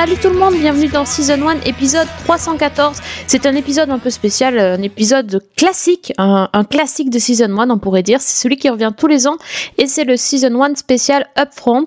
Salut 0.00 0.16
tout 0.16 0.30
le 0.30 0.38
monde, 0.38 0.54
bienvenue 0.54 0.88
dans 0.88 1.04
Season 1.04 1.46
1, 1.46 1.66
épisode 1.66 2.08
314. 2.24 2.96
C'est 3.26 3.44
un 3.44 3.54
épisode 3.54 3.90
un 3.90 3.98
peu 3.98 4.08
spécial, 4.08 4.58
un 4.58 4.80
épisode 4.80 5.42
classique, 5.58 6.14
un, 6.16 6.48
classique 6.64 7.10
de 7.10 7.18
Season 7.18 7.58
1 7.58 7.68
on 7.68 7.76
pourrait 7.76 8.02
dire. 8.02 8.18
C'est 8.22 8.42
celui 8.42 8.56
qui 8.56 8.70
revient 8.70 8.92
tous 8.96 9.08
les 9.08 9.26
ans 9.26 9.36
et 9.76 9.86
c'est 9.86 10.04
le 10.04 10.16
Season 10.16 10.62
1 10.62 10.76
spécial 10.76 11.26
Upfront. 11.38 11.84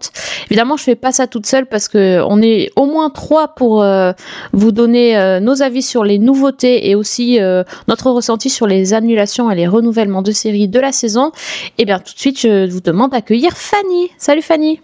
Évidemment, 0.51 0.77
je 0.77 0.83
fais 0.83 0.95
pas 0.95 1.11
ça 1.11 1.25
toute 1.25 1.47
seule 1.47 1.65
parce 1.65 1.87
que 1.87 2.21
on 2.27 2.39
est 2.39 2.69
au 2.75 2.85
moins 2.85 3.09
trois 3.09 3.55
pour 3.55 3.81
euh, 3.81 4.11
vous 4.51 4.71
donner 4.71 5.17
euh, 5.17 5.39
nos 5.39 5.63
avis 5.63 5.81
sur 5.81 6.03
les 6.03 6.19
nouveautés 6.19 6.87
et 6.91 6.93
aussi 6.93 7.41
euh, 7.41 7.63
notre 7.87 8.11
ressenti 8.11 8.51
sur 8.51 8.67
les 8.67 8.93
annulations 8.93 9.49
et 9.49 9.55
les 9.55 9.65
renouvellements 9.65 10.21
de 10.21 10.31
séries 10.31 10.67
de 10.67 10.79
la 10.79 10.91
saison. 10.91 11.31
Et 11.79 11.85
bien 11.85 11.97
tout 11.97 12.13
de 12.13 12.19
suite, 12.19 12.39
je 12.39 12.69
vous 12.69 12.81
demande 12.81 13.09
d'accueillir 13.09 13.57
Fanny. 13.57 14.11
Salut 14.19 14.43
Fanny. 14.43 14.81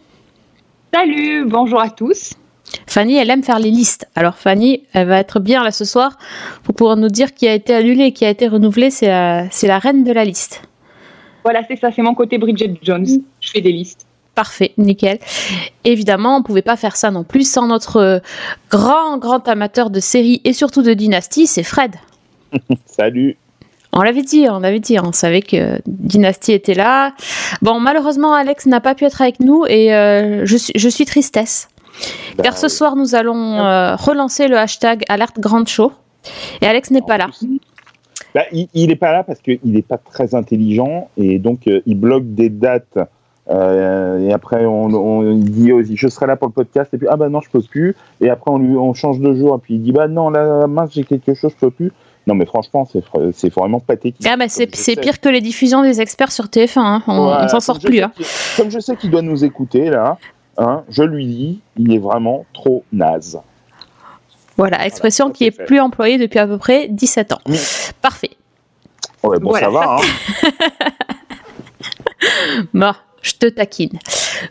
Salut, 0.91 1.45
bonjour 1.45 1.79
à 1.79 1.91
tous. 1.91 2.33
Fanny, 2.87 3.17
elle 3.17 3.29
aime 3.29 3.43
faire 3.43 3.59
les 3.59 3.71
listes. 3.71 4.07
Alors 4.15 4.35
Fanny, 4.35 4.83
elle 4.93 5.07
va 5.07 5.19
être 5.19 5.39
bien 5.39 5.63
là 5.63 5.71
ce 5.71 5.85
soir 5.85 6.17
pour 6.63 6.75
pouvoir 6.75 6.97
nous 6.97 7.07
dire 7.07 7.33
qui 7.33 7.47
a 7.47 7.53
été 7.53 7.73
annulé 7.73 8.05
et 8.05 8.13
qui 8.13 8.25
a 8.25 8.29
été 8.29 8.47
renouvelé. 8.47 8.91
C'est 8.91 9.07
la, 9.07 9.79
reine 9.79 10.03
de 10.03 10.11
la 10.11 10.25
liste. 10.25 10.61
Voilà, 11.43 11.61
c'est 11.67 11.77
ça, 11.77 11.89
c'est 11.91 12.01
mon 12.01 12.15
côté 12.15 12.37
Bridget 12.37 12.75
Jones. 12.81 13.07
Je 13.39 13.49
fais 13.49 13.61
des 13.61 13.71
listes. 13.71 14.05
Parfait, 14.35 14.73
nickel. 14.77 15.19
Évidemment, 15.83 16.37
on 16.37 16.43
pouvait 16.43 16.61
pas 16.61 16.77
faire 16.77 16.95
ça 16.95 17.11
non 17.11 17.23
plus 17.23 17.49
sans 17.49 17.67
notre 17.67 17.97
euh, 17.97 18.19
grand, 18.69 19.17
grand 19.17 19.45
amateur 19.47 19.89
de 19.89 19.99
séries 19.99 20.41
et 20.45 20.53
surtout 20.53 20.81
de 20.81 20.93
dynastie, 20.93 21.47
c'est 21.47 21.63
Fred. 21.63 21.95
Salut. 22.85 23.37
On 23.91 24.01
l'avait 24.01 24.21
dit, 24.21 24.45
on 24.49 24.59
l'avait 24.59 24.79
dit, 24.79 24.97
on 24.99 25.11
savait 25.11 25.41
que 25.41 25.81
Dynasty 25.87 26.53
était 26.53 26.75
là. 26.75 27.13
Bon, 27.61 27.79
malheureusement, 27.79 28.33
Alex 28.33 28.67
n'a 28.67 28.79
pas 28.79 28.93
pu 28.93 29.05
être 29.05 29.21
avec 29.21 29.39
nous 29.39 29.65
et 29.67 29.93
euh, 29.93 30.45
je, 30.45 30.57
suis, 30.57 30.73
je 30.75 30.89
suis 30.89 31.05
tristesse. 31.05 31.69
Bah, 32.37 32.43
Car 32.43 32.57
ce 32.57 32.67
soir, 32.67 32.95
nous 32.95 33.15
allons 33.15 33.53
euh, 33.59 33.95
relancer 33.95 34.47
le 34.47 34.57
hashtag 34.57 35.03
Alerte 35.09 35.39
Grande 35.39 35.67
Show. 35.67 35.91
Et 36.61 36.65
Alex 36.67 36.91
n'est 36.91 37.01
pas 37.01 37.17
là. 37.17 37.27
bah, 38.35 38.41
il 38.51 38.87
n'est 38.87 38.95
pas 38.95 39.11
là 39.11 39.23
parce 39.23 39.39
qu'il 39.39 39.59
n'est 39.63 39.81
pas 39.81 39.97
très 39.97 40.35
intelligent 40.35 41.09
et 41.17 41.39
donc 41.39 41.67
euh, 41.67 41.81
il 41.85 41.97
bloque 41.99 42.25
des 42.35 42.49
dates. 42.49 42.97
euh, 43.49 44.19
et 44.27 44.31
après, 44.33 44.65
on, 44.65 44.85
on 44.93 45.31
il 45.31 45.49
dit 45.51 45.71
aussi, 45.71 45.95
je 45.97 46.07
serai 46.07 46.27
là 46.27 46.35
pour 46.35 46.47
le 46.47 46.53
podcast. 46.53 46.93
Et 46.93 46.97
puis, 46.97 47.07
ah 47.09 47.15
bah 47.17 47.29
non, 47.29 47.41
je 47.41 47.49
peux 47.49 47.61
plus. 47.61 47.95
Et 48.21 48.29
après, 48.29 48.51
on, 48.51 48.57
lui, 48.59 48.75
on 48.77 48.93
change 48.93 49.19
de 49.19 49.33
jour. 49.33 49.55
Et 49.55 49.59
puis, 49.59 49.73
il 49.75 49.81
dit, 49.81 49.91
bah 49.91 50.07
non, 50.07 50.29
là, 50.29 50.67
mince, 50.67 50.91
j'ai 50.93 51.03
quelque 51.03 51.33
chose, 51.33 51.51
je 51.55 51.65
peux 51.65 51.71
plus. 51.71 51.91
Non, 52.27 52.35
mais 52.35 52.45
franchement, 52.45 52.87
c'est 53.33 53.53
vraiment 53.55 53.79
pathétique. 53.79 54.27
Ah 54.29 54.37
bah 54.37 54.45
c'est 54.49 54.67
pire 54.67 55.19
que 55.19 55.29
les 55.29 55.41
diffusions 55.41 55.81
des 55.81 55.99
experts 55.99 56.31
sur 56.31 56.45
TF1, 56.45 56.77
hein. 56.79 57.01
on, 57.07 57.13
on 57.13 57.47
s'en 57.47 57.59
sort 57.59 57.79
plus. 57.79 58.01
hein. 58.01 58.11
Comme 58.55 58.69
je 58.69 58.77
sais 58.79 58.95
qu'il 58.97 59.09
doit 59.09 59.23
nous 59.23 59.43
écouter, 59.43 59.89
là, 59.89 60.17
hein, 60.59 60.83
je 60.89 61.03
lui 61.03 61.25
dis, 61.25 61.61
il 61.77 61.93
est 61.93 61.97
vraiment 61.99 62.45
trop 62.53 62.83
naze. 62.93 63.39
Voilà, 64.57 64.85
expression 64.85 65.31
qui 65.31 65.45
est 65.45 65.51
fait. 65.51 65.65
plus 65.65 65.79
employée 65.79 66.17
depuis 66.17 66.39
à 66.39 66.45
peu 66.45 66.57
près 66.57 66.87
17 66.89 67.31
ans. 67.33 67.39
Parfait. 68.01 68.31
Ouais, 69.23 69.39
bon, 69.39 69.49
Voilà. 69.49 69.67
ça 69.67 69.71
va, 69.71 69.97
hein. 69.97 70.01
Bon, 72.73 72.93
je 73.21 73.33
te 73.33 73.45
taquine. 73.47 73.97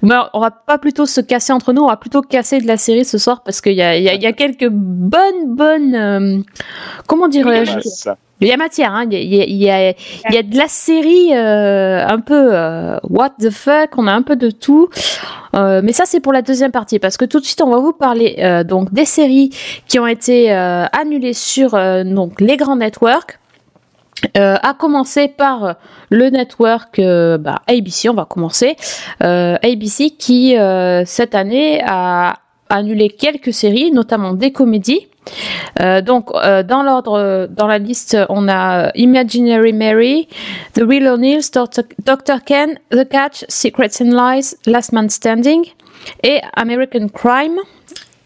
Mais 0.02 0.14
on 0.34 0.40
va 0.40 0.50
pas 0.50 0.78
plutôt 0.78 1.06
se 1.06 1.20
casser 1.20 1.52
entre 1.52 1.72
nous, 1.72 1.82
on 1.82 1.88
va 1.88 1.96
plutôt 1.96 2.22
casser 2.22 2.60
de 2.60 2.66
la 2.66 2.76
série 2.76 3.04
ce 3.04 3.18
soir 3.18 3.42
parce 3.44 3.60
qu'il 3.60 3.72
y 3.72 3.76
y, 3.76 3.80
y 4.22 4.26
a 4.26 4.32
quelques 4.32 4.68
bonnes, 4.70 5.54
bonnes. 5.56 5.94
euh, 5.94 6.38
comment 7.06 7.28
dirais-je? 7.28 7.78
Il 8.40 8.46
y 8.46 8.52
a 8.52 8.56
matière, 8.56 8.94
hein. 8.94 9.04
il, 9.10 9.18
y 9.34 9.40
a, 9.40 9.44
il, 9.44 9.56
y 9.56 9.68
a, 9.70 9.80
il 9.80 9.88
y 9.88 9.90
a- 9.90 9.94
il 10.30 10.34
y 10.34 10.38
a 10.38 10.42
de 10.44 10.56
la 10.56 10.68
série 10.68 11.34
euh, 11.34 12.06
un 12.06 12.20
peu 12.20 12.50
euh, 12.52 12.96
what 13.10 13.30
the 13.40 13.50
fuck, 13.50 13.90
on 13.96 14.06
a 14.06 14.12
un 14.12 14.22
peu 14.22 14.36
de 14.36 14.50
tout. 14.50 14.88
Euh, 15.56 15.80
mais 15.82 15.92
ça 15.92 16.04
c'est 16.06 16.20
pour 16.20 16.32
la 16.32 16.42
deuxième 16.42 16.70
partie 16.70 17.00
parce 17.00 17.16
que 17.16 17.24
tout 17.24 17.40
de 17.40 17.44
suite 17.44 17.60
on 17.62 17.70
va 17.70 17.78
vous 17.78 17.92
parler 17.94 18.36
euh, 18.38 18.62
donc 18.62 18.92
des 18.92 19.06
séries 19.06 19.50
qui 19.88 19.98
ont 19.98 20.06
été 20.06 20.52
euh, 20.52 20.84
annulées 20.92 21.32
sur 21.32 21.74
euh, 21.74 22.04
donc 22.04 22.40
les 22.40 22.56
grands 22.56 22.76
networks. 22.76 23.37
Euh, 24.36 24.56
à 24.62 24.74
commencer 24.74 25.28
par 25.28 25.76
le 26.10 26.30
network 26.30 26.98
euh, 26.98 27.38
bah, 27.38 27.62
ABC, 27.68 28.08
on 28.08 28.14
va 28.14 28.24
commencer. 28.24 28.76
Euh, 29.22 29.56
ABC 29.62 30.10
qui 30.10 30.56
euh, 30.56 31.04
cette 31.04 31.34
année 31.34 31.80
a 31.86 32.40
annulé 32.68 33.10
quelques 33.10 33.52
séries, 33.52 33.92
notamment 33.92 34.32
des 34.34 34.52
comédies. 34.52 35.06
Euh, 35.80 36.00
donc, 36.00 36.32
dans 36.32 36.82
l'ordre, 36.82 37.46
dans 37.50 37.66
la 37.66 37.78
liste, 37.78 38.16
on 38.28 38.48
a 38.48 38.90
Imaginary 38.94 39.72
Mary, 39.72 40.28
The 40.74 40.82
Real 40.82 41.06
O'Neills, 41.06 41.50
Dr. 41.52 41.82
Dr. 42.04 42.42
Ken, 42.44 42.78
The 42.90 43.08
Catch, 43.08 43.44
Secrets 43.48 44.02
and 44.02 44.10
Lies, 44.10 44.56
Last 44.66 44.92
Man 44.92 45.08
Standing 45.08 45.64
et 46.22 46.40
American 46.54 47.08
Crime. 47.08 47.58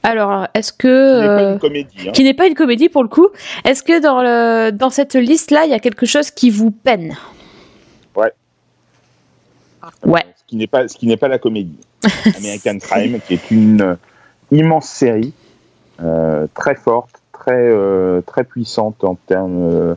Alors, 0.02 0.48
est-ce 0.54 0.72
que 0.72 0.88
Il 0.88 1.20
n'est 1.20 1.26
pas 1.26 1.42
euh, 1.42 1.52
une 1.52 1.58
comédie. 1.58 1.96
Hein. 2.08 2.12
qui 2.12 2.24
n'est 2.24 2.34
pas 2.34 2.46
une 2.46 2.54
comédie 2.54 2.88
pour 2.88 3.02
le 3.02 3.08
coup, 3.08 3.28
est-ce 3.64 3.82
que 3.82 4.00
dans 4.00 4.22
le 4.22 4.70
dans 4.70 4.90
cette 4.90 5.14
liste 5.14 5.50
là, 5.50 5.64
il 5.64 5.70
y 5.70 5.74
a 5.74 5.78
quelque 5.78 6.06
chose 6.06 6.30
qui 6.30 6.50
vous 6.50 6.70
peine? 6.70 7.14
Ouais. 10.04 10.24
Ce 10.36 10.44
qui 10.46 10.56
n'est 10.56 10.66
pas, 10.66 10.88
ce 10.88 10.96
qui 10.96 11.06
n'est 11.06 11.16
pas 11.16 11.28
la 11.28 11.38
comédie. 11.38 11.78
American 12.38 12.78
Crime, 12.78 13.20
qui 13.26 13.34
est 13.34 13.50
une 13.50 13.82
euh, 13.82 13.94
immense 14.50 14.86
série, 14.86 15.32
euh, 16.02 16.46
très 16.54 16.74
forte, 16.74 17.22
très, 17.32 17.52
euh, 17.54 18.20
très 18.22 18.44
puissante 18.44 19.02
en 19.04 19.14
termes 19.14 19.96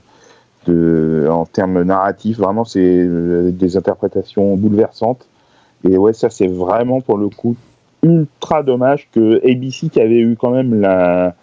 de, 0.66 1.27
en 1.29 1.45
termes 1.45 1.83
narratifs. 1.83 2.37
Vraiment, 2.37 2.66
c'est 2.66 3.07
des 3.51 3.77
interprétations 3.77 4.55
bouleversantes. 4.55 5.27
Et 5.83 5.97
ouais, 5.97 6.13
ça, 6.13 6.29
c'est 6.29 6.47
vraiment 6.47 7.01
pour 7.01 7.17
le 7.17 7.29
coup 7.29 7.55
ultra 8.05 8.63
dommage 8.63 9.07
que 9.11 9.38
ABC, 9.43 9.89
qui 9.89 9.99
avait 9.99 10.19
eu 10.19 10.35
quand 10.39 10.51
même 10.51 10.79
la, 10.79 11.35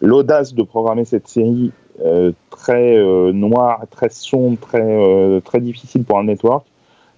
l'audace 0.00 0.54
de 0.54 0.62
programmer 0.62 1.04
cette 1.04 1.28
série 1.28 1.72
euh, 2.04 2.32
très 2.50 2.96
euh, 2.96 3.32
noire, 3.32 3.80
très 3.90 4.10
sombre, 4.10 4.58
très, 4.58 4.82
euh, 4.82 5.40
très 5.40 5.60
difficile 5.60 6.04
pour 6.04 6.18
un 6.18 6.24
network, 6.24 6.64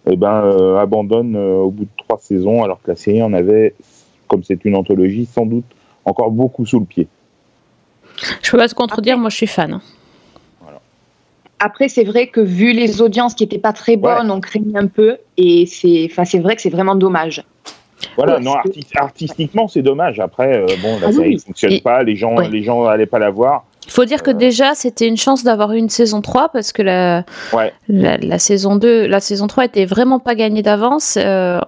eh 0.07 0.17
ben, 0.17 0.45
euh, 0.45 0.79
abandonne 0.79 1.37
euh, 1.37 1.57
au 1.57 1.71
bout 1.71 1.85
de 1.85 1.91
trois 1.97 2.19
saisons, 2.21 2.63
alors 2.63 2.81
que 2.83 2.91
la 2.91 2.97
série 2.97 3.23
en 3.23 3.33
avait, 3.33 3.75
comme 4.29 4.43
c'est 4.45 4.65
une 4.65 4.77
anthologie, 4.77 5.27
sans 5.27 5.47
doute 5.47 5.65
encore 6.05 6.31
beaucoup 6.31 6.67
sous 6.67 6.81
le 6.81 6.87
pied. 6.87 7.09
Je 8.43 8.51
peux 8.51 8.59
pas 8.59 8.69
te 8.69 8.75
contredire, 8.75 9.19
moi 9.19 9.31
je 9.31 9.37
suis 9.37 9.47
fan. 9.47 9.81
Après, 11.65 11.89
c'est 11.89 12.03
vrai 12.03 12.27
que 12.27 12.41
vu 12.41 12.73
les 12.73 13.01
audiences 13.03 13.35
qui 13.35 13.45
n'étaient 13.45 13.57
pas 13.57 13.73
très 13.73 13.97
bonnes, 13.97 14.33
on 14.33 14.41
craignait 14.41 14.77
un 14.77 14.89
peu. 14.89 15.19
Et 15.37 15.65
c'est 15.67 16.09
enfin, 16.11 16.25
c'est 16.25 16.41
vrai 16.41 16.57
que 16.57 16.63
c'est 16.63 16.71
vraiment 16.71 16.97
dommage. 16.97 17.45
Voilà, 18.17 18.37
Ouais, 18.37 18.41
non, 18.43 18.55
arti- 18.55 18.87
artistiquement, 18.97 19.69
c'est 19.69 19.83
dommage. 19.83 20.21
Après, 20.21 20.57
euh, 20.57 20.67
bon, 20.83 20.99
Ah 21.03 21.07
oui, 21.09 21.13
série 21.15 21.29
ne 21.31 21.35
oui. 21.35 21.39
fonctionne 21.47 21.73
Et- 21.73 21.81
pas, 21.81 22.03
les 22.03 22.17
gens, 22.17 22.37
ouais. 22.37 22.49
les 22.49 22.63
gens 22.63 22.85
n'allaient 22.85 23.07
pas 23.07 23.19
la 23.19 23.31
voir. 23.31 23.65
Il 23.87 23.91
faut 23.93 24.05
dire 24.05 24.23
que 24.23 24.31
déjà 24.31 24.75
c'était 24.75 25.07
une 25.09 25.17
chance 25.17 25.43
d'avoir 25.45 25.73
eu 25.73 25.79
une 25.79 25.91
saison 25.91 26.23
3 26.23 26.49
parce 26.51 26.73
que 26.73 26.83
la, 26.83 27.25
Ouais. 27.53 27.73
la, 27.89 28.17
la 28.17 28.39
saison 28.39 28.77
2, 28.77 29.07
la 29.07 29.21
saison 29.21 29.47
3 29.49 29.65
était 29.67 29.85
vraiment 29.87 30.19
pas 30.21 30.35
gagnée 30.35 30.63
d'avance. 30.63 31.19
Euh, 31.21 31.61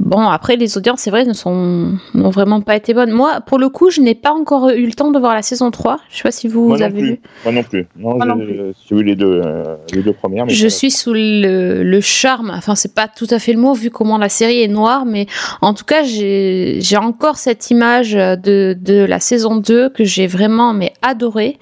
bon, 0.00 0.20
après 0.28 0.56
les 0.56 0.76
audiences, 0.76 1.00
c'est 1.00 1.10
vrai, 1.10 1.24
ne 1.24 1.32
sont 1.32 1.92
n'ont 2.14 2.30
vraiment 2.30 2.60
pas 2.60 2.76
été 2.76 2.92
bonnes. 2.92 3.12
Moi, 3.12 3.40
pour 3.46 3.58
le 3.58 3.68
coup, 3.68 3.90
je 3.90 4.00
n'ai 4.00 4.14
pas 4.14 4.32
encore 4.32 4.70
eu 4.70 4.84
le 4.84 4.92
temps 4.92 5.10
de 5.10 5.18
voir 5.18 5.34
la 5.34 5.42
saison 5.42 5.70
3. 5.70 5.98
Je 6.10 6.16
sais 6.16 6.22
pas 6.22 6.30
si 6.32 6.48
vous 6.48 6.68
Moi 6.68 6.82
avez 6.82 7.00
vu. 7.00 7.20
Moi 7.44 7.52
non 7.54 7.62
plus. 7.62 7.86
Non, 7.96 8.16
Moi 8.16 8.18
je- 8.24 8.28
non 8.28 8.36
plus. 8.38 8.60
J'ai 8.88 8.94
vu 8.96 9.02
les 9.04 9.14
deux, 9.16 9.40
euh, 9.44 9.76
les 9.94 10.02
deux 10.02 10.12
premières. 10.12 10.44
Mais 10.46 10.52
Je 10.52 10.66
pas- 10.66 10.70
suis 10.70 10.90
sous 10.90 11.12
le, 11.14 11.82
le 11.82 12.00
charme, 12.00 12.52
enfin 12.54 12.74
c'est 12.74 12.94
pas 12.94 13.06
tout 13.08 13.26
à 13.30 13.38
fait 13.38 13.52
le 13.52 13.60
mot 13.60 13.72
vu 13.74 13.90
comment 13.90 14.18
la 14.18 14.28
série 14.28 14.60
est 14.62 14.68
noire, 14.68 15.04
mais 15.06 15.26
en 15.62 15.72
tout 15.72 15.84
cas 15.84 16.02
j'ai 16.02 16.78
j'ai 16.80 16.96
encore 16.96 17.36
cette 17.36 17.70
image 17.70 18.12
de, 18.12 18.76
de 18.78 19.04
la 19.04 19.20
saison 19.20 19.56
2 19.56 19.88
que 19.90 20.04
j'ai 20.04 20.26
vraiment 20.26 20.72
mais 20.74 20.92
adorée. 21.38 21.58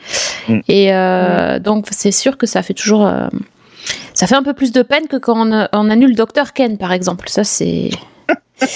Mm. 0.48 0.58
Et 0.68 0.92
euh, 0.94 1.58
donc 1.58 1.86
c'est 1.90 2.12
sûr 2.12 2.36
que 2.36 2.46
ça 2.46 2.62
fait 2.62 2.74
toujours... 2.74 3.06
euh, 3.06 3.28
ça 4.14 4.26
fait 4.26 4.34
un 4.34 4.42
peu 4.42 4.54
plus 4.54 4.72
de 4.72 4.82
peine 4.82 5.06
que 5.08 5.16
quand 5.16 5.36
on, 5.46 5.68
on 5.72 5.90
annule 5.90 6.14
Dr 6.16 6.52
Ken 6.54 6.78
par 6.78 6.92
exemple. 6.92 7.28
Ça 7.28 7.44
c'est... 7.44 7.90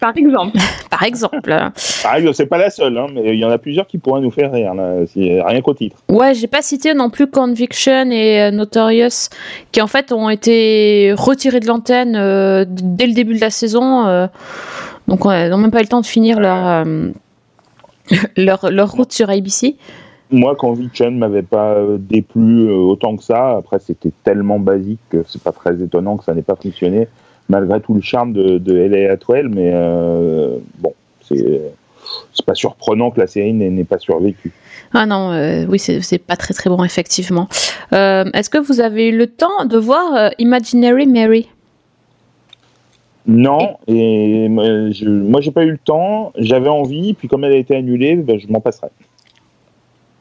Par 0.00 0.12
exemple. 0.16 0.58
Par 0.90 1.02
exemple. 1.02 2.34
c'est 2.34 2.46
pas 2.46 2.58
la 2.58 2.68
seule, 2.68 2.96
hein, 2.98 3.06
mais 3.12 3.32
il 3.32 3.38
y 3.40 3.44
en 3.44 3.50
a 3.50 3.56
plusieurs 3.56 3.86
qui 3.86 3.96
pourraient 3.96 4.20
nous 4.20 4.30
faire 4.30 4.52
rire, 4.52 4.74
là, 4.74 5.06
si- 5.06 5.40
rien 5.40 5.62
qu'au 5.62 5.72
titre. 5.72 5.96
Ouais, 6.10 6.34
j'ai 6.34 6.46
pas 6.46 6.60
cité 6.60 6.92
non 6.92 7.08
plus 7.08 7.26
Conviction 7.26 8.10
et 8.10 8.42
euh, 8.42 8.50
Notorious, 8.50 9.30
qui 9.72 9.80
en 9.80 9.86
fait 9.86 10.12
ont 10.12 10.28
été 10.28 11.14
retirés 11.16 11.60
de 11.60 11.66
l'antenne 11.66 12.16
euh, 12.16 12.66
dès 12.68 13.06
le 13.06 13.14
début 13.14 13.34
de 13.34 13.40
la 13.40 13.48
saison. 13.50 14.06
euh, 14.06 14.26
donc 15.08 15.20
ils 15.24 15.48
n'ont 15.48 15.56
même 15.58 15.70
pas 15.70 15.78
eu 15.78 15.84
le 15.84 15.88
temps 15.88 16.02
de 16.02 16.06
finir 16.06 16.38
leur, 16.38 16.66
euh, 16.86 17.10
leur, 18.36 18.70
leur 18.70 18.90
route 18.90 19.12
sur 19.12 19.30
ABC. 19.30 19.76
Moi, 20.34 20.56
Conviction 20.56 21.12
ne 21.12 21.18
m'avait 21.18 21.42
pas 21.42 21.74
euh, 21.74 21.96
déplu 21.98 22.68
euh, 22.68 22.74
autant 22.74 23.16
que 23.16 23.22
ça. 23.22 23.56
Après, 23.56 23.78
c'était 23.78 24.10
tellement 24.24 24.58
basique 24.58 25.00
que 25.08 25.24
c'est 25.28 25.42
pas 25.42 25.52
très 25.52 25.80
étonnant 25.80 26.16
que 26.16 26.24
ça 26.24 26.34
n'ait 26.34 26.42
pas 26.42 26.56
fonctionné, 26.56 27.06
malgré 27.48 27.80
tout 27.80 27.94
le 27.94 28.00
charme 28.00 28.32
de, 28.32 28.58
de 28.58 28.74
LA 28.74 29.12
Atwell. 29.12 29.48
Mais 29.48 29.70
euh, 29.72 30.58
bon, 30.78 30.92
c'est 31.22 31.60
c'est 32.32 32.44
pas 32.44 32.54
surprenant 32.54 33.10
que 33.10 33.20
la 33.20 33.26
série 33.26 33.52
n'ait 33.52 33.84
pas 33.84 33.98
survécu. 33.98 34.52
Ah 34.92 35.06
non, 35.06 35.32
euh, 35.32 35.66
oui, 35.68 35.78
c'est 35.78 36.18
pas 36.18 36.36
très 36.36 36.52
très 36.52 36.68
bon, 36.68 36.82
effectivement. 36.84 37.48
Euh, 37.92 38.24
Est-ce 38.34 38.50
que 38.50 38.58
vous 38.58 38.80
avez 38.80 39.08
eu 39.08 39.16
le 39.16 39.28
temps 39.28 39.64
de 39.64 39.78
voir 39.78 40.14
euh, 40.14 40.28
Imaginary 40.38 41.06
Mary? 41.06 41.48
Non, 43.26 43.78
et 43.86 44.48
moi, 44.48 44.64
je, 44.90 45.08
moi 45.08 45.40
j'ai 45.40 45.50
pas 45.50 45.64
eu 45.64 45.70
le 45.70 45.78
temps, 45.78 46.32
j'avais 46.36 46.68
envie, 46.68 47.14
puis 47.14 47.26
comme 47.26 47.44
elle 47.44 47.52
a 47.52 47.56
été 47.56 47.74
annulée, 47.74 48.16
ben, 48.16 48.38
je 48.38 48.46
m'en 48.48 48.60
passerai. 48.60 48.88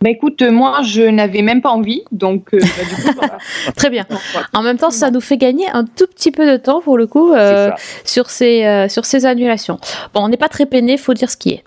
Bah 0.04 0.10
écoute, 0.10 0.42
euh, 0.42 0.52
moi 0.52 0.82
je 0.84 1.02
n'avais 1.02 1.42
même 1.42 1.62
pas 1.62 1.70
envie, 1.70 2.04
donc 2.12 2.54
euh, 2.54 2.60
bah, 2.60 2.84
du 2.90 2.96
coup, 3.04 3.12
voilà. 3.16 3.38
Très 3.78 3.90
bien. 3.90 4.06
En 4.54 4.62
même 4.62 4.78
temps, 4.78 4.92
ça 4.92 5.10
nous 5.12 5.22
fait 5.22 5.38
gagner 5.38 5.66
un 5.72 5.86
tout 5.86 6.08
petit 6.14 6.30
peu 6.32 6.46
de 6.52 6.58
temps 6.58 6.82
pour 6.82 6.98
le 6.98 7.08
coup 7.08 7.32
euh, 7.32 7.72
sur 8.04 8.30
ces 8.30 8.66
euh, 8.66 8.90
sur 8.90 9.06
ces 9.06 9.26
annulations. 9.26 9.80
Bon, 10.14 10.22
on 10.26 10.28
n'est 10.28 10.38
pas 10.38 10.50
très 10.50 10.66
peiné, 10.66 10.98
faut 10.98 11.14
dire 11.14 11.32
ce 11.32 11.38
qui 11.38 11.52
est. 11.52 11.64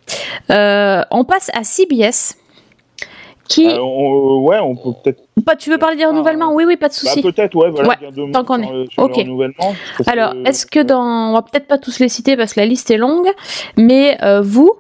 Euh, 0.51 1.03
on 1.11 1.25
passe 1.25 1.51
à 1.55 1.65
CBS. 1.65 2.37
Qui 3.49 3.69
Euh, 3.69 3.79
on- 3.81 4.41
ouais, 4.45 4.59
on 4.59 4.75
peut 4.75 4.91
peut-être. 5.05 5.23
Pas- 5.47 5.55
tu 5.55 5.71
veux 5.71 5.79
parler 5.79 5.97
des 5.97 6.05
renouvellements 6.05 6.53
Oui, 6.53 6.65
oui, 6.67 6.77
pas 6.77 6.89
de 6.89 6.93
Bah, 6.95 6.99
souci. 6.99 7.23
peut-être, 7.23 7.55
ouais, 7.55 7.71
voilà. 7.71 7.91
Ouais, 7.91 8.31
tant 8.33 8.43
qu'on 8.45 8.61
est. 8.61 8.91
sur 8.93 9.05
Ok. 9.05 9.25
Alors, 10.09 10.33
que- 10.33 10.49
est-ce 10.49 10.67
que 10.67 10.81
dans, 10.81 11.01
on 11.31 11.33
va 11.33 11.43
peut-être 11.43 11.69
pas 11.69 11.79
tous 11.79 12.01
les 12.01 12.09
citer 12.09 12.37
parce 12.37 12.55
que 12.55 12.61
la 12.61 12.67
liste 12.67 12.91
est 12.91 12.97
longue, 12.97 13.29
mais 13.77 14.19
euh, 14.25 14.41
vous, 14.43 14.73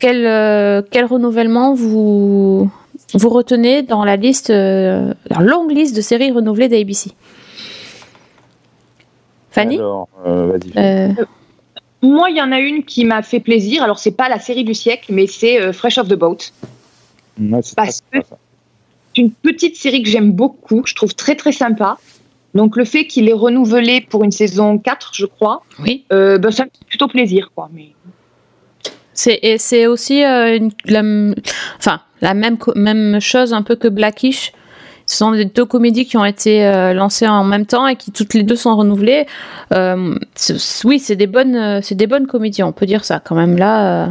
quel 0.00 0.24
euh, 0.24 0.82
quel 0.88 1.04
renouvellement 1.04 1.74
vous 1.74 2.70
vous 3.14 3.28
retenez 3.28 3.82
dans 3.82 4.04
la 4.04 4.16
liste, 4.16 4.50
euh, 4.50 5.12
la 5.28 5.40
longue 5.40 5.70
liste 5.72 5.94
de 5.96 6.00
séries 6.00 6.30
renouvelées 6.32 6.68
d'ABC 6.68 7.10
Fanny 9.50 9.76
Alors, 9.76 10.08
euh, 10.26 10.46
vas-y. 10.46 10.72
Euh, 10.78 11.24
Moi, 12.02 12.30
il 12.30 12.36
y 12.36 12.42
en 12.42 12.52
a 12.52 12.58
une 12.58 12.84
qui 12.84 13.04
m'a 13.04 13.22
fait 13.22 13.40
plaisir. 13.40 13.82
Alors, 13.82 13.98
c'est 13.98 14.16
pas 14.16 14.28
la 14.28 14.38
série 14.38 14.64
du 14.64 14.74
siècle, 14.74 15.12
mais 15.12 15.26
c'est 15.26 15.60
euh, 15.60 15.72
Fresh 15.72 15.98
Off 15.98 16.08
the 16.08 16.14
Boat. 16.14 16.38
Ouais, 17.40 17.60
c'est 17.62 17.76
parce 17.76 18.00
que-. 18.10 18.20
C'est 19.14 19.20
une 19.20 19.30
petite 19.30 19.76
série 19.76 20.02
que 20.02 20.08
j'aime 20.08 20.32
beaucoup, 20.32 20.82
je 20.86 20.94
trouve 20.94 21.14
très 21.14 21.34
très 21.34 21.52
sympa. 21.52 21.98
Donc 22.54 22.76
le 22.76 22.84
fait 22.84 23.06
qu'il 23.06 23.28
est 23.28 23.34
renouvelé 23.34 24.00
pour 24.00 24.24
une 24.24 24.30
saison 24.32 24.78
4, 24.78 25.10
je 25.14 25.26
crois, 25.26 25.62
oui. 25.80 26.04
euh, 26.12 26.38
ben, 26.38 26.50
ça 26.50 26.64
me 26.64 26.70
fait 26.70 26.86
plutôt 26.86 27.08
plaisir. 27.08 27.50
Quoi. 27.54 27.68
Mais... 27.74 27.88
C'est 29.12 29.38
et 29.42 29.58
c'est 29.58 29.86
aussi 29.86 30.24
euh, 30.24 30.56
une, 30.56 30.70
la, 30.86 31.02
enfin 31.78 32.00
la 32.22 32.32
même 32.34 32.56
même 32.76 33.20
chose 33.20 33.52
un 33.52 33.62
peu 33.62 33.76
que 33.76 33.88
Blackish. 33.88 34.52
Ce 35.04 35.16
sont 35.16 35.32
les 35.32 35.44
deux 35.44 35.64
comédies 35.64 36.06
qui 36.06 36.16
ont 36.16 36.24
été 36.24 36.64
euh, 36.64 36.94
lancées 36.94 37.26
en 37.26 37.42
même 37.44 37.66
temps 37.66 37.86
et 37.88 37.96
qui 37.96 38.12
toutes 38.12 38.34
les 38.34 38.44
deux 38.44 38.54
sont 38.56 38.76
renouvelées. 38.76 39.26
Euh, 39.74 40.14
oui, 40.84 40.98
c'est 41.00 41.16
des 41.16 41.26
bonnes 41.26 41.56
euh, 41.56 41.80
c'est 41.82 41.96
des 41.96 42.06
bonnes 42.06 42.26
comédies, 42.28 42.62
on 42.62 42.72
peut 42.72 42.86
dire 42.86 43.04
ça 43.04 43.20
quand 43.22 43.34
même 43.34 43.58
là. 43.58 44.06
euh. 44.06 44.08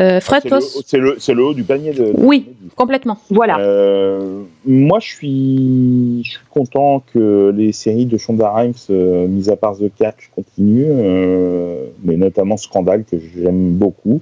Euh, 0.00 0.18
Fred 0.20 0.42
C'est 0.84 0.96
le, 0.96 1.04
le, 1.04 1.16
c'est 1.18 1.34
le 1.34 1.44
haut 1.44 1.52
du 1.54 1.62
panier 1.62 1.92
de. 1.92 2.04
de 2.06 2.12
Oui. 2.16 2.44
comédie. 2.44 2.70
complètement. 2.74 3.18
Voilà. 3.30 3.58
Euh, 3.58 4.42
moi, 4.64 4.98
je 4.98 5.06
suis, 5.06 6.22
je 6.24 6.30
suis 6.30 6.40
content 6.50 7.02
que 7.12 7.52
les 7.54 7.72
séries 7.72 8.06
de 8.06 8.16
Shonda 8.16 8.50
Rhimes, 8.50 8.72
euh, 8.88 9.26
mis 9.28 9.50
à 9.50 9.56
part 9.56 9.76
The 9.76 9.90
Catch, 9.98 10.30
continuent, 10.34 10.86
euh, 10.88 11.84
mais 12.02 12.16
notamment 12.16 12.56
Scandale 12.56 13.04
que 13.04 13.18
j'aime 13.18 13.72
beaucoup, 13.74 14.20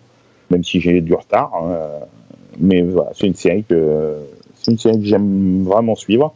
même 0.50 0.64
si 0.64 0.80
j'ai 0.80 1.00
du 1.00 1.14
retard. 1.14 1.52
hein, 1.54 1.70
euh, 1.70 1.98
mais 2.60 2.82
voilà, 2.82 3.10
c'est 3.14 3.26
une 3.26 3.34
série 3.34 3.64
que 3.64 4.16
c'est 4.54 4.72
une 4.72 4.78
série 4.78 4.98
que 4.98 5.06
j'aime 5.06 5.64
vraiment 5.64 5.94
suivre. 5.94 6.34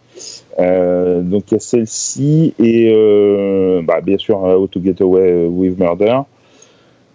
Euh, 0.58 1.22
donc 1.22 1.44
il 1.50 1.54
y 1.54 1.56
a 1.56 1.60
celle-ci 1.60 2.54
et 2.58 2.92
euh, 2.94 3.82
bah, 3.82 4.00
bien 4.00 4.18
sûr 4.18 4.42
How 4.42 4.66
to 4.66 4.80
Get 4.82 4.96
Away 5.00 5.46
with 5.46 5.78
Murder. 5.78 6.20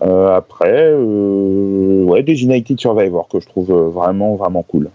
Euh, 0.04 0.36
après, 0.36 0.94
ouais, 0.94 2.22
des 2.22 2.44
United 2.44 2.80
Survivor 2.80 3.28
que 3.30 3.40
je 3.40 3.48
trouve 3.48 3.72
vraiment 3.72 4.36
vraiment 4.36 4.64
cool. 4.64 4.90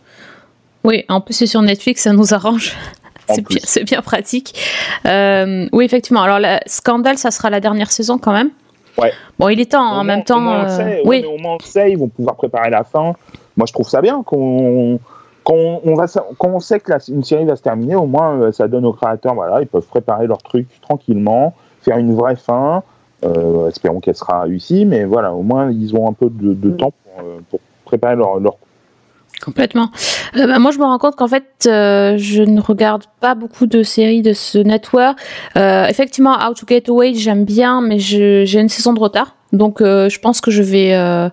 Oui, 0.84 1.04
en 1.08 1.20
plus 1.20 1.34
c'est 1.34 1.46
sur 1.46 1.62
Netflix, 1.62 2.02
ça 2.02 2.12
nous 2.12 2.34
arrange. 2.34 2.76
En 3.28 3.36
C'est 3.62 3.84
bien, 3.84 4.02
pratique. 4.02 4.52
Oui, 5.04 5.84
effectivement. 5.84 6.22
Alors, 6.22 6.40
la 6.40 6.60
Scandale, 6.66 7.18
ça 7.18 7.30
sera 7.30 7.50
la 7.50 7.60
dernière 7.60 7.92
saison 7.92 8.18
quand 8.18 8.32
même. 8.32 8.50
Ouais. 8.98 9.12
Bon, 9.38 9.48
il 9.48 9.60
est 9.60 9.70
temps 9.70 9.80
en 9.80 10.00
Au 10.00 10.04
même 10.04 10.24
temps. 10.24 10.44
on 10.44 10.68
sait, 10.68 11.02
oui, 11.04 11.24
au 11.24 11.38
moins 11.38 11.52
on 11.52 11.58
le 11.58 11.64
sait, 11.64 11.92
ils 11.92 11.98
vont 11.98 12.08
pouvoir 12.08 12.34
préparer 12.34 12.68
la 12.70 12.82
fin. 12.82 13.14
Moi, 13.56 13.66
je 13.66 13.72
trouve 13.72 13.88
ça 13.88 14.00
bien 14.00 14.22
qu'on 14.22 14.98
qu'on 15.44 15.80
on 15.84 15.94
va 15.94 16.06
quand 16.38 16.48
on 16.48 16.60
sait 16.60 16.78
que 16.78 16.90
la- 16.92 16.98
une 17.08 17.24
série 17.24 17.44
va 17.44 17.56
se 17.56 17.62
terminer, 17.62 17.96
au 17.96 18.06
moins 18.06 18.40
euh, 18.40 18.52
ça 18.52 18.68
donne 18.68 18.86
aux 18.86 18.92
créateurs, 18.92 19.34
voilà, 19.34 19.60
ils 19.60 19.66
peuvent 19.66 19.86
préparer 19.86 20.26
leur 20.28 20.38
truc 20.38 20.68
tranquillement, 20.82 21.54
faire 21.82 21.98
une 21.98 22.14
vraie 22.14 22.36
fin. 22.36 22.82
Euh, 23.24 23.68
espérons 23.68 24.00
qu'elle 24.00 24.16
sera 24.16 24.42
réussie, 24.42 24.84
mais 24.84 25.04
voilà, 25.04 25.32
au 25.32 25.42
moins 25.42 25.70
ils 25.70 25.94
ont 25.94 26.08
un 26.08 26.12
peu 26.12 26.28
de, 26.30 26.54
de 26.54 26.68
Mm. 26.70 26.76
temps 26.76 26.92
pour, 26.92 27.24
euh, 27.24 27.38
pour 27.50 27.60
préparer 27.84 28.16
leur, 28.16 28.38
leur 28.40 28.54
complètement. 29.44 29.88
Euh, 30.36 30.46
bah, 30.46 30.58
moi, 30.60 30.70
je 30.70 30.78
me 30.78 30.84
rends 30.84 30.98
compte 30.98 31.16
qu'en 31.16 31.26
fait, 31.28 31.44
euh, 31.66 32.14
je 32.16 32.42
ne 32.44 32.60
regarde 32.60 33.04
pas 33.20 33.34
beaucoup 33.34 33.66
de 33.66 33.82
séries 33.82 34.22
de 34.22 34.32
ce 34.32 34.58
network. 34.58 35.18
Euh, 35.56 35.86
effectivement, 35.86 36.34
How 36.34 36.54
to 36.54 36.64
Get 36.68 36.84
Away, 36.88 37.14
j'aime 37.14 37.44
bien, 37.44 37.80
mais 37.80 37.98
je- 37.98 38.44
j'ai 38.44 38.60
une 38.60 38.68
saison 38.68 38.92
de 38.92 39.00
retard. 39.00 39.34
Donc, 39.52 39.80
euh, 39.80 40.08
je 40.08 40.18
pense 40.18 40.40
que 40.40 40.50
je 40.50 40.62
vais, 40.62 40.94
euh, 40.94 41.28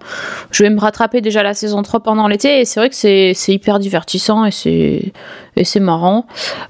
je 0.51 0.63
vais 0.63 0.69
me 0.69 0.79
rattraper 0.79 1.21
déjà 1.21 1.41
la 1.41 1.53
saison 1.53 1.81
3 1.81 2.01
pendant 2.01 2.27
l'été. 2.27 2.59
Et 2.59 2.65
c'est 2.65 2.79
vrai 2.79 2.89
que 2.89 2.95
c'est 2.95 3.33
c'est 3.33 3.53
hyper 3.53 3.79
divertissant 3.79 4.43
et 4.45 4.51
c'est 4.51 5.13
et 5.55 5.63
c'est 5.63 5.79
marrant. 5.79 6.25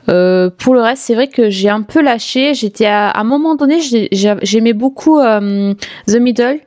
Euh, 0.09 0.49
pour 0.55 0.73
le 0.73 0.81
reste, 0.81 1.03
c'est 1.03 1.15
vrai 1.15 1.27
que 1.27 1.49
j'ai 1.49 1.69
un 1.69 1.81
peu 1.81 2.01
lâché. 2.01 2.53
J'étais 2.53 2.85
à, 2.85 3.09
à 3.09 3.21
un 3.21 3.23
moment 3.23 3.55
donné, 3.55 3.81
j'ai- 3.81 4.09
j'ai- 4.11 4.35
j'aimais 4.43 4.73
beaucoup 4.73 5.19
The 5.19 6.15
Middle 6.19 6.59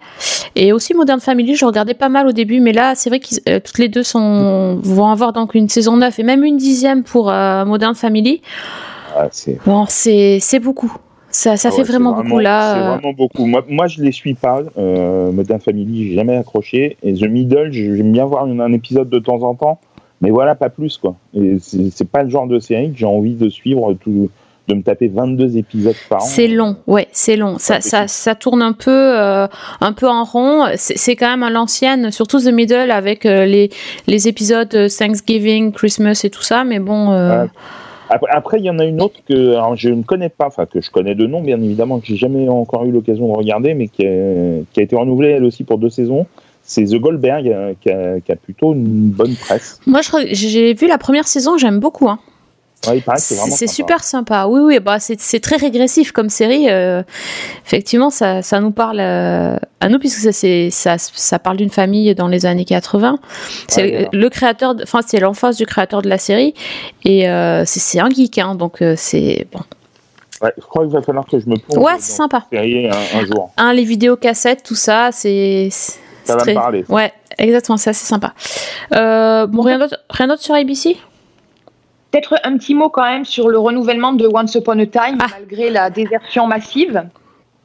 et 0.57 0.73
aussi 0.73 0.95
Modern 0.95 1.21
Family. 1.21 1.55
Je 1.55 1.65
regardais 1.65 1.95
pas 1.95 2.09
mal 2.09 2.27
au 2.27 2.33
début, 2.33 2.61
mais 2.61 2.73
là, 2.73 2.95
c'est 2.95 3.09
vrai 3.11 3.21
que 3.21 3.59
toutes 3.59 3.79
les 3.79 3.89
deux 3.89 4.03
sont 4.03 4.79
vont 4.83 5.07
avoir 5.09 5.33
donc 5.33 5.55
une 5.55 5.69
saison 5.69 5.97
9 5.97 6.19
et 6.19 6.23
même 6.23 6.45
une 6.45 6.57
dixième 6.57 7.03
pour 7.05 7.27
Modern 7.27 7.95
Family. 7.95 8.43
Ah, 9.17 9.29
c'est 9.31 9.59
Bon, 9.67 9.85
c'est 9.89 10.39
c'est 10.41 10.59
beaucoup. 10.59 10.93
Ça, 11.33 11.57
ça 11.57 11.69
Ah 11.69 11.73
fait 11.73 11.79
ouais, 11.79 11.85
c'est 11.85 11.93
vraiment, 11.93 12.13
beaucoup 12.13 12.39
C'est 12.39 12.43
là. 12.45 12.77
euh, 12.77 12.97
vraiment 12.97 13.13
beaucoup. 13.13 13.47
Moi, 13.47 13.65
moi, 13.69 13.87
je 13.89 14.03
les 14.03 14.13
suis 14.13 14.35
pas. 14.35 14.63
Euh, 14.79 15.33
Modern 15.33 15.61
Family, 15.61 16.09
j'ai 16.09 16.15
jamais 16.15 16.37
accroché. 16.37 16.97
Et 17.03 17.15
The 17.15 17.23
Middle, 17.29 17.73
j'aime 17.73 18.13
bien 18.13 18.27
voir 18.27 18.45
un, 18.45 18.73
épisode 18.73 19.09
de 19.09 19.19
temps 19.19 19.43
en 19.43 19.55
temps. 19.55 19.81
Mais 20.21 20.31
voilà, 20.31 20.55
pas 20.55 20.69
plus, 20.69 20.99
quoi. 20.99 21.17
Et 21.35 21.57
c'est 21.61 21.91
c'est 21.91 22.09
pas 22.09 22.23
le 22.23 22.31
genre 22.31 22.47
de 22.47 22.61
série 22.61 22.93
que 22.93 22.99
j'ai 22.99 23.07
envie 23.07 23.35
de 23.35 23.49
suivre, 23.49 23.95
tout, 23.95 24.31
de 24.69 24.75
me 24.75 24.83
taper 24.83 25.09
22 25.09 25.57
épisodes 25.57 25.97
par 26.09 26.23
an. 26.23 26.27
C'est 26.27 26.49
long, 26.49 26.77
ouais, 26.87 27.09
c'est 27.13 27.37
long. 27.37 27.59
Ça, 27.59 27.81
ça, 27.81 28.07
ça 28.07 28.35
tourne 28.35 28.63
un 28.63 28.73
peu, 28.73 28.91
euh, 28.91 29.47
un 29.81 29.93
peu 29.93 30.09
en 30.09 30.25
rond. 30.25 30.67
C'est 30.77 30.97
c'est 30.97 31.17
quand 31.17 31.29
même 31.29 31.43
à 31.43 31.51
l'ancienne, 31.51 32.11
surtout 32.13 32.39
The 32.41 32.53
Middle 32.53 32.91
avec 32.91 33.27
euh, 33.27 33.45
les, 33.45 33.71
les 34.07 34.29
épisodes 34.29 34.69
Thanksgiving, 34.97 35.73
Christmas 35.73 36.21
et 36.25 36.31
tout 36.31 36.43
ça. 36.43 36.63
Mais 36.65 36.79
bon, 36.79 37.11
euh. 37.11 37.47
Après, 38.31 38.59
il 38.59 38.65
y 38.65 38.71
en 38.71 38.79
a 38.79 38.85
une 38.85 39.01
autre 39.01 39.21
que 39.29 39.53
alors, 39.53 39.77
je 39.77 39.89
ne 39.91 40.03
connais 40.03 40.29
pas, 40.29 40.47
enfin 40.47 40.67
que 40.67 40.81
je 40.81 40.91
connais 40.91 41.15
de 41.15 41.27
nom, 41.27 41.41
bien 41.41 41.61
évidemment, 41.61 42.01
que 42.01 42.07
j'ai 42.07 42.17
jamais 42.17 42.49
encore 42.49 42.85
eu 42.85 42.91
l'occasion 42.91 43.29
de 43.29 43.37
regarder, 43.37 43.75
mais 43.75 43.89
qui 43.89 44.07
a, 44.07 44.63
qui 44.73 44.81
a 44.81 44.83
été 44.83 44.97
renouvelée 44.97 45.31
elle 45.31 45.45
aussi 45.45 45.65
pour 45.65 45.79
deux 45.79 45.91
saisons. 45.91 46.27
C'est 46.65 46.85
The 46.85 46.97
Goldberg, 46.97 47.49
euh, 47.49 47.75
qui 47.81 47.91
a, 47.91 48.21
qui 48.21 48.31
a 48.31 48.37
plutôt 48.37 48.73
une 48.73 49.11
bonne 49.11 49.35
presse. 49.35 49.81
moi, 49.87 50.01
j'ai 50.31 50.75
vu 50.75 50.87
la 50.87 50.99
première 50.99 51.27
saison, 51.27 51.59
j'aime 51.59 51.81
beaucoup. 51.81 52.09
Hein. 52.09 52.19
Ouais, 52.89 53.01
c'est 53.17 53.69
super 53.69 54.03
sympa. 54.03 54.47
Oui, 54.47 54.61
oui, 54.61 54.81
bah 54.81 54.99
c'est 54.99 55.21
c'est 55.21 55.39
très 55.39 55.57
régressif 55.57 56.11
comme 56.11 56.29
série. 56.29 56.69
euh, 56.69 57.03
effectivement, 57.73 58.11
ça, 58.11 58.43
ça 58.43 58.61
nous 58.61 58.71
parle 58.71 59.01
euh, 59.01 59.57
à 59.81 59.89
nous 59.89 59.99
puisque 59.99 60.19
ça, 60.19 60.33
c'est- 60.33 60.69
ça, 60.71 60.99
ça 60.99 61.39
parle 61.39 61.57
d'une 61.57 61.71
famille 61.71 62.15
dans 62.15 62.29
les 62.29 62.45
années 62.45 62.65
80. 62.67 63.19
C'est 63.69 63.83
Ouais, 63.83 64.09
le 64.13 64.29
créateur, 64.29 64.75
enfin 64.83 65.01
c'est 65.07 65.21
l'enfance 65.21 65.57
du 65.57 65.65
créateur 65.67 66.03
de 66.03 66.09
la 66.09 66.19
série 66.19 66.55
et 67.05 67.29
euh, 67.29 67.65
c'est 67.65 67.81
c'est 67.81 67.99
un 68.01 68.11
geek, 68.11 68.39
hein, 68.39 68.55
donc 68.55 68.83
euh, 68.83 68.95
c'est 68.97 69.47
bon. 69.53 69.61
Ouais, 70.43 70.53
je 70.59 70.63
crois 70.67 70.85
qu'il 70.85 70.93
va 70.93 71.03
falloir 71.03 71.25
que 71.25 71.39
je 71.39 71.47
me 71.49 71.57
plonge 71.57 71.79
Ouais, 71.83 71.93
dans 71.95 71.99
c'est 72.01 72.13
sympa. 72.13 72.45
série 72.53 72.89
un, 72.89 72.93
un 73.21 73.25
jour. 73.25 73.51
Un, 73.57 73.73
les 73.73 73.85
vidéocassettes, 73.85 74.63
tout 74.65 74.75
ça, 74.75 75.09
c'est. 75.13 75.69
c'est 75.71 75.99
Ça 76.25 76.35
va 76.37 76.41
très- 76.43 76.53
me 76.55 76.59
parler. 76.59 76.85
Ouais, 76.89 77.13
exactement, 77.39 77.79
c'est 77.79 77.91
assez 77.91 78.05
sympa. 78.05 78.35
Euh, 78.95 79.47
bon, 79.47 79.63
rien 79.63 79.79
d'autre, 79.79 79.97
rien 80.11 80.27
d'autre 80.29 80.43
sur 80.43 80.55
ABC 80.55 80.97
Peut-être 82.11 82.35
un 82.45 82.59
petit 82.59 82.75
mot 82.75 82.91
quand 82.91 83.05
même 83.05 83.25
sur 83.25 83.49
le 83.49 83.59
renouvellement 83.59 84.13
de 84.13 84.27
Once 84.27 84.55
Upon 84.57 84.79
a 84.81 84.85
Time, 84.87 85.17
Ah. 85.21 85.27
malgré 85.39 85.71
la 85.71 85.89
désertion 85.89 86.47
massive 86.47 87.05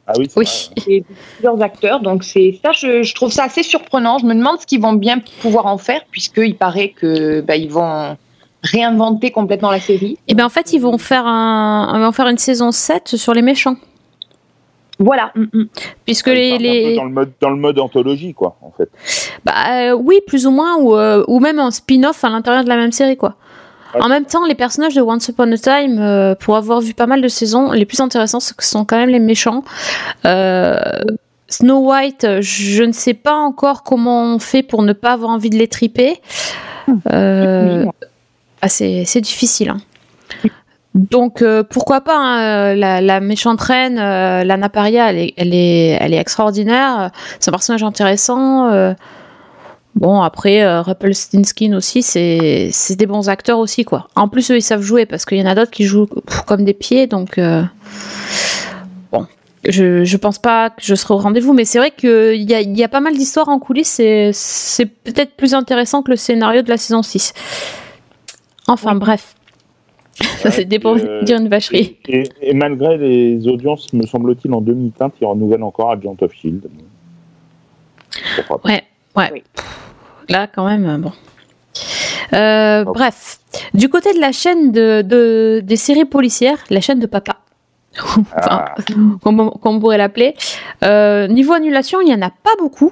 Ah 0.07 0.13
oui, 0.17 0.27
c'est 0.29 0.39
Oui. 0.39 0.69
et 0.87 1.03
plusieurs 1.35 1.61
acteurs. 1.61 1.99
Donc 1.99 2.23
c'est 2.23 2.59
ça, 2.63 2.71
je, 2.71 3.03
je 3.03 3.13
trouve 3.13 3.31
ça 3.31 3.43
assez 3.43 3.63
surprenant. 3.63 4.17
Je 4.17 4.25
me 4.25 4.33
demande 4.33 4.61
ce 4.61 4.65
qu'ils 4.65 4.81
vont 4.81 4.93
bien 4.93 5.19
pouvoir 5.41 5.65
en 5.65 5.77
faire, 5.77 6.01
puisqu'il 6.09 6.55
paraît 6.55 6.89
que 6.89 7.41
bah, 7.41 7.55
ils 7.57 7.69
vont 7.69 8.15
réinventer 8.63 9.31
complètement 9.31 9.71
la 9.71 9.79
série. 9.79 10.17
Et 10.27 10.33
bien, 10.33 10.45
en 10.45 10.49
fait, 10.49 10.73
ils 10.73 10.79
vont 10.79 10.97
faire 10.97 11.25
un, 11.27 11.93
ils 11.95 12.01
vont 12.01 12.11
faire 12.11 12.27
une 12.27 12.37
saison 12.37 12.71
7 12.71 13.15
sur 13.15 13.33
les 13.33 13.41
méchants. 13.41 13.75
Voilà. 14.99 15.31
mm, 15.35 15.45
mm. 15.53 15.65
Puisque 16.05 16.27
Ils 16.27 16.33
les, 16.33 16.49
partent 16.49 16.55
un 16.55 16.57
peu 16.57 16.89
les... 16.89 16.95
dans 16.95 17.03
le 17.03 17.11
mode 17.11 17.31
dans 17.39 17.49
le 17.51 17.55
mode 17.57 17.79
anthologie, 17.79 18.33
quoi, 18.33 18.57
en 18.61 18.71
fait. 18.71 18.89
Bah, 19.45 19.53
euh, 19.69 19.91
oui, 19.93 20.21
plus 20.25 20.47
ou 20.47 20.51
moins, 20.51 20.77
ou, 20.77 20.95
euh, 20.95 21.23
ou 21.27 21.39
même 21.39 21.59
un 21.59 21.71
spin-off 21.71 22.23
à 22.23 22.29
l'intérieur 22.29 22.63
de 22.63 22.69
la 22.69 22.77
même 22.77 22.91
série, 22.91 23.17
quoi. 23.17 23.35
En 23.99 24.09
même 24.09 24.25
temps, 24.25 24.45
les 24.45 24.55
personnages 24.55 24.93
de 24.95 25.01
Once 25.01 25.27
Upon 25.29 25.51
a 25.51 25.57
Time, 25.57 25.99
euh, 25.99 26.35
pour 26.35 26.57
avoir 26.57 26.81
vu 26.81 26.93
pas 26.93 27.07
mal 27.07 27.21
de 27.21 27.27
saisons, 27.27 27.71
les 27.71 27.85
plus 27.85 27.99
intéressants 28.01 28.39
ce 28.39 28.53
sont 28.59 28.85
quand 28.85 28.97
même 28.97 29.09
les 29.09 29.19
méchants. 29.19 29.63
Euh, 30.25 30.77
Snow 31.49 31.79
White, 31.89 32.41
je 32.41 32.83
ne 32.83 32.91
sais 32.91 33.13
pas 33.13 33.35
encore 33.35 33.83
comment 33.83 34.23
on 34.35 34.39
fait 34.39 34.63
pour 34.63 34.83
ne 34.83 34.93
pas 34.93 35.11
avoir 35.13 35.31
envie 35.31 35.49
de 35.49 35.57
les 35.57 35.67
triper. 35.69 36.21
Euh, 37.11 37.85
ah, 38.61 38.67
c'est 38.69 39.03
c'est 39.05 39.21
difficile. 39.21 39.69
hein. 39.69 39.77
Donc 40.93 41.41
euh, 41.41 41.63
pourquoi 41.63 42.01
pas 42.01 42.17
hein, 42.17 42.73
la, 42.75 43.01
la 43.01 43.19
méchante 43.19 43.61
reine, 43.61 43.99
euh, 43.99 44.43
Lana 44.43 44.67
Paria, 44.67 45.09
elle 45.11 45.17
est, 45.19 45.33
elle 45.37 45.53
est, 45.53 45.97
elle 46.01 46.13
est 46.13 46.17
extraordinaire. 46.17 47.11
C'est 47.39 47.49
un 47.49 47.51
personnage 47.51 47.83
intéressant. 47.83 48.67
Euh. 49.97 50.05
bon 50.05 50.21
après, 50.21 50.61
euh, 50.63 50.81
Rumpelstiltskin 50.81 51.73
aussi, 51.73 52.01
c'est 52.03 52.95
des 52.95 53.05
bons 53.05 53.29
acteurs 53.29 53.59
aussi 53.59 53.83
quoi. 53.85 54.07
En 54.15 54.27
plus 54.29 54.49
eux 54.51 54.57
ils 54.57 54.61
savent 54.61 54.81
jouer 54.81 55.05
parce 55.05 55.25
qu'il 55.25 55.37
y 55.37 55.41
en 55.41 55.45
a 55.45 55.55
d'autres 55.55 55.71
qui 55.71 55.83
jouent 55.85 56.07
comme 56.47 56.63
des 56.65 56.73
pieds 56.73 57.07
donc. 57.07 57.37
euh, 57.37 57.63
Bon, 59.11 59.25
je, 59.67 60.03
je 60.03 60.17
pense 60.17 60.37
pas 60.39 60.69
que 60.69 60.81
je 60.83 60.93
serai 60.95 61.13
au 61.13 61.17
rendez-vous, 61.17 61.53
mais 61.53 61.65
c'est 61.65 61.77
vrai 61.79 61.91
qu'il 61.91 62.41
y 62.49 62.53
a, 62.53 62.61
il 62.61 62.77
y 62.77 62.83
a 62.83 62.89
pas 62.89 62.99
mal 62.99 63.15
d'histoires 63.15 63.47
en 63.49 63.59
coulisses 63.59 63.99
et 63.99 64.31
c'est 64.33 64.85
peut-être 64.85 65.35
plus 65.35 65.53
intéressant 65.53 66.03
que 66.03 66.11
le 66.11 66.17
scénario 66.17 66.61
de 66.61 66.69
la 66.69 66.77
saison 66.77 67.01
6. 67.03 67.33
Enfin, 68.67 68.95
bref. 68.95 69.33
Ça, 70.39 70.51
c'est 70.51 70.65
pour 70.79 70.97
euh, 70.97 71.21
dire 71.23 71.37
une 71.39 71.47
vacherie. 71.47 71.95
Et, 72.07 72.23
et 72.41 72.53
malgré 72.53 72.97
les 72.97 73.47
audiences, 73.47 73.93
me 73.93 74.05
semble-t-il, 74.05 74.51
en 74.53 74.61
demi-teinte, 74.61 75.13
ils 75.21 75.25
renouvellent 75.25 75.63
encore 75.63 75.91
Agent 75.91 76.17
of 76.21 76.33
Shield. 76.33 76.67
Ouais, 78.65 78.83
ouais. 79.15 79.29
Oui. 79.31 79.43
Là, 80.29 80.47
quand 80.47 80.65
même, 80.65 80.85
euh, 80.85 80.97
bon. 80.97 81.11
Euh, 82.33 82.83
Oh. 82.87 82.91
Bref, 82.93 83.39
du 83.73 83.87
côté 83.89 84.13
de 84.13 84.19
la 84.19 84.31
chaîne 84.31 84.71
de, 84.71 85.01
de- 85.01 85.61
des 85.63 85.75
séries 85.75 86.05
policières, 86.05 86.57
la 86.69 86.81
chaîne 86.81 86.99
de 86.99 87.05
papa, 87.05 87.37
enfin, 87.99 88.25
Ah, 88.35 88.75
comme, 89.23 89.39
on- 89.39 89.49
comme 89.51 89.75
on 89.75 89.79
pourrait 89.79 89.97
l'appeler, 89.97 90.35
euh, 90.83 91.27
niveau 91.27 91.53
annulation, 91.53 92.01
il 92.01 92.05
n'y 92.05 92.13
en 92.13 92.21
a 92.21 92.29
pas 92.29 92.51
beaucoup. 92.59 92.91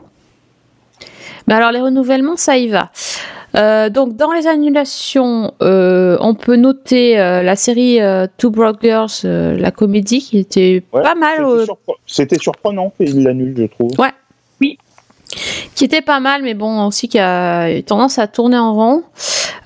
Mais 1.48 1.54
alors, 1.54 1.72
les 1.72 1.82
renouvellements, 1.82 2.38
ça 2.38 2.58
y 2.58 2.68
va. 2.70 2.90
Euh, 3.56 3.90
donc, 3.90 4.16
dans 4.16 4.32
les 4.32 4.48
annulations, 4.48 5.54
euh, 5.62 6.18
on 6.20 6.34
peut 6.34 6.56
noter 6.56 7.20
euh, 7.20 7.44
la 7.44 7.56
série 7.56 8.00
Two 8.38 8.50
Broad 8.50 8.78
Girls, 8.82 9.12
la 9.24 9.72
comédie, 9.72 10.20
qui 10.20 10.40
était 10.40 10.84
ouais, 10.92 11.02
pas 11.04 11.14
mal. 11.16 11.38
c'était 11.46 11.66
surpre- 11.66 11.96
C'était 12.08 12.38
surprenant 12.40 12.92
qu'il 12.98 13.24
l'annule, 13.24 13.54
je 13.58 13.66
trouve. 13.66 13.92
Qui 15.76 15.84
était 15.86 16.02
pas 16.02 16.20
mal, 16.20 16.42
mais 16.44 16.54
bon, 16.54 16.86
aussi 16.86 17.08
qui 17.10 17.20
a 17.20 17.72
eu 17.78 17.84
tendance 17.84 18.20
à 18.20 18.28
tourner 18.28 18.58
en 18.58 18.74
rond. 18.74 19.04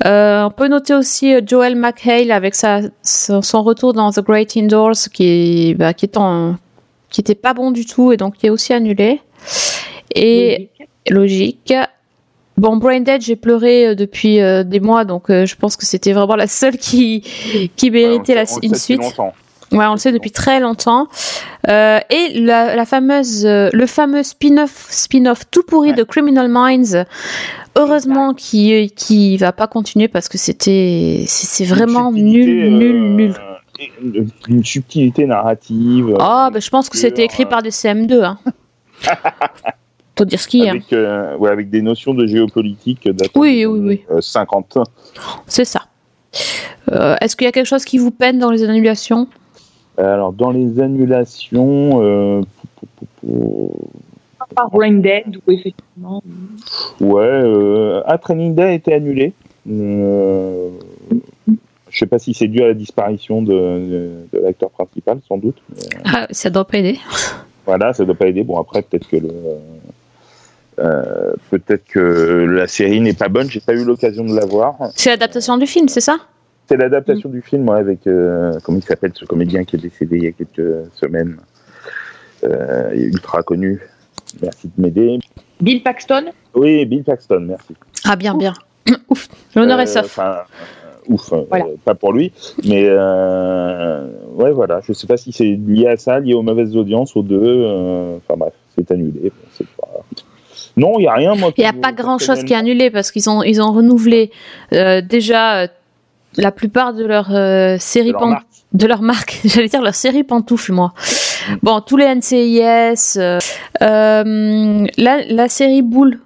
Euh, 0.06 0.44
on 0.46 0.52
peut 0.52 0.68
noter 0.68 0.94
aussi 0.94 1.34
euh, 1.34 1.42
Joel 1.46 1.76
McHale 1.76 2.32
avec 2.32 2.56
sa, 2.56 2.82
son, 3.04 3.64
retour 3.64 3.94
dans 3.94 4.12
The 4.12 4.22
Great 4.22 4.56
Indoors, 4.56 4.96
qui, 5.14 5.70
est- 5.72 5.74
bah, 5.74 5.94
qui, 5.94 6.06
est 6.06 6.18
en- 6.18 6.56
qui 7.10 7.22
était 7.22 7.36
pas 7.36 7.54
bon 7.54 7.72
du 7.72 7.86
tout 7.86 8.12
et 8.14 8.18
donc 8.18 8.36
qui 8.38 8.48
est 8.48 8.50
aussi 8.50 8.74
annulé. 8.74 9.20
Et 10.16 10.70
logique. 11.10 11.74
Bon, 12.58 12.76
Braindead, 12.78 13.22
j'ai 13.22 13.36
pleuré 13.38 13.88
euh, 13.88 13.96
depuis 13.96 14.42
euh, 14.42 14.64
des 14.64 14.80
mois, 14.82 15.06
donc 15.06 15.30
euh, 15.30 15.46
je 15.46 15.56
pense 15.56 15.78
que 15.78 15.86
c'était 15.86 16.12
vraiment 16.12 16.36
la 16.36 16.48
seule 16.48 16.78
qui, 16.78 17.22
qui 17.78 17.90
méritait 17.90 18.34
Ouais, 18.36 18.44
la, 18.46 18.60
une 18.64 18.76
suite. 18.76 19.00
longtemps. 19.02 19.34
Ouais, 19.72 19.86
on 19.86 19.92
le 19.92 19.98
sait 19.98 20.12
depuis 20.12 20.32
très 20.32 20.60
longtemps. 20.60 21.08
Euh, 21.68 22.00
et 22.10 22.40
la, 22.40 22.76
la 22.76 22.86
fameuse, 22.86 23.46
euh, 23.46 23.70
le 23.72 23.86
fameux 23.86 24.24
spin-off, 24.24 24.88
spin-off 24.90 25.44
tout 25.52 25.64
pourri 25.64 25.90
Ouais. 25.90 25.96
de 25.96 26.04
Criminal 26.04 26.48
Minds. 26.50 27.06
Heureusement 27.76 28.34
qui 28.34 28.92
qui 28.96 29.38
va 29.38 29.52
pas 29.52 29.68
continuer 29.68 30.08
parce 30.08 30.28
que 30.28 30.38
c'était 30.40 31.24
c'est 31.28 31.66
vraiment 31.66 32.12
nul, 32.12 32.74
nul, 32.78 32.96
euh, 32.96 33.00
nul. 33.16 33.34
Une, 34.50 34.64
subtilité 34.66 35.26
narrative. 35.26 36.16
Ah, 36.20 36.48
euh, 36.48 36.50
ben 36.50 36.62
je 36.62 36.70
pense 36.70 36.90
que 36.90 36.98
c'était 36.98 37.24
écrit 37.24 37.44
euh, 37.44 37.48
par 37.48 37.62
des 37.62 37.70
CM2. 37.70 38.24
Hein. 38.24 38.38
Faut 40.18 40.26
dire 40.26 40.40
ce 40.42 40.48
qu'il 40.50 40.64
y 40.66 40.68
a. 40.68 40.72
avec, 40.72 40.92
euh, 40.92 41.38
ouais, 41.38 41.50
avec 41.50 41.70
des 41.70 41.82
notions 41.82 42.14
de 42.14 42.26
géopolitique 42.28 43.08
Oui, 43.36 43.66
oui, 43.66 43.80
oui. 43.80 44.02
euh, 44.12 44.20
50. 44.20 44.80
C'est 45.48 45.64
ça. 45.64 45.84
Euh, 46.92 47.16
Est-ce 47.22 47.38
qu'il 47.38 47.46
y 47.46 47.48
a 47.48 47.54
quelque 47.54 47.68
chose 47.68 47.86
qui 47.86 47.98
vous 47.98 48.12
peine 48.12 48.38
dans 48.38 48.52
les 48.52 48.64
annulations 48.64 49.28
Alors, 50.00 50.32
dans 50.34 50.52
les 50.52 50.80
annulations, 50.80 52.02
euh, 52.02 52.42
Par 54.56 54.70
Brain 54.72 54.94
Dead, 54.94 55.38
ou 55.48 55.52
effectivement. 55.52 56.24
ouais, 57.02 57.22
euh, 57.22 58.02
un 58.08 58.18
Training 58.18 58.56
Day 58.56 58.64
a 58.64 58.72
été 58.72 58.94
annulé. 58.94 59.34
Euh, 59.70 60.70
je 61.90 61.98
sais 62.00 62.06
pas 62.06 62.18
si 62.20 62.34
c'est 62.34 62.48
dû 62.48 62.62
à 62.64 62.68
la 62.68 62.74
disparition 62.74 63.42
de, 63.42 63.52
de, 63.52 64.12
de 64.34 64.40
l'acteur 64.44 64.70
principal, 64.72 65.20
sans 65.28 65.38
doute. 65.38 65.58
mais, 65.76 65.82
ah, 66.06 66.28
Ça 66.32 66.50
doit 66.50 66.66
pas 66.66 66.78
aider. 66.78 66.98
voilà, 67.66 67.94
ça 67.94 68.06
doit 68.06 68.16
pas 68.16 68.28
aider. 68.28 68.44
Bon, 68.44 68.58
après, 68.60 68.82
peut-être 68.82 69.08
que 69.10 69.18
le. 69.18 69.30
euh, 70.80 71.34
peut-être 71.50 71.86
que 71.86 72.00
la 72.50 72.68
série 72.68 73.02
n'est 73.02 73.14
pas 73.14 73.28
bonne, 73.28 73.50
j'ai 73.50 73.60
pas 73.60 73.74
eu 73.74 73.84
l'occasion 73.84 74.24
de 74.24 74.34
la 74.36 74.46
voir. 74.46 74.76
C'est 74.96 75.10
l'adaptation 75.10 75.58
du 75.58 75.68
film, 75.68 75.90
c'est 75.90 76.02
ça? 76.02 76.18
C'est 76.70 76.78
l'adaptation 76.78 77.30
du 77.30 77.42
film 77.42 77.68
ouais, 77.68 77.80
avec, 77.80 78.06
euh, 78.06 78.54
comment 78.64 78.78
il 78.78 78.84
s'appelle 78.84 79.12
ce 79.16 79.26
comédien 79.26 79.64
qui 79.64 79.76
est 79.76 79.80
décédé 79.80 80.18
il 80.18 80.24
y 80.26 80.28
a 80.28 80.32
quelques 80.32 80.86
semaines. 80.94 81.38
Euh, 82.44 82.92
ultra 82.94 83.42
connu. 83.42 83.82
Merci 84.40 84.68
de 84.78 84.82
m'aider. 84.82 85.18
Bill 85.60 85.82
Paxton? 85.82 86.26
Oui, 86.54 86.86
Bill 86.86 87.04
Paxton, 87.04 87.40
merci. 87.42 87.74
Ah 88.06 88.16
bien, 88.16 88.36
bien. 88.36 88.54
Ouf. 89.10 89.28
L'honneur 89.56 89.80
Euh, 89.80 89.82
est 89.82 89.88
sauf. 89.88 90.06
enfin, 90.06 90.30
euh, 90.30 91.14
ouf, 91.14 91.34
euh, 91.34 91.42
Voilà. 91.50 91.66
pas 91.84 91.96
pour 91.96 92.14
lui. 92.14 92.32
Mais 92.64 92.86
euh, 92.88 94.08
ouais, 94.36 94.52
voilà. 94.52 94.80
Je 94.88 94.94
sais 94.94 95.08
pas 95.08 95.18
si 95.18 95.32
c'est 95.32 95.44
lié 95.68 95.88
à 95.88 95.98
ça, 95.98 96.20
lié 96.20 96.36
aux 96.36 96.44
mauvaises 96.44 96.78
audiences, 96.78 97.16
aux 97.16 97.24
deux. 97.24 97.42
euh, 97.42 98.18
Enfin 98.18 98.38
bref, 98.38 98.54
c'est 98.78 98.92
annulé. 98.92 99.20
Bon, 99.24 99.32
c'est 99.58 99.68
pas- 99.70 99.88
Non, 100.78 100.94
il 101.00 101.02
n'y 101.02 101.08
a 101.08 101.14
rien. 101.16 101.34
Moi, 101.36 101.52
Il 101.58 101.62
n'y 101.62 101.68
a 101.68 101.74
pas 101.74 101.92
grand 101.94 102.20
chose 102.20 102.44
qui 102.44 102.54
est 102.54 102.58
annulé 102.58 102.92
parce 102.92 103.12
qu'ils 103.12 103.28
ont, 103.30 103.42
ils 103.42 103.60
ont 103.60 103.74
renouvelé 103.74 104.32
euh, 104.72 105.02
déjà 105.02 105.64
euh, 105.64 105.68
la 106.40 106.52
plupart 106.52 106.94
de 106.94 107.06
leurs 107.06 107.34
euh, 107.36 107.78
séries 107.80 108.12
leur 108.12 108.22
pan- 108.22 108.28
marque. 108.30 108.48
de 108.74 108.88
leur 108.88 109.02
marque, 109.02 109.40
j'allais 109.46 109.68
dire 109.68 109.82
leur 109.82 109.96
série 109.96 110.24
pantoufles, 110.24 110.72
moi. 110.74 110.94
Bon, 111.64 111.82
tous 111.82 111.98
les 111.98 112.06
NCIS, 112.16 113.18
euh, 113.20 113.40
euh, 113.82 114.88
la, 114.98 115.22
la 115.28 115.48
série 115.50 115.82
Boule, 115.82 116.20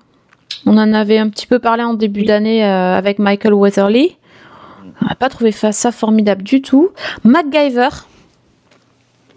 on 0.65 0.77
en 0.77 0.93
avait 0.93 1.17
un 1.17 1.29
petit 1.29 1.47
peu 1.47 1.59
parlé 1.59 1.83
en 1.83 1.93
début 1.93 2.23
d'année 2.23 2.63
euh, 2.65 2.97
avec 2.97 3.19
Michael 3.19 3.53
Weatherly. 3.53 4.17
On 5.01 5.05
n'a 5.07 5.15
pas 5.15 5.29
trouvé 5.29 5.51
ça 5.51 5.91
formidable 5.91 6.43
du 6.43 6.61
tout. 6.61 6.89
MacGyver, 7.23 7.89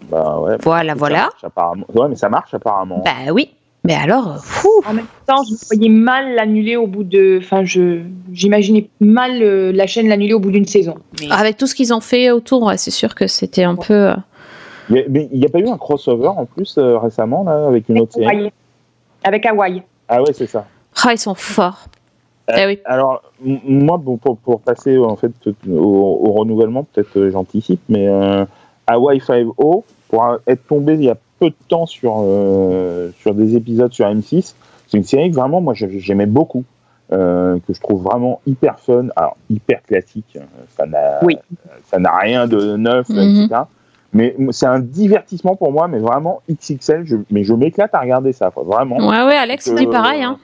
Bah 0.09 0.39
ouais. 0.39 0.57
voilà, 0.61 0.93
Ça 0.93 0.97
voilà. 0.99 1.17
marche 1.23 1.43
apparemment. 1.43 1.85
Ouais, 1.93 2.07
mais 2.09 2.15
ça 2.15 2.29
marche 2.29 2.53
apparemment. 2.53 3.01
Bah 3.03 3.31
oui, 3.33 3.49
mais 3.87 3.95
alors, 3.95 4.37
fou. 4.43 4.69
En 4.85 4.93
même 4.93 5.05
temps, 5.25 5.43
je 5.49 5.55
voyais 5.73 5.89
mal 5.89 6.35
l'annuler 6.35 6.75
au 6.75 6.85
bout 6.87 7.03
de. 7.03 7.39
Enfin, 7.41 7.63
je 7.63 8.01
j'imaginais 8.33 8.89
mal 8.99 9.41
euh, 9.41 9.71
la 9.71 9.87
chaîne 9.87 10.07
l'annuler 10.09 10.33
au 10.33 10.39
bout 10.39 10.51
d'une 10.51 10.65
saison. 10.67 10.95
Mais 11.21 11.27
Avec 11.31 11.55
tout 11.57 11.65
ce 11.67 11.73
qu'ils 11.73 11.93
ont 11.93 12.01
fait 12.01 12.29
autour, 12.31 12.63
ouais, 12.63 12.77
c'est 12.77 12.91
sûr 12.91 13.15
que 13.15 13.25
c'était 13.27 13.63
un 13.63 13.75
peu. 13.75 13.93
euh, 13.93 14.15
mais 14.89 15.05
il 15.31 15.39
n'y 15.39 15.45
a 15.45 15.49
pas 15.49 15.59
eu 15.59 15.67
un 15.67 15.77
crossover 15.77 16.27
en 16.27 16.45
plus 16.45 16.77
euh, 16.77 16.97
récemment 16.97 17.43
là 17.43 17.67
avec 17.67 17.89
une 17.89 17.99
autre 18.01 18.13
série? 18.13 18.51
Avec 19.23 19.45
Hawaï. 19.45 19.81
Ah 20.09 20.21
ouais, 20.21 20.33
c'est 20.33 20.47
ça. 20.47 20.65
Ah, 21.03 21.13
ils 21.13 21.17
sont 21.17 21.35
forts. 21.35 21.85
Eh 22.55 22.65
oui. 22.65 22.79
Alors, 22.85 23.21
moi, 23.43 23.97
bon, 23.97 24.17
pour, 24.17 24.37
pour 24.37 24.61
passer 24.61 24.97
en 24.97 25.15
fait 25.17 25.31
au, 25.69 26.21
au 26.25 26.31
renouvellement, 26.33 26.83
peut-être 26.83 27.29
j'anticipe, 27.29 27.81
mais 27.89 28.07
euh, 28.07 28.45
Hawaii 28.85 29.19
5.0, 29.19 29.83
pour 30.09 30.23
a- 30.23 30.39
être 30.47 30.65
tombé 30.67 30.93
il 30.93 31.03
y 31.03 31.09
a 31.09 31.17
peu 31.39 31.49
de 31.49 31.55
temps 31.67 31.85
sur, 31.85 32.15
euh, 32.23 33.09
sur 33.19 33.33
des 33.33 33.55
épisodes 33.55 33.91
sur 33.93 34.07
M6, 34.07 34.53
c'est 34.87 34.97
une 34.97 35.03
série 35.03 35.29
que 35.31 35.35
vraiment, 35.35 35.61
moi, 35.61 35.73
j'ai- 35.73 35.99
j'aimais 35.99 36.25
beaucoup, 36.25 36.63
euh, 37.11 37.57
que 37.67 37.73
je 37.73 37.79
trouve 37.81 38.03
vraiment 38.03 38.41
hyper 38.47 38.79
fun, 38.79 39.07
alors 39.15 39.37
hyper 39.49 39.81
classique, 39.83 40.33
euh, 40.35 40.41
ça 40.77 40.85
n'a 40.85 41.19
Oui. 41.23 41.37
ça 41.85 41.99
n'a 41.99 42.15
rien 42.17 42.47
de 42.47 42.75
neuf, 42.75 43.09
Mhm. 43.09 43.43
etc. 43.43 43.61
Mais 44.13 44.35
c'est 44.51 44.65
un 44.65 44.79
divertissement 44.79 45.55
pour 45.55 45.71
moi, 45.71 45.87
mais 45.87 45.99
vraiment 45.99 46.41
XXL, 46.49 47.05
je, 47.05 47.17
mais 47.29 47.43
je 47.43 47.53
m'éclate 47.53 47.93
à 47.93 47.99
regarder 47.99 48.33
ça, 48.33 48.49
quoi, 48.51 48.63
vraiment. 48.63 48.97
Ouais, 48.97 49.23
ouais, 49.25 49.35
Alex, 49.37 49.67
Euh, 49.67 49.75
c'est 49.77 49.85
pareil. 49.87 50.23
Hein. 50.23 50.37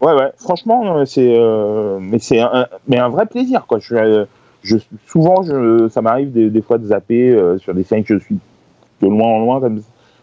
Ouais, 0.00 0.14
ouais, 0.14 0.32
franchement, 0.38 0.96
euh, 0.96 1.04
c'est, 1.04 1.32
euh, 1.38 1.98
mais 2.00 2.18
c'est 2.18 2.40
un, 2.40 2.66
mais 2.88 2.98
un 2.98 3.08
vrai 3.08 3.26
plaisir, 3.26 3.66
quoi. 3.66 3.78
Je, 3.78 3.94
euh, 3.94 4.24
je, 4.62 4.78
souvent, 5.06 5.42
je, 5.42 5.88
ça 5.88 6.02
m'arrive 6.02 6.32
des, 6.32 6.50
des 6.50 6.62
fois 6.62 6.78
de 6.78 6.86
zapper 6.86 7.30
euh, 7.30 7.58
sur 7.58 7.74
des 7.74 7.84
séries 7.84 8.02
que 8.02 8.18
je 8.18 8.24
suis 8.24 8.38
de 9.00 9.06
loin 9.06 9.28
en 9.28 9.38
loin 9.40 9.60
comme, 9.60 9.80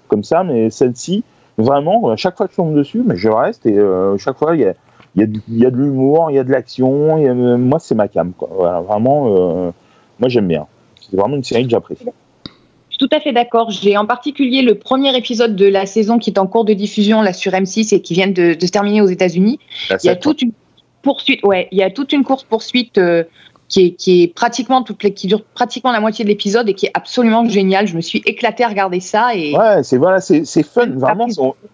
comme 0.10 0.26
ça, 0.26 0.44
mais 0.44 0.70
celle-ci, 0.70 1.24
vraiment, 1.58 2.10
à 2.10 2.16
chaque 2.16 2.38
fois 2.38 2.48
que 2.48 2.54
je 2.54 2.58
tombe 2.58 2.76
dessus, 2.76 3.04
mais 3.06 3.16
je 3.16 3.30
reste 3.30 3.66
et 3.66 3.78
euh, 3.78 4.18
chaque 4.18 4.38
fois, 4.38 4.56
il 4.56 4.62
y 4.62 4.66
a, 4.66 4.74
y, 5.16 5.24
a 5.24 5.28
y 5.50 5.66
a 5.66 5.72
de 5.72 5.78
l'humour, 5.78 6.30
il 6.30 6.36
y 6.36 6.40
a 6.40 6.44
de 6.44 6.52
l'action, 6.52 7.18
euh, 7.18 7.58
moi, 7.58 7.80
c'est 7.80 7.96
ma 7.96 8.08
cam, 8.08 8.34
quoi. 8.34 8.50
Voilà, 8.52 8.82
vraiment, 8.82 9.28
euh, 9.28 9.72
moi, 10.20 10.30
j'aime 10.30 10.48
bien. 10.48 10.68
C'est 11.10 11.18
vraiment 11.18 11.36
une 11.36 11.44
série 11.44 11.64
que 11.64 11.70
j'apprécie. 11.70 12.06
Je 12.06 12.98
suis 12.98 13.08
tout 13.08 13.16
à 13.16 13.20
fait 13.20 13.32
d'accord. 13.32 13.72
J'ai 13.72 13.98
en 13.98 14.06
particulier 14.06 14.62
le 14.62 14.76
premier 14.76 15.16
épisode 15.16 15.56
de 15.56 15.68
la 15.68 15.86
saison 15.86 16.18
qui 16.18 16.32
est 16.32 16.40
en 16.40 16.48
cours 16.48 16.66
de 16.66 16.74
diffusion 16.74 17.22
là 17.22 17.34
sur 17.34 17.52
M6 17.52 17.96
et 17.96 18.02
qui 18.02 18.14
vient 18.14 18.28
de, 18.28 18.54
de 18.56 18.66
se 18.66 18.72
terminer 18.72 19.02
aux 19.02 19.08
États-Unis. 19.08 19.60
Il 19.90 20.08
y 20.08 20.10
a 20.10 20.16
toute 20.16 20.42
une 20.42 20.52
poursuite. 21.02 21.44
Ouais, 21.44 21.68
il 21.72 21.78
y 21.78 21.84
a 21.84 21.92
toute 21.92 22.12
une 22.12 22.24
course 22.24 22.44
poursuite 22.44 23.00
qui 23.70 23.86
est, 23.86 23.92
qui 23.92 24.24
est 24.24 24.28
pratiquement 24.34 24.82
toutes 24.84 25.04
les, 25.04 25.14
qui 25.14 25.28
dure 25.28 25.44
pratiquement 25.54 25.92
la 25.92 26.00
moitié 26.02 26.26
de 26.26 26.30
l'épisode 26.30 26.68
et 26.68 26.74
qui 26.74 26.88
est 26.88 26.92
absolument 26.94 27.48
génial. 27.48 27.88
Je 27.88 27.96
me 27.96 28.02
suis 28.02 28.22
éclatée 28.26 28.64
à 28.64 28.68
regarder 28.68 29.00
ça 29.00 29.36
et 29.36 29.56
Ouais, 29.56 29.84
c'est 29.84 29.98
voilà, 29.98 30.20
c'est 30.20 30.44
c'est 30.44 30.64
fun. 30.64 30.88
Vraiment, 30.96 31.28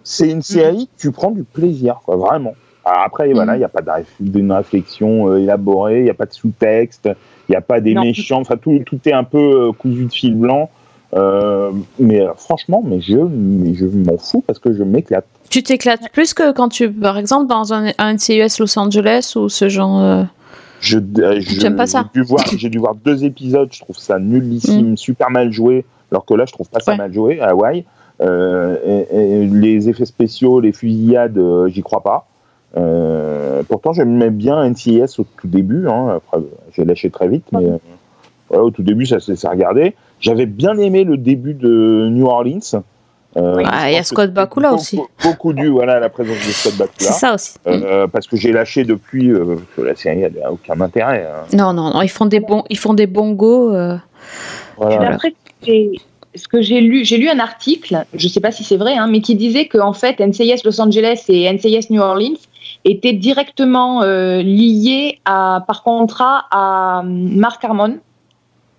c'est- 0.03 0.29
une 0.29 0.41
série 0.41 0.87
que 0.95 1.01
tu 1.01 1.11
prends 1.11 1.31
du 1.31 1.43
plaisir, 1.43 2.01
quoi, 2.05 2.17
vraiment. 2.17 2.53
Alors 2.83 3.01
après, 3.05 3.31
voilà, 3.33 3.53
il 3.53 3.55
Mhm. 3.55 3.59
n'y 3.59 3.65
a 3.65 3.69
pas 3.69 3.81
d'une 4.19 4.51
réflexion 4.51 5.29
euh, 5.29 5.37
élaborée, 5.37 5.99
il 5.99 6.03
n'y 6.03 6.09
a 6.11 6.13
pas 6.13 6.25
de 6.27 6.33
sous-texte, 6.33 7.09
il 7.47 7.51
n'y 7.53 7.55
a 7.55 7.61
pas 7.61 7.79
des 7.79 7.93
Non. 7.95 8.01
méchants. 8.03 8.41
Enfin, 8.41 8.57
tout, 8.57 8.77
tout 8.85 8.99
est 9.05 9.13
un 9.13 9.23
peu 9.23 9.69
euh, 9.69 9.71
cousu 9.71 10.05
de 10.05 10.11
fil 10.13 10.35
blanc. 10.35 10.69
Euh, 11.15 11.71
mais 11.97 12.19
euh, 12.21 12.33
franchement, 12.35 12.83
mais 12.85 12.99
je, 12.99 13.15
mais 13.17 13.73
je 13.73 13.85
m'en 13.85 14.17
fous 14.17 14.43
parce 14.45 14.59
que 14.59 14.73
je 14.73 14.83
m'éclate. 14.83 15.25
Tu 15.49 15.63
t'éclates 15.63 16.11
plus 16.11 16.33
que 16.33 16.51
quand 16.51 16.67
tu, 16.67 16.91
par 16.91 17.17
exemple, 17.17 17.47
dans 17.47 17.73
un, 17.73 17.91
un 17.97 18.13
NCIS 18.15 18.59
Los 18.59 18.77
Angeles 18.77 19.33
ou 19.37 19.47
ce 19.47 19.69
genre. 19.69 20.25
Je, 20.79 20.97
euh, 20.97 21.39
je- 21.39 21.67
pas 21.69 21.87
ça. 21.87 22.05
J'ai 22.13 22.21
dû, 22.21 22.27
voir, 22.27 22.43
j'ai 22.57 22.69
dû 22.69 22.77
voir 22.77 22.95
deux 22.95 23.23
épisodes, 23.25 23.69
je 23.71 23.79
trouve 23.79 23.97
ça 23.97 24.19
nullissime, 24.19 24.97
super 24.97 25.31
mal 25.31 25.51
joué, 25.51 25.85
alors 26.11 26.25
que 26.25 26.33
là, 26.33 26.45
je 26.45 26.53
trouve 26.53 26.69
pas 26.69 26.79
ça 26.79 26.91
Ouais. 26.91 26.97
mal 26.97 27.13
joué 27.13 27.39
à 27.39 27.49
Hawaï. 27.49 27.85
Euh, 28.21 28.77
et- 29.11 29.43
et 29.43 29.45
les 29.47 29.89
effets 29.89 30.05
spéciaux, 30.05 30.59
les 30.61 30.71
fusillades, 30.71 31.37
euh, 31.37 31.67
j'y 31.67 31.81
crois 31.81 32.01
pas. 32.03 32.27
Pourtant, 33.69 33.93
j'aimais 33.93 34.29
bien 34.29 34.63
NCIS 34.63 35.19
au 35.19 35.25
tout 35.37 35.47
début. 35.47 35.87
Hein, 35.87 36.17
après, 36.17 36.39
j'ai 36.73 36.85
lâché 36.85 37.09
très 37.09 37.27
vite, 37.27 37.45
mais 37.51 37.65
au 38.49 38.69
tout 38.69 38.83
début, 38.83 39.05
ça 39.05 39.17
laissait 39.27 39.47
regarder. 39.47 39.95
J'avais 40.19 40.45
bien 40.45 40.77
aimé 40.77 41.03
le 41.03 41.17
début 41.17 41.53
de 41.53 42.09
New 42.11 42.25
Orleans. 42.27 42.83
Euh, 43.37 43.55
Ouais, 43.55 43.63
je 43.65 43.69
Ah, 43.71 43.91
il 43.91 43.95
y 43.95 43.97
a 43.97 44.03
Scott 44.03 44.31
Bakula 44.31 44.73
aussi. 44.73 44.99
Beaucoup 45.23 45.51
dû 45.53 45.67
voilà, 45.67 45.93
à 45.95 45.99
la 45.99 46.09
présence 46.09 46.37
de 46.37 46.51
Scott 46.51 46.73
C'est 46.73 46.77
Bakula. 46.79 47.11
ça 47.11 47.33
aussi. 47.33 47.53
Euh, 47.67 48.07
parce 48.07 48.27
que 48.27 48.37
j'ai 48.37 48.51
lâché 48.53 48.83
depuis 48.85 49.29
euh, 49.31 49.57
que 49.75 49.81
la 49.81 49.95
série 49.95 50.21
n'a 50.21 50.51
aucun 50.51 50.79
intérêt. 50.79 51.27
hein. 51.29 51.45
Non, 51.53 51.73
non, 51.73 51.91
non, 51.93 52.01
ils 52.01 52.09
font 52.09 52.25
des 52.27 52.39
bons, 52.39 52.63
ils 52.69 52.77
font 52.77 52.93
des 52.93 53.07
bongos. 53.07 53.73
euh, 53.75 53.97
Voilà. 54.77 55.11
Après, 55.13 55.33
j'ai- 55.63 55.91
ce 56.33 56.47
que 56.49 56.61
j'ai 56.61 56.81
lu, 56.81 57.05
j'ai 57.05 57.17
lu 57.17 57.29
un 57.29 57.39
article, 57.39 58.03
je 58.13 58.25
ne 58.25 58.29
sais 58.29 58.41
pas 58.41 58.51
si 58.51 58.63
c'est 58.63 58.75
vrai, 58.77 58.95
hein, 58.97 59.07
mais 59.09 59.21
qui 59.21 59.35
disait 59.35 59.67
qu'en 59.67 59.93
fait, 59.93 60.19
NCIS 60.19 60.61
Los 60.65 60.79
Angeles 60.81 61.23
et 61.29 61.43
NCIS 61.51 61.87
New 61.91 62.01
Orleans 62.01 62.35
étaient 62.83 63.13
directement 63.13 64.01
euh, 64.03 64.41
liés 64.41 65.19
à, 65.25 65.63
par 65.67 65.81
contrat 65.83 66.45
à 66.51 66.99
hum, 67.03 67.35
Mark 67.35 67.63
Harmon, 67.63 67.97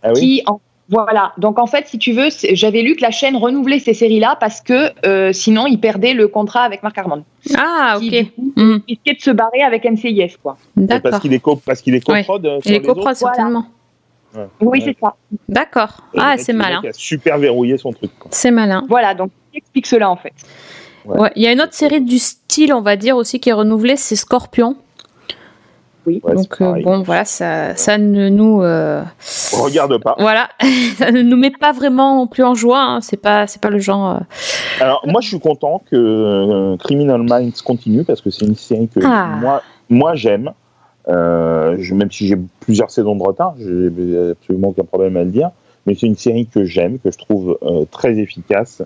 Ah 0.02 0.10
oui? 0.14 0.20
qui 0.20 0.42
en- 0.46 0.60
voilà. 0.88 1.32
Donc 1.38 1.58
en 1.58 1.66
fait, 1.66 1.86
si 1.88 1.98
tu 1.98 2.12
veux, 2.12 2.28
j'avais 2.52 2.82
lu 2.82 2.94
que 2.96 3.02
la 3.02 3.10
chaîne 3.10 3.36
renouvelait 3.36 3.78
ces 3.80 3.94
séries-là 3.94 4.36
parce 4.38 4.60
que 4.60 4.90
euh, 5.06 5.32
sinon 5.32 5.66
ils 5.66 5.80
perdaient 5.80 6.14
le 6.14 6.28
contrat 6.28 6.62
avec 6.62 6.82
Mark 6.82 6.96
Harmon. 6.96 7.24
Ah, 7.56 7.96
Qui, 8.00 8.08
ok. 8.20 8.34
coup, 8.34 8.52
Hmm, 8.56 8.78
risquait 8.88 9.14
de 9.14 9.20
se 9.20 9.30
barrer 9.30 9.62
avec 9.62 9.84
NCIS, 9.84 10.36
quoi. 10.42 10.56
Parce 10.74 10.86
D'accord. 11.02 11.20
qu'il 11.20 11.34
est, 11.34 11.40
co 11.40 11.56
parce 11.56 11.82
qu'il 11.82 11.94
est 11.94 12.08
Ouais. 12.08 12.20
coprod 12.24 12.46
euh, 12.46 12.60
sur 12.60 12.70
Il 12.70 12.76
est 12.76 12.82
coprod, 12.82 13.14
certainement. 13.14 13.66
Oui, 14.60 14.78
Ouais. 14.78 14.80
c'est 14.84 14.96
ça. 15.00 15.14
D'accord. 15.48 16.02
Ah, 16.16 16.36
c'est 16.38 16.52
malin. 16.52 16.80
mec 16.82 16.90
a 16.90 16.92
super 16.94 17.38
verrouillé 17.38 17.78
son 17.78 17.92
truc. 17.92 18.10
C'est 18.30 18.50
malin. 18.50 18.84
Voilà, 18.88 19.14
donc 19.14 19.30
qui 19.52 19.58
explique 19.58 19.86
cela 19.86 20.10
en 20.10 20.16
fait. 20.16 20.32
Ouais. 21.04 21.18
Ouais. 21.20 21.30
Il 21.36 21.42
y 21.42 21.46
a 21.46 21.52
une 21.52 21.60
autre 21.60 21.72
série 21.74 22.00
du 22.00 22.18
style, 22.18 22.72
on 22.74 22.80
va 22.82 22.96
dire 22.96 23.16
aussi, 23.16 23.40
qui 23.40 23.48
est 23.48 23.52
renouvelée, 23.54 23.96
c'est 23.96 24.16
Scorpion. 24.16 24.76
Oui. 26.06 26.20
Ouais, 26.24 26.34
Donc 26.34 26.60
euh, 26.60 26.80
bon, 26.82 27.02
voilà, 27.02 27.24
ça, 27.24 27.74
ça 27.74 27.98
ne 27.98 28.28
nous, 28.28 28.62
euh, 28.62 29.02
Regarde 29.60 30.00
pas. 30.02 30.14
voilà, 30.18 30.48
ça 30.96 31.10
ne 31.10 31.22
nous 31.22 31.36
met 31.36 31.50
pas 31.50 31.72
vraiment 31.72 32.26
plus 32.28 32.44
en 32.44 32.54
joie. 32.54 32.80
hein. 32.80 33.00
C'est 33.00 33.16
pas, 33.20 33.46
c'est 33.46 33.60
pas 33.60 33.70
le 33.70 33.78
genre. 33.80 34.10
euh, 34.16 34.18
Alors, 34.84 35.02
moi, 35.06 35.20
je 35.20 35.28
suis 35.28 35.40
content 35.40 35.82
que 35.90 36.76
Criminal 36.76 37.22
Minds 37.22 37.60
continue 37.64 38.04
parce 38.04 38.20
que 38.20 38.30
c'est 38.30 38.46
une 38.46 38.54
série 38.54 38.88
que 38.88 39.00
Ah. 39.04 39.36
moi, 39.40 39.62
moi 39.90 40.14
j'aime. 40.14 40.52
Je- 41.08 41.94
même 41.94 42.10
si 42.12 42.26
j'ai 42.28 42.36
plusieurs 42.60 42.90
saisons 42.90 43.16
de 43.16 43.22
retard, 43.22 43.54
j'ai 43.58 44.30
absolument 44.30 44.68
aucun 44.68 44.84
problème 44.84 45.16
à 45.16 45.24
le 45.24 45.30
dire. 45.30 45.50
Mais 45.86 45.94
c'est 45.94 46.06
une 46.06 46.16
série 46.16 46.46
que 46.46 46.64
j'aime, 46.64 46.98
que 46.98 47.10
je 47.10 47.18
trouve 47.18 47.58
très 47.90 48.18
efficace. 48.18 48.82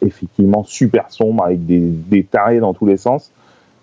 Effectivement, 0.00 0.64
super 0.64 1.10
sombre 1.10 1.44
avec 1.44 1.64
des, 1.64 1.78
des 1.80 2.24
tarés 2.24 2.58
dans 2.60 2.74
tous 2.74 2.86
les 2.86 2.96
sens. 2.96 3.30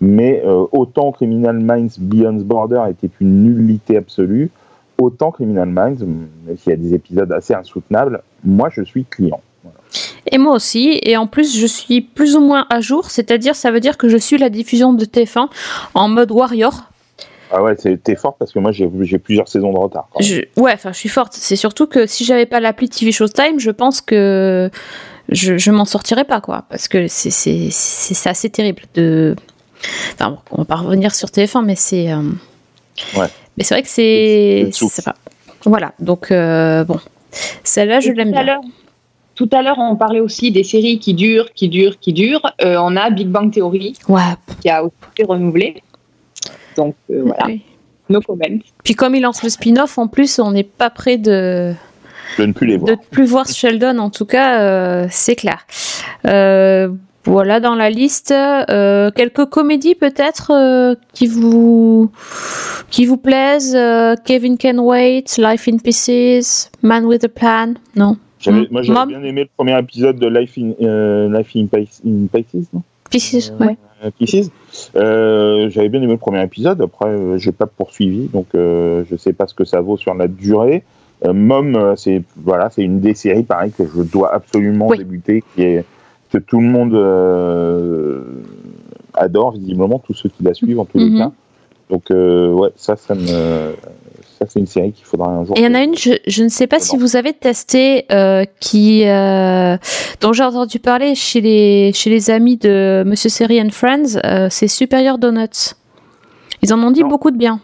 Mais 0.00 0.42
euh, 0.44 0.64
autant 0.72 1.12
Criminal 1.12 1.58
Minds 1.58 1.98
Beyond 1.98 2.40
Border 2.42 2.82
était 2.90 3.10
une 3.20 3.44
nullité 3.44 3.96
absolue, 3.98 4.50
autant 4.98 5.30
Criminal 5.30 5.68
Minds, 5.68 6.00
même 6.04 6.56
s'il 6.56 6.70
y 6.70 6.74
a 6.74 6.76
des 6.76 6.94
épisodes 6.94 7.30
assez 7.32 7.54
insoutenables, 7.54 8.22
moi 8.44 8.68
je 8.72 8.82
suis 8.82 9.04
client. 9.04 9.40
Et 10.30 10.38
moi 10.38 10.54
aussi. 10.54 11.00
Et 11.02 11.16
en 11.16 11.26
plus, 11.26 11.58
je 11.58 11.66
suis 11.66 12.00
plus 12.00 12.36
ou 12.36 12.40
moins 12.40 12.66
à 12.70 12.80
jour. 12.80 13.10
C'est-à-dire, 13.10 13.54
ça 13.56 13.70
veut 13.70 13.80
dire 13.80 13.98
que 13.98 14.08
je 14.08 14.16
suis 14.16 14.38
la 14.38 14.48
diffusion 14.50 14.92
de 14.92 15.04
TF1 15.04 15.48
en 15.94 16.08
mode 16.08 16.30
Warrior. 16.30 16.84
Ah 17.52 17.62
ouais, 17.64 17.74
t'es 17.74 18.14
fort 18.14 18.36
parce 18.36 18.52
que 18.52 18.60
moi 18.60 18.70
j'ai 18.70 19.18
plusieurs 19.18 19.48
saisons 19.48 19.72
de 19.72 19.78
retard. 19.78 20.08
Je- 20.20 20.42
ouais, 20.56 20.72
enfin, 20.72 20.92
je 20.92 20.98
suis 20.98 21.08
forte. 21.08 21.32
C'est 21.32 21.56
surtout 21.56 21.88
que 21.88 22.06
si 22.06 22.24
j'avais 22.24 22.46
pas 22.46 22.60
l'appli 22.60 22.88
TV 22.88 23.10
Showtime, 23.10 23.58
je 23.58 23.72
pense 23.72 24.00
que 24.00 24.70
je, 25.30 25.58
je 25.58 25.70
m'en 25.72 25.84
sortirais 25.84 26.24
pas, 26.24 26.40
quoi. 26.40 26.64
Parce 26.68 26.86
que 26.86 27.08
c'est 27.08 27.68
assez 28.26 28.50
terrible 28.50 28.82
de. 28.94 29.34
Enfin, 30.14 30.30
bon, 30.30 30.38
on 30.52 30.56
va 30.58 30.64
pas 30.64 30.76
revenir 30.76 31.14
sur 31.14 31.28
TF1, 31.28 31.64
mais 31.64 31.76
c'est. 31.76 32.12
euh, 32.12 32.22
Ouais. 33.16 33.26
Mais 33.56 33.64
c'est 33.64 33.74
vrai 33.74 33.82
que 33.82 33.88
c'est. 33.88 34.70
Pas- 35.04 35.14
Voilà, 35.64 35.92
donc 36.00 36.30
euh, 36.30 36.84
bon. 36.84 36.98
Celle-là, 37.64 38.00
je 38.00 38.10
l'aime 38.12 38.32
tout 38.32 38.38
à 38.38 38.42
bien. 38.44 38.54
l'heure- 38.54 38.62
Tout 39.34 39.48
à 39.52 39.62
l'heure, 39.62 39.78
on 39.78 39.96
parlait 39.96 40.20
aussi 40.20 40.50
des 40.50 40.64
séries 40.64 40.98
qui 40.98 41.14
durent, 41.14 41.50
qui 41.54 41.68
durent, 41.70 41.98
qui 41.98 42.12
durent. 42.12 42.52
Euh, 42.62 42.76
on 42.78 42.94
a 42.96 43.08
Big 43.10 43.28
Bang 43.28 43.50
Theory 43.50 43.94
Ouais. 44.08 44.20
qui 44.60 44.68
a 44.68 44.82
aussi 44.84 44.92
été 45.14 45.24
renouvelé. 45.24 45.82
Donc 46.76 46.94
euh, 47.10 47.22
voilà, 47.24 47.46
oui. 47.46 47.62
no 48.10 48.20
comment. 48.20 48.44
Puis 48.84 48.94
comme 48.94 49.14
il 49.14 49.22
lance 49.22 49.42
le 49.42 49.48
spin-off, 49.48 49.96
en 49.96 50.08
plus, 50.08 50.38
on 50.38 50.50
n'est 50.50 50.62
pas 50.64 50.90
prêt 50.90 51.16
de. 51.16 51.72
De 52.38 52.46
ne 52.46 52.52
plus 52.52 52.66
les 52.66 52.76
voir. 52.76 52.90
de 52.96 53.00
plus 53.10 53.24
voir 53.24 53.46
Sheldon, 53.48 53.98
en 53.98 54.10
tout 54.10 54.26
cas, 54.26 54.60
euh, 54.60 55.06
c'est 55.10 55.36
clair. 55.36 55.66
Voilà 57.24 57.60
dans 57.60 57.74
la 57.74 57.90
liste 57.90 58.32
euh, 58.32 59.10
quelques 59.10 59.44
comédies 59.46 59.94
peut-être 59.94 60.52
euh, 60.52 60.94
qui 61.12 61.26
vous 61.26 62.10
qui 62.88 63.04
vous 63.04 63.18
plaisent. 63.18 63.74
euh, 63.76 64.14
Kevin 64.24 64.56
Can 64.56 64.78
Wait, 64.78 65.24
Life 65.36 65.68
in 65.68 65.76
Pieces, 65.78 66.70
Man 66.82 67.04
with 67.04 67.22
a 67.24 67.28
Plan. 67.28 67.74
Non, 67.94 68.16
J'avais- 68.38 68.62
Mm. 68.62 68.66
Moi 68.70 68.82
j'avais 68.82 69.06
bien 69.06 69.22
aimé 69.22 69.42
le 69.42 69.48
premier 69.54 69.78
épisode 69.78 70.18
de 70.18 70.26
Life 70.28 70.56
in, 70.58 71.28
Life 71.36 71.50
in, 71.54 71.66
Pieces, 71.66 72.00
in 72.06 72.26
Pieces, 72.32 72.68
non? 72.72 72.82
Pieces. 73.10 73.52
Ouais. 73.60 73.76
Pieces. 74.18 74.50
J'avais 74.94 75.88
bien 75.90 76.00
aimé 76.00 76.12
le 76.12 76.16
premier 76.18 76.42
épisode. 76.42 76.80
Après, 76.80 77.14
j'ai 77.38 77.52
pas 77.52 77.66
poursuivi, 77.66 78.28
donc 78.28 78.46
je 78.54 79.14
sais 79.18 79.34
pas 79.34 79.46
ce 79.46 79.52
que 79.52 79.64
ça 79.66 79.80
vaut 79.82 79.98
sur 79.98 80.14
la 80.14 80.26
durée. 80.26 80.84
Mom, 81.22 81.92
c'est 81.96 82.22
voilà, 82.36 82.70
c'est 82.70 82.82
une 82.82 83.00
des 83.00 83.12
séries 83.12 83.42
pareil 83.42 83.72
que 83.76 83.84
je 83.84 84.00
dois 84.02 84.32
absolument 84.32 84.86
Oui. 84.88 84.96
débuter, 84.96 85.44
qui 85.54 85.62
est 85.64 85.84
que 86.32 86.38
tout 86.38 86.60
le 86.60 86.66
monde 86.68 86.94
euh, 86.94 88.22
adore 89.14 89.52
visiblement, 89.52 89.98
tous 89.98 90.14
ceux 90.14 90.28
qui 90.28 90.42
la 90.42 90.54
suivent 90.54 90.80
en 90.80 90.84
tous 90.84 90.98
Mhm. 90.98 91.12
les 91.12 91.18
cas. 91.18 91.32
Donc 91.90 92.10
euh, 92.10 92.52
ouais, 92.52 92.68
ça, 92.76 92.94
ça 92.96 93.14
me, 93.16 93.26
ça 93.26 94.46
c'est 94.48 94.60
une 94.60 94.66
série 94.68 94.92
qu'il 94.92 95.04
faudra 95.04 95.28
un 95.28 95.44
jour. 95.44 95.56
Et 95.56 95.60
il 95.60 95.64
y 95.64 95.68
en 95.68 95.74
a 95.74 95.82
une, 95.82 95.96
je, 95.96 96.12
je 96.26 96.44
ne 96.44 96.48
sais 96.48 96.68
pas 96.68 96.78
si 96.78 96.96
vous 96.96 97.16
avez 97.16 97.32
testé, 97.32 98.06
euh, 98.12 98.44
qui, 98.60 99.04
euh, 99.08 99.76
dont 100.20 100.32
j'ai 100.32 100.44
entendu 100.44 100.78
parler 100.78 101.14
chez 101.16 101.40
les, 101.40 101.92
chez 101.92 102.10
les 102.10 102.30
amis 102.30 102.56
de 102.58 103.02
Monsieur 103.04 103.28
Seri 103.28 103.60
and 103.60 103.70
Friends, 103.70 104.18
euh, 104.24 104.46
c'est 104.50 104.68
Superior 104.68 105.18
Donuts. 105.18 105.74
Ils 106.62 106.72
en 106.72 106.78
ont 106.82 106.92
dit 106.92 107.02
Non. 107.02 107.08
beaucoup 107.08 107.32
de 107.32 107.36
bien. 107.38 107.60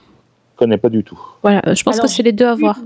Je 0.55 0.59
connais 0.59 0.79
pas 0.79 0.89
du 0.89 1.05
tout. 1.05 1.21
Voilà, 1.43 1.61
je 1.75 1.83
pense 1.85 1.95
Alors, 1.97 2.07
que 2.07 2.11
c'est 2.11 2.23
les 2.25 2.33
deux 2.33 2.47
à 2.47 2.55
voir. 2.55 2.81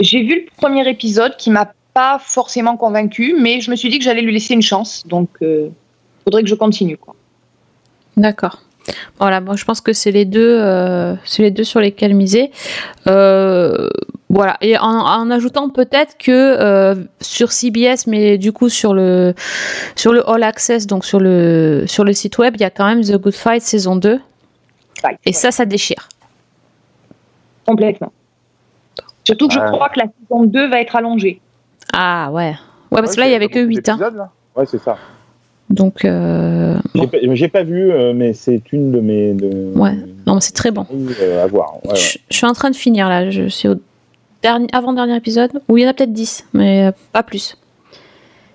J'ai 0.00 0.22
vu 0.22 0.34
le 0.36 0.46
premier 0.56 0.88
épisode 0.88 1.36
qui 1.36 1.50
m'a 1.50 1.70
pas 1.94 2.18
forcément 2.18 2.76
convaincu, 2.76 3.36
mais 3.38 3.60
je 3.60 3.70
me 3.70 3.76
suis 3.76 3.88
dit 3.90 3.98
que 3.98 4.04
j'allais 4.04 4.22
lui 4.22 4.32
laisser 4.32 4.54
une 4.54 4.62
chance. 4.62 5.06
Donc, 5.06 5.28
euh, 5.42 5.68
faudrait 6.24 6.42
que 6.42 6.48
je 6.48 6.54
continue. 6.54 6.96
Quoi. 6.96 7.14
D'accord. 8.16 8.62
Voilà, 9.20 9.40
moi 9.40 9.54
je 9.54 9.64
pense 9.64 9.80
que 9.80 9.92
c'est 9.92 10.10
les 10.10 10.24
deux, 10.24 10.58
euh, 10.60 11.14
c'est 11.24 11.42
les 11.42 11.50
deux 11.52 11.62
sur 11.62 11.78
lesquels 11.78 12.14
miser. 12.14 12.50
Euh, 13.06 13.88
voilà, 14.28 14.56
et 14.60 14.76
en, 14.76 14.82
en 14.88 15.30
ajoutant 15.30 15.68
peut-être 15.70 16.16
que 16.18 16.32
euh, 16.32 16.96
sur 17.20 17.52
CBS, 17.52 18.06
mais 18.08 18.38
du 18.38 18.50
coup 18.52 18.68
sur 18.68 18.92
le 18.92 19.34
sur 19.94 20.12
le 20.12 20.28
All 20.28 20.42
Access, 20.42 20.88
donc 20.88 21.04
sur 21.04 21.20
le 21.20 21.84
sur 21.86 22.02
le 22.02 22.12
site 22.12 22.38
web, 22.38 22.54
il 22.56 22.62
y 22.62 22.64
a 22.64 22.70
quand 22.70 22.86
même 22.86 23.02
The 23.04 23.18
Good 23.18 23.34
Fight 23.34 23.62
saison 23.62 23.94
2, 23.96 24.14
Ouais, 25.04 25.10
et 25.26 25.28
ouais, 25.28 25.32
ça, 25.32 25.50
ça 25.52 25.64
déchire. 25.64 26.08
complètement. 27.66 28.12
Surtout 29.24 29.46
que 29.48 29.54
je 29.54 29.60
crois 29.60 29.88
que 29.90 30.00
la 30.00 30.06
saison 30.06 30.44
2 30.44 30.68
va 30.68 30.80
être 30.80 30.96
allongée. 30.96 31.40
Ah 31.92 32.30
ouais, 32.32 32.54
ouais 32.90 33.00
parce 33.00 33.14
que 33.14 33.20
là 33.20 33.26
il 33.26 33.32
y 33.32 33.34
avait 33.34 33.48
que 33.48 33.60
8 33.60 33.88
hein. 33.90 33.98
Ouais, 34.56 34.64
c'est 34.66 34.80
ça. 34.82 34.96
donc 35.70 36.04
euh, 36.04 36.78
J'ai 37.32 37.48
pas, 37.48 37.62
vu, 37.62 37.90
euh, 37.90 38.12
mais 38.14 38.32
c'est 38.34 38.72
une 38.72 38.92
de 38.92 39.00
mes. 39.00 39.32
De, 39.34 39.72
Ouais. 39.76 39.94
non 40.26 40.34
mais 40.34 40.40
c'est 40.40 40.54
très 40.54 40.70
bon. 40.70 40.86
euh, 41.20 41.44
à 41.44 41.46
voir. 41.46 41.76
Ouais. 41.86 41.96
Je, 41.96 42.18
je 42.30 42.36
suis 42.36 42.46
en 42.46 42.52
train 42.52 42.70
de 42.70 42.76
finir 42.76 43.08
là, 43.08 43.30
je 43.30 43.48
suis 43.48 43.68
au 43.68 43.74
dernier 44.42 44.68
avant 44.72 44.92
dernier 44.92 45.16
épisode, 45.16 45.50
où 45.68 45.76
il 45.78 45.84
y 45.84 45.86
en 45.86 45.90
a 45.90 45.94
peut-être 45.94 46.12
10, 46.12 46.46
mais 46.54 46.90
pas 47.12 47.22
plus. 47.22 47.56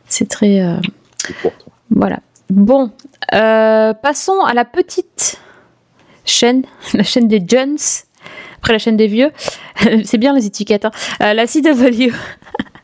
C'est 0.08 0.28
très 0.30 0.62
euh. 0.62 0.76
Voilà. 1.90 2.20
Bon, 2.50 2.92
euh, 3.34 3.94
passons 3.94 4.40
à 4.46 4.54
la 4.54 4.66
petite 4.66 5.40
chaîne, 6.26 6.64
la 6.94 7.04
chaîne 7.04 7.28
des 7.28 7.44
Jones. 7.46 7.78
après 8.58 8.74
la 8.74 8.80
chaîne 8.80 8.98
des 8.98 9.08
vieux. 9.08 9.32
c'est 10.06 10.18
bien 10.18 10.34
les 10.34 10.46
étiquettes. 10.46 10.86
Hein. 10.86 10.92
La 11.20 11.46
CW 11.46 12.12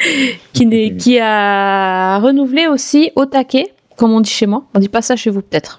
qui, 0.52 1.18
a 1.18 2.18
renouvelé 2.18 2.66
aussi 2.66 3.10
au 3.16 3.26
taquet, 3.26 3.72
comme 3.96 4.12
on 4.12 4.20
dit 4.20 4.30
chez 4.30 4.46
moi. 4.46 4.64
On 4.74 4.78
dit 4.78 4.88
pas 4.88 5.02
ça 5.02 5.16
chez 5.16 5.30
vous 5.30 5.42
peut-être. 5.42 5.78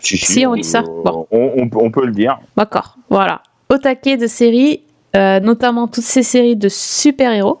Si, 0.00 0.18
Si, 0.18 0.46
on 0.46 0.54
dit 0.54 0.64
ça. 0.64 0.82
Bon. 0.82 1.26
On, 1.30 1.68
on 1.74 1.90
peut- 1.90 2.06
le 2.06 2.12
dire. 2.12 2.38
D'accord, 2.56 2.96
voilà. 3.08 3.42
Au 3.70 3.78
taquet 3.78 4.16
de 4.16 4.26
séries, 4.26 4.82
euh, 5.16 5.40
notamment 5.40 5.88
toutes 5.88 6.04
ces 6.04 6.22
séries 6.22 6.56
de 6.56 6.68
super-héros. 6.68 7.60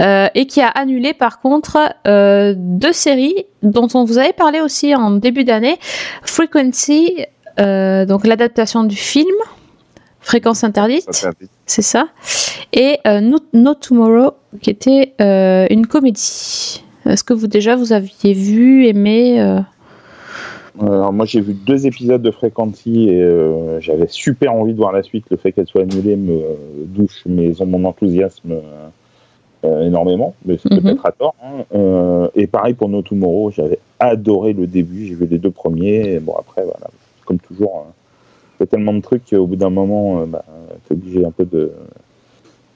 Euh, 0.00 0.26
et 0.34 0.46
qui 0.46 0.60
a 0.60 0.66
annulé 0.68 1.14
par 1.14 1.40
contre 1.40 1.78
euh, 2.08 2.54
deux 2.56 2.92
séries 2.92 3.46
dont 3.62 3.86
on 3.94 4.02
vous 4.04 4.18
avait 4.18 4.32
parlé 4.32 4.60
aussi 4.60 4.94
en 4.96 5.12
début 5.12 5.44
d'année. 5.44 5.78
Frequency, 6.22 7.24
donc 7.56 8.26
l'adaptation 8.26 8.84
du 8.84 8.96
film, 8.96 9.34
Fréquence 10.20 10.62
interdite, 10.64 11.08
c'est 11.68 11.82
ça. 11.82 12.08
Et 12.72 12.98
euh, 13.06 13.20
no, 13.20 13.38
No 13.52 13.74
Tomorrow, 13.74 14.32
qui 14.60 14.70
était 14.70 15.12
euh, 15.20 15.66
une 15.70 15.86
comédie. 15.86 16.82
Est-ce 17.06 17.22
que 17.22 17.32
vous 17.34 17.46
déjà 17.46 17.76
vous 17.76 17.92
aviez 17.92 18.32
vu, 18.34 18.86
aimé 18.86 19.40
euh, 19.40 19.60
Alors, 20.80 21.12
moi, 21.12 21.24
j'ai 21.26 21.40
vu 21.40 21.54
deux 21.54 21.86
épisodes 21.86 22.20
de 22.20 22.30
Frequency 22.30 23.08
et 23.08 23.78
j'avais 23.80 24.08
super 24.08 24.52
envie 24.52 24.72
de 24.72 24.78
voir 24.78 24.92
la 24.92 25.02
suite. 25.02 25.24
Le 25.30 25.36
fait 25.36 25.52
qu'elle 25.52 25.66
soit 25.66 25.82
annulée 25.82 26.16
me 26.16 26.40
douche 26.86 27.22
mais 27.26 27.52
mon 27.64 27.84
enthousiasme 27.84 28.54
énormément, 29.64 30.34
mais 30.44 30.56
c'est 30.62 30.70
Mhm. 30.70 30.82
peut-être 30.82 31.06
à 31.06 31.12
tort. 31.12 31.34
hein. 31.42 32.28
Et 32.34 32.46
pareil 32.46 32.74
pour 32.74 32.88
No 32.88 33.02
Tomorrow, 33.02 33.50
j'avais 33.50 33.78
adoré 33.98 34.52
le 34.52 34.66
début. 34.66 35.06
J'ai 35.06 35.14
vu 35.14 35.26
les 35.26 35.38
deux 35.38 35.50
premiers. 35.50 36.14
Et 36.14 36.20
bon, 36.20 36.34
après, 36.38 36.62
voilà, 36.62 36.88
comme 37.24 37.38
toujours, 37.38 37.86
euh, 37.86 37.90
il 38.58 38.62
y 38.62 38.64
a 38.64 38.66
tellement 38.66 38.94
de 38.94 39.00
trucs 39.00 39.24
qu'au 39.28 39.46
bout 39.46 39.56
d'un 39.56 39.70
moment, 39.70 40.20
euh, 40.20 40.26
bah, 40.26 40.44
t'es 40.86 40.94
obligé 40.94 41.24
un 41.24 41.30
peu 41.30 41.44
de, 41.44 41.72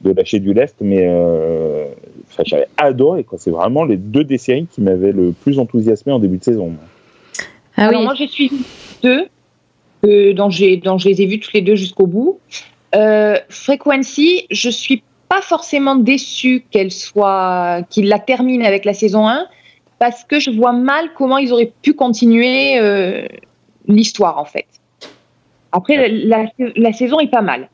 de 0.02 0.12
lâcher 0.12 0.40
du 0.40 0.52
lest. 0.52 0.76
Mais 0.80 1.06
euh, 1.08 1.86
enfin, 2.28 2.42
j'avais 2.46 2.68
adoré. 2.76 3.24
quoi. 3.24 3.38
C'est 3.38 3.50
vraiment 3.50 3.84
les 3.84 3.96
deux 3.96 4.24
des 4.24 4.38
séries 4.38 4.66
qui 4.70 4.80
m'avaient 4.80 5.12
le 5.12 5.32
plus 5.32 5.58
enthousiasmé 5.58 6.12
en 6.12 6.18
début 6.18 6.38
de 6.38 6.44
saison. 6.44 6.68
moi. 6.68 6.80
Ah 7.76 7.86
Alors 7.86 8.02
moi 8.02 8.14
j'ai 8.14 8.26
suivi 8.26 8.64
deux, 9.02 9.26
euh, 10.04 10.34
dont, 10.34 10.50
j'ai, 10.50 10.76
dont 10.76 10.98
je 10.98 11.08
les 11.08 11.22
ai 11.22 11.26
vus 11.26 11.40
tous 11.40 11.52
les 11.54 11.62
deux 11.62 11.74
jusqu'au 11.74 12.06
bout. 12.06 12.38
Euh, 12.94 13.36
Frequency, 13.48 14.46
je 14.50 14.68
suis 14.68 15.02
pas 15.28 15.40
forcément 15.40 15.96
déçue 15.96 16.64
qu'elle 16.70 16.90
soit, 16.90 17.82
qu'il 17.88 18.08
la 18.08 18.18
termine 18.18 18.62
avec 18.62 18.84
la 18.84 18.92
saison 18.92 19.26
1, 19.26 19.46
parce 19.98 20.24
que 20.24 20.38
je 20.38 20.50
vois 20.50 20.72
mal 20.72 21.10
comment 21.16 21.38
ils 21.38 21.52
auraient 21.52 21.72
pu 21.80 21.94
continuer 21.94 22.78
euh, 22.78 23.26
l'histoire 23.88 24.38
en 24.38 24.44
fait. 24.44 24.66
Après, 25.72 26.08
la, 26.08 26.92
saison 26.92 27.18
est 27.20 27.30
pas 27.30 27.42
mal. 27.42 27.68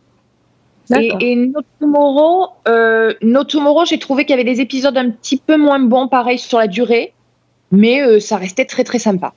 Et, 0.96 1.12
et 1.20 1.36
No 1.36 1.60
Tomorrow, 1.80 2.48
euh, 2.66 3.12
No 3.20 3.44
Tomorrow, 3.44 3.84
j'ai 3.84 3.98
trouvé 3.98 4.24
qu'il 4.24 4.30
y 4.30 4.40
avait 4.40 4.50
des 4.50 4.60
épisodes 4.60 4.96
un 4.96 5.10
petit 5.10 5.36
peu 5.36 5.56
moins 5.56 5.80
bons, 5.80 6.08
pareil 6.08 6.38
sur 6.38 6.58
la 6.58 6.66
durée, 6.66 7.12
mais 7.70 8.00
euh, 8.00 8.20
ça 8.20 8.36
restait 8.36 8.64
très 8.64 8.84
très 8.84 8.98
sympa. 8.98 9.34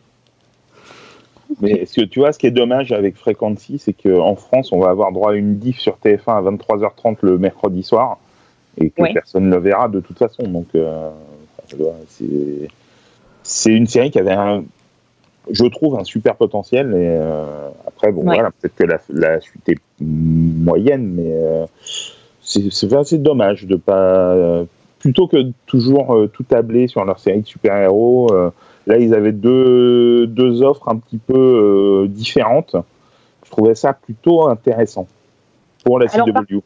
Mais 1.60 1.86
ce 1.86 2.00
que 2.00 2.06
tu 2.06 2.20
vois, 2.20 2.32
ce 2.32 2.40
qui 2.40 2.48
est 2.48 2.52
dommage 2.52 2.94
avec 2.94 3.18
Frequency, 3.18 3.78
c'est 3.80 3.94
qu'en 3.94 4.36
France, 4.36 4.72
on 4.72 4.80
va 4.80 4.90
avoir 4.90 5.12
droit 5.12 5.32
à 5.32 5.36
une 5.36 5.58
diff 5.58 5.80
sur 5.80 5.98
TF1 6.04 6.38
à 6.38 6.42
23h30 6.42 7.18
le 7.22 7.38
mercredi 7.38 7.84
soir 7.84 8.20
et 8.78 8.90
que 8.90 9.02
Ouais. 9.02 9.14
personne 9.14 9.50
ne 9.50 9.56
le 9.56 9.62
verra 9.62 9.90
de 9.90 10.00
toute 10.00 10.18
façon. 10.18 10.44
Donc, 10.44 10.68
euh, 10.76 11.10
c'est 13.44 13.74
une 13.74 13.88
série 13.88 14.12
qui 14.12 14.20
avait, 14.20 14.32
un, 14.32 14.64
je 15.50 15.66
trouve, 15.66 15.98
un 16.00 16.04
super 16.04 16.36
potentiel. 16.36 16.88
Et 16.94 17.08
euh, 17.20 17.70
après, 17.88 18.12
bon, 18.12 18.22
Ouais. 18.28 18.36
voilà, 18.36 18.52
peut-être 18.52 18.76
que 18.76 18.84
la, 18.84 19.00
la 19.10 19.42
suite 19.42 19.68
est 19.70 19.80
moyenne, 20.00 21.08
mais 21.08 21.32
euh, 21.34 21.66
c'est 22.42 22.94
assez 22.94 23.18
dommage 23.18 23.66
de 23.66 23.76
pas. 23.76 24.34
euh, 24.34 24.66
plutôt 25.00 25.28
que 25.28 25.38
toujours 25.66 26.16
tout 26.32 26.44
tabler 26.44 26.88
sur 26.88 27.04
leur 27.06 27.18
série 27.18 27.42
de 27.42 27.48
super-héros. 27.48 28.30
Là, 28.86 28.98
ils 29.00 29.16
avaient 29.16 29.32
deux, 29.32 30.28
deux 30.28 30.62
offres 30.62 30.90
un 30.90 30.98
petit 30.98 31.18
peu 31.18 32.06
différentes. 32.08 32.76
Je 33.44 33.50
trouvais 33.50 33.74
ça 33.74 33.94
plutôt 33.94 34.48
intéressant 34.48 35.08
pour 35.84 35.98
la 35.98 36.06
Alors, 36.14 36.28
par- 36.32 36.44
CW. 36.46 36.60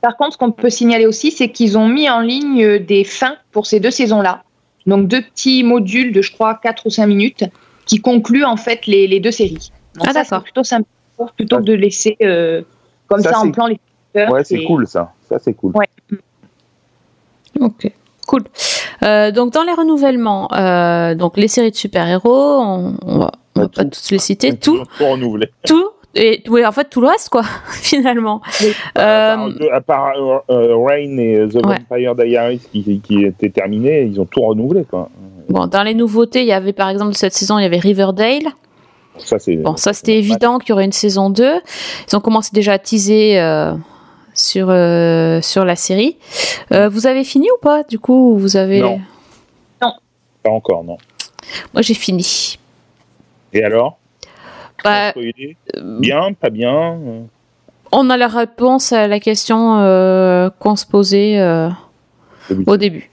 Par 0.00 0.16
contre, 0.16 0.32
ce 0.32 0.38
qu'on 0.38 0.50
peut 0.50 0.68
signaler 0.68 1.06
aussi, 1.06 1.30
c'est 1.30 1.48
qu'ils 1.50 1.78
ont 1.78 1.86
mis 1.88 2.10
en 2.10 2.20
ligne 2.22 2.78
des 2.80 3.04
fins 3.04 3.36
pour 3.52 3.66
ces 3.66 3.78
deux 3.78 3.92
saisons-là. 3.92 4.42
Donc 4.86 5.06
deux 5.06 5.22
petits 5.22 5.62
modules 5.62 6.12
de, 6.12 6.22
je 6.22 6.32
crois, 6.32 6.58
4 6.60 6.86
ou 6.86 6.90
5 6.90 7.06
minutes 7.06 7.44
qui 7.86 8.00
concluent 8.00 8.44
en 8.44 8.56
fait 8.56 8.86
les, 8.86 9.06
les 9.06 9.20
deux 9.20 9.30
séries. 9.30 9.70
Donc 9.94 10.06
Ah, 10.08 10.12
d'accord. 10.12 10.38
c'est 10.38 10.42
plutôt 10.44 10.64
sympa, 10.64 10.86
plutôt 11.36 11.58
que 11.58 11.62
de 11.62 11.72
laisser 11.74 12.16
euh, 12.22 12.62
comme 13.08 13.20
Ça, 13.20 13.32
ça, 13.32 13.38
en 13.40 13.50
plan 13.50 13.66
les 13.66 13.78
spectateurs. 14.12 14.32
Ouais, 14.34 14.44
c'est 14.44 14.64
cool 14.64 14.86
ça. 14.86 15.12
Ça, 15.28 15.38
c'est 15.38 15.54
cool. 15.54 15.72
Ouais. 15.74 15.86
Ok, 17.60 17.90
cool. 18.26 18.42
Euh, 19.02 19.30
donc 19.30 19.52
dans 19.52 19.62
les 19.62 19.72
renouvellements, 19.72 20.48
euh, 20.52 21.14
donc 21.14 21.36
les 21.36 21.48
séries 21.48 21.70
de 21.70 21.76
super-héros, 21.76 22.60
on, 22.60 22.96
on 23.04 23.18
va, 23.18 23.30
on 23.54 23.60
va 23.60 23.66
Bah, 23.66 23.68
pas 23.74 23.84
tout. 23.84 23.90
tous 23.90 24.10
les 24.10 24.18
citer, 24.18 24.56
tout, 24.58 24.82
Pour 24.98 25.10
renouveler. 25.12 25.48
tout, 25.66 25.90
et 26.16 26.42
oui, 26.48 26.64
en 26.66 26.72
fait 26.72 26.88
tout 26.90 27.00
le 27.00 27.06
reste 27.08 27.28
quoi, 27.28 27.42
finalement. 27.70 28.40
à 28.96 29.00
part, 29.00 29.46
Euh, 29.46 29.50
deux- 29.52 29.70
à 29.70 29.80
part, 29.80 30.12
Rain 30.48 31.16
et 31.18 31.46
The 31.48 31.64
Ouais. 31.66 31.76
Vampire 31.90 32.14
Diaries 32.16 32.60
qui, 32.72 33.00
qui 33.00 33.24
étaient 33.24 33.50
terminés, 33.50 34.02
ils 34.02 34.20
ont 34.20 34.26
tout 34.26 34.40
renouvelé. 34.40 34.84
Quoi. 34.84 35.08
Bon, 35.48 35.66
dans 35.66 35.82
les 35.82 35.94
nouveautés, 35.94 36.40
il 36.40 36.46
y 36.46 36.52
avait 36.52 36.72
par 36.72 36.88
exemple 36.88 37.14
cette 37.14 37.34
saison, 37.34 37.58
il 37.58 37.62
y 37.62 37.66
avait 37.66 37.78
Riverdale. 37.78 38.48
Ça, 39.18 39.38
c'est, 39.38 39.56
Bon, 39.56 39.76
ça 39.76 39.92
c'était 39.92 40.18
évident 40.18 40.58
qu'il 40.58 40.70
y 40.70 40.72
aurait 40.72 40.84
une 40.84 40.92
saison 40.92 41.30
2. 41.30 41.60
Ils 42.08 42.16
ont 42.16 42.20
commencé 42.20 42.50
déjà 42.52 42.72
à 42.72 42.78
teaser 42.78 43.40
euh, 43.40 43.74
sur 44.34 44.68
euh, 44.70 45.40
sur 45.40 45.64
la 45.64 45.76
série. 45.76 46.16
Euh, 46.72 46.88
vous 46.88 47.06
avez 47.06 47.22
fini 47.22 47.48
ou 47.50 47.58
pas 47.62 47.84
Du 47.84 47.98
coup, 47.98 48.36
vous 48.36 48.56
avez. 48.56 48.80
Non. 48.80 49.00
Pas 50.42 50.50
encore, 50.50 50.84
non. 50.84 50.98
Moi, 51.72 51.82
j'ai 51.82 51.94
fini. 51.94 52.58
Et 53.52 53.62
alors? 53.64 53.98
Bah, 54.82 55.14
Bien, 56.00 56.34
pas 56.34 56.50
bien? 56.50 56.98
On 57.92 58.10
a 58.10 58.16
la 58.16 58.28
réponse 58.28 58.92
à 58.92 59.06
la 59.06 59.20
question 59.20 59.78
euh, 59.78 60.50
qu'on 60.58 60.76
se 60.76 60.84
posait 60.84 61.38
euh, 61.38 61.68
au 62.66 62.76
début. 62.76 63.10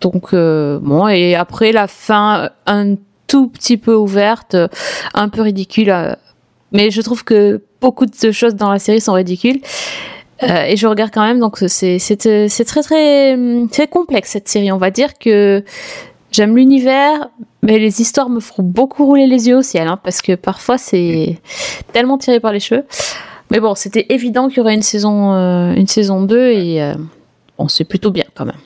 Donc, 0.00 0.32
euh, 0.32 0.78
bon, 0.80 1.08
et 1.08 1.34
après 1.34 1.72
la 1.72 1.86
fin, 1.86 2.44
euh, 2.44 2.48
un 2.66 2.94
tout 3.26 3.48
petit 3.48 3.76
peu 3.76 3.94
ouverte, 3.94 4.54
euh, 4.54 4.68
un 5.14 5.28
peu 5.28 5.42
ridicule. 5.42 5.94
mais 6.72 6.90
je 6.90 7.00
trouve 7.02 7.24
que 7.24 7.62
beaucoup 7.80 8.06
de 8.06 8.30
choses 8.30 8.54
dans 8.54 8.70
la 8.70 8.78
série 8.78 9.00
sont 9.00 9.12
ridicules. 9.12 9.60
Et 10.42 10.76
je 10.76 10.86
regarde 10.86 11.10
quand 11.12 11.22
même, 11.22 11.38
donc 11.38 11.62
c'est 11.68 11.98
très 11.98 12.82
très 12.82 13.38
c'est 13.72 13.86
complexe 13.88 14.30
cette 14.30 14.48
série. 14.48 14.72
On 14.72 14.78
va 14.78 14.90
dire 14.90 15.18
que 15.18 15.62
j'aime 16.32 16.56
l'univers, 16.56 17.28
mais 17.62 17.78
les 17.78 18.00
histoires 18.00 18.30
me 18.30 18.40
feront 18.40 18.62
beaucoup 18.62 19.04
rouler 19.04 19.26
les 19.26 19.48
yeux 19.48 19.58
au 19.58 19.62
ciel, 19.62 19.86
hein, 19.86 19.98
parce 20.02 20.22
que 20.22 20.34
parfois 20.36 20.78
c'est 20.78 21.38
tellement 21.92 22.16
tiré 22.16 22.40
par 22.40 22.52
les 22.54 22.60
cheveux. 22.60 22.86
Mais 23.50 23.60
bon, 23.60 23.74
c'était 23.74 24.06
évident 24.08 24.48
qu'il 24.48 24.58
y 24.58 24.60
aurait 24.60 24.74
une 24.74 24.82
saison 24.82 25.34
une 25.74 25.86
saison 25.86 26.22
2 26.22 26.50
et 26.52 26.82
euh, 26.82 26.94
bon, 27.58 27.68
c'est 27.68 27.84
plutôt 27.84 28.10
bien 28.10 28.24
quand 28.34 28.46
même. 28.46 28.56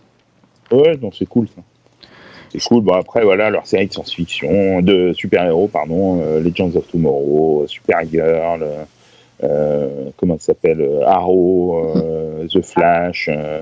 Ouais, 0.71 0.97
non, 1.01 1.11
c'est 1.13 1.27
cool 1.27 1.47
ça. 1.49 1.63
C'est 2.51 2.63
cool. 2.69 2.83
Bon, 2.83 2.95
après, 2.95 3.25
voilà, 3.25 3.51
leur 3.51 3.67
série 3.67 3.87
de 3.89 3.93
science-fiction, 3.93 4.81
de 4.81 5.13
super-héros, 5.13 5.69
pardon, 5.69 6.21
euh, 6.23 6.41
Legends 6.41 6.75
of 6.77 6.87
Tomorrow, 6.89 7.65
Supergirl, 7.67 8.63
euh, 8.63 8.85
euh, 9.43 10.11
comment 10.17 10.39
ça 10.39 10.47
s'appelle, 10.47 10.81
euh, 10.81 11.05
Arrow, 11.07 11.85
euh, 11.97 12.47
The 12.47 12.63
Flash. 12.63 13.29
euh. 13.33 13.61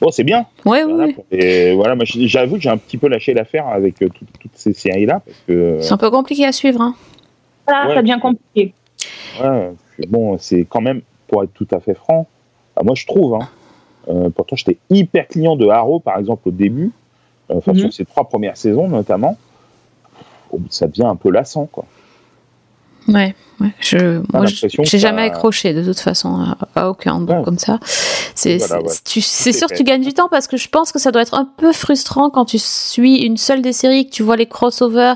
Bon, 0.00 0.10
c'est 0.10 0.24
bien. 0.24 0.46
Ouais, 0.66 0.82
Voilà, 0.82 1.12
oui, 1.30 1.72
voilà, 1.76 1.94
moi, 1.94 2.04
j'avoue 2.04 2.56
que 2.56 2.62
j'ai 2.62 2.68
un 2.68 2.76
petit 2.76 2.98
peu 2.98 3.06
lâché 3.08 3.32
l'affaire 3.32 3.68
avec 3.68 4.02
euh, 4.02 4.08
tout- 4.08 4.26
toutes 4.40 4.56
ces 4.56 4.72
séries-là, 4.72 5.22
parce 5.24 5.38
que 5.46 5.52
euh, 5.52 5.80
C'est 5.80 5.92
un 5.92 5.96
peu 5.98 6.10
compliqué 6.10 6.44
à 6.44 6.50
suivre. 6.52 6.80
Hein. 6.80 6.96
Voilà, 7.68 7.88
Ouais. 7.88 7.94
ça 7.94 8.02
devient 8.02 8.18
compliqué. 8.20 8.74
ouais, 9.40 9.70
bon, 10.08 10.36
c'est 10.38 10.66
quand 10.68 10.80
même, 10.80 11.02
pour 11.28 11.44
être 11.44 11.52
tout 11.54 11.68
à 11.70 11.78
fait 11.78 11.94
franc, 11.94 12.26
bah, 12.74 12.82
moi 12.84 12.96
je 12.96 13.06
trouve, 13.06 13.36
hein, 13.36 13.38
euh, 13.42 13.61
pourtant 14.34 14.56
j'étais 14.56 14.78
hyper 14.90 15.28
client 15.28 15.56
de 15.56 15.68
Arrow, 15.68 16.00
par 16.00 16.18
exemple, 16.18 16.48
au 16.48 16.52
début, 16.52 16.90
euh, 17.50 17.54
enfin 17.56 17.72
Mhm. 17.72 17.78
sur 17.80 17.92
ces 17.92 18.04
trois 18.04 18.28
premières 18.28 18.56
saisons 18.56 18.88
notamment, 18.88 19.36
oh, 20.50 20.60
ça 20.70 20.86
devient 20.86 21.04
un 21.04 21.16
peu 21.16 21.30
lassant, 21.30 21.66
quoi. 21.66 21.84
Ouais, 23.08 23.34
ouais. 23.60 23.70
Je, 23.80 24.22
moi, 24.32 24.46
j'ai 24.46 24.98
jamais 24.98 25.22
accroché 25.22 25.74
de 25.74 25.82
toute 25.84 25.98
façon 25.98 26.36
à, 26.36 26.56
à 26.80 26.88
aucun 26.88 27.18
donc 27.20 27.38
Ouais. 27.38 27.42
comme 27.42 27.58
ça. 27.58 27.80
C'est 28.42 29.52
sûr 29.52 29.68
que 29.68 29.74
tu 29.74 29.84
gagnes 29.84 30.02
du 30.02 30.12
temps 30.12 30.28
parce 30.30 30.46
que 30.46 30.56
je 30.56 30.68
pense 30.68 30.92
que 30.92 30.98
ça 30.98 31.10
doit 31.10 31.22
être 31.22 31.34
un 31.34 31.44
peu 31.44 31.72
frustrant 31.72 32.30
quand 32.30 32.44
tu 32.44 32.58
suis 32.58 33.22
une 33.22 33.36
seule 33.36 33.62
des 33.62 33.72
séries, 33.72 34.06
que 34.06 34.10
tu 34.10 34.22
vois 34.22 34.36
les 34.36 34.46
crossovers, 34.46 35.14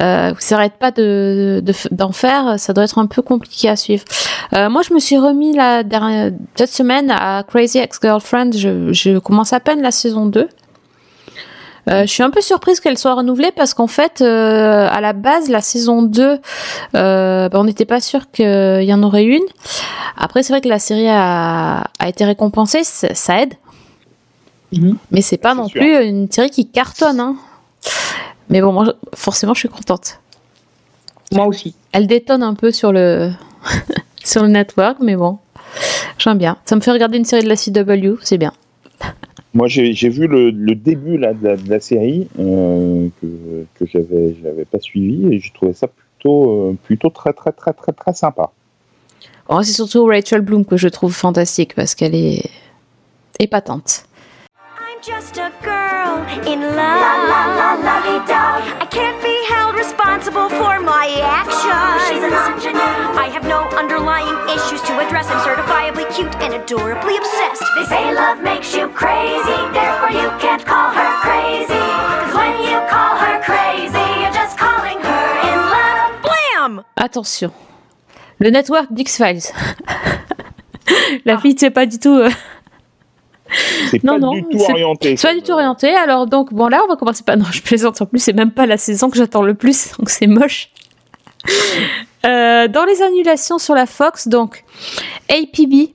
euh, 0.00 0.32
que 0.34 0.42
ça 0.42 0.56
arrête 0.56 0.74
pas 0.78 0.90
de 0.90 1.62
d'en 1.90 2.12
faire. 2.12 2.58
Ça 2.58 2.72
doit 2.72 2.84
être 2.84 2.98
un 2.98 3.06
peu 3.06 3.22
compliqué 3.22 3.68
à 3.68 3.76
suivre. 3.76 4.04
Euh, 4.54 4.68
moi, 4.68 4.82
je 4.82 4.94
me 4.94 4.98
suis 4.98 5.18
remis 5.18 5.54
la 5.54 5.82
dernière 5.82 6.32
cette 6.54 6.72
semaine 6.72 7.10
à 7.10 7.44
Crazy 7.46 7.78
Ex-Girlfriend. 7.78 8.52
Je, 8.52 8.92
je 8.92 9.18
commence 9.18 9.52
à 9.52 9.60
peine 9.60 9.82
la 9.82 9.90
saison 9.90 10.26
2. 10.26 10.48
Euh, 11.90 12.02
je 12.02 12.06
suis 12.06 12.22
un 12.22 12.30
peu 12.30 12.40
surprise 12.40 12.80
qu'elle 12.80 12.96
soit 12.96 13.14
renouvelée 13.14 13.52
parce 13.54 13.74
qu'en 13.74 13.86
fait, 13.86 14.20
euh, 14.22 14.88
à 14.90 15.00
la 15.00 15.12
base, 15.12 15.48
la 15.50 15.60
saison 15.60 16.02
2, 16.02 16.40
euh, 16.94 17.48
bah, 17.48 17.58
on 17.60 17.64
n'était 17.64 17.84
pas 17.84 18.00
sûr 18.00 18.30
qu'il 18.30 18.82
y 18.82 18.94
en 18.94 19.02
aurait 19.02 19.24
une. 19.24 19.42
Après, 20.16 20.42
c'est 20.42 20.52
vrai 20.52 20.60
que 20.60 20.68
la 20.68 20.78
série 20.78 21.08
a, 21.08 21.84
a 21.98 22.08
été 22.08 22.24
récompensée, 22.24 22.84
ça 22.84 23.40
aide. 23.42 23.54
Mhm. 24.72 24.96
Mais 25.10 25.20
c'est 25.22 25.36
pas 25.36 25.50
C'est 25.50 25.56
non 25.56 25.68
sûr. 25.68 25.80
plus 25.80 26.04
une 26.06 26.30
série 26.30 26.50
qui 26.50 26.66
cartonne. 26.68 27.20
Hein. 27.20 27.36
Mais 28.48 28.60
bon, 28.60 28.72
moi, 28.72 28.94
forcément, 29.14 29.54
je 29.54 29.60
suis 29.60 29.68
contente. 29.68 30.20
Moi 31.32 31.46
aussi. 31.46 31.74
Elle 31.92 32.06
détonne 32.06 32.42
un 32.42 32.54
peu 32.54 32.70
sur 32.70 32.92
le 32.92 33.30
sur 34.24 34.42
le 34.42 34.48
network, 34.48 34.98
mais 35.00 35.16
bon, 35.16 35.38
j'aime 36.18 36.38
bien. 36.38 36.56
Ça 36.64 36.76
me 36.76 36.80
fait 36.80 36.92
regarder 36.92 37.18
une 37.18 37.24
série 37.24 37.44
de 37.44 37.48
la 37.48 37.56
CW, 37.56 38.18
c'est 38.22 38.38
bien. 38.38 38.52
Moi, 39.54 39.68
j'ai 39.68 40.08
vu 40.08 40.26
le, 40.26 40.74
début 40.74 41.16
là, 41.16 41.32
de, 41.32 41.56
la, 41.68 41.78
série 41.78 42.28
euh, 42.40 43.08
que, 43.20 43.66
que 43.74 43.86
j'avais 43.86 44.64
pas 44.64 44.80
suivi 44.80 45.32
et 45.32 45.38
j'ai 45.38 45.50
trouvé 45.50 45.72
ça 45.72 45.86
plutôt 45.86 46.70
euh, 46.70 46.76
plutôt 46.82 47.10
très 47.10 47.32
très 47.32 47.52
très 47.52 47.72
très 47.72 47.92
très 47.92 48.12
sympa. 48.14 48.50
Oh, 49.48 49.62
c'est 49.62 49.72
surtout 49.72 50.06
Rachel 50.06 50.40
Bloom 50.40 50.64
que 50.64 50.76
je 50.76 50.88
trouve 50.88 51.14
fantastique 51.14 51.74
parce 51.76 51.94
qu'elle 51.94 52.16
est 52.16 52.50
épatante. 53.38 54.06
Just 55.04 55.36
a 55.36 55.52
girl 55.60 56.24
in 56.48 56.62
love. 56.62 57.00
La 57.04 57.14
la 57.28 57.42
la 57.52 57.70
la 57.84 58.00
I 58.80 58.86
can't 58.88 59.20
be 59.20 59.36
held 59.52 59.76
responsible 59.76 60.48
for 60.48 60.80
my 60.80 61.12
actions. 61.20 62.08
She's 62.08 62.24
an 62.24 62.32
ingenue. 62.32 63.12
I 63.12 63.28
have 63.28 63.44
no 63.44 63.68
underlying 63.76 64.32
issues 64.48 64.80
to 64.88 64.96
address. 65.04 65.28
I'm 65.28 65.44
certifiably 65.44 66.08
cute 66.16 66.34
and 66.40 66.54
adorably 66.54 67.18
obsessed. 67.18 67.68
They 67.76 67.84
say 67.84 68.14
love 68.14 68.40
makes 68.42 68.74
you 68.74 68.88
crazy, 68.96 69.60
therefore 69.76 70.08
you 70.08 70.32
can't 70.40 70.64
call 70.64 70.88
her 70.96 71.12
crazy. 71.20 71.84
Cause 72.24 72.34
when 72.40 72.64
you 72.64 72.80
call 72.88 73.20
her 73.20 73.44
crazy, 73.44 74.08
you're 74.24 74.32
just 74.32 74.56
calling 74.56 74.96
her 75.04 75.26
in 75.52 75.58
love. 75.68 76.16
Blam! 76.24 76.84
Attention, 76.96 77.52
le 78.40 78.48
network 78.50 78.90
d'X-Files. 78.90 79.52
La 81.26 81.36
fille, 81.38 81.56
c'est 81.58 81.70
pas 81.70 81.84
du 81.84 81.98
tout. 81.98 82.16
euh, 82.16 82.30
C'est 83.90 84.00
pas 84.00 84.18
non, 84.18 84.32
du 84.34 84.44
tout 84.50 84.58
orienté. 84.58 85.16
C'est 85.16 85.28
pas 85.28 85.34
du 85.34 85.42
tout 85.42 85.52
orienté. 85.52 85.94
Alors 85.94 86.26
donc 86.26 86.52
bon 86.52 86.68
là 86.68 86.82
on 86.84 86.88
va 86.88 86.96
commencer 86.96 87.22
par 87.24 87.36
non 87.38 87.44
je 87.50 87.62
plaisante 87.62 88.00
en 88.00 88.06
plus 88.06 88.18
c'est 88.18 88.32
même 88.32 88.50
pas 88.50 88.66
la 88.66 88.76
saison 88.76 89.10
que 89.10 89.16
j'attends 89.16 89.42
le 89.42 89.54
plus 89.54 89.92
donc 89.98 90.10
c'est 90.10 90.26
moche. 90.26 90.70
Euh, 92.24 92.68
dans 92.68 92.84
les 92.84 93.02
annulations 93.02 93.58
sur 93.58 93.74
la 93.74 93.84
Fox 93.84 94.28
donc 94.28 94.64
APB 95.28 95.90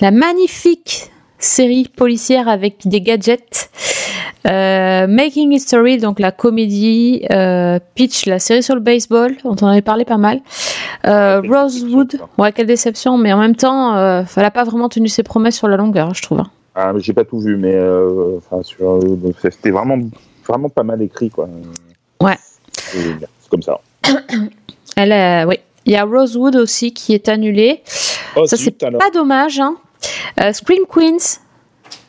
la 0.00 0.10
magnifique 0.10 1.10
série 1.38 1.86
policière 1.94 2.48
avec 2.48 2.88
des 2.88 3.02
gadgets 3.02 3.70
euh, 4.46 5.06
Making 5.06 5.52
History 5.52 5.98
donc 5.98 6.18
la 6.18 6.32
comédie 6.32 7.26
euh, 7.30 7.78
Pitch 7.94 8.24
la 8.24 8.38
série 8.38 8.62
sur 8.62 8.74
le 8.74 8.80
baseball 8.80 9.36
on 9.44 9.52
en 9.52 9.66
avait 9.66 9.82
parlé 9.82 10.06
pas 10.06 10.16
mal 10.16 10.40
euh, 11.06 11.42
quelle 11.42 11.54
Rosewood 11.54 12.20
ouais 12.38 12.52
quelle 12.52 12.66
déception 12.66 13.18
mais 13.18 13.32
en 13.32 13.38
même 13.38 13.56
temps 13.56 13.96
euh, 13.96 14.22
elle 14.36 14.44
a 14.44 14.50
pas 14.50 14.64
vraiment 14.64 14.88
tenu 14.88 15.08
ses 15.08 15.22
promesses 15.22 15.56
sur 15.56 15.68
la 15.68 15.76
longueur 15.76 16.14
je 16.14 16.22
trouve 16.22 16.40
hein. 16.40 16.50
Ah, 16.80 16.92
j'ai 16.96 17.12
pas 17.12 17.24
tout 17.24 17.40
vu, 17.40 17.56
mais 17.56 17.74
euh, 17.74 18.38
sur 18.62 19.00
c'était 19.42 19.72
vraiment 19.72 19.98
vraiment 20.46 20.68
pas 20.68 20.84
mal 20.84 21.02
écrit 21.02 21.28
quoi. 21.28 21.48
Ouais. 22.22 22.36
C'est 22.72 23.50
comme 23.50 23.62
ça. 23.62 23.80
Elle, 24.96 25.48
oui. 25.48 25.56
Il 25.86 25.92
y 25.92 25.96
a 25.96 26.04
Rosewood 26.04 26.54
aussi 26.54 26.94
qui 26.94 27.14
est 27.14 27.28
annulé. 27.28 27.82
Oh, 28.36 28.46
Ça, 28.46 28.56
c'est 28.56 28.80
alors. 28.84 29.00
pas 29.00 29.10
dommage. 29.10 29.58
Hein. 29.58 29.74
Scream 30.52 30.84
Queens. 30.88 31.40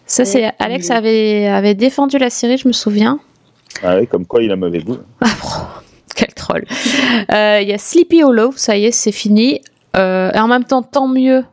Ça, 0.05 0.23
c'est 0.25 0.51
Alex 0.59 0.91
avait, 0.91 1.47
avait 1.47 1.73
défendu 1.73 2.19
la 2.19 2.29
série, 2.29 2.57
je 2.57 2.67
me 2.67 2.73
souviens. 2.73 3.19
Ah 3.81 3.95
ouais, 3.95 4.05
comme 4.05 4.25
quoi 4.25 4.43
il 4.43 4.51
a 4.51 4.55
mauvais 4.55 4.79
goût. 4.79 4.97
Ah, 5.21 5.81
Euh, 7.31 7.59
Il 7.61 7.67
y 7.67 7.73
a 7.73 7.77
Sleepy 7.77 8.23
Hollow, 8.23 8.51
ça 8.55 8.77
y 8.77 8.85
est, 8.85 8.91
c'est 8.91 9.11
fini. 9.11 9.61
Euh, 9.95 10.31
et 10.33 10.39
en 10.39 10.47
même 10.47 10.63
temps, 10.63 10.83
tant 10.83 11.07
mieux. 11.07 11.43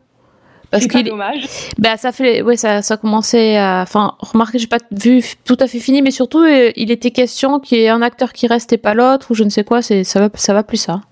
Parce 0.71 0.87
qu'il 0.89 1.05
dommage. 1.05 1.47
bah, 1.79 1.97
ça 1.97 2.13
fait, 2.13 2.43
ouais, 2.43 2.57
ça, 2.57 2.83
ça 2.83 2.97
commençait 2.97 3.57
à, 3.57 3.83
enfin, 3.83 4.15
remarquez, 4.19 4.59
j'ai 4.59 4.67
pas 4.67 4.79
vu 4.91 5.23
tout 5.45 5.57
à 5.61 5.69
fait 5.69 5.79
fini, 5.79 6.03
mais 6.03 6.11
surtout, 6.11 6.41
euh, 6.41 6.73
il 6.77 6.91
était 6.91 7.13
question 7.13 7.61
qu'il 7.61 7.79
y 7.79 7.83
ait 7.83 7.89
un 7.89 8.03
acteur 8.03 8.33
qui 8.33 8.47
reste 8.47 8.73
et 8.73 8.77
pas 8.79 8.93
l'autre, 8.93 9.31
ou 9.31 9.35
je 9.35 9.45
ne 9.45 9.49
sais 9.49 9.63
quoi, 9.65 9.81
c'est, 9.81 10.03
ça 10.03 10.21
va, 10.21 10.29
ça 10.35 10.53
va 10.55 10.65
plus 10.65 10.77
ça. 10.77 11.03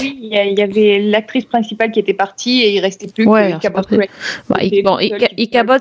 Oui, 0.00 0.18
il 0.22 0.58
y, 0.58 0.62
avait 0.62 1.00
l'actrice 1.00 1.44
principale 1.44 1.90
qui 1.90 2.00
était 2.00 2.14
partie 2.14 2.62
et 2.62 2.74
il 2.74 2.80
restait 2.80 3.08
plus 3.08 3.26
Ouais, 3.26 3.52
que 3.52 3.58
Cabot. 3.58 3.82
Bah, 4.48 4.58
il, 4.62 4.82
bon, 4.82 4.98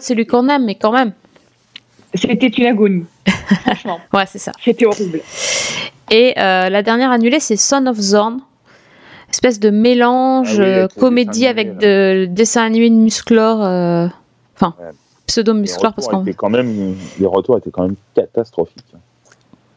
c'est 0.02 0.16
lui 0.16 0.26
qu'on 0.26 0.48
aime, 0.50 0.66
mais 0.66 0.76
quand 0.76 0.92
même. 0.92 1.14
C'était 2.14 2.48
une 2.48 2.66
agonie. 2.66 3.06
Franchement, 3.66 4.00
Ouais, 4.14 4.26
c'est 4.28 4.40
ça. 4.40 4.52
c'était 4.64 4.86
horrible. 4.86 5.22
Et 6.12 6.34
euh, 6.38 6.70
la 6.70 6.84
dernière 6.84 7.12
annulée, 7.12 7.40
c'est 7.40 7.58
Son 7.58 7.88
of 7.88 7.98
Zorn. 7.98 8.40
Espèce 9.30 9.60
de 9.60 9.70
mélange 9.70 10.60
Ah 10.60 10.64
oui, 10.64 10.70
avec 10.70 10.92
euh, 10.92 11.00
comédie 11.00 11.42
dessin 11.42 11.50
animé, 11.50 11.50
avec 11.50 11.78
de 11.78 12.26
dessin 12.30 12.64
animé 12.64 12.90
de 12.90 12.96
musclore. 12.96 13.64
euh, 13.64 14.08
Enfin, 14.56 14.76
Ouais. 14.80 14.92
pseudo-musclore 15.26 15.94
parce 15.94 16.08
qu'on. 16.08 16.24
quand 16.38 16.50
même 16.50 16.96
les 17.20 17.26
retours 17.26 17.58
étaient 17.58 17.72
quand 17.72 17.84
même 17.84 17.96
catastrophiques. 18.16 18.86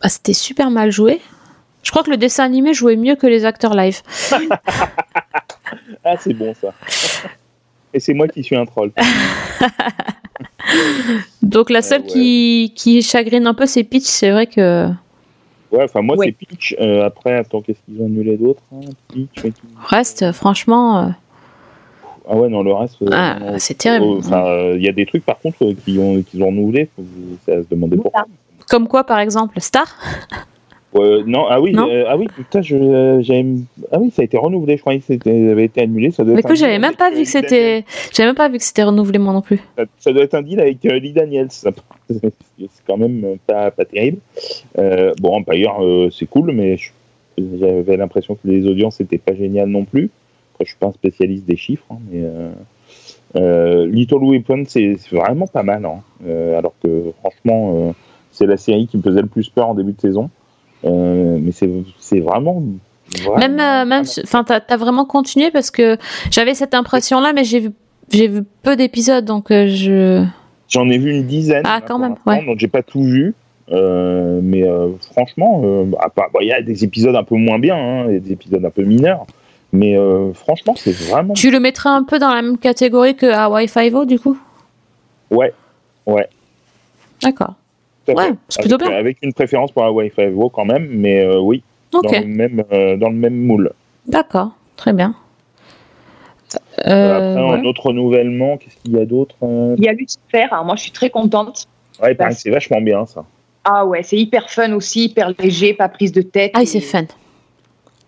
Ah, 0.03 0.09
c'était 0.09 0.35
super 0.35 0.71
mal 0.71 0.93
joué. 0.93 1.21
Je 1.83 1.91
crois 1.91 2.03
que 2.05 2.11
le 2.11 2.17
dessin 2.17 2.45
animé 2.45 2.75
jouait 2.75 2.97
mieux 2.97 3.17
que 3.17 3.27
les 3.27 3.45
acteurs 3.45 3.75
live. 3.75 4.01
Ah 6.05 6.15
c'est 6.21 6.35
bon 6.35 6.55
ça. 6.55 6.73
Et 7.95 8.01
c'est 8.01 8.15
moi 8.15 8.29
qui 8.29 8.45
suis 8.45 8.57
un 8.57 8.67
troll. 8.67 8.93
Donc 11.43 11.71
la 11.71 11.83
seule 11.83 12.03
ouais. 12.03 12.07
qui, 12.07 12.73
qui 12.77 13.03
chagrine 13.03 13.47
un 13.47 13.55
peu, 13.55 13.67
c'est 13.67 13.85
Peach. 13.85 14.05
C'est 14.05 14.31
vrai 14.31 14.47
que. 14.47 14.89
Ouais, 15.71 15.83
enfin 15.85 16.01
moi 16.03 16.17
Ouais. 16.17 16.27
c'est 16.27 16.47
Peach. 16.47 16.75
Euh, 16.81 17.05
après, 17.05 17.35
attends, 17.35 17.61
qu'est-ce 17.61 17.79
qu'ils 17.87 18.01
ont 18.01 18.07
annulé 18.07 18.37
d'autre 18.37 18.63
hein 18.73 18.81
Peach. 19.13 19.29
mais 19.45 19.51
qui- 19.51 19.61
Reste, 19.89 20.33
franchement. 20.33 20.99
euh, 21.01 21.09
Ah 22.31 22.37
ouais, 22.37 22.49
non, 22.49 22.63
le 22.63 22.73
reste. 22.75 23.01
euh, 23.03 23.09
Ah, 23.13 23.59
c'est 23.59 23.77
terrible. 23.79 24.05
euh, 24.05 24.19
Enfin, 24.19 24.45
euh, 24.47 24.77
il 24.77 24.83
y 24.83 24.89
a 24.89 24.93
des 24.93 25.07
trucs 25.07 25.25
par 25.25 25.39
contre 25.39 25.65
euh, 25.65 25.75
qui 25.85 25.99
ont 25.99 26.23
qu'ils 26.23 26.43
ont 26.43 26.47
renouvelé. 26.49 26.89
à 27.49 27.53
se 27.63 27.69
demander 27.71 27.97
pourquoi. 27.97 28.25
Comme 28.69 28.87
quoi, 28.89 29.05
par 29.05 29.19
exemple, 29.19 29.59
Star? 29.61 29.87
Ouais, 30.95 31.23
non, 31.27 31.45
ah 31.49 31.61
oui, 31.61 31.73
Non 31.73 31.87
euh, 31.91 32.05
ah 32.09 32.17
oui, 32.17 32.27
putain, 32.35 32.63
je, 32.63 32.75
euh, 32.75 33.21
ah 33.93 33.99
oui, 34.01 34.11
ça 34.11 34.23
a 34.23 34.25
été 34.25 34.39
renouvelé. 34.39 34.77
Je 34.77 34.81
croyais 34.81 35.01
que 35.01 35.05
ça 35.07 35.31
avait 35.31 35.65
été 35.65 35.83
annulé. 35.83 36.11
Ça 36.11 36.25
doit 36.25 36.33
Mais 36.33 36.41
être 36.41 36.49
deal 36.49 36.57
j'avais 36.57 36.79
même 36.79 36.97
pas 36.97 37.11
euh, 37.11 37.15
vu 37.15 37.23
que 37.25 37.29
c'était. 37.29 37.85
J'avais 38.15 38.29
même 38.29 38.37
pas 38.37 38.49
vu 38.49 38.57
que 38.57 38.65
c'était 38.65 38.85
renouvelé 38.85 39.19
moi 39.19 39.35
non 39.35 39.43
plus. 39.43 39.61
Ça, 39.77 39.85
ça 39.99 40.13
doit 40.13 40.23
être 40.23 40.35
un 40.35 40.43
deal 40.43 40.61
avec 40.61 40.85
euh, 40.87 40.99
Lee 40.99 41.13
Daniels. 41.13 41.51
C'est 42.11 42.85
quand 42.87 42.97
même 42.97 43.23
euh, 43.25 43.35
pas, 43.47 43.71
pas 43.71 43.85
terrible. 43.85 44.19
Euh, 44.79 45.13
bon, 45.21 45.37
Empire, 45.37 45.77
euh, 45.81 46.09
c'est 46.11 46.27
cool, 46.27 46.53
mais 46.53 46.77
j'avais 47.37 47.97
l'impression 47.97 48.35
que 48.35 48.49
les 48.49 48.67
audiences 48.67 48.99
n'étaient 48.99 49.19
pas 49.19 49.35
géniales 49.35 49.69
non 49.69 49.85
plus. 49.85 50.11
Après, 50.55 50.65
je 50.65 50.71
suis 50.71 50.79
pas 50.79 50.87
un 50.87 50.93
spécialiste 50.93 51.45
des 51.45 51.57
chiffres, 51.57 51.85
hein, 51.91 51.99
mais 52.11 52.21
euh, 52.25 52.51
euh, 53.37 53.87
Little 53.87 54.25
Weapon, 54.25 54.65
c'est 54.67 54.97
c'est 54.99 55.15
vraiment 55.15 55.47
pas 55.47 55.63
mal. 55.63 55.85
hein. 55.85 56.01
Euh, 56.27 56.59
alors 56.59 56.73
que 56.83 57.13
franchement, 57.21 57.75
euh, 57.77 57.93
c'est 58.33 58.47
la 58.47 58.57
série 58.57 58.87
qui 58.87 58.97
me 58.97 59.03
faisait 59.03 59.21
le 59.23 59.29
plus 59.29 59.49
peur 59.51 59.69
en 59.69 59.75
début 59.75 59.93
de 59.93 60.01
saison. 60.01 60.31
Euh, 60.85 61.39
mais 61.41 61.53
c'est 61.53 62.21
vraiment. 62.21 62.63
Même, 63.39 63.59
euh, 63.59 63.85
même, 63.85 64.05
enfin, 64.23 64.45
t'as 64.45 64.61
as 64.69 64.77
vraiment 64.77 65.05
continué 65.05 65.51
parce 65.51 65.71
que 65.71 65.97
j'avais 66.31 66.55
cette 66.55 66.75
impression-là, 66.75 67.33
mais 67.33 67.45
j'ai 67.45 67.61
vu, 67.61 67.71
j'ai 68.11 68.29
vu 68.29 68.43
peu 68.63 68.77
d'épisodes, 68.77 69.25
donc 69.25 69.51
euh, 69.51 69.67
je. 69.69 70.25
J'en 70.69 70.89
ai 70.91 70.99
vu 70.99 71.11
une 71.13 71.27
dizaine. 71.27 71.63
Ah, 71.67 71.81
quand 71.81 71.99
même, 71.99 72.15
ouais. 72.27 72.45
Donc 72.45 72.59
j'ai 72.59 72.69
pas 72.69 72.83
tout 72.83 73.03
vu. 73.03 73.35
Euh, 73.71 74.41
mais 74.43 74.65
franchement, 75.13 75.63
euh, 75.65 75.85
à 76.01 76.09
part- 76.11 76.31
bon, 76.33 76.41
il 76.43 76.49
y 76.49 76.53
a 76.53 76.63
des 76.63 76.85
épisodes 76.85 77.17
un 77.17 77.25
peu 77.25 77.37
moins 77.37 77.59
bien, 77.59 77.77
hein, 77.77 78.07
il 78.11 78.21
des 78.21 78.33
épisodes 78.33 78.65
un 78.65 78.71
peu 78.71 78.83
mineurs. 78.83 79.27
Mais 79.73 79.97
franchement, 80.35 80.75
c'est 80.77 80.95
vraiment. 80.95 81.35
Tu 81.35 81.51
le 81.51 81.61
mettrais 81.61 81.91
un 81.91 82.03
peu 82.03 82.19
dans 82.19 82.33
la 82.33 82.41
même 82.43 82.57
catégorie 82.59 83.17
que 83.17 83.27
Hawaii 83.27 83.69
Five-O, 83.69 84.05
du 84.07 84.19
coup? 84.19 84.39
Ouais, 85.31 85.53
ouais. 86.07 86.27
D'accord. 87.23 87.55
Tout 88.15 88.19
à 88.21 88.23
Ouais, 88.25 88.29
fait. 88.31 88.37
c'est 88.49 88.61
plutôt 88.63 88.75
avec, 88.77 88.89
bien. 88.89 88.97
Avec 88.99 89.19
une 89.23 89.33
préférence 89.33 89.73
pour 89.73 89.83
la 89.85 89.93
Wi-Fi 89.93 90.21
Evo 90.23 90.49
quand 90.51 90.65
même, 90.65 90.87
mais 90.91 91.25
euh, 91.25 91.39
oui, 91.41 91.63
dans, 91.93 92.01
Ok, 92.01 92.13
le 92.13 92.27
même, 92.27 92.65
euh, 92.73 92.97
dans 92.97 93.09
le 93.11 93.17
même 93.17 93.37
moule. 93.37 93.73
d'accord, 94.07 94.51
très 94.77 94.93
bien. 94.93 95.15
Euh, 96.55 96.59
Euh, 96.87 97.17
après, 97.17 97.51
ouais. 97.53 97.61
un 97.61 97.65
autre 97.65 97.87
renouvellement, 97.87 98.57
qu'est-ce 98.57 98.77
qu'il 98.83 98.93
y 98.97 99.01
a 99.01 99.05
d'autre 99.05 99.35
euh 99.43 99.75
Il 99.79 99.85
y 99.85 99.89
a 99.89 99.93
Lucifer, 99.93 100.47
alors 100.51 100.65
moi 100.65 100.77
je 100.77 100.83
suis 100.83 100.93
très 100.93 101.11
contente. 101.11 101.67
Ouais, 102.03 102.15
pareil, 102.15 102.35
c'est 102.39 102.51
vachement 102.51 102.81
bien 102.81 103.05
ça. 103.07 103.25
Ah 103.65 103.85
ouais, 103.85 104.03
c'est 104.03 104.17
hyper 104.17 104.49
fun 104.49 104.73
aussi, 104.73 105.07
hyper 105.07 105.33
léger, 105.39 105.75
pas 105.75 105.89
prise 105.89 106.13
de 106.13 106.23
tête. 106.23 106.53
Ah, 106.55 106.63
Et 106.63 106.67
c'est 106.67 106.81
fun. 106.81 107.05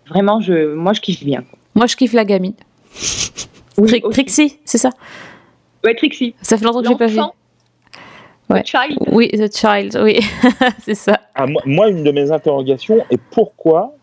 Vraiment, 0.09 0.39
je, 0.41 0.73
moi 0.73 0.93
je 0.93 1.01
kiffe 1.01 1.23
bien. 1.23 1.43
Moi, 1.75 1.85
je 1.87 1.95
kiffe 1.95 2.13
la 2.13 2.25
gamine. 2.25 2.53
Oui, 3.77 3.87
Tri- 3.87 4.01
aussi. 4.03 4.13
Trixie, 4.13 4.59
c'est 4.65 4.77
ça? 4.77 4.89
Ouais, 5.85 5.93
Trixie. 5.95 6.33
Ça 6.41 6.57
fait 6.57 6.65
longtemps 6.65 6.81
que 6.81 6.87
j'ai 6.89 6.95
pas 6.95 7.07
vu. 7.07 7.19
Ouais. 8.53 8.63
The 8.63 8.67
Child. 8.67 8.97
Oui, 9.11 9.29
The 9.29 9.55
Child, 9.55 9.99
oui, 10.03 10.19
c'est 10.79 10.95
ça. 10.95 11.19
Ah, 11.35 11.45
moi, 11.47 11.61
moi, 11.65 11.89
une 11.89 12.03
de 12.03 12.11
mes 12.11 12.31
interrogations 12.31 12.97
est 13.09 13.19
pourquoi 13.31 13.93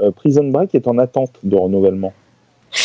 euh, 0.00 0.10
Prison 0.10 0.44
Break 0.44 0.74
est 0.74 0.86
en 0.88 0.98
attente 0.98 1.32
de 1.42 1.56
renouvellement? 1.56 2.12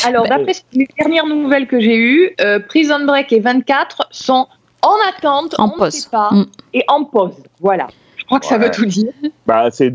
Alors, 0.05 0.23
Bah, 0.27 0.37
d'après 0.37 0.53
les 0.73 0.87
dernières 0.99 1.25
nouvelles 1.25 1.67
que 1.67 1.79
j'ai 1.79 1.95
eues, 1.97 2.31
euh, 2.41 2.59
Prison 2.59 3.05
Break 3.05 3.31
et 3.31 3.39
24 3.39 4.07
sont 4.11 4.47
en 4.81 4.93
attente, 5.09 5.55
En 5.59 5.67
on 5.67 5.69
pause. 5.77 5.85
ne 5.85 5.89
sait 5.91 6.09
pas, 6.09 6.29
Mm. 6.31 6.45
et 6.73 6.83
en 6.89 7.05
pause. 7.05 7.35
Voilà. 7.61 7.87
Je 8.17 8.25
crois 8.25 8.39
que 8.41 8.45
ça 8.45 8.57
veut 8.57 8.69
tout 8.69 8.85
dire. 8.85 9.11
Bah, 9.45 9.69
c'est, 9.71 9.93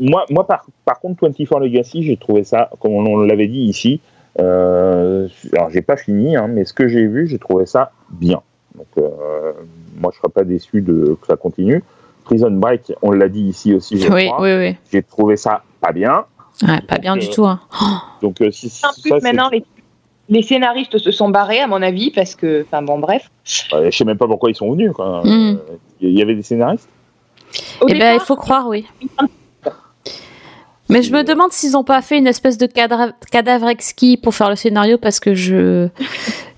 moi, 0.00 0.24
moi 0.30 0.46
par, 0.46 0.64
par 0.86 0.98
contre, 1.00 1.26
24 1.28 1.60
Legacy, 1.60 2.02
j'ai 2.02 2.16
trouvé 2.16 2.42
ça, 2.44 2.70
comme 2.80 2.92
on, 2.92 3.04
on 3.04 3.18
l'avait 3.18 3.46
dit 3.48 3.60
ici, 3.60 4.00
euh, 4.40 5.28
alors 5.52 5.68
j'ai 5.70 5.82
pas 5.82 5.96
fini, 5.96 6.34
hein, 6.36 6.46
mais 6.48 6.64
ce 6.64 6.72
que 6.72 6.88
j'ai 6.88 7.06
vu, 7.06 7.26
j'ai 7.26 7.38
trouvé 7.38 7.66
ça 7.66 7.90
bien. 8.10 8.40
Donc, 8.78 8.86
euh, 9.04 9.52
moi, 10.00 10.10
je 10.14 10.18
serais 10.18 10.32
pas 10.32 10.44
déçu 10.44 10.80
de 10.80 11.16
que 11.20 11.26
ça 11.26 11.36
continue. 11.36 11.82
Prison 12.24 12.50
Break, 12.50 12.92
on 13.02 13.10
l'a 13.10 13.28
dit 13.28 13.42
ici 13.42 13.74
aussi, 13.74 13.98
je 14.00 14.08
Oui, 14.12 14.26
crois. 14.26 14.42
oui, 14.42 14.54
oui. 14.56 14.76
J'ai 14.92 15.02
trouvé 15.02 15.36
ça 15.36 15.62
pas 15.80 15.92
bien. 15.92 16.24
Ouais, 16.62 16.80
pas 16.82 16.98
bien 16.98 17.16
du 17.16 17.26
euh, 17.26 17.30
tout. 17.32 17.46
Hein. 17.46 17.60
Donc, 18.22 18.40
euh, 18.40 18.50
si, 18.50 18.68
si- 18.68 18.84
En 18.84 18.90
ça, 18.92 19.00
plus, 19.00 19.10
c'est- 19.10 19.20
maintenant, 19.22 19.48
les, 19.50 19.64
les 20.28 20.42
scénaristes 20.42 20.98
se 20.98 21.10
sont 21.10 21.28
barrés, 21.30 21.60
à 21.60 21.66
mon 21.66 21.80
avis, 21.82 22.10
parce 22.10 22.34
que, 22.34 22.64
enfin 22.66 22.82
bon, 22.82 22.98
bref. 22.98 23.30
euh, 23.72 23.90
je 23.90 23.96
sais 23.96 24.04
même 24.04 24.18
pas 24.18 24.26
pourquoi 24.26 24.50
ils 24.50 24.54
sont 24.56 24.70
venus. 24.72 24.92
quoi. 24.92 25.22
Mm. 25.24 25.28
Euh, 25.28 25.54
Il 26.00 26.18
y 26.18 26.22
avait 26.22 26.34
des 26.34 26.42
scénaristes? 26.42 26.88
Au 27.80 27.86
Eh 27.88 27.92
ben, 27.92 27.98
départ, 27.98 28.14
il 28.14 28.20
faut 28.20 28.36
croire, 28.36 28.68
oui. 28.68 28.86
Mais 30.90 31.02
je 31.02 31.12
me 31.12 31.22
demande 31.22 31.52
s'ils 31.52 31.72
n'ont 31.72 31.84
pas 31.84 32.00
fait 32.00 32.16
une 32.16 32.26
espèce 32.26 32.56
de 32.56 32.66
cadavre, 32.66 33.12
cadavre 33.30 33.68
exquis 33.68 34.16
pour 34.16 34.34
faire 34.34 34.48
le 34.48 34.56
scénario 34.56 34.96
parce 34.96 35.20
que 35.20 35.34
je, 35.34 35.88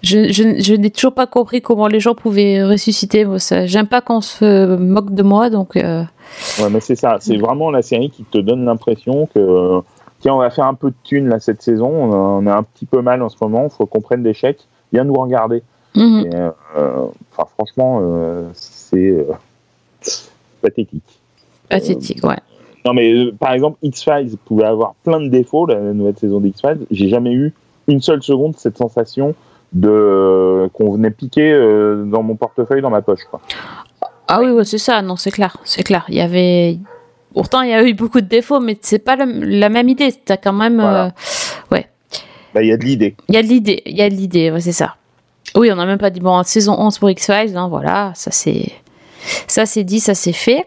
je, 0.02 0.32
je, 0.32 0.60
je 0.60 0.74
n'ai 0.74 0.90
toujours 0.90 1.12
pas 1.14 1.26
compris 1.26 1.60
comment 1.62 1.86
les 1.86 2.00
gens 2.00 2.14
pouvaient 2.14 2.62
ressusciter. 2.64 3.24
Moi, 3.24 3.38
ça, 3.38 3.66
j'aime 3.66 3.86
pas 3.86 4.00
qu'on 4.00 4.20
se 4.20 4.76
moque 4.76 5.12
de 5.14 5.22
moi, 5.22 5.50
donc. 5.50 5.76
euh, 5.76 6.02
Ouais, 6.60 6.70
mais 6.70 6.80
c'est 6.80 6.94
ça. 6.96 7.16
C'est 7.20 7.36
vraiment 7.36 7.70
la 7.70 7.82
série 7.82 8.10
qui 8.10 8.24
te 8.24 8.38
donne 8.38 8.64
l'impression 8.64 9.28
que 9.34 9.80
tiens, 10.20 10.34
on 10.34 10.38
va 10.38 10.50
faire 10.50 10.66
un 10.66 10.74
peu 10.74 10.90
de 10.90 10.96
thunes 11.04 11.28
là 11.28 11.40
cette 11.40 11.60
saison. 11.62 11.88
On 11.88 12.12
a, 12.12 12.16
on 12.16 12.46
a 12.46 12.54
un 12.56 12.62
petit 12.62 12.86
peu 12.86 13.02
mal 13.02 13.22
en 13.22 13.28
ce 13.28 13.36
moment. 13.40 13.64
Il 13.64 13.70
faut 13.76 13.86
qu'on 13.86 14.00
prenne 14.00 14.22
des 14.22 14.34
chèques. 14.34 14.66
Viens 14.92 15.04
nous 15.04 15.14
regarder. 15.14 15.62
mhm. 15.94 16.26
Et, 16.26 16.34
euh, 16.36 16.50
euh, 16.78 17.06
enfin, 17.32 17.48
franchement, 17.56 18.00
euh, 18.02 18.48
c'est 18.54 19.26
pathétique. 20.62 21.20
Pathétique, 21.68 22.24
ouais. 22.24 22.36
Non, 22.84 22.94
mais 22.94 23.30
par 23.32 23.52
exemple, 23.52 23.76
X-Files 23.82 24.36
pouvait 24.46 24.64
avoir 24.64 24.94
plein 25.04 25.20
de 25.20 25.28
défauts, 25.28 25.66
la 25.66 25.80
nouvelle 25.92 26.16
saison 26.16 26.40
d'X-Files. 26.40 26.86
J'ai 26.90 27.08
jamais 27.08 27.32
eu 27.32 27.52
une 27.88 28.00
seule 28.00 28.22
seconde 28.22 28.54
cette 28.56 28.78
sensation 28.78 29.34
de 29.72 30.68
qu'on 30.74 30.92
venait 30.92 31.10
piquer 31.10 31.52
euh, 31.52 32.04
dans 32.04 32.22
mon 32.22 32.34
portefeuille, 32.36 32.82
dans 32.82 32.90
ma 32.90 33.02
poche. 33.02 33.24
Quoi. 33.30 33.40
Ah 34.28 34.40
oui, 34.40 34.50
ouais, 34.50 34.64
c'est 34.64 34.78
ça, 34.78 35.02
non, 35.02 35.16
c'est 35.16 35.30
clair, 35.30 35.56
c'est 35.64 35.82
clair. 35.82 36.04
Il 36.08 36.14
y 36.16 36.20
avait. 36.20 36.78
Pourtant, 37.34 37.62
il 37.62 37.70
y 37.70 37.74
a 37.74 37.84
eu 37.84 37.94
beaucoup 37.94 38.20
de 38.20 38.26
défauts, 38.26 38.58
mais 38.60 38.76
c'est 38.80 38.98
pas 38.98 39.14
la, 39.16 39.24
la 39.26 39.68
même 39.68 39.88
idée. 39.88 40.12
T'as 40.12 40.36
quand 40.36 40.52
même. 40.52 40.76
Voilà. 40.80 41.06
euh, 41.72 41.80
Bah, 42.52 42.62
il 42.62 42.68
y 42.68 42.72
a 42.72 42.76
de 42.76 42.84
l'idée. 42.84 43.14
Il 43.28 43.34
y 43.36 43.38
a 43.38 43.42
de 43.42 43.46
l'idée, 43.46 43.82
il 43.86 43.96
y 43.96 44.02
a 44.02 44.08
de 44.10 44.14
l'idée, 44.14 44.50
ouais, 44.50 44.60
c'est 44.60 44.72
ça. 44.72 44.96
Oui, 45.56 45.70
on 45.72 45.76
n'a 45.76 45.86
même 45.86 45.98
pas 45.98 46.10
dit, 46.10 46.18
bon, 46.20 46.42
saison 46.42 46.74
11 46.78 46.98
pour 46.98 47.10
X-Files, 47.10 47.56
hein, 47.56 47.68
voilà, 47.68 48.10
ça 48.16 48.30
c'est. 48.32 48.72
Ça 49.46 49.66
c'est 49.66 49.84
dit, 49.84 50.00
ça 50.00 50.14
c'est 50.14 50.32
fait. 50.32 50.66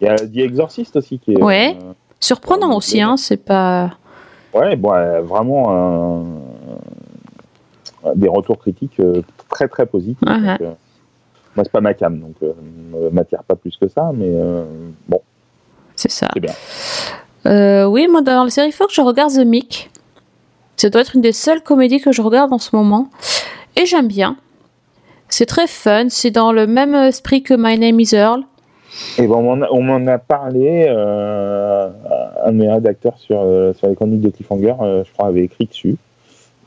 Il 0.00 0.06
y 0.06 0.10
a 0.10 0.14
The 0.16 0.36
Exorcist 0.36 0.94
aussi 0.96 1.18
qui 1.18 1.32
est. 1.32 1.42
Ouais. 1.42 1.76
euh, 1.82 1.92
Surprenant 2.20 2.68
Ouais, 2.70 2.76
aussi, 2.76 3.00
hein, 3.00 3.16
c'est 3.16 3.36
pas. 3.44 3.90
Ouais, 4.54 4.76
bon, 4.76 4.92
euh, 4.94 5.22
vraiment 5.22 6.24
des 8.14 8.28
retours 8.28 8.58
critiques 8.58 9.00
euh, 9.00 9.22
très 9.48 9.68
très 9.68 9.86
positifs. 9.86 10.18
Ouais, 10.26 10.34
donc, 10.34 10.44
ouais. 10.44 10.66
euh, 10.66 10.72
moi, 11.56 11.64
c'est 11.64 11.72
pas 11.72 11.80
ma 11.80 11.94
cam, 11.94 12.18
donc 12.18 12.34
euh, 12.42 12.52
ne 12.94 13.08
m'attire 13.10 13.42
pas 13.44 13.56
plus 13.56 13.76
que 13.76 13.88
ça, 13.88 14.10
mais 14.14 14.28
euh, 14.30 14.64
bon, 15.08 15.20
C'est 15.96 16.10
ça. 16.10 16.28
bien. 16.40 16.52
Euh, 17.46 17.84
oui, 17.84 18.06
moi 18.08 18.22
dans 18.22 18.44
la 18.44 18.50
série 18.50 18.72
Fox, 18.72 18.94
je 18.94 19.00
regarde 19.00 19.32
The 19.32 19.44
Mick. 19.44 19.90
Ça 20.76 20.88
doit 20.90 21.02
être 21.02 21.14
une 21.14 21.22
des 21.22 21.32
seules 21.32 21.62
comédies 21.62 22.00
que 22.00 22.12
je 22.12 22.22
regarde 22.22 22.52
en 22.52 22.58
ce 22.58 22.74
moment. 22.74 23.08
Et 23.76 23.86
j'aime 23.86 24.08
bien. 24.08 24.36
C'est 25.28 25.46
très 25.46 25.66
fun, 25.66 26.06
c'est 26.08 26.30
dans 26.30 26.52
le 26.52 26.66
même 26.66 26.94
esprit 26.94 27.42
que 27.42 27.54
My 27.54 27.78
Name 27.78 28.00
is 28.00 28.14
Earl. 28.14 28.42
Et 29.18 29.26
ben, 29.26 29.34
on 29.36 29.82
m'en 29.82 30.06
a, 30.06 30.18
parlé, 30.18 30.86
euh, 30.88 31.88
un 32.44 32.52
de 32.52 32.56
mes 32.56 32.70
rédacteurs 32.70 33.16
sur, 33.18 33.40
euh, 33.40 33.72
sur 33.72 33.88
les 33.88 33.94
chroniques 33.94 34.20
de 34.20 34.28
Cliffhanger, 34.28 34.74
euh, 34.82 35.04
je 35.04 35.12
crois, 35.12 35.28
avait 35.28 35.44
écrit 35.44 35.64
dessus. 35.66 35.96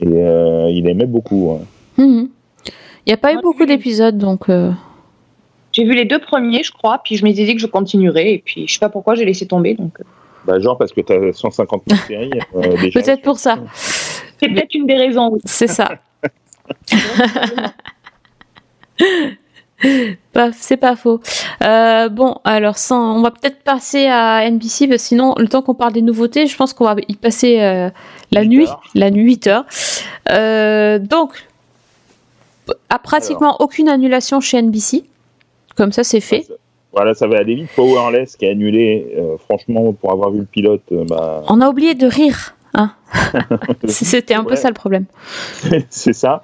Et 0.02 0.08
euh, 0.08 0.70
il 0.72 0.88
aimait 0.90 1.06
beaucoup. 1.06 1.52
hein. 1.52 1.66
Mhm. 1.98 2.30
Il 3.06 3.10
n'y 3.10 3.14
a 3.14 3.18
pas 3.18 3.34
eu 3.34 3.38
beaucoup 3.42 3.66
d'épisodes, 3.66 4.18
donc. 4.18 4.50
euh, 4.50 4.72
J'ai 5.72 5.84
vu 5.86 5.94
les 5.94 6.06
deux 6.06 6.20
premiers, 6.20 6.64
je 6.64 6.72
crois, 6.72 7.00
puis 7.04 7.16
je 7.18 7.24
m'étais 7.24 7.46
dit 7.46 7.54
que 7.56 7.62
je 7.62 7.68
continuerais, 7.68 8.34
et 8.34 8.40
puis 8.40 8.68
je 8.68 8.74
sais 8.74 8.80
pas 8.80 8.90
pourquoi 8.90 9.16
j'ai 9.16 9.26
laissé 9.26 9.46
tomber. 9.48 9.76
Donc, 9.76 10.00
euh, 10.00 10.04
Bah, 10.46 10.60
genre 10.60 10.78
parce 10.78 10.92
que 10.92 11.02
tu 11.02 11.14
as 11.14 11.34
150 11.34 11.84
000 11.88 12.00
séries. 12.08 12.32
euh. 12.56 12.90
Peut-être 12.94 13.22
pour 13.22 13.38
ça. 13.38 13.60
c'est 14.38 14.50
peut-être 14.50 14.74
une 14.74 14.88
des 14.88 14.96
raisons. 14.96 15.30
Oui. 15.34 15.40
C'est 15.46 15.68
ça. 15.68 15.90
Pas- 20.34 20.52
c'est 20.54 20.78
pas 20.78 20.96
faux. 20.96 21.20
Euh, 21.64 22.10
bon, 22.10 22.38
alors 22.46 22.78
sans, 22.78 23.18
on 23.18 23.22
va 23.22 23.32
peut-être 23.32 23.62
passer 23.64 24.08
à 24.08 24.50
NBC, 24.50 24.88
parce 24.88 25.02
que 25.04 25.08
sinon, 25.10 25.36
le 25.38 25.48
temps 25.48 25.62
qu'on 25.62 25.76
parle 25.76 25.94
des 25.94 26.02
nouveautés, 26.02 26.48
je 26.48 26.56
pense 26.56 26.74
qu'on 26.74 26.86
va 26.86 26.96
y 27.08 27.16
passer 27.16 27.60
euh, 27.62 27.90
la 28.32 28.46
nuit, 28.46 28.68
heures. 28.68 28.82
la 28.94 29.12
nuit 29.12 29.24
8 29.24 29.48
heures. 29.48 29.66
Euh, 30.32 31.00
donc, 31.00 31.48
à 32.90 33.00
pratiquement 33.00 33.58
aucune 33.60 33.90
annulation 33.90 34.40
chez 34.42 34.62
NBC. 34.62 35.04
Comme 35.76 35.92
ça, 35.92 36.04
c'est 36.04 36.22
fait. 36.22 36.48
Voilà, 36.94 37.14
ça 37.14 37.28
va 37.28 37.38
aller 37.38 37.56
vite. 37.56 37.70
Powerless 37.76 38.38
qui 38.38 38.46
est 38.46 38.52
annulé, 38.52 39.14
euh, 39.18 39.38
franchement, 39.38 39.92
pour 39.92 40.12
avoir 40.12 40.32
vu 40.32 40.40
le 40.40 40.46
pilote, 40.46 40.84
euh, 40.92 41.04
bah, 41.08 41.44
On 41.50 41.60
a 41.60 41.68
oublié 41.70 41.94
de 41.94 42.08
rire. 42.08 42.56
Hein. 42.74 42.94
C'était 43.86 44.34
un 44.34 44.44
peu 44.46 44.56
ça 44.56 44.70
le 44.70 44.74
problème. 44.74 45.06
c'est 45.90 46.14
ça. 46.14 46.44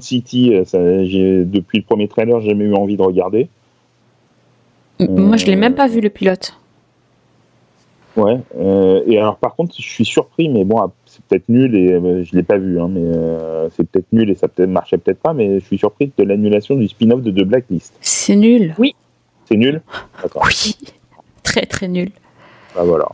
City, 0.00 0.54
euh, 0.54 0.64
ça, 0.64 0.78
j'ai- 1.04 1.44
depuis 1.44 1.78
le 1.78 1.84
premier 1.84 2.08
trailer, 2.08 2.40
j'ai 2.40 2.50
jamais 2.50 2.64
eu 2.64 2.74
envie 2.74 2.96
de 2.96 3.02
regarder. 3.02 3.48
Moi, 5.00 5.36
je 5.36 5.46
l'ai 5.46 5.56
même 5.56 5.74
pas 5.74 5.88
vu 5.88 6.00
le 6.00 6.08
pilote. 6.08 6.54
Ouais. 8.16 8.38
euh, 8.58 9.02
et 9.06 9.18
alors, 9.18 9.36
par 9.36 9.54
contre, 9.54 9.74
je 9.78 9.82
suis 9.82 10.04
surpris, 10.04 10.48
mais 10.48 10.64
bon, 10.64 10.78
ah, 10.78 10.90
c'est 11.04 11.22
peut-être 11.24 11.48
nul 11.48 11.74
et 11.76 11.92
euh, 11.92 12.24
je 12.24 12.34
l'ai 12.34 12.42
pas 12.42 12.56
vu, 12.56 12.80
hein, 12.80 12.88
mais 12.90 13.02
euh, 13.04 13.68
c'est 13.76 13.86
peut-être 13.88 14.06
nul 14.12 14.30
et 14.30 14.34
ça 14.34 14.48
peut-être 14.48 14.70
marchait 14.70 14.96
peut-être 14.98 15.20
pas, 15.20 15.34
mais 15.34 15.60
je 15.60 15.64
suis 15.66 15.78
surpris 15.78 16.10
de 16.16 16.24
l'annulation 16.24 16.76
du 16.76 16.88
spin-off 16.88 17.22
de 17.22 17.30
The 17.30 17.44
Blacklist. 17.46 17.94
C'est 18.00 18.36
nul. 18.36 18.74
C'est 19.46 19.56
nul? 19.56 19.82
D'accord. 20.22 20.44
Oui. 20.46 20.76
Très, 21.42 21.66
très 21.66 21.88
nul. 21.88 22.10
Bah 22.74 22.82
voilà. 22.84 23.06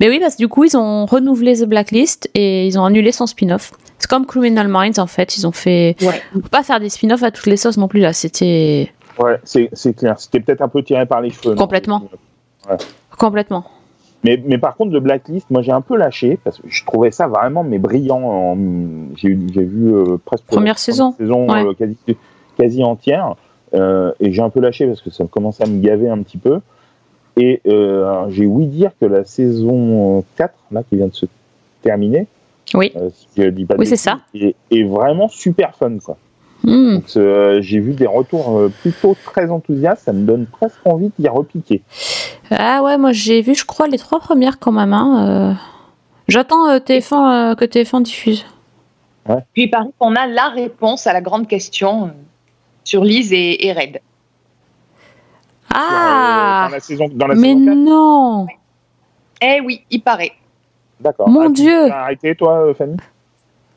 Mais 0.00 0.08
oui, 0.08 0.18
parce 0.20 0.34
que 0.34 0.42
du 0.42 0.48
coup, 0.48 0.64
ils 0.64 0.76
ont 0.76 1.06
renouvelé 1.06 1.54
The 1.56 1.64
Blacklist 1.64 2.28
et 2.34 2.66
ils 2.66 2.78
ont 2.78 2.84
annulé 2.84 3.12
son 3.12 3.26
spin-off. 3.26 3.72
C'est 3.98 4.10
comme 4.10 4.26
Criminal 4.26 4.68
Minds, 4.68 4.98
en 4.98 5.06
fait. 5.06 5.36
Ils 5.36 5.46
ont 5.46 5.52
fait. 5.52 5.96
Ouais. 6.02 6.20
On 6.36 6.40
peut 6.40 6.48
pas 6.48 6.62
faire 6.62 6.80
des 6.80 6.88
spin-offs 6.88 7.22
à 7.22 7.30
toutes 7.30 7.46
les 7.46 7.56
sauces 7.56 7.76
non 7.78 7.88
plus, 7.88 8.00
là. 8.00 8.12
C'était 8.12 8.92
Ouais, 9.18 9.38
c'est 9.44 9.68
c'est 9.72 9.94
clair. 9.94 10.18
C'était 10.18 10.40
peut-être 10.40 10.62
un 10.62 10.68
peu 10.68 10.82
tiré 10.82 11.06
par 11.06 11.20
les 11.20 11.30
cheveux. 11.30 11.54
non, 11.54 11.62
Complètement. 11.62 12.08
le 12.68 12.76
complètement. 13.16 13.64
Mais, 14.24 14.40
mais 14.46 14.58
par 14.58 14.76
contre, 14.76 14.92
le 14.92 15.00
Blacklist, 15.00 15.50
moi 15.50 15.62
j'ai 15.62 15.72
un 15.72 15.80
peu 15.80 15.96
lâché 15.96 16.38
parce 16.44 16.58
que 16.58 16.68
je 16.68 16.84
trouvais 16.84 17.10
ça 17.10 17.26
vraiment 17.26 17.64
mais 17.64 17.78
brillant. 17.78 18.56
J'ai 19.16 19.34
vu 19.34 19.92
euh, 19.94 20.16
presque 20.24 20.44
Première 20.46 20.74
la 20.74 20.78
saison. 20.78 21.12
saison 21.18 21.48
Ouais. 21.50 21.64
euh, 21.66 21.74
quasi, 21.74 21.96
quasi 22.56 22.84
entière 22.84 23.34
euh, 23.74 24.12
et 24.20 24.32
j'ai 24.32 24.42
un 24.42 24.50
peu 24.50 24.60
lâché 24.60 24.86
parce 24.86 25.00
que 25.00 25.10
ça 25.10 25.24
commençait 25.28 25.64
à 25.64 25.66
me 25.66 25.80
gaver 25.80 26.08
un 26.08 26.22
petit 26.22 26.38
peu. 26.38 26.60
Et 27.36 27.62
euh, 27.66 28.26
j'ai 28.28 28.46
ouï 28.46 28.66
dire 28.66 28.92
que 29.00 29.06
la 29.06 29.24
saison 29.24 30.22
4, 30.36 30.54
là, 30.70 30.82
qui 30.88 30.96
vient 30.96 31.06
de 31.08 31.14
se 31.14 31.26
terminer, 31.82 32.26
Oui. 32.74 32.92
si 33.14 33.42
je 33.42 33.48
dis 33.48 33.64
pas 33.64 33.74
de 33.74 33.80
Oui, 33.80 33.86
c'est 33.86 33.96
ça. 33.96 34.20
Est, 34.34 34.54
est 34.70 34.82
vraiment 34.84 35.28
super 35.28 35.74
fun. 35.74 35.96
Quoi. 36.04 36.16
Hmm. 36.62 36.96
Donc, 36.96 37.04
j'ai 37.62 37.80
vu 37.80 37.94
des 37.94 38.06
retours 38.06 38.68
plutôt 38.82 39.16
très 39.24 39.50
enthousiastes, 39.50 40.04
ça 40.04 40.12
me 40.12 40.24
donne 40.26 40.44
presque 40.46 40.78
envie 40.84 41.10
d'y 41.18 41.26
repiquer. 41.26 41.80
Ah 42.58 42.82
ouais, 42.82 42.98
moi 42.98 43.12
j'ai 43.12 43.40
vu, 43.42 43.54
je 43.54 43.64
crois, 43.64 43.86
les 43.88 43.98
trois 43.98 44.20
premières 44.20 44.58
quand 44.58 44.72
même. 44.72 44.92
hein, 44.92 45.26
euh. 45.28 45.54
J'attends 46.28 46.68
euh, 46.68 46.78
TF1, 46.78 47.50
euh, 47.50 47.54
que 47.54 47.64
TF1 47.64 48.02
diffuse. 48.02 48.46
Puis 49.52 49.64
il 49.64 49.70
paraît 49.70 49.90
qu'on 49.98 50.14
a 50.16 50.26
la 50.26 50.48
réponse 50.48 51.06
à 51.06 51.12
la 51.12 51.20
grande 51.20 51.46
question 51.46 52.12
sur 52.84 53.04
Lise 53.04 53.32
et, 53.32 53.66
et 53.66 53.72
Red. 53.72 54.00
Ah 55.74 56.66
dans 56.68 56.74
la 56.74 56.80
saison, 56.80 57.08
dans 57.12 57.26
la 57.26 57.34
Mais 57.34 57.48
saison 57.54 57.64
4 57.66 57.74
non 57.76 58.46
Eh 59.40 59.60
oui, 59.60 59.84
il 59.90 60.02
paraît. 60.02 60.32
D'accord. 61.00 61.28
Mon 61.28 61.46
tu 61.52 61.62
Dieu. 61.62 61.90
as 61.92 62.02
arrêté, 62.02 62.34
toi, 62.34 62.72
Fanny? 62.76 62.96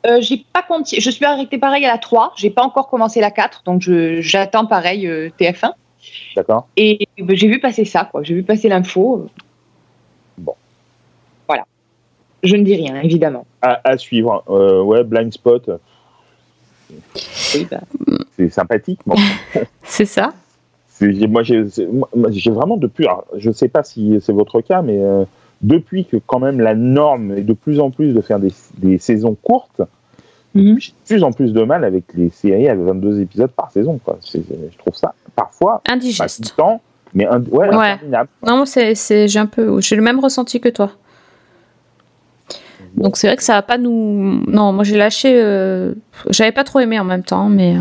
Euh, 0.06 0.18
j'ai 0.20 0.44
pas 0.52 0.62
conti- 0.62 1.00
Je 1.00 1.10
suis 1.10 1.24
arrêtée 1.24 1.58
pareil 1.58 1.84
à 1.84 1.92
la 1.92 1.98
3, 1.98 2.32
j'ai 2.36 2.50
pas 2.50 2.62
encore 2.62 2.88
commencé 2.88 3.20
la 3.20 3.30
4, 3.32 3.62
donc 3.64 3.82
je- 3.82 4.20
j'attends 4.20 4.66
pareil 4.66 5.06
euh, 5.06 5.30
TF1. 5.38 5.72
D'accord. 6.34 6.68
Et 6.76 7.06
ben, 7.18 7.36
j'ai 7.36 7.48
vu 7.48 7.60
passer 7.60 7.84
ça, 7.84 8.08
quoi. 8.10 8.22
J'ai 8.22 8.34
vu 8.34 8.42
passer 8.42 8.68
l'info. 8.68 9.28
Bon. 10.38 10.54
Voilà. 11.46 11.64
Je 12.42 12.56
ne 12.56 12.62
dis 12.62 12.76
rien, 12.76 13.00
évidemment. 13.00 13.46
À, 13.62 13.80
à 13.84 13.96
suivre. 13.96 14.44
Euh, 14.48 14.82
ouais, 14.82 15.04
Blind 15.04 15.32
Spot, 15.32 15.70
Oui, 17.54 17.66
bah, 17.70 17.80
c'est 18.36 18.48
sympathique. 18.50 19.00
C'est 19.82 20.06
ça 20.06 20.32
moi, 21.28 21.42
j'ai 21.42 22.50
vraiment 22.50 22.76
depuis. 22.76 23.06
alors, 23.06 23.26
je 23.36 23.48
ne 23.48 23.54
sais 23.54 23.68
pas 23.68 23.82
si 23.82 24.18
c'est 24.22 24.32
votre 24.32 24.60
cas, 24.60 24.82
mais 24.82 24.98
euh, 24.98 25.24
depuis 25.62 26.04
que 26.04 26.16
quand 26.16 26.38
même 26.38 26.60
la 26.60 26.74
norme 26.74 27.32
est 27.36 27.42
de 27.42 27.52
plus 27.52 27.80
en 27.80 27.90
plus 27.90 28.12
de 28.14 28.20
faire 28.20 28.38
des, 28.38 28.52
des 28.78 28.98
saisons 28.98 29.34
courtes, 29.34 29.82
Mhm. 30.56 30.78
j'ai 30.80 30.90
de 30.92 30.96
plus 31.06 31.22
en 31.24 31.32
plus 31.32 31.52
de 31.52 31.62
mal 31.62 31.84
avec 31.84 32.04
les 32.14 32.30
séries 32.30 32.68
avec 32.68 32.84
22 32.84 33.20
épisodes 33.20 33.50
par 33.50 33.70
saison. 33.70 33.98
Quoi. 34.04 34.18
Je 34.24 34.38
trouve 34.78 34.94
ça 34.94 35.14
parfois, 35.34 35.80
pas 35.84 35.92
tout 35.92 35.98
le 35.98 36.04
Indigeste. 36.06 36.54
temps, 36.56 36.80
mais 37.14 37.26
un, 37.26 37.40
ouais, 37.42 37.68
Ouais. 37.74 37.90
interminable. 37.90 38.28
Non, 38.46 38.64
c'est, 38.64 38.94
c'est, 38.94 39.28
j'ai 39.28 39.38
un 39.38 39.46
peu, 39.46 39.80
j'ai 39.80 39.96
le 39.96 40.02
même 40.02 40.18
ressenti 40.20 40.60
que 40.60 40.68
toi. 40.68 40.90
Donc 42.96 43.16
c'est 43.18 43.26
vrai 43.26 43.36
que 43.36 43.42
ça 43.42 43.54
va 43.54 43.62
pas 43.62 43.76
nous. 43.78 44.42
Non, 44.46 44.72
moi 44.72 44.82
j'ai 44.84 44.96
lâché. 44.96 45.32
euh, 45.34 45.92
J'avais 46.30 46.52
pas 46.52 46.64
trop 46.64 46.80
aimé 46.80 46.98
en 46.98 47.04
même 47.04 47.22
temps, 47.24 47.48
mais 47.50 47.76
euh, 47.76 47.80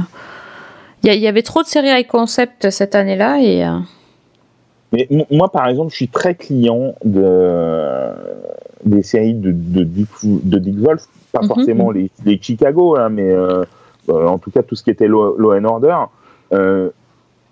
il 1.04 1.14
y, 1.14 1.28
avait 1.28 1.42
trop 1.44 1.62
de 1.64 1.68
séries 1.68 1.88
high 1.90 2.08
concept 2.08 2.70
cette 2.70 2.96
année-là 2.96 3.40
et. 3.40 3.66
euh, 3.66 3.78
Mais 4.92 5.08
moi, 5.32 5.50
par 5.52 5.68
exemple, 5.68 5.92
je 5.92 5.96
suis 5.96 6.08
très 6.08 6.36
client 6.36 6.96
de, 7.04 8.12
des 8.86 9.02
séries 9.04 9.34
de, 9.34 9.52
de, 9.52 9.84
Dick, 9.84 10.08
de 10.24 10.58
Dick 10.60 10.78
Wolf, 10.80 11.04
pas 11.32 11.42
Mhm. 11.42 11.48
forcément 11.48 11.92
les, 11.92 12.10
les 12.26 12.40
Chicago, 12.42 12.96
hein, 12.98 13.10
mais 13.10 13.32
euh, 13.32 13.64
euh, 14.10 14.28
en 14.28 14.38
tout 14.38 14.52
cas 14.52 14.64
tout 14.64 14.76
ce 14.76 14.84
qui 14.84 14.92
était 14.92 15.08
Law, 15.08 15.36
Law 15.38 15.54
and 15.54 15.66
Order. 15.66 15.96
Euh, 16.54 16.90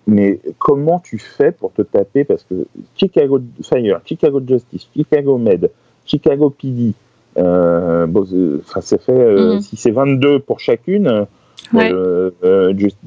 mais 0.05 0.39
comment 0.59 0.99
tu 0.99 1.17
fais 1.17 1.51
pour 1.51 1.73
te 1.73 1.81
taper? 1.81 2.23
Parce 2.23 2.43
que 2.43 2.65
Chicago 2.95 3.41
Fire, 3.63 3.99
Chicago 4.05 4.41
Justice, 4.47 4.87
Chicago 4.95 5.37
Med, 5.37 5.71
Chicago 6.05 6.49
PD, 6.51 6.93
euh, 7.37 8.05
bon, 8.05 8.25
c'est- 8.25 8.97
fait, 9.01 9.11
Mhm. 9.55 9.61
si 9.61 9.75
c'est 9.75 9.91
22 9.91 10.39
pour 10.39 10.59
chacune, 10.59 11.25
Ouais. 11.73 11.91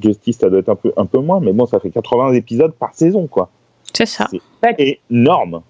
Justice, 0.01 0.37
ça 0.39 0.49
doit 0.49 0.59
être 0.59 0.69
un 0.69 0.75
peu, 0.75 0.91
un 0.97 1.05
peu 1.05 1.19
moins, 1.19 1.39
mais 1.39 1.53
bon, 1.53 1.65
ça 1.65 1.79
fait 1.79 1.91
80 1.91 2.33
épisodes 2.33 2.73
par 2.73 2.93
saison, 2.93 3.27
quoi 3.27 3.49
C'est 3.93 4.05
ça. 4.05 4.27
énorme. 5.09 5.61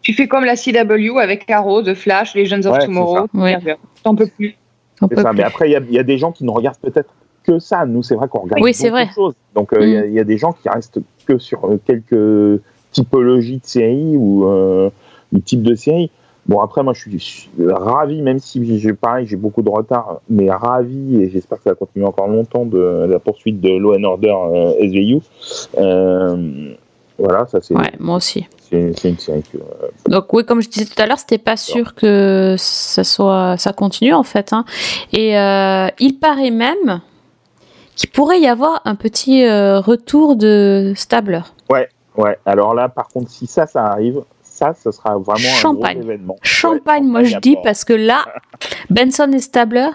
Tu 0.00 0.14
fais 0.14 0.26
comme 0.26 0.44
la 0.44 0.56
CW 0.56 1.18
avec 1.20 1.48
Arrow, 1.50 1.82
The 1.82 1.94
Flash, 1.94 2.34
Legends 2.34 2.60
of 2.66 2.72
Ouais, 2.74 2.80
c'est 2.80 2.86
Tomorrow. 2.86 3.26
Ouais. 3.34 3.58
T'en 4.02 4.14
peux 4.16 4.26
plus. 4.26 4.56
C'est 5.00 5.14
ça. 5.20 5.28
plus. 5.30 5.36
Mais 5.36 5.42
après, 5.44 5.68
il 5.68 5.72
y 5.72 5.76
a- 5.76 5.80
il 5.80 5.92
y, 5.94 5.98
a 5.98 6.02
des 6.02 6.18
gens 6.18 6.32
qui 6.32 6.44
ne 6.44 6.50
regardent 6.50 6.78
peut-être 6.78 7.10
que 7.44 7.58
ça. 7.58 7.86
Nous, 7.86 8.02
c'est 8.02 8.14
vrai 8.16 8.28
qu'on 8.28 8.40
regarde 8.40 8.62
Oui, 8.62 8.74
c'est 8.74 8.84
beaucoup 8.88 8.94
vrai. 8.96 9.06
de 9.06 9.12
choses. 9.12 9.34
Donc, 9.54 9.72
euh, 9.72 9.78
il 9.86 9.90
y 9.90 9.96
a- 9.96 10.02
Mm. 10.02 10.08
il 10.08 10.12
y, 10.14 10.20
a 10.20 10.24
des 10.24 10.38
gens 10.38 10.52
qui 10.52 10.68
restent 10.68 10.98
que 11.26 11.38
sur 11.38 11.64
euh, 11.66 11.80
quelques 11.84 12.60
typologies 12.92 13.58
de 13.58 13.64
séries 13.66 14.16
ou, 14.16 14.46
euh, 14.46 14.90
ou 15.32 15.38
types 15.38 15.62
de 15.62 15.74
séries. 15.74 16.10
Bon, 16.46 16.58
après, 16.60 16.82
moi, 16.82 16.92
je 16.94 17.00
suis, 17.02 17.12
je 17.12 17.18
suis 17.24 17.50
ravi, 17.68 18.20
même 18.22 18.40
si 18.40 18.78
j'ai 18.80 18.92
pareil, 18.94 19.26
j'ai 19.26 19.36
beaucoup 19.36 19.62
de 19.62 19.70
retard, 19.70 20.20
mais 20.28 20.50
ravi, 20.50 21.22
et 21.22 21.30
j'espère 21.30 21.58
que 21.58 21.64
ça 21.64 21.70
va 21.70 21.76
continuer 21.76 22.04
encore 22.06 22.26
longtemps, 22.26 22.66
de 22.66 23.06
la 23.08 23.20
poursuite 23.20 23.60
de 23.60 23.68
Law 23.70 23.94
and 23.96 24.02
Order 24.02 24.34
euh, 24.52 24.72
SVU. 24.80 25.20
Euh, 25.78 26.74
voilà, 27.18 27.46
ça, 27.46 27.60
c'est 27.60 27.74
Ouais, 27.74 27.92
moi 27.98 28.16
aussi. 28.16 28.46
c'est- 28.70 28.94
une 29.08 29.18
série 29.18 29.42
que. 29.42 29.58
Donc 30.10 30.32
oui, 30.32 30.44
comme 30.44 30.60
je 30.62 30.68
disais 30.68 30.86
tout 30.86 31.00
à 31.00 31.06
l'heure, 31.06 31.18
c'était 31.18 31.38
pas 31.38 31.56
sûr 31.56 31.94
que 31.94 32.54
ça 32.58 33.04
soit, 33.04 33.56
ça 33.58 33.72
continue 33.72 34.14
en 34.14 34.22
fait. 34.22 34.52
hein. 34.52 34.64
Et 35.12 35.38
euh, 35.38 35.88
il 35.98 36.18
paraît 36.18 36.50
même 36.50 37.00
qu'il 37.96 38.10
pourrait 38.10 38.40
y 38.40 38.48
avoir 38.48 38.80
un 38.84 38.94
petit 38.94 39.44
euh, 39.44 39.80
retour 39.80 40.36
de 40.36 40.92
Stabler. 40.96 41.42
Ouais, 42.18 42.38
alors 42.44 42.74
là, 42.74 42.90
par 42.90 43.08
contre, 43.08 43.30
si 43.30 43.46
ça, 43.46 43.66
ça 43.66 43.86
arrive, 43.86 44.20
ça, 44.42 44.74
ce 44.74 44.90
sera 44.90 45.16
vraiment 45.16 45.48
Champagne. 45.48 45.96
un 45.96 46.00
gros 46.00 46.10
événement. 46.10 46.36
Champagne, 46.42 47.04
Ouais, 47.04 47.10
moi 47.10 47.22
je 47.24 47.38
dis 47.38 47.56
parce 47.64 47.84
que 47.84 47.94
là, 47.94 48.26
Benson 48.90 49.30
et 49.32 49.38
Stabler, 49.38 49.88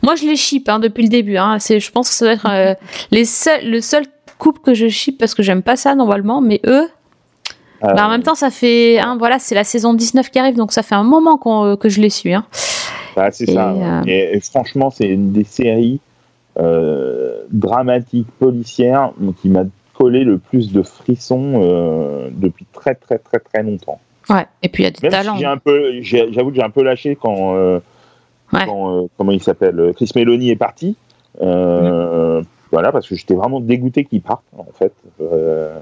moi 0.00 0.14
je 0.14 0.26
les 0.26 0.36
ship 0.36 0.68
hein, 0.68 0.78
depuis 0.78 1.02
le 1.02 1.08
début. 1.08 1.36
Hein. 1.36 1.58
C'est, 1.58 1.80
je 1.80 1.90
pense 1.90 2.08
que 2.10 2.14
ça 2.14 2.24
doit 2.26 2.34
être 2.34 2.48
euh, 2.48 2.74
les 3.10 3.24
seuls, 3.24 3.68
le 3.68 3.80
seul 3.80 4.04
couple 4.38 4.60
que 4.60 4.74
je 4.74 4.88
ship 4.88 5.18
parce 5.18 5.34
que 5.34 5.42
j'aime 5.42 5.62
pas 5.62 5.76
ça 5.76 5.94
normalement, 5.94 6.40
mais 6.40 6.60
eux. 6.66 6.88
Euh, 7.84 7.92
Bah, 7.94 8.06
en 8.06 8.10
même 8.10 8.22
temps, 8.22 8.34
ça 8.34 8.50
fait, 8.50 8.98
hein, 8.98 9.16
voilà, 9.18 9.38
c'est 9.38 9.54
la 9.54 9.64
saison 9.64 9.92
19 9.94 10.30
qui 10.30 10.38
arrive, 10.38 10.56
donc 10.56 10.72
ça 10.72 10.82
fait 10.82 10.94
un 10.94 11.02
moment 11.04 11.38
euh, 11.46 11.76
que 11.76 11.88
je 11.88 12.00
les 12.00 12.08
suis. 12.10 12.32
Hein. 12.34 12.44
bah, 13.14 13.30
c'est 13.30 13.46
ça. 13.50 13.70
euh, 13.72 14.02
Et, 14.06 14.36
et 14.36 14.40
franchement, 14.40 14.90
c'est 14.90 15.06
une 15.08 15.32
des 15.32 15.44
séries 15.44 16.00
euh, 16.58 17.42
dramatiques, 17.50 18.28
policières, 18.38 19.10
qui 19.42 19.48
m'a 19.50 19.64
collé 19.94 20.24
le 20.24 20.38
plus 20.38 20.72
de 20.72 20.82
frissons 20.82 21.60
euh, 21.62 22.28
depuis 22.32 22.66
très, 22.72 22.94
très, 22.94 23.18
très, 23.18 23.38
très 23.38 23.62
longtemps. 23.62 24.00
Ouais. 24.30 24.46
Et 24.62 24.68
puis 24.68 24.82
il 24.82 24.86
y 24.86 24.88
a 24.88 24.90
des 24.90 24.98
Même 25.02 25.10
talents. 25.12 25.34
si 25.34 25.40
j'ai 25.40 25.46
un 25.46 25.58
peu, 25.58 26.00
j'ai- 26.00 26.32
j'avoue 26.32 26.50
que 26.50 26.56
j'ai 26.56 26.62
un 26.62 26.70
peu 26.70 26.82
lâché 26.82 27.16
quand, 27.20 27.54
euh, 27.56 27.78
Ouais. 28.52 28.64
quand, 28.66 28.90
euh, 29.04 29.06
comment 29.16 29.32
il 29.32 29.42
s'appelle, 29.42 29.92
Chris 29.96 30.10
Meloni 30.16 30.50
est 30.50 30.56
parti. 30.56 30.96
Euh, 31.42 32.42
Voilà, 32.72 32.90
parce 32.92 33.08
que 33.08 33.14
j'étais 33.14 33.34
vraiment 33.34 33.60
dégoûté 33.60 34.04
qu'il 34.04 34.20
parte, 34.22 34.42
en 34.58 34.66
fait. 34.74 34.92
Euh, 35.20 35.78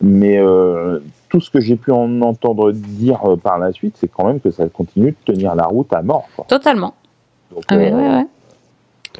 mais 0.00 0.38
euh, 0.38 1.00
tout 1.28 1.40
ce 1.40 1.50
que 1.50 1.60
j'ai 1.60 1.76
pu 1.76 1.90
en 1.92 2.20
entendre 2.22 2.72
dire 2.72 3.20
euh, 3.24 3.36
par 3.36 3.58
la 3.58 3.72
suite, 3.72 3.96
c'est 3.98 4.08
quand 4.08 4.26
même 4.26 4.40
que 4.40 4.50
ça 4.50 4.68
continue 4.68 5.12
de 5.26 5.32
tenir 5.32 5.54
la 5.54 5.64
route 5.64 5.92
à 5.92 6.02
mort. 6.02 6.26
quoi. 6.36 6.44
Totalement. 6.48 6.94
Donc, 7.52 7.64
Ah, 7.68 7.76
mais 7.76 7.92
ouais, 7.92 8.08
ouais. 8.08 8.26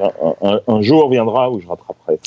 un, 0.01 0.35
un- 0.49 0.59
un 0.67 0.81
jour 0.81 1.09
viendra 1.09 1.49
où 1.51 1.59
je 1.59 1.67
rattraperai, 1.67 2.19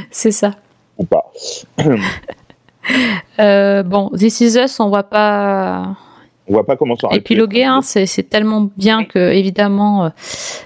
C'est 0.10 0.32
ça. 0.32 0.52
ou 0.98 1.04
pas. 1.04 1.30
Bon, 3.84 4.10
This 4.16 4.40
Is 4.40 4.56
Us, 4.58 4.80
on 4.80 4.88
va 4.88 5.02
pas 5.02 5.94
On 6.48 6.54
voit 6.54 6.64
pas 6.64 6.76
comment 6.76 6.96
ça 6.96 7.08
épiloguer. 7.12 7.64
Hein, 7.64 7.80
c'est 7.82 8.28
tellement 8.28 8.68
bien 8.76 9.04
que, 9.04 9.18
évidemment, 9.18 10.06
euh, 10.06 10.08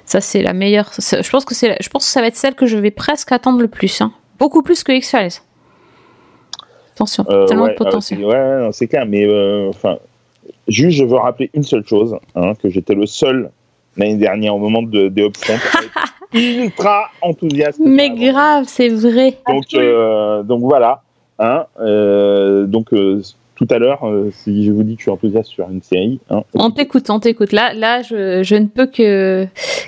ça 0.04 0.20
c'est 0.20 0.42
la 0.42 0.52
meilleure. 0.52 0.90
Je 0.98 1.28
pense 1.30 1.44
que 1.44 1.54
c'est, 1.54 1.76
je 1.80 1.88
pense 1.88 2.04
que 2.04 2.10
ça 2.10 2.20
va 2.20 2.28
être 2.28 2.36
celle 2.36 2.54
que 2.54 2.66
je 2.66 2.76
vais 2.78 2.90
presque 2.90 3.32
attendre 3.32 3.60
le 3.60 3.68
plus. 3.68 4.00
Hein. 4.00 4.12
Beaucoup 4.38 4.62
plus 4.62 4.82
que 4.84 4.92
X-Files. 4.92 5.40
Attention, 6.94 7.24
Euh, 7.28 7.46
tellement 7.46 7.64
ouais, 7.64 7.70
de 7.72 7.76
potentiel. 7.76 8.22
euh, 8.22 8.30
c'est- 8.30 8.36
ouais, 8.66 8.72
c'est 8.72 8.86
clair, 8.86 9.06
mais 9.06 9.26
euh, 9.26 9.68
enfin, 9.70 9.96
juste, 10.68 10.98
je 10.98 11.04
veux 11.04 11.16
rappeler 11.16 11.50
une 11.54 11.62
seule 11.62 11.86
chose, 11.86 12.16
hein, 12.34 12.52
que 12.62 12.68
j'étais 12.68 12.94
le 12.94 13.06
seul 13.06 13.50
l'année 13.96 14.16
dernière 14.16 14.54
au 14.54 14.58
moment 14.58 14.82
de, 14.82 15.08
des 15.08 15.22
être 15.24 15.34
ultra 16.34 17.10
enthousiaste. 17.22 17.80
Mais 17.84 18.10
grave, 18.10 18.64
c'est 18.66 18.88
vrai. 18.88 19.38
Donc, 19.48 19.64
euh, 19.74 20.42
donc 20.42 20.60
voilà. 20.60 21.02
Hein, 21.38 21.64
euh, 21.80 22.66
donc 22.66 22.92
euh, 22.92 23.22
tout 23.66 23.74
à 23.74 23.78
l'heure, 23.78 24.06
euh, 24.08 24.30
si 24.32 24.64
je 24.64 24.72
vous 24.72 24.82
dis 24.82 24.94
que 24.94 25.00
je 25.00 25.04
suis 25.04 25.10
enthousiaste 25.10 25.50
sur 25.50 25.68
une 25.70 25.82
série, 25.82 26.18
hein, 26.30 26.42
On 26.54 26.70
t'écoute, 26.70 27.08
on 27.10 27.20
t'écoute. 27.20 27.52
Là, 27.52 27.72
là, 27.74 28.02
je, 28.02 28.42
je 28.42 28.56
ne 28.56 28.66
peux 28.66 28.86
que 28.86 29.46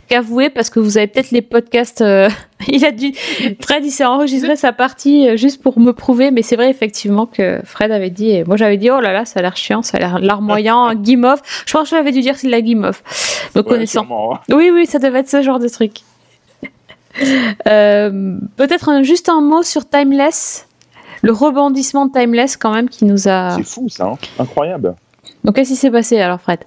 qu'avouer 0.09 0.51
parce 0.51 0.71
que 0.71 0.79
vous 0.81 0.97
avez 0.99 1.07
peut-être 1.09 1.31
les 1.33 1.43
podcasts. 1.43 2.01
euh, 2.03 2.29
il 2.69 2.85
a 2.85 2.93
dû. 2.93 3.13
Fred, 3.61 3.85
il 3.85 3.91
s'est 3.91 4.05
enregistré 4.05 4.55
sa 4.57 4.73
partie 4.73 5.29
euh, 5.29 5.37
juste 5.37 5.61
pour 5.63 5.81
me 5.81 5.93
prouver, 5.93 6.31
mais 6.31 6.43
c'est 6.43 6.57
vrai 6.57 6.71
effectivement 6.71 7.27
que 7.27 7.61
Fred 7.65 7.91
avait 7.91 8.11
dit. 8.11 8.31
Et 8.31 8.45
moi, 8.45 8.57
j'avais 8.57 8.77
dit, 8.77 8.91
oh 8.91 9.01
là 9.01 9.13
là, 9.13 9.25
ça 9.25 9.41
a 9.41 9.43
l'air 9.43 9.57
chiant, 9.57 9.83
ça 9.83 9.97
a 9.99 10.01
l'air 10.01 10.19
larmoyant, 10.21 10.95
guimauve. 10.97 11.41
Je 11.67 11.73
pense 11.73 11.91
que 11.91 11.97
j'avais 11.97 12.13
dû 12.13 12.21
dire 12.21 12.37
c'est 12.37 12.47
de 12.47 12.53
la 12.53 12.61
guimauve, 12.61 13.03
me 13.55 13.61
ouais, 13.61 13.67
connaissant. 13.67 14.03
sûrement, 14.03 14.35
hein. 14.37 14.41
Oui, 14.51 14.71
oui, 14.73 14.87
ça 14.87 14.99
devait 14.99 15.21
être 15.21 15.29
ce 15.29 15.43
genre 15.43 15.59
de 15.59 15.69
truc. 15.69 16.01
Euh, 17.69 18.37
peut-être 18.57 19.03
juste 19.03 19.29
un 19.29 19.41
mot 19.41 19.63
sur 19.63 19.89
Timeless. 19.89 20.67
Le 21.25 21.33
rebondissement 21.33 22.07
de 22.07 22.13
Timeless, 22.13 22.57
quand 22.57 22.75
même, 22.75 22.89
qui 22.89 23.07
nous 23.07 23.29
a. 23.29 23.53
C'est 23.57 23.65
fou 23.65 23.89
ça, 23.89 24.07
hein, 24.07 24.19
incroyable. 24.39 24.95
Donc, 25.43 25.57
qu'est-ce 25.57 25.71
qui 25.71 25.77
s'est 25.77 25.91
passé 25.91 26.21
alors, 26.21 26.41
Fred? 26.41 26.61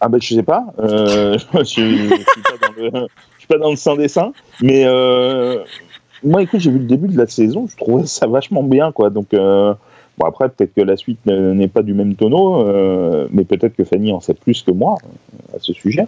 Ah 0.00 0.08
ben 0.08 0.20
je 0.20 0.34
sais 0.34 0.42
pas, 0.44 0.64
euh, 0.78 1.36
je, 1.38 1.58
je, 1.58 1.64
suis 1.64 2.08
pas 2.08 2.66
dans 2.68 2.72
le, 2.76 2.90
je 3.34 3.38
suis 3.38 3.48
pas 3.48 3.58
dans 3.58 3.70
le 3.70 3.76
sein 3.76 3.96
des 3.96 4.06
seins, 4.06 4.32
mais 4.62 4.84
euh, 4.86 5.64
moi 6.22 6.40
écoute 6.42 6.60
j'ai 6.60 6.70
vu 6.70 6.78
le 6.78 6.84
début 6.84 7.08
de 7.08 7.18
la 7.18 7.26
saison, 7.26 7.66
je 7.66 7.76
trouvais 7.76 8.06
ça 8.06 8.28
vachement 8.28 8.62
bien 8.62 8.92
quoi, 8.92 9.10
donc 9.10 9.34
euh, 9.34 9.74
bon 10.16 10.26
après 10.26 10.48
peut-être 10.50 10.72
que 10.72 10.82
la 10.82 10.96
suite 10.96 11.18
n'est 11.26 11.66
pas 11.66 11.82
du 11.82 11.94
même 11.94 12.14
tonneau, 12.14 12.64
mais 13.32 13.42
peut-être 13.42 13.74
que 13.74 13.82
Fanny 13.82 14.12
en 14.12 14.20
sait 14.20 14.34
plus 14.34 14.62
que 14.62 14.70
moi 14.70 14.98
à 15.52 15.58
ce 15.58 15.72
sujet. 15.72 16.06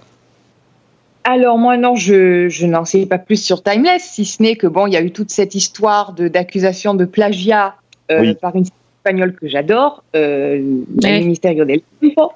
Alors 1.25 1.59
moi 1.59 1.77
non, 1.77 1.97
je, 1.97 2.49
je 2.49 2.67
n'en 2.67 2.85
sais 2.85 3.05
pas 3.07 3.19
plus 3.19 3.43
sur 3.43 3.63
Timeless, 3.63 4.03
si 4.03 4.25
ce 4.25 4.43
n'est 4.43 4.57
que 4.57 4.67
bon, 4.67 4.87
il 4.87 4.95
y 4.95 4.97
a 4.97 5.03
eu 5.03 5.11
toute 5.13 5.31
cette 5.31 5.55
histoire 5.55 6.13
de 6.15 6.29
d'accusation 6.29 6.95
de 6.95 7.05
plagiat 7.05 7.75
euh, 8.11 8.21
Oui. 8.21 8.35
par 8.41 8.57
une 8.57 8.65
espagnole 9.05 9.35
que 9.35 9.47
j'adore, 9.47 10.03
euh, 10.17 10.59
Oui. 10.61 10.85
le 11.21 11.25
Misterio 11.27 11.65
del 11.65 11.83
Tiempo. 12.01 12.33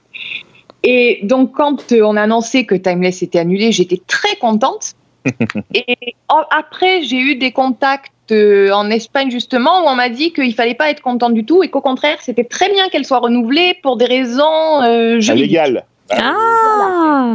Et 0.83 1.21
donc 1.23 1.53
quand 1.53 1.93
euh, 1.93 2.03
on 2.03 2.17
a 2.17 2.23
annoncé 2.23 2.67
que 2.67 2.75
Timeless 2.75 3.23
était 3.23 3.39
annulé, 3.39 3.73
j'étais 3.73 4.01
très 4.07 4.37
contente. 4.37 4.93
Et 5.75 5.97
en- 6.29 6.45
après, 6.51 7.03
j'ai 7.03 7.19
eu 7.19 7.37
des 7.37 7.53
contacts 7.53 8.13
euh, 8.31 8.71
en 8.73 8.91
Espagne 8.91 9.31
justement 9.31 9.83
où 9.83 9.89
on 9.89 9.95
m'a 9.95 10.11
dit 10.11 10.33
qu'il 10.35 10.55
fallait 10.55 10.75
pas 10.75 10.91
être 10.91 11.01
content 11.01 11.31
du 11.31 11.47
tout 11.47 11.63
et 11.63 11.69
qu'au 11.71 11.81
contraire, 11.81 12.19
c'était 12.21 12.45
très 12.45 12.71
bien 12.71 12.89
qu'elle 12.91 13.07
soit 13.07 13.19
renouvelée 13.21 13.79
pour 13.83 13.97
des 13.97 14.05
raisons 14.05 14.83
euh, 14.83 15.17
Ah, 15.17 15.21
juridiques. 15.21 15.49
légal. 15.53 15.85
Ah 16.11 17.35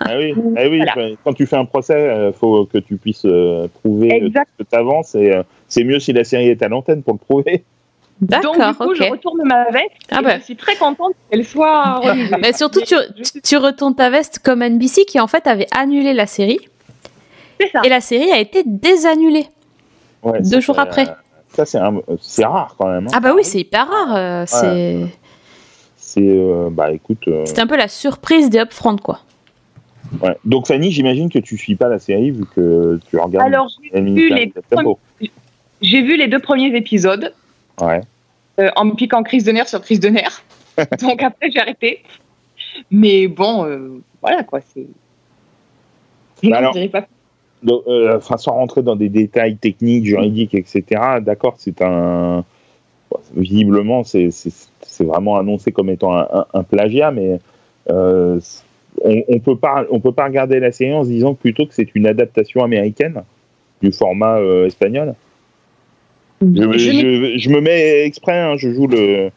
Ah 0.00 0.16
oui, 0.16 0.34
ah 0.56 0.62
oui 0.68 0.76
Voilà. 0.78 0.92
enfin, 0.96 1.14
quand 1.24 1.32
tu 1.32 1.46
fais 1.46 1.56
un 1.56 1.64
procès, 1.64 2.28
il 2.28 2.32
faut 2.32 2.64
que 2.66 2.78
tu 2.78 2.96
puisses 2.96 3.24
euh, 3.24 3.68
prouver 3.82 4.22
euh, 4.22 4.26
Exact. 4.26 4.50
que 4.58 4.62
tu 4.64 4.76
avances 4.76 5.14
et 5.14 5.32
euh, 5.32 5.42
c'est 5.68 5.84
mieux 5.84 5.98
si 5.98 6.12
la 6.12 6.24
série 6.24 6.48
est 6.48 6.62
à 6.62 6.68
l'antenne 6.68 7.02
pour 7.02 7.14
le 7.14 7.18
prouver. 7.18 7.64
Donc 8.20 8.42
du 8.56 8.74
coup, 8.74 8.94
je 8.94 9.04
retourne 9.04 9.42
ma 9.44 9.64
veste 9.70 9.90
Ah 10.10 10.18
et 10.20 10.24
bah. 10.24 10.38
je 10.38 10.44
suis 10.44 10.56
très 10.56 10.74
contente 10.76 11.12
qu'elle 11.30 11.44
soit. 11.44 12.00
Mais 12.40 12.52
surtout, 12.52 12.80
tu, 12.80 13.56
retournes 13.56 13.94
ta 13.94 14.10
veste 14.10 14.40
comme 14.40 14.62
NBC 14.62 15.04
qui 15.04 15.20
en 15.20 15.28
fait 15.28 15.46
avait 15.46 15.68
annulé 15.76 16.12
la 16.14 16.26
série 16.26 16.58
C'est 17.60 17.70
ça. 17.70 17.80
et 17.84 17.88
la 17.88 18.00
série 18.00 18.32
a 18.32 18.38
été 18.38 18.62
désannulée. 18.66 19.46
Ouais, 20.24 20.40
Deux 20.40 20.44
ça, 20.50 20.60
jours 20.60 20.78
euh, 20.78 20.82
après. 20.82 21.06
Ça 21.54 21.64
c'est 21.64 21.78
un- 21.78 22.00
c'est 22.20 22.44
rare 22.44 22.74
quand 22.76 22.88
même. 22.88 23.06
hein. 23.06 23.10
Ah 23.14 23.20
bah 23.20 23.32
oui, 23.36 23.44
c'est 23.44 23.58
hyper 23.60 23.88
rare. 23.88 24.16
euh, 24.16 24.44
c'est 24.46 24.98
C'est 26.08 26.22
euh, 26.24 26.70
bah 26.72 26.90
écoute. 26.90 27.28
euh, 27.28 27.42
c'est 27.44 27.58
un 27.58 27.66
peu 27.66 27.76
la 27.76 27.86
surprise 27.88 28.48
des 28.48 28.58
upfront 28.60 28.96
quoi. 28.96 29.20
Ouais. 30.22 30.34
Donc 30.46 30.66
Fanny, 30.66 30.90
j'imagine 30.90 31.28
que 31.28 31.38
tu 31.38 31.58
suis 31.58 31.74
pas 31.76 31.88
la 31.88 31.98
série 31.98 32.30
vu 32.30 32.44
que 32.56 32.98
tu 33.10 33.18
regardes. 33.18 33.46
Alors, 33.46 33.68
j'ai 33.92 34.00
vu 34.00 34.30
les. 34.30 34.50
J'ai 35.82 36.00
vu 36.02 36.16
les 36.16 36.26
deux 36.26 36.38
premiers 36.38 36.74
épisodes 36.74 37.34
Ouais. 37.80 38.00
euh, 38.58 38.70
en 38.76 38.86
me 38.86 38.94
piquant 38.94 39.22
crise 39.22 39.44
de 39.44 39.52
nerfs 39.52 39.68
sur 39.68 39.82
crise 39.82 40.00
de 40.00 40.08
nerfs. 40.08 40.42
Donc 41.02 41.22
après, 41.22 41.50
j'ai 41.50 41.60
arrêté. 41.60 42.02
Mais 42.90 43.28
bon, 43.28 43.66
euh, 43.66 44.00
voilà 44.22 44.42
quoi. 44.44 44.60
C'est. 44.74 44.86
Non, 46.42 46.56
alors- 46.56 46.74
pas. 46.90 47.06
Euh, 47.68 48.16
enfin, 48.16 48.38
sans 48.38 48.52
rentrer 48.52 48.82
dans 48.82 48.96
des 48.96 49.08
détails 49.10 49.56
techniques, 49.56 50.06
juridiques, 50.06 50.54
etc. 50.54 50.84
D'accord, 51.20 51.56
c'est 51.58 51.82
un. 51.82 52.44
Visiblement, 53.34 54.04
c'est 54.04 54.30
vraiment 55.00 55.36
annoncé 55.36 55.72
comme 55.72 55.90
étant 55.90 56.16
un, 56.16 56.26
un- 56.32 56.46
un 56.54 56.62
plagiat, 56.62 57.10
mais 57.10 57.40
euh, 57.90 58.40
on, 59.02 59.22
on 59.28 59.38
peut 59.40 59.56
pas 59.56 59.84
on 59.90 60.00
peut 60.00 60.12
pas 60.12 60.24
regarder 60.24 60.60
la 60.60 60.72
série 60.72 60.92
en 60.92 61.04
se 61.04 61.08
disant 61.08 61.34
plutôt 61.34 61.66
que 61.66 61.74
c'est 61.74 61.94
une 61.94 62.06
adaptation 62.06 62.62
américaine 62.64 63.22
du 63.82 63.92
format 63.92 64.38
euh, 64.38 64.66
espagnol. 64.66 65.14
Je, 66.40 66.46
me 67.50 67.60
mets 67.60 68.04
exprès, 68.04 68.38
hein, 68.38 68.56
je 68.56 68.70
joue 68.72 68.86
le. 68.86 69.30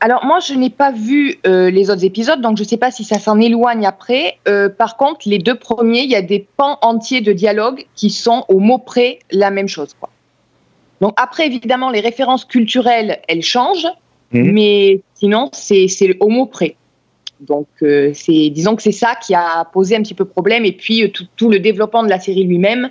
Alors 0.00 0.24
moi, 0.26 0.38
je 0.40 0.54
n'ai 0.54 0.68
pas 0.70 0.92
vu 0.92 1.36
euh, 1.46 1.70
les 1.70 1.90
autres 1.90 2.04
épisodes, 2.04 2.40
donc 2.42 2.56
je 2.58 2.62
ne 2.62 2.68
sais 2.68 2.76
pas 2.76 2.90
si 2.90 3.04
ça 3.04 3.18
s'en 3.18 3.38
éloigne 3.40 3.86
après. 3.86 4.36
Par 4.76 4.96
contre, 4.98 5.20
les 5.28 5.38
deux 5.38 5.54
premiers, 5.54 6.00
il 6.02 6.10
y 6.10 6.16
a 6.16 6.22
des 6.22 6.46
pans 6.56 6.78
entiers 6.82 7.20
de 7.22 7.32
dialogue 7.32 7.84
qui 7.94 8.10
sont 8.10 8.44
au 8.48 8.58
mot 8.58 8.76
près 8.78 9.20
la 9.30 9.50
même 9.50 9.68
chose. 9.68 9.94
Quoi. 9.98 10.09
Donc 11.00 11.14
après, 11.16 11.46
évidemment, 11.46 11.90
les 11.90 12.00
références 12.00 12.44
culturelles, 12.44 13.20
elles 13.28 13.42
changent, 13.42 13.88
Mhm. 14.32 14.52
mais 14.52 15.00
sinon, 15.14 15.48
c'est 15.52 15.88
au 16.20 16.28
mot 16.28 16.46
près. 16.46 16.76
Donc, 17.40 17.68
euh, 17.82 18.10
c'est 18.14 18.50
disons 18.50 18.76
que 18.76 18.82
c'est 18.82 18.92
ça 18.92 19.14
qui 19.14 19.34
a 19.34 19.64
posé 19.72 19.96
un 19.96 20.02
petit 20.02 20.14
peu 20.14 20.26
problème, 20.26 20.64
et 20.64 20.72
puis 20.72 21.04
euh, 21.04 21.08
tout, 21.08 21.26
tout 21.36 21.48
le 21.48 21.58
développement 21.58 22.02
de 22.02 22.10
la 22.10 22.20
série 22.20 22.44
lui-même, 22.44 22.90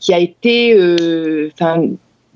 qui 0.00 0.14
a 0.14 0.18
été, 0.18 0.74
euh, 0.74 1.50
enfin, 1.52 1.86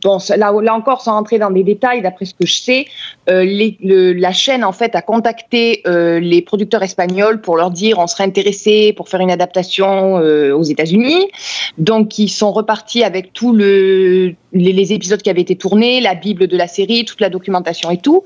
bon, 0.02 0.18
là, 0.36 0.52
là 0.62 0.74
encore, 0.74 1.00
sans 1.02 1.12
rentrer 1.12 1.38
dans 1.38 1.50
des 1.50 1.62
détails, 1.62 2.02
d'après 2.02 2.24
ce 2.24 2.34
que 2.34 2.46
je 2.46 2.54
sais, 2.60 2.86
euh, 3.30 3.44
les- 3.44 3.76
le- 3.82 4.12
la 4.12 4.32
chaîne 4.32 4.64
en 4.64 4.72
fait 4.72 4.94
a 4.94 5.02
contacté 5.02 5.82
euh, 5.86 6.18
les 6.20 6.42
producteurs 6.42 6.82
espagnols 6.82 7.40
pour 7.40 7.56
leur 7.56 7.70
dire 7.70 7.98
on 7.98 8.06
serait 8.06 8.24
intéressé 8.24 8.92
pour 8.96 9.08
faire 9.08 9.20
une 9.20 9.30
adaptation 9.30 10.18
euh, 10.18 10.52
aux 10.56 10.62
États-Unis. 10.62 11.30
Donc 11.78 12.18
ils 12.18 12.28
sont 12.28 12.52
repartis 12.52 13.02
avec 13.04 13.32
tous 13.32 13.52
le, 13.52 14.34
les, 14.52 14.72
les 14.72 14.92
épisodes 14.92 15.20
qui 15.22 15.30
avaient 15.30 15.40
été 15.42 15.56
tournés, 15.56 16.00
la 16.00 16.14
bible 16.14 16.46
de 16.46 16.56
la 16.56 16.68
série, 16.68 17.04
toute 17.04 17.20
la 17.20 17.30
documentation 17.30 17.90
et 17.90 17.98
tout, 17.98 18.24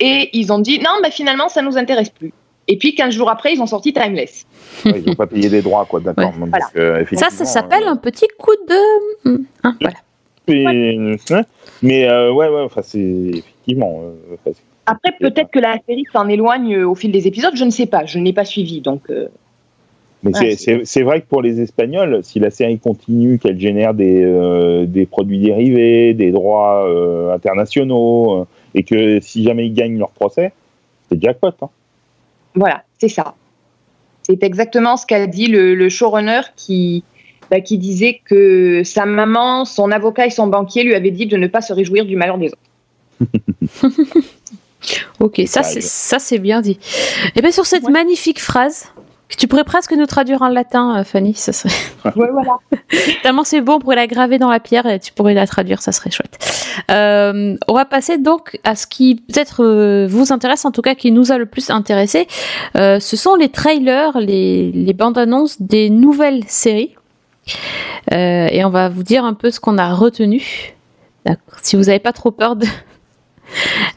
et 0.00 0.30
ils 0.32 0.52
ont 0.52 0.58
dit 0.58 0.78
non, 0.78 0.90
bah, 1.02 1.10
finalement 1.10 1.48
ça 1.48 1.62
nous 1.62 1.76
intéresse 1.76 2.10
plus. 2.10 2.32
Et 2.66 2.78
puis 2.78 2.94
15 2.94 3.12
jours 3.12 3.28
après, 3.28 3.52
ils 3.52 3.60
ont 3.60 3.66
sorti 3.66 3.92
Timeless. 3.92 4.46
Ouais, 4.86 4.94
ils 4.96 5.04
n'ont 5.06 5.14
pas 5.14 5.26
payé 5.26 5.50
des 5.50 5.60
droits, 5.60 5.84
quoi, 5.84 6.00
d'accord. 6.00 6.32
Ouais. 6.32 6.40
Donc, 6.40 6.48
Voilà. 6.48 7.04
Ça, 7.18 7.28
ça 7.28 7.44
s'appelle 7.44 7.82
euh, 7.84 7.90
un 7.90 7.96
petit 7.96 8.26
coup 8.38 8.54
de. 8.66 9.28
Hmm, 9.28 9.44
hein, 9.64 9.76
voilà. 9.82 9.96
Et- 10.48 11.16
Mais 11.82 12.08
euh, 12.08 12.32
ouais, 12.32 12.48
ouais, 12.48 12.60
enfin, 12.62 12.82
c'est 12.82 12.98
effectivement. 13.00 14.02
euh, 14.46 14.50
Après, 14.86 15.12
peut-être 15.18 15.50
que 15.50 15.58
la 15.58 15.78
série 15.88 16.04
s'en 16.12 16.28
éloigne 16.28 16.74
euh, 16.76 16.88
au 16.88 16.94
fil 16.94 17.10
des 17.12 17.26
épisodes, 17.26 17.54
je 17.56 17.64
ne 17.64 17.70
sais 17.70 17.86
pas, 17.86 18.04
je 18.04 18.18
n'ai 18.18 18.32
pas 18.32 18.44
suivi. 18.44 18.80
Donc, 18.80 19.02
euh, 19.10 19.28
mais 20.22 20.36
Ouais, 20.38 20.56
c'est- 20.56 21.02
vrai 21.02 21.20
que 21.22 21.26
pour 21.26 21.42
les 21.42 21.60
Espagnols, 21.60 22.20
si 22.22 22.40
la 22.40 22.50
série 22.50 22.78
continue, 22.78 23.38
qu'elle 23.38 23.58
génère 23.58 23.92
des, 23.94 24.84
des 24.86 25.04
produits 25.06 25.38
dérivés, 25.38 26.14
des 26.14 26.30
droits 26.32 26.86
internationaux, 27.34 28.46
et 28.74 28.82
que 28.82 29.20
si 29.20 29.44
jamais 29.44 29.66
ils 29.66 29.74
gagnent 29.74 29.98
leur 29.98 30.10
procès, 30.10 30.52
c'est 31.10 31.20
jackpot. 31.22 31.50
Hein. 31.62 31.68
Voilà, 32.54 32.82
c'est 32.98 33.08
ça. 33.08 33.34
C'est 34.22 34.42
exactement 34.42 34.96
ce 34.96 35.04
qu'a 35.06 35.26
dit 35.26 35.48
le, 35.48 35.74
le 35.74 35.88
showrunner 35.90 36.40
qui, 36.56 37.04
bah, 37.50 37.60
qui 37.60 37.78
disait 37.78 38.20
que 38.24 38.82
sa 38.84 39.06
maman, 39.06 39.64
son 39.64 39.90
avocat 39.90 40.26
et 40.26 40.30
son 40.30 40.46
banquier 40.46 40.82
lui 40.82 40.94
avaient 40.94 41.10
dit 41.10 41.26
de 41.26 41.36
ne 41.36 41.46
pas 41.46 41.60
se 41.60 41.72
réjouir 41.72 42.04
du 42.04 42.16
malheur 42.16 42.38
des 42.38 42.48
autres. 42.48 43.80
Ok, 45.20 45.40
ça 45.46 45.62
c'est 45.62 45.78
arrive. 45.78 45.82
ça 45.82 46.18
c'est 46.18 46.38
bien 46.38 46.60
dit. 46.60 46.78
Et 47.36 47.40
bien 47.40 47.50
sur 47.50 47.64
cette 47.64 47.84
Ouais. 47.84 47.92
magnifique 47.92 48.38
phrase 48.40 48.84
que 49.30 49.36
tu 49.36 49.48
pourrais 49.48 49.64
presque 49.64 49.92
nous 49.92 50.04
traduire 50.04 50.42
en 50.42 50.48
latin, 50.48 50.98
euh, 50.98 51.04
Fanny, 51.04 51.32
ça 51.32 51.54
serait 51.54 51.72
Ouais, 52.04 52.28
voilà. 52.30 52.58
tellement 53.22 53.44
c'est 53.44 53.62
bon, 53.62 53.74
on 53.76 53.78
pourrait 53.78 53.96
la 53.96 54.06
graver 54.06 54.36
dans 54.38 54.50
la 54.50 54.60
pierre 54.60 54.84
et 54.84 55.00
tu 55.00 55.10
pourrais 55.14 55.32
la 55.32 55.46
traduire, 55.46 55.80
ça 55.80 55.92
serait 55.92 56.10
chouette. 56.10 56.38
Euh, 56.90 57.56
on 57.66 57.72
va 57.72 57.86
passer 57.86 58.18
donc 58.18 58.58
à 58.64 58.76
ce 58.76 58.86
qui 58.86 59.14
peut-être 59.14 59.64
euh, 59.64 60.06
vous 60.06 60.30
intéresse, 60.34 60.66
en 60.66 60.70
tout 60.70 60.82
cas 60.82 60.94
qui 60.94 61.10
nous 61.12 61.32
a 61.32 61.38
le 61.38 61.46
plus 61.46 61.70
intéressé. 61.70 62.26
Euh, 62.76 63.00
ce 63.00 63.16
sont 63.16 63.36
les 63.36 63.48
trailers, 63.48 64.18
les, 64.20 64.70
les 64.70 64.92
bandes 64.92 65.16
annonces 65.16 65.62
des 65.62 65.88
nouvelles 65.88 66.44
séries. 66.46 66.94
Euh, 68.12 68.48
et 68.50 68.64
on 68.64 68.70
va 68.70 68.88
vous 68.88 69.02
dire 69.02 69.24
un 69.24 69.34
peu 69.34 69.50
ce 69.50 69.60
qu'on 69.60 69.78
a 69.78 69.94
retenu. 69.94 70.74
Si 71.62 71.76
vous 71.76 71.84
n'avez 71.84 71.98
pas 72.00 72.12
trop 72.12 72.30
peur 72.30 72.56
de. 72.56 72.66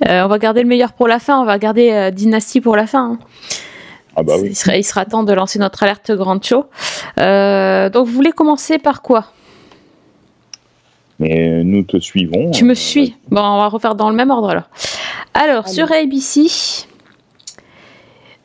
Euh, 0.08 0.24
on 0.24 0.28
va 0.28 0.38
garder 0.40 0.62
le 0.62 0.68
meilleur 0.68 0.92
pour 0.92 1.08
la 1.08 1.20
fin, 1.20 1.40
on 1.40 1.46
va 1.46 1.58
garder 1.58 1.90
euh, 1.92 2.12
Dynasty 2.12 2.60
pour 2.62 2.76
la 2.76 2.86
fin. 2.86 3.14
hein. 3.14 3.20
Ah 4.16 4.22
bah 4.22 4.34
oui. 4.40 4.50
il, 4.50 4.56
sera, 4.56 4.76
il 4.76 4.84
sera 4.84 5.06
temps 5.06 5.24
de 5.24 5.32
lancer 5.34 5.58
notre 5.58 5.82
alerte 5.84 6.12
grande 6.12 6.44
show. 6.44 6.66
Euh, 7.20 7.90
donc 7.90 8.06
vous 8.08 8.14
voulez 8.14 8.34
commencer 8.34 8.78
par 8.78 9.02
quoi? 9.02 9.28
Mais 11.20 11.64
nous 11.64 11.84
te 11.84 11.98
suivons. 11.98 12.52
Tu 12.52 12.66
me 12.66 12.74
suis 12.74 13.16
Bon, 13.30 13.42
on 13.42 13.58
va 13.58 13.68
refaire 13.70 13.96
dans 13.96 14.10
le 14.10 14.16
même 14.16 14.30
ordre 14.32 14.50
alors. 14.50 14.70
Alors, 15.34 15.66
Allez. 15.66 15.74
sur 15.74 15.92
ABC, 15.92 16.86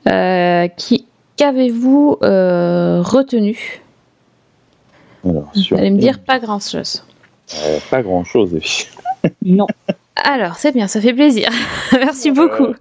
euh, 0.08 0.68
qui 0.68 1.06
qu'avez-vous 1.36 2.18
euh, 2.22 3.02
retenu? 3.02 3.82
Alors, 5.24 5.50
Vous 5.54 5.76
allez 5.76 5.90
me 5.90 5.98
dire 5.98 6.18
pas 6.20 6.38
grand-chose. 6.38 7.04
Euh, 7.64 7.78
pas 7.90 8.02
grand 8.02 8.24
chose. 8.24 8.56
Non. 9.44 9.66
Alors, 10.16 10.56
c'est 10.56 10.72
bien, 10.72 10.86
ça 10.88 11.00
fait 11.00 11.12
plaisir. 11.14 11.48
Merci 11.92 12.30
Euh, 12.30 12.34
beaucoup. 12.34 12.74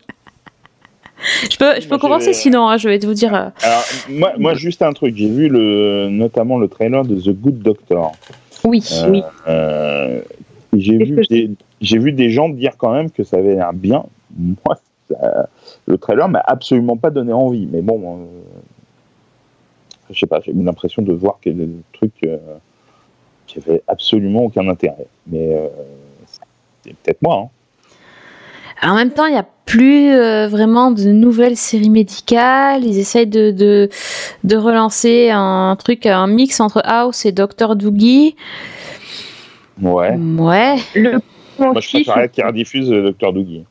Je 1.51 1.55
peux, 1.57 1.75
je 1.75 1.81
peux 1.83 1.89
moi, 1.89 1.99
commencer 1.99 2.33
sinon, 2.33 2.67
hein, 2.67 2.77
je 2.77 2.89
vais 2.89 2.97
vous 2.97 3.13
dire. 3.13 3.33
euh, 3.35 3.49
Alors, 3.61 3.83
moi, 4.09 4.31
moi, 4.39 4.53
juste 4.55 4.81
un 4.81 4.91
truc. 4.91 5.15
J'ai 5.15 5.29
vu 5.29 5.49
le, 5.49 6.09
notamment 6.09 6.57
le 6.57 6.67
trailer 6.67 7.03
de 7.05 7.15
The 7.15 7.29
Good 7.29 7.59
Doctor. 7.59 8.11
Oui. 8.63 8.83
Euh, 9.03 9.09
Oui. 9.09 9.23
euh, 9.47 10.21
j'ai 10.75 10.97
vu, 10.97 11.21
je- 11.81 11.97
vu 11.97 12.11
des 12.11 12.31
gens 12.31 12.49
dire 12.49 12.71
quand 12.77 12.91
même 12.93 13.11
que 13.11 13.23
ça 13.23 13.37
avait 13.37 13.55
l'air 13.55 13.71
bien. 13.73 14.03
Moi, 14.35 14.79
ça- 15.09 15.47
le 15.85 15.97
trailer 15.99 16.27
m'a 16.27 16.41
absolument 16.45 16.97
pas 16.97 17.11
donné 17.11 17.33
envie. 17.33 17.67
Mais 17.71 17.81
bon, 17.81 18.01
euh, 18.03 18.25
je 20.11 20.19
sais 20.19 20.27
pas, 20.27 20.39
j'ai 20.43 20.51
eu 20.51 20.63
l'impression 20.63 21.01
de 21.01 21.13
voir 21.13 21.39
des 21.45 21.69
trucs 21.93 22.23
euh, 22.23 22.37
qui 23.47 23.59
avaient 23.59 23.81
absolument 23.87 24.43
aucun 24.45 24.67
intérêt. 24.67 25.07
Mais 25.27 25.55
euh, 25.55 25.67
c'est 26.83 26.93
peut-être 26.95 27.21
moi. 27.21 27.49
Hein. 28.83 28.89
En 28.89 28.95
même 28.95 29.11
temps, 29.11 29.25
il 29.27 29.33
n'y 29.33 29.37
a 29.39 29.45
plus 29.65 30.11
euh, 30.11 30.47
vraiment 30.47 30.89
de 30.91 31.03
nouvelles 31.11 31.55
séries 31.57 31.89
médicales. 31.91 32.83
Ils 32.83 32.97
essayent 32.97 33.27
de, 33.27 33.51
de, 33.51 33.89
de 34.43 34.55
relancer 34.57 35.29
un 35.31 35.75
truc, 35.77 36.05
un 36.07 36.27
mix 36.27 36.59
entre 36.59 36.81
House 36.83 37.25
et 37.25 37.31
Dr. 37.31 37.75
Doogie. 37.75 38.35
Ouais. 39.81 40.15
Ouais. 40.17 40.75
Le 40.95 41.11
Moi, 41.59 41.73
je 41.73 41.77
aussi, 41.77 42.03
préférais 42.03 42.29
qu'il 42.29 42.43
rediffuse 42.45 42.89
le 42.91 43.11
Dr. 43.11 43.33
Doogie. 43.33 43.65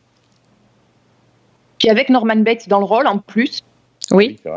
puis 1.79 1.89
avec 1.91 2.09
Norman 2.09 2.37
Bates 2.37 2.69
dans 2.69 2.79
le 2.79 2.85
rôle 2.85 3.07
en 3.09 3.19
plus, 3.19 3.63
Oui. 4.13 4.39
c'est 4.43 4.51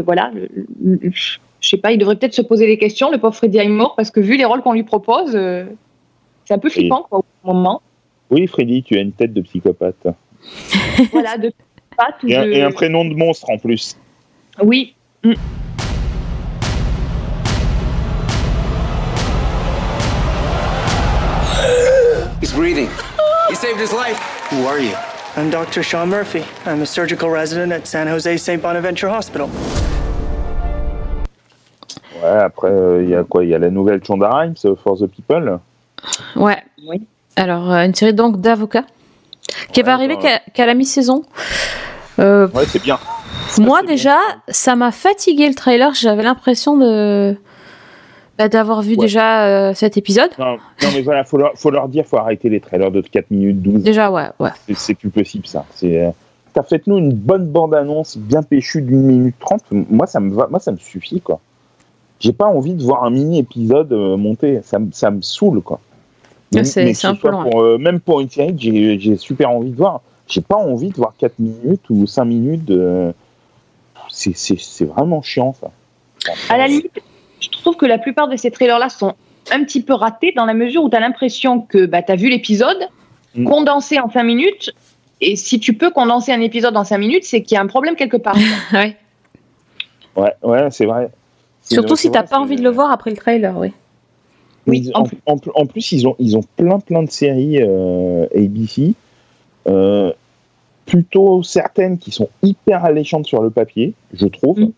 voilà, 0.00 0.30
le- 0.34 0.48
le- 0.82 0.98
le- 1.02 1.10
je 1.12 1.68
sais 1.68 1.76
pas, 1.76 1.92
il 1.92 1.98
devrait 1.98 2.16
peut-être 2.16 2.34
se 2.34 2.42
poser 2.42 2.66
des 2.66 2.76
questions, 2.78 3.10
le 3.10 3.18
pauvre 3.18 3.34
Freddie 3.34 3.60
Highmore, 3.60 3.94
parce 3.96 4.10
que 4.10 4.20
vu 4.20 4.36
les 4.36 4.44
rôles 4.44 4.60
qu'on 4.62 4.72
lui 4.72 4.82
propose, 4.84 5.34
euh, 5.34 5.64
c'est 6.44 6.54
un 6.54 6.58
peu 6.58 6.68
flippant 6.68 7.06
quoi, 7.08 7.20
au 7.44 7.52
moment. 7.54 7.80
Oui, 8.30 8.46
Freddy, 8.46 8.82
tu 8.82 8.96
as 8.96 9.00
une 9.00 9.12
tête 9.12 9.32
de 9.32 9.40
psychopathe. 9.40 10.06
voilà, 11.12 11.38
de 11.38 11.48
ou 11.48 12.26
Et 12.28 12.36
un, 12.36 12.44
de- 12.46 12.52
et 12.52 12.62
un 12.62 12.70
prénom 12.72 13.04
de 13.04 13.14
monstre 13.14 13.48
en 13.50 13.56
plus. 13.58 13.96
Oui, 14.62 14.94
He's 22.40 22.52
breathing. 22.52 22.88
He 23.48 23.54
saved 23.54 23.78
his 23.80 23.92
life. 23.92 24.18
Who 24.50 24.66
are 24.66 24.78
you? 24.78 24.94
I'm 25.36 25.50
Dr. 25.50 25.82
Sean 25.82 26.08
Murphy. 26.08 26.44
I'm 26.64 26.82
a 26.82 26.86
surgical 26.86 27.28
resident 27.28 27.72
at 27.72 27.86
San 27.86 28.06
Jose 28.06 28.36
St. 28.38 28.62
Bonaventure 28.62 29.10
Hospital. 29.10 29.48
Ouais, 32.22 32.28
après, 32.40 32.70
euh, 32.70 33.02
il 33.02 33.10
y 33.10 33.14
a 33.14 33.24
quoi? 33.24 33.42
Il 33.44 33.50
y 33.50 33.54
a 33.54 33.58
la 33.58 33.70
nouvelle 33.70 34.02
Shonda 34.04 34.30
Rhimes, 34.30 34.54
euh, 34.64 34.76
For 34.76 34.96
the 34.96 35.06
People? 35.06 35.58
Ouais. 36.36 36.62
Oui. 36.86 37.02
Alors, 37.36 37.70
euh, 37.72 37.84
une 37.84 37.94
série 37.94 38.14
donc 38.14 38.40
d'avocats 38.40 38.84
qui 39.72 39.82
va 39.82 39.88
Ouais, 39.88 39.94
arriver 39.94 40.14
bah, 40.16 40.22
qu'à 40.22 40.38
qu'à 40.52 40.66
la 40.66 40.74
mi-saison. 40.74 41.24
Euh, 42.20 42.46
Ouais, 42.54 42.64
c'est 42.66 42.80
bien. 42.82 42.98
moi, 43.58 43.80
c'est 43.80 43.86
déjà, 43.88 44.18
ça 44.48 44.76
m'a 44.76 44.92
fatigué 44.92 45.48
le 45.48 45.54
trailer. 45.54 45.92
J'avais 45.94 46.22
l'impression 46.22 46.76
de 46.76 47.36
bah, 48.38 48.48
d'avoir 48.48 48.82
vu 48.82 48.92
Ouais. 48.92 48.96
déjà 49.04 49.46
euh, 49.46 49.74
cet 49.74 49.96
épisode. 49.96 50.30
Non, 50.38 50.56
non, 50.82 50.88
mais 50.94 51.02
voilà, 51.02 51.24
faut 51.24 51.36
leur, 51.38 51.52
faut 51.56 51.70
leur 51.70 51.88
dire, 51.88 52.04
faut 52.06 52.16
arrêter 52.18 52.48
les 52.48 52.60
trailers 52.60 52.90
de 52.90 53.00
4 53.00 53.30
minutes 53.30 53.62
12. 53.62 53.82
Déjà, 53.82 54.10
ouais, 54.10 54.28
ouais. 54.40 54.50
C'est- 54.74 54.94
plus 54.94 55.10
possible, 55.10 55.46
ça. 55.46 55.64
C'est. 55.74 56.04
euh, 56.04 56.10
T'as 56.52 56.62
fait-nous 56.62 56.98
une 56.98 57.12
bonne 57.12 57.48
bande-annonce 57.48 58.16
bien 58.16 58.44
péchue 58.44 58.80
d'une 58.80 59.02
minute 59.02 59.34
trente. 59.40 59.62
Moi, 59.72 60.06
ça 60.06 60.20
me 60.20 60.32
va, 60.32 60.46
moi, 60.48 60.60
ça 60.60 60.70
me 60.70 60.76
suffit, 60.76 61.20
quoi. 61.20 61.40
J'ai 62.20 62.32
pas 62.32 62.46
envie 62.46 62.74
de 62.74 62.82
voir 62.84 63.02
un 63.02 63.10
mini-épisode 63.10 63.92
euh, 63.92 64.16
monter. 64.16 64.60
Ça, 64.62 64.78
me- 64.78 64.92
ça 64.92 65.10
me 65.10 65.20
saoule, 65.20 65.62
quoi. 65.62 65.80
C'est- 66.62 67.04
un 67.04 67.16
peu 67.16 67.28
loin. 67.30 67.42
pour, 67.50 67.60
euh, 67.62 67.76
même 67.78 67.98
pour 67.98 68.20
une 68.20 68.30
série 68.30 68.54
que 68.54 68.62
j'ai 68.62 69.00
j'ai 69.00 69.16
super 69.16 69.50
envie 69.50 69.70
de 69.72 69.76
voir. 69.76 70.00
J'ai 70.28 70.40
pas 70.42 70.54
envie 70.54 70.90
de 70.90 70.94
voir 70.94 71.14
4 71.18 71.40
minutes 71.40 71.82
ou 71.90 72.06
5 72.06 72.24
minutes. 72.24 72.64
de- 72.64 73.12
C'est 74.08 74.36
c'est- 74.36 74.60
c'est 74.60 74.84
vraiment 74.84 75.22
chiant, 75.22 75.54
ça. 75.60 75.70
À 76.48 76.56
la 76.56 76.68
limite, 76.68 76.92
je 77.52 77.58
trouve 77.58 77.76
que 77.76 77.86
la 77.86 77.98
plupart 77.98 78.28
de 78.28 78.36
ces 78.36 78.50
trailers-là 78.50 78.88
sont 78.88 79.14
un 79.50 79.62
petit 79.64 79.82
peu 79.82 79.94
ratés 79.94 80.32
dans 80.34 80.46
la 80.46 80.54
mesure 80.54 80.84
où 80.84 80.90
tu 80.90 80.96
as 80.96 81.00
l'impression 81.00 81.60
que 81.60 81.86
bah, 81.86 82.02
tu 82.02 82.12
as 82.12 82.16
vu 82.16 82.28
l'épisode 82.28 82.88
Mm. 83.34 83.48
condensé 83.48 83.98
en 83.98 84.08
5 84.08 84.22
minutes. 84.22 84.70
Et 85.20 85.36
si 85.36 85.58
tu 85.58 85.74
peux 85.74 85.90
condenser 85.90 86.32
un 86.32 86.40
épisode 86.40 86.76
en 86.76 86.84
5 86.84 86.98
minutes, 86.98 87.24
c'est 87.24 87.42
qu'il 87.42 87.56
y 87.56 87.58
a 87.58 87.62
un 87.62 87.66
problème 87.66 87.96
quelque 87.96 88.16
part. 88.16 88.36
Ouais. 88.72 88.96
Ouais, 90.16 90.32
ouais, 90.42 90.70
c'est 90.70 90.86
vrai. 90.86 91.10
Surtout 91.62 91.96
si 91.96 92.10
t'as 92.10 92.20
vrai, 92.20 92.28
pas 92.28 92.38
envie 92.38 92.54
de 92.56 92.62
le 92.62 92.70
voir 92.70 92.92
après 92.92 93.10
le 93.10 93.16
trailer, 93.16 93.56
oui. 93.58 93.72
Oui, 94.66 94.92
en 94.94 95.66
plus, 95.66 95.92
ils 95.92 96.06
ont, 96.06 96.14
ils 96.20 96.36
ont 96.36 96.44
plein, 96.56 96.78
plein 96.78 97.02
de 97.02 97.10
séries 97.10 97.60
euh, 97.60 98.26
ABC, 98.34 98.94
euh, 99.66 100.12
plutôt 100.86 101.42
certaines 101.42 101.98
qui 101.98 102.12
sont 102.12 102.28
hyper 102.42 102.84
alléchantes 102.84 103.26
sur 103.26 103.42
le 103.42 103.50
papier, 103.50 103.94
je 104.12 104.26
trouve, 104.26 104.60
Mm. 104.60 104.72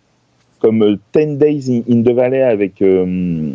Comme 0.66 0.82
euh, 0.82 0.96
10 1.14 1.36
Days 1.38 1.64
in, 1.88 1.92
in 1.92 2.02
the 2.02 2.10
Valley 2.10 2.42
avec. 2.42 2.82
euh, 2.82 3.52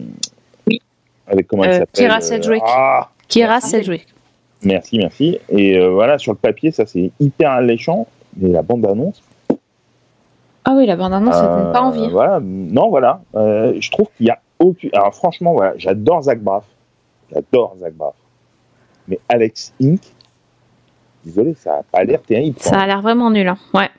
Oui. 0.68 0.82
Avec 1.28 1.47
comment 1.47 1.64
elle 1.66 1.72
Euh, 1.72 1.80
s'appelle 1.80 2.05
Kira 2.07 2.22
Sedgwick. 2.22 2.64
Ah, 2.66 3.09
Kira 3.28 3.49
Merci. 3.55 3.70
Sedgwick. 3.70 4.07
merci, 4.64 4.97
merci. 4.97 5.39
Et 5.49 5.86
voilà, 5.89 6.18
sur 6.18 6.32
le 6.32 6.38
papier, 6.38 6.72
ça 6.72 6.86
c'est 6.86 7.12
hyper 7.20 7.51
alléchant, 7.51 8.07
mais 8.38 8.49
la 8.49 8.62
bande-annonce. 8.62 9.22
Ah 10.64 10.74
oui, 10.76 10.86
la 10.86 10.95
bande-annonce, 10.95 11.34
ça 11.36 11.47
donne 11.47 11.72
pas 11.74 11.82
envie. 11.82 12.07
Voilà, 12.09 12.39
non, 12.41 12.89
voilà. 12.89 13.22
je 13.34 13.91
trouve 13.91 14.07
qu'il 14.16 14.28
y 14.28 14.30
a 14.30 14.39
aucune. 14.59 14.91
Alors 14.93 15.14
franchement, 15.16 15.53
voilà, 15.53 15.74
j'adore 15.78 16.22
Zach 16.24 16.39
Braff. 16.39 16.64
J'adore 17.34 17.76
Zach 17.80 17.93
Braff. 17.93 18.14
Mais 19.07 19.20
Alex 19.28 19.74
Inc. 19.82 19.99
Désolé, 21.26 21.53
ça 21.55 21.78
n'a 21.78 21.84
pas 21.84 22.03
l'air 22.03 22.22
terrible. 22.22 22.57
Ça 22.59 22.80
a 22.80 22.88
l'air 22.88 23.01
vraiment 23.01 23.30
nul. 23.32 23.47
hein. 23.47 23.57
Ouais. 23.74 23.89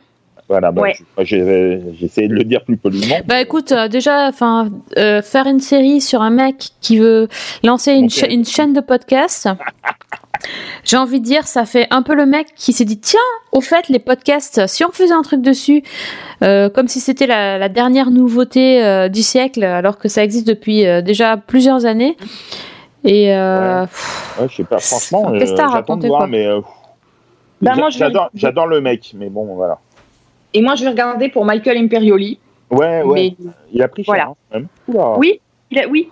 Voilà, 0.49 0.71
bah, 0.73 0.83
Ouais. 0.83 0.95
j'ai 1.21 1.81
essayé 2.03 2.29
de 2.29 2.35
le 2.35 2.45
dire 2.45 2.63
plus 2.65 2.77
poliment. 2.77 3.17
Bah 3.27 3.41
écoute, 3.41 3.73
euh, 3.73 3.89
déjà, 3.89 4.29
enfin, 4.29 4.69
euh, 4.99 5.23
faire 5.23 5.47
une 5.47 5.61
série 5.61 6.01
sur 6.01 6.21
un 6.21 6.31
mec 6.31 6.71
qui 6.81 6.99
veut 6.99 7.29
lancer 7.65 7.93
une, 7.93 8.11
cha- 8.11 8.27
une 8.29 8.45
chaîne 8.45 8.73
de 8.75 8.81
podcast, 8.81 9.49
j'ai 10.85 10.97
envie 10.97 11.21
de 11.21 11.25
dire, 11.25 11.47
ça 11.47 11.65
fait 11.65 11.87
un 11.91 12.03
peu 12.03 12.15
le 12.15 12.27
mec 12.27 12.49
qui 12.55 12.73
s'est 12.73 12.85
dit, 12.85 12.99
tiens, 13.01 13.21
au 13.53 13.61
fait, 13.61 13.89
les 13.89 13.99
podcasts, 13.99 14.67
si 14.67 14.85
on 14.85 14.91
faisait 14.91 15.15
un 15.15 15.23
truc 15.23 15.41
dessus, 15.41 15.83
euh, 16.43 16.69
comme 16.69 16.89
si 16.89 17.01
c'était 17.01 17.27
la, 17.27 17.57
la 17.57 17.69
dernière 17.69 18.11
nouveauté 18.11 19.09
du 19.11 19.23
siècle, 19.23 19.63
alors 19.65 19.97
que 19.97 20.09
ça 20.09 20.23
existe 20.25 20.47
depuis 20.47 20.83
déjà 21.03 21.37
plusieurs 21.39 21.87
années. 21.87 22.17
Et 23.05 23.27
pff, 23.29 24.39
Ouais, 24.41 24.49
je 24.51 24.57
sais 24.57 24.65
pas, 24.65 24.79
franchement, 24.79 25.33
j'attends 25.35 25.97
de 25.97 26.07
voir, 26.09 26.21
quoi 26.21 26.27
mais. 26.29 26.47
Bah, 27.63 27.73
j'adore 28.35 28.67
le 28.67 28.81
mec, 28.81 29.13
mais 29.17 29.29
bon, 29.31 29.45
voilà. 29.55 29.79
Et 30.55 30.63
moi, 30.63 30.75
je 30.75 30.85
vais 30.85 30.91
regarder 30.91 31.29
pour 31.29 31.45
Michael 31.45 31.79
Imperioli. 31.79 32.39
Ouais, 32.71 33.03
ouais, 33.03 33.35
Mais 33.39 33.47
il 33.73 33.83
a 33.83 33.89
pris 33.89 34.05
cher, 34.05 34.15
Voilà. 34.15 34.33
hein, 34.55 34.61
même. 34.89 35.17
Oui. 35.19 35.41
il 35.71 35.79
a- 35.79 35.89
oui, 35.89 36.09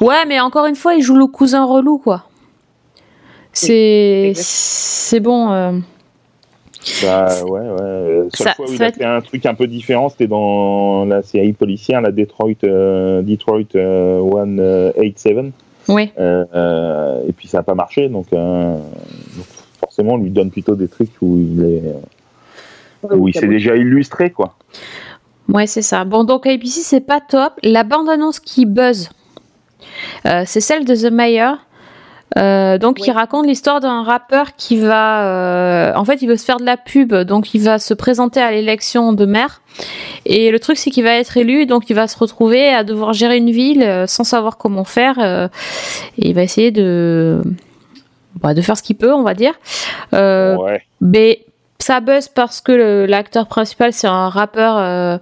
ouais, 0.00 0.24
mais 0.26 0.40
encore 0.40 0.66
une 0.66 0.74
fois, 0.74 0.94
il 0.94 1.02
joue 1.02 1.16
le 1.16 1.26
cousin 1.26 1.64
relou, 1.64 1.98
quoi. 1.98 2.24
C'est 3.52 4.32
c'est 4.34 5.20
bon. 5.20 5.50
euh, 5.52 5.72
Bah, 7.02 7.28
ouais, 7.44 7.50
ouais. 7.50 7.60
euh, 7.80 8.28
Seule 8.34 8.48
Ça- 8.48 8.54
fois 8.54 8.64
où 8.66 8.68
ça 8.68 8.74
il 8.74 8.82
a 8.82 8.88
être- 8.88 8.96
fait 8.96 9.04
un 9.04 9.20
truc 9.20 9.46
un 9.46 9.54
peu 9.54 9.66
différent, 9.66 10.08
c'était 10.08 10.26
dans 10.26 11.04
la 11.04 11.22
série 11.22 11.52
policière, 11.52 12.00
la 12.00 12.10
Detroit, 12.10 12.52
euh, 12.64 13.22
Detroit 13.22 13.60
euh, 13.76 14.20
187. 14.20 15.52
Oui. 15.88 16.10
Euh, 16.18 16.44
euh, 16.54 17.22
et 17.28 17.32
puis 17.32 17.46
ça 17.48 17.58
n'a 17.58 17.62
pas 17.62 17.74
marché, 17.74 18.08
donc, 18.08 18.26
euh, 18.32 18.74
donc 18.76 19.46
forcément 19.78 20.14
on 20.14 20.18
lui 20.18 20.30
donne 20.30 20.50
plutôt 20.50 20.74
des 20.74 20.88
trucs 20.88 21.10
où 21.22 21.38
il 21.38 21.62
est, 21.64 21.82
où 23.12 23.28
il 23.28 23.34
s'est 23.34 23.46
déjà 23.48 23.76
illustré, 23.76 24.30
quoi. 24.30 24.56
Ouais, 25.48 25.66
c'est 25.66 25.82
ça. 25.82 26.04
Bon, 26.04 26.24
donc 26.24 26.46
ABC, 26.46 26.80
c'est 26.80 27.00
pas 27.06 27.20
top. 27.20 27.52
La 27.62 27.84
bande-annonce 27.84 28.40
qui 28.40 28.64
buzz, 28.66 29.10
euh, 30.26 30.42
c'est 30.46 30.60
celle 30.60 30.84
de 30.84 30.94
The 30.94 31.10
Mayor. 31.12 31.56
Euh, 32.38 32.78
donc, 32.78 32.96
Ouais. 32.98 33.04
il 33.08 33.10
raconte 33.12 33.46
l'histoire 33.46 33.78
d'un 33.80 34.02
rappeur 34.02 34.56
qui 34.56 34.76
va, 34.78 35.24
euh, 35.26 35.92
en 35.94 36.04
fait, 36.04 36.20
il 36.22 36.28
veut 36.28 36.36
se 36.36 36.44
faire 36.44 36.56
de 36.56 36.64
la 36.64 36.76
pub, 36.76 37.14
donc 37.14 37.54
il 37.54 37.60
va 37.62 37.78
se 37.78 37.94
présenter 37.94 38.40
à 38.40 38.50
l'élection 38.50 39.12
de 39.12 39.24
maire. 39.26 39.60
Et 40.26 40.50
le 40.50 40.58
truc, 40.58 40.76
c'est 40.78 40.90
qu'il 40.90 41.04
va 41.04 41.14
être 41.14 41.36
élu, 41.36 41.66
donc 41.66 41.90
il 41.90 41.94
va 41.94 42.08
se 42.08 42.18
retrouver 42.18 42.70
à 42.70 42.82
devoir 42.82 43.12
gérer 43.12 43.36
une 43.36 43.50
ville 43.50 43.82
euh, 43.82 44.06
sans 44.08 44.24
savoir 44.24 44.56
comment 44.56 44.84
faire. 44.84 45.16
euh, 45.20 45.46
et 46.18 46.30
il 46.30 46.34
va 46.34 46.42
essayer 46.42 46.70
de, 46.72 47.40
bah, 48.40 48.54
de 48.54 48.62
faire 48.62 48.76
ce 48.76 48.82
qu'il 48.82 48.96
peut, 48.96 49.12
on 49.12 49.22
va 49.22 49.34
dire. 49.34 49.52
Euh, 50.14 50.56
ouais. 50.56 50.82
mais 51.00 51.44
ça 51.84 52.00
buzz 52.00 52.28
parce 52.28 52.62
que 52.62 53.04
l'acteur 53.04 53.46
principal 53.46 53.92
c'est 53.92 54.06
un 54.06 54.30
rappeur 54.30 54.78
euh, 54.78 55.18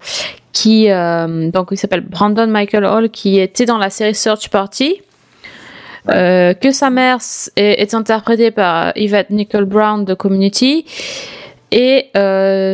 qui 0.52 0.90
euh, 0.90 1.50
donc 1.50 1.68
il 1.72 1.76
s'appelle 1.76 2.02
Brandon 2.02 2.46
Michael 2.46 2.84
Hall 2.84 3.10
qui 3.10 3.40
était 3.40 3.64
dans 3.64 3.78
la 3.78 3.90
série 3.90 4.14
Search 4.14 4.48
Party. 4.48 5.02
Euh, 6.08 6.52
que 6.54 6.72
sa 6.72 6.90
mère 6.90 7.18
est, 7.54 7.80
est 7.80 7.94
interprétée 7.94 8.50
par 8.50 8.92
Yvette 8.96 9.30
Nicole 9.30 9.64
Brown 9.66 10.04
de 10.04 10.14
Community 10.14 10.84
et 11.72 12.10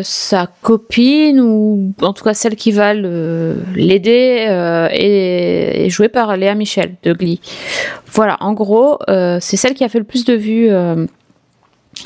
sa 0.03 0.49
copine 0.61 1.41
ou 1.41 1.93
en 2.03 2.13
tout 2.13 2.25
cas 2.25 2.35
celle 2.35 2.57
qui 2.57 2.73
va 2.73 2.93
l'aider 2.95 4.47
est, 4.91 5.87
est 5.87 5.89
jouée 5.91 6.09
par 6.09 6.37
Léa 6.37 6.55
Michel 6.55 6.95
de 7.03 7.13
Glee. 7.13 7.41
Voilà, 8.07 8.39
en 8.41 8.55
gros, 8.55 8.99
c'est 9.07 9.57
celle 9.57 9.75
qui 9.75 9.85
a 9.85 9.89
fait 9.89 9.99
le 9.99 10.05
plus 10.05 10.25
de 10.25 10.35
vues 10.35 10.71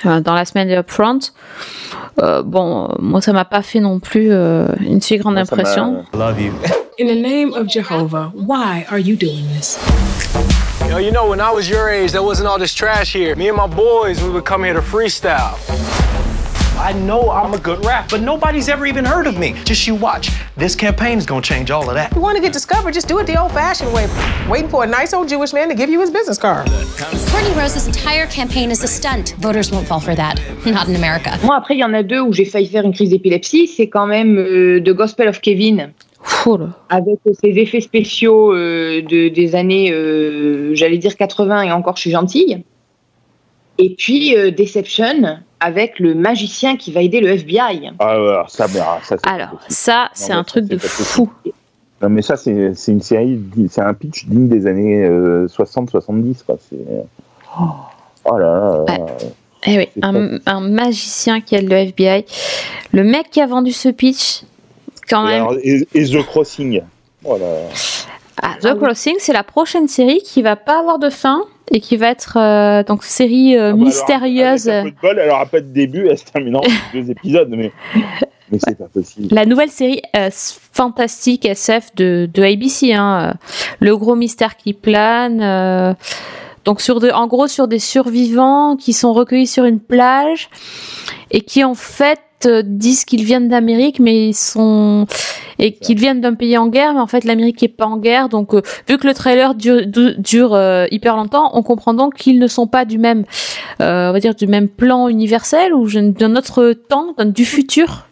dans 0.05 0.35
la 0.35 0.45
semaine 0.45 0.69
de 0.69 0.77
Upfront. 0.77 1.19
Euh, 2.21 2.43
bon, 2.43 2.85
euh, 2.85 2.95
moi 2.99 3.21
ça 3.21 3.33
m'a 3.33 3.45
pas 3.45 3.63
fait 3.63 3.81
non 3.81 3.99
plus 3.99 4.29
euh, 4.31 4.67
une 4.81 5.01
si 5.01 5.17
grande 5.17 5.35
Moi, 5.35 5.43
impression. 5.43 6.05
In 6.99 7.07
the 7.07 7.17
name 7.17 7.55
of 7.55 7.69
Jehovah, 7.69 8.33
why 8.35 8.85
are 8.91 8.99
you 8.99 9.17
doing 9.17 9.47
this? 9.57 9.79
Yo, 10.91 10.99
you 10.99 11.11
know, 11.11 11.27
when 11.29 11.41
I 11.41 11.51
was 11.51 11.69
your 11.71 11.89
age, 11.89 12.13
there 12.13 12.23
wasn't 12.23 12.49
all 12.49 12.59
this 12.59 12.75
trash 12.75 13.15
here. 13.15 13.35
Me 13.35 13.49
and 13.49 13.57
my 13.57 13.67
boys, 13.67 14.23
we 14.23 14.29
would 14.29 14.45
come 14.45 14.65
here 14.65 14.75
to 14.75 14.83
freestyle. 14.83 15.57
I 16.79 16.93
know 16.93 17.31
I'm 17.31 17.55
a 17.55 17.59
good 17.59 17.85
rap, 17.85 18.09
but 18.11 18.21
nobody's 18.21 18.69
ever 18.69 18.87
even 18.87 19.05
heard 19.05 19.27
of 19.27 19.39
me. 19.39 19.53
Just 19.65 19.87
you 19.87 19.95
watch. 19.95 20.31
This 20.57 20.75
campaign 20.75 21.19
is 21.19 21.27
gonna 21.27 21.43
change 21.43 21.71
all 21.71 21.89
of 21.89 21.95
that. 21.95 22.15
You 22.15 22.21
want 22.21 22.37
to 22.37 22.43
get 22.43 22.53
discovered, 22.53 22.95
just 22.95 23.09
do 23.09 23.19
it 23.19 23.27
the 23.27 23.41
old 23.41 23.53
fashioned 23.53 23.93
way, 23.93 24.09
waiting 24.49 24.69
for 24.69 24.85
a 24.85 24.87
nice 24.87 25.13
old 25.13 25.29
Jewish 25.29 25.53
man 25.53 25.69
to 25.69 25.75
give 25.75 25.91
you 25.91 26.01
his 26.01 26.11
business 26.11 26.39
card. 26.39 26.67
Courtney 27.31 27.53
Rose's 27.55 27.87
entire 27.87 28.27
campaign 28.27 28.71
is 28.71 28.83
a 28.83 28.89
stunt. 28.89 29.35
Voters 29.39 29.71
won't 29.71 29.87
fall 29.87 30.01
for 30.01 30.15
that. 30.15 30.41
Not 30.67 30.89
in 30.89 30.97
America. 30.97 31.39
Moi, 31.45 31.57
après, 31.57 31.75
il 31.75 31.81
y 31.81 31.85
en 31.85 31.95
a 31.95 32.03
deux 32.03 32.21
où 32.21 32.33
j'ai 32.33 32.45
failli 32.45 32.67
faire 32.67 32.85
une 32.85 32.93
crise 32.93 33.11
d'épilepsie. 33.11 33.67
C'est 33.67 33.89
quand 33.89 34.07
même 34.07 34.39
euh, 34.39 34.81
The 34.81 34.91
Gospel 34.91 35.29
of 35.29 35.41
Kevin, 35.41 35.93
avec 36.89 37.19
ses 37.41 37.59
effets 37.59 37.81
spéciaux 37.81 38.53
euh, 38.53 39.03
de, 39.03 39.29
des 39.29 39.55
années, 39.55 39.91
euh, 39.93 40.75
j'allais 40.75 40.99
dire 40.99 41.17
80 41.17 41.63
et 41.63 41.73
encore, 41.73 41.97
je 41.97 42.03
suis 42.03 42.11
gentille. 42.11 42.65
Et 43.79 43.95
puis 43.97 44.37
euh, 44.37 44.51
Deception, 44.51 45.41
avec 45.63 45.99
le 45.99 46.15
magicien 46.15 46.77
qui 46.77 46.93
va 46.93 47.01
aider 47.03 47.21
le 47.21 47.29
FBI. 47.29 47.91
Ah, 47.99 48.09
alors 48.09 48.51
ça, 48.51 48.67
ah, 48.81 48.99
ça, 49.03 49.17
c'est 49.23 49.29
Alors, 49.31 49.49
ça, 49.69 50.09
un 50.31 50.45
truc 50.45 50.67
de 50.67 50.79
fou. 50.79 51.31
Non, 52.03 52.09
mais 52.09 52.23
ça, 52.23 52.37
c'est 52.37 52.75
une 52.89 53.01
série, 53.01 53.41
c'est 53.71 53.81
un 53.81 53.95
pitch 53.95 54.27
digne 54.27 54.49
des 54.49 54.67
années 54.67 55.09
60-70, 55.47 56.43
quoi. 56.45 56.57
C'est. 56.69 56.77
Oh, 57.59 57.63
oh 58.25 58.39
là 58.39 58.47
là. 58.47 58.85
là. 58.99 59.07
Eh 59.65 59.79
oui, 59.79 59.89
un, 60.03 60.39
un 60.47 60.61
magicien 60.61 61.41
qui 61.41 61.55
aide 61.55 61.69
le 61.71 61.77
FBI. 61.77 62.25
Le 62.93 63.05
mec 63.05 63.31
qui 63.31 63.41
a 63.41 63.47
vendu 63.47 63.71
ce 63.71 63.89
pitch, 63.91 64.43
quand 65.09 65.25
Et, 65.29 65.31
même. 65.31 65.43
alors, 65.43 65.55
et- 65.63 65.87
et 65.95 66.05
The 66.09 66.23
Crossing. 66.27 66.83
Oh 67.25 67.39
là. 67.39 67.47
Ah, 68.43 68.57
The 68.61 68.75
Crossing, 68.75 69.15
c'est 69.19 69.33
la 69.33 69.45
prochaine 69.45 69.87
série 69.89 70.19
qui 70.19 70.43
va 70.43 70.57
pas 70.57 70.81
avoir 70.81 70.99
de 70.99 71.11
fin 71.11 71.43
et 71.71 71.81
qui 71.81 71.97
va 71.97 72.09
être 72.09 72.37
euh, 72.37 72.83
donc 72.83 73.05
série 73.05 73.57
euh, 73.57 73.59
Ah 73.59 73.61
bah 73.61 73.67
alors, 73.69 73.79
mystérieuse. 73.87 74.69
avec 74.69 74.81
un 74.81 74.91
peu 74.91 74.91
de 74.91 75.01
bol, 75.01 75.19
elle 75.21 75.31
aura 75.31 75.47
pas 75.47 75.61
de 75.61 75.67
début, 75.67 76.09
elle 76.09 76.19
se 76.19 76.25
termine 76.25 76.57
en 76.57 76.63
deux 76.93 77.11
épisodes, 77.11 77.49
mais, 77.51 77.71
mais 78.51 78.59
c'est 78.65 78.77
pas 78.77 78.89
possible. 78.93 79.29
La 79.33 79.47
nouvelle 79.47 79.71
série 79.71 80.03
euh, 80.17 80.29
fantastique 80.33 81.45
SF 81.47 81.95
de, 81.95 82.29
de 82.33 82.43
ABC, 82.43 82.93
hein, 82.93 83.31
euh, 83.31 83.47
le 83.79 83.97
gros 83.97 84.17
mystère 84.17 84.57
qui 84.57 84.73
plane. 84.75 85.41
euh, 85.41 85.95
donc 86.65 86.81
sur 86.81 87.01
de, 87.01 87.11
en 87.11 87.27
gros 87.27 87.49
sur 87.49 87.67
des 87.69 87.79
survivants 87.81 88.77
qui 88.77 88.93
sont 88.93 89.13
recueillis 89.13 89.47
sur 89.49 89.65
une 89.65 89.81
plage 89.81 90.49
et 91.31 91.41
qui 91.41 91.65
en 91.65 91.75
fait 91.75 92.21
euh, 92.47 92.63
disent 92.65 93.05
qu'ils 93.05 93.25
viennent 93.25 93.49
d'Amérique, 93.49 93.99
mais 93.99 94.29
ils 94.29 94.35
sont 94.35 95.07
et 95.65 95.73
qu'ils 95.73 95.99
viennent 95.99 96.21
d'un 96.21 96.35
pays 96.35 96.59
en 96.59 96.67
guerre, 96.67 96.93
mais 96.93 97.01
en 97.01 97.07
fait 97.07 97.25
l'Amérique 97.25 97.63
est 97.63 97.69
pas 97.69 97.87
en 97.87 97.97
guerre. 97.97 98.29
Donc 98.29 98.53
euh, 98.53 98.63
vu 98.89 98.99
que 98.99 99.07
le 99.07 99.15
trailer 99.15 99.55
dure, 99.55 99.87
du- 99.87 100.17
dure 100.19 100.55
euh, 100.55 100.87
hyper 100.91 101.17
longtemps, 101.17 101.51
on 101.55 101.63
comprend 101.63 101.95
donc 101.95 102.17
qu'ils 102.17 102.39
ne 102.41 102.47
sont 102.49 102.67
pas 102.67 102.85
du 102.85 102.99
même, 102.99 103.25
euh, 103.81 104.11
on 104.11 104.13
va 104.13 104.19
dire 104.21 104.35
du 104.35 104.47
même 104.49 104.69
plan 104.69 105.09
universel 105.09 105.73
ou 105.73 105.89
d'un 105.89 106.37
autre 106.37 106.73
temps, 106.73 107.15
du 107.25 107.45
futur. 107.45 108.09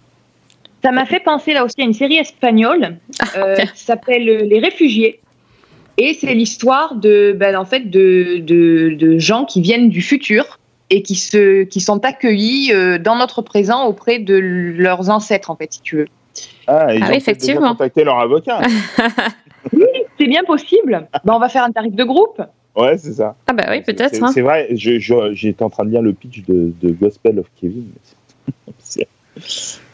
Ça 0.83 0.93
m'a 0.93 1.05
fait 1.05 1.21
penser 1.21 1.53
là 1.53 1.65
aussi 1.65 1.81
à 1.81 1.85
une 1.85 1.93
série 1.93 2.17
espagnole 2.17 2.97
Ah, 3.21 3.27
euh, 3.39 3.57
qui 3.57 3.85
s'appelle 3.85 4.25
Les 4.25 4.61
Réfugiés. 4.61 5.21
Et 5.99 6.15
c'est 6.15 6.33
l'histoire 6.35 6.95
de, 6.95 7.37
ben, 7.39 7.55
en 7.57 7.67
fait, 7.67 7.91
de, 7.91 8.39
de, 8.39 8.95
de 8.97 9.19
gens 9.19 9.45
qui 9.45 9.61
viennent 9.61 9.91
du 9.91 10.01
futur 10.01 10.59
et 10.89 11.03
qui, 11.03 11.15
se, 11.17 11.65
qui 11.65 11.81
sont 11.81 12.03
accueillis 12.07 12.73
euh, 12.73 12.97
dans 12.99 13.17
notre 13.17 13.43
présent 13.43 13.85
auprès 13.87 14.19
de 14.19 14.35
leurs 14.37 15.11
ancêtres, 15.11 15.51
en 15.51 15.57
fait, 15.57 15.73
si 15.75 15.81
tu 15.83 15.97
veux. 15.97 16.07
Ah, 16.67 16.95
ils 16.95 17.03
Ah 17.03 17.11
ont 17.11 17.13
effectivement. 17.13 17.69
contacté 17.71 18.05
leur 18.05 18.19
avocat. 18.19 18.61
Oui, 19.75 19.85
c'est 20.19 20.27
bien 20.27 20.43
possible. 20.45 21.07
Ben, 21.23 21.35
on 21.35 21.39
va 21.39 21.51
faire 21.51 21.65
un 21.65 21.71
tarif 21.71 21.95
de 21.95 22.03
groupe. 22.03 22.41
ouais, 22.77 22.97
c'est 22.97 23.13
ça. 23.13 23.35
Ah 23.47 23.53
bah 23.53 23.65
oui, 23.71 23.83
peut-être. 23.83 24.15
c'est- 24.15 24.23
hein. 24.23 24.33
Vrai, 24.43 24.69
je- 24.71 24.99
je- 24.99 25.33
j'étais 25.35 25.63
en 25.63 25.69
train 25.69 25.85
de 25.85 25.91
lire 25.91 26.01
le 26.01 26.15
pitch 26.15 26.43
de, 26.49 26.73
de 26.83 26.91
Gospel 26.93 27.39
of 27.39 27.47
Kevin. 27.61 27.85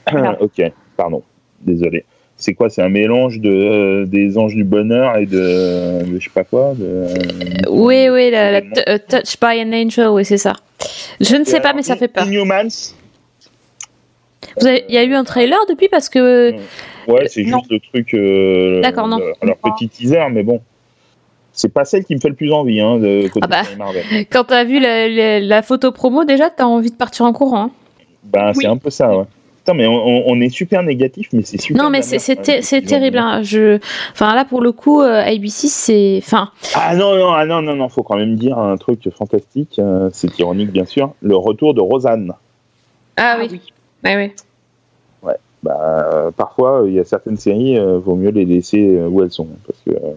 ok, 0.40 0.72
pardon, 0.96 1.22
désolé. 1.60 2.04
C'est 2.36 2.54
quoi 2.54 2.68
C'est 2.70 2.82
un 2.82 2.88
mélange 2.90 3.40
de, 3.40 3.50
euh, 3.50 4.06
des 4.06 4.36
anges 4.38 4.54
du 4.54 4.62
bonheur 4.64 5.16
et 5.16 5.26
de, 5.26 6.04
de 6.04 6.18
je 6.18 6.24
sais 6.24 6.30
pas 6.32 6.44
quoi 6.44 6.74
de, 6.76 7.06
Oui, 7.68 8.08
oui, 8.10 8.30
la, 8.30 8.58
euh, 8.88 8.98
Touch 9.08 9.40
by 9.40 9.62
an 9.62 9.72
Angel, 9.72 10.08
oui, 10.08 10.24
c'est 10.24 10.36
ça. 10.38 10.52
Je 11.20 11.34
ne 11.36 11.44
sais 11.44 11.60
pas, 11.60 11.72
mais 11.72 11.82
ça 11.82 11.96
fait 11.96 12.08
peur. 12.08 12.26
Inhumans, 12.26 12.68
Il 14.62 14.94
y 14.94 14.98
a 14.98 15.04
eu 15.04 15.14
un 15.14 15.24
trailer 15.24 15.58
depuis 15.68 15.88
parce 15.88 16.08
que 16.08 16.52
ouais, 17.08 17.26
c'est 17.28 17.42
Non. 17.44 17.58
juste 17.58 17.70
le 17.70 17.80
truc. 17.80 18.14
euh, 18.14 18.80
D'accord, 18.82 19.08
non. 19.08 19.18
le- 19.18 19.32
leur 19.46 19.56
petit 19.58 19.88
teaser, 19.88 20.24
mais 20.30 20.42
bon. 20.42 20.60
C'est 21.52 21.72
pas 21.72 21.84
celle 21.86 22.04
qui 22.04 22.14
me 22.14 22.20
fait 22.20 22.28
le 22.28 22.34
plus 22.34 22.52
envie, 22.52 22.80
hein, 22.80 22.98
de 22.98 23.28
côté 23.28 23.46
Ah 23.50 23.62
bah. 23.62 23.62
Marvel. 23.78 24.02
quand 24.30 24.44
t'as 24.44 24.64
vu 24.64 24.78
la, 24.78 25.08
la- 25.08 25.40
la 25.40 25.62
photo 25.62 25.90
promo, 25.90 26.24
déjà, 26.24 26.50
t'as 26.50 26.64
envie 26.66 26.90
de 26.90 26.96
partir 26.96 27.24
en 27.24 27.32
courant. 27.32 27.62
hein. 27.64 27.70
Ben, 28.24 28.52
c'est 28.52 28.66
un 28.66 28.76
peu 28.76 28.90
ça, 28.90 29.16
ouais. 29.16 29.24
Putain, 29.58 29.74
mais 29.74 29.86
on, 29.88 30.40
est 30.40 30.48
super 30.48 30.82
négatif, 30.84 31.28
mais 31.32 31.42
c'est 31.42 31.60
super. 31.60 31.82
Non, 31.82 31.90
mais 31.90 31.98
de 32.00 32.04
c'est 32.04 32.38
hein, 32.38 32.80
terrible. 32.86 33.18
hein. 33.18 33.42
Je... 33.42 33.78
Enfin, 34.12 34.32
là, 34.34 34.44
pour 34.44 34.60
le 34.60 34.70
coup, 34.70 35.00
euh, 35.02 35.20
ABC, 35.24 35.66
c'est. 35.66 36.18
Enfin, 36.22 36.50
Ah 36.74 36.94
non, 36.94 37.16
non, 37.16 37.32
ah 37.32 37.44
non, 37.46 37.62
non, 37.62 37.74
non, 37.74 37.88
faut 37.88 38.02
quand 38.04 38.16
même 38.16 38.36
dire 38.36 38.58
un 38.58 38.76
truc 38.76 39.08
fantastique, 39.16 39.78
euh, 39.80 40.08
c'est 40.12 40.38
ironique 40.38 40.70
bien 40.70 40.84
sûr, 40.84 41.14
le 41.20 41.36
retour 41.36 41.74
de 41.74 41.80
Rosanne. 41.80 42.32
ah, 43.16 43.38
oui. 43.40 43.60
Ouais, 44.06 44.16
ouais. 45.22 45.36
Bah, 45.62 46.10
euh, 46.12 46.30
parfois, 46.30 46.82
il 46.86 46.92
y 46.94 47.00
a 47.00 47.04
certaines 47.04 47.36
séries, 47.38 47.78
euh, 47.78 47.98
vaut 47.98 48.14
mieux 48.14 48.30
les 48.30 48.44
laisser 48.44 48.86
euh, 48.96 49.08
où 49.08 49.22
elles 49.22 49.30
sont. 49.32 49.48
Parce 49.66 49.78
que, 49.84 49.90
euh, 49.90 50.12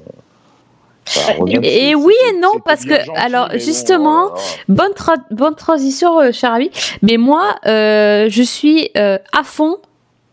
bah, 1.16 1.58
Et, 1.64 1.96
oui 1.96 2.14
et 2.30 2.40
non, 2.40 2.50
parce 2.64 2.86
que, 2.86 2.94
gentil, 2.94 3.10
alors, 3.16 3.50
bon, 3.50 3.58
justement, 3.58 4.30
bonne, 4.68 4.92
tra- 4.92 5.24
bonne 5.32 5.56
transition, 5.56 6.20
euh, 6.20 6.32
cher 6.32 6.54
ami. 6.54 6.70
Mais 7.02 7.18
moi, 7.18 7.56
euh, 7.66 8.28
je 8.30 8.44
suis 8.44 8.90
euh, 8.96 9.18
à 9.36 9.44
fond 9.44 9.78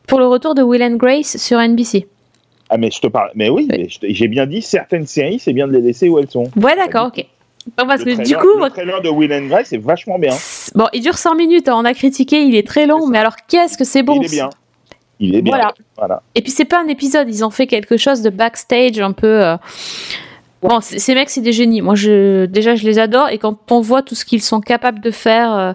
pour 0.06 0.18
le 0.18 0.26
retour 0.26 0.54
de 0.54 0.62
Will 0.62 0.82
and 0.82 0.96
Grace 0.96 1.36
sur 1.38 1.58
NBC. 1.58 2.06
Ah, 2.68 2.76
mais 2.78 2.90
je 2.90 3.00
te 3.00 3.06
parle, 3.06 3.30
mais 3.34 3.48
oui, 3.48 3.68
te- 3.68 4.06
j'ai 4.08 4.28
bien 4.28 4.44
dit, 4.46 4.60
certaines 4.60 5.06
séries, 5.06 5.38
c'est 5.38 5.52
bien 5.52 5.66
de 5.66 5.72
les 5.72 5.80
laisser 5.80 6.08
où 6.08 6.18
elles 6.18 6.28
sont. 6.30 6.50
Ouais, 6.56 6.76
d'accord, 6.76 7.06
ok. 7.06 7.24
Non, 7.78 7.86
parce 7.86 8.00
le 8.00 8.12
que 8.12 8.14
trailer, 8.22 8.26
du 8.26 8.36
coup, 8.36 8.58
le 8.62 8.70
trailer 8.70 9.00
de 9.02 9.08
Will 9.08 9.32
and 9.32 9.46
Grace, 9.46 9.66
c'est 9.70 9.76
vachement 9.82 10.18
bien. 10.18 10.34
bon, 10.74 10.86
il 10.92 11.00
dure 11.02 11.18
100 11.18 11.34
minutes, 11.34 11.68
hein, 11.68 11.74
on 11.76 11.84
a 11.84 11.94
critiqué, 11.94 12.42
il 12.42 12.54
est 12.54 12.66
très 12.66 12.86
long, 12.86 13.06
mais 13.06 13.18
alors 13.18 13.36
qu'est-ce 13.48 13.76
que 13.76 13.84
c'est 13.84 14.02
bon? 14.02 14.20
Il 14.20 14.26
est 14.26 14.30
bien. 14.30 14.50
Il 15.18 15.34
est 15.34 15.42
bien. 15.42 15.54
Voilà. 15.56 15.74
Voilà. 15.96 16.22
Et 16.34 16.42
puis 16.42 16.50
c'est 16.52 16.64
pas 16.64 16.80
un 16.80 16.88
épisode, 16.88 17.28
ils 17.28 17.44
ont 17.44 17.50
fait 17.50 17.66
quelque 17.66 17.96
chose 17.96 18.22
de 18.22 18.30
backstage 18.30 19.00
un 19.00 19.12
peu. 19.12 19.44
euh, 19.44 19.56
Bon, 20.62 20.80
ces 20.80 21.14
mecs, 21.14 21.28
c'est 21.28 21.42
des 21.42 21.52
génies. 21.52 21.82
Moi, 21.82 21.94
je 21.94 22.46
déjà, 22.46 22.74
je 22.74 22.84
les 22.84 22.98
adore. 22.98 23.28
Et 23.28 23.38
quand 23.38 23.56
on 23.70 23.80
voit 23.80 24.02
tout 24.02 24.14
ce 24.14 24.24
qu'ils 24.24 24.42
sont 24.42 24.60
capables 24.60 25.00
de 25.00 25.10
faire 25.10 25.54
euh, 25.54 25.72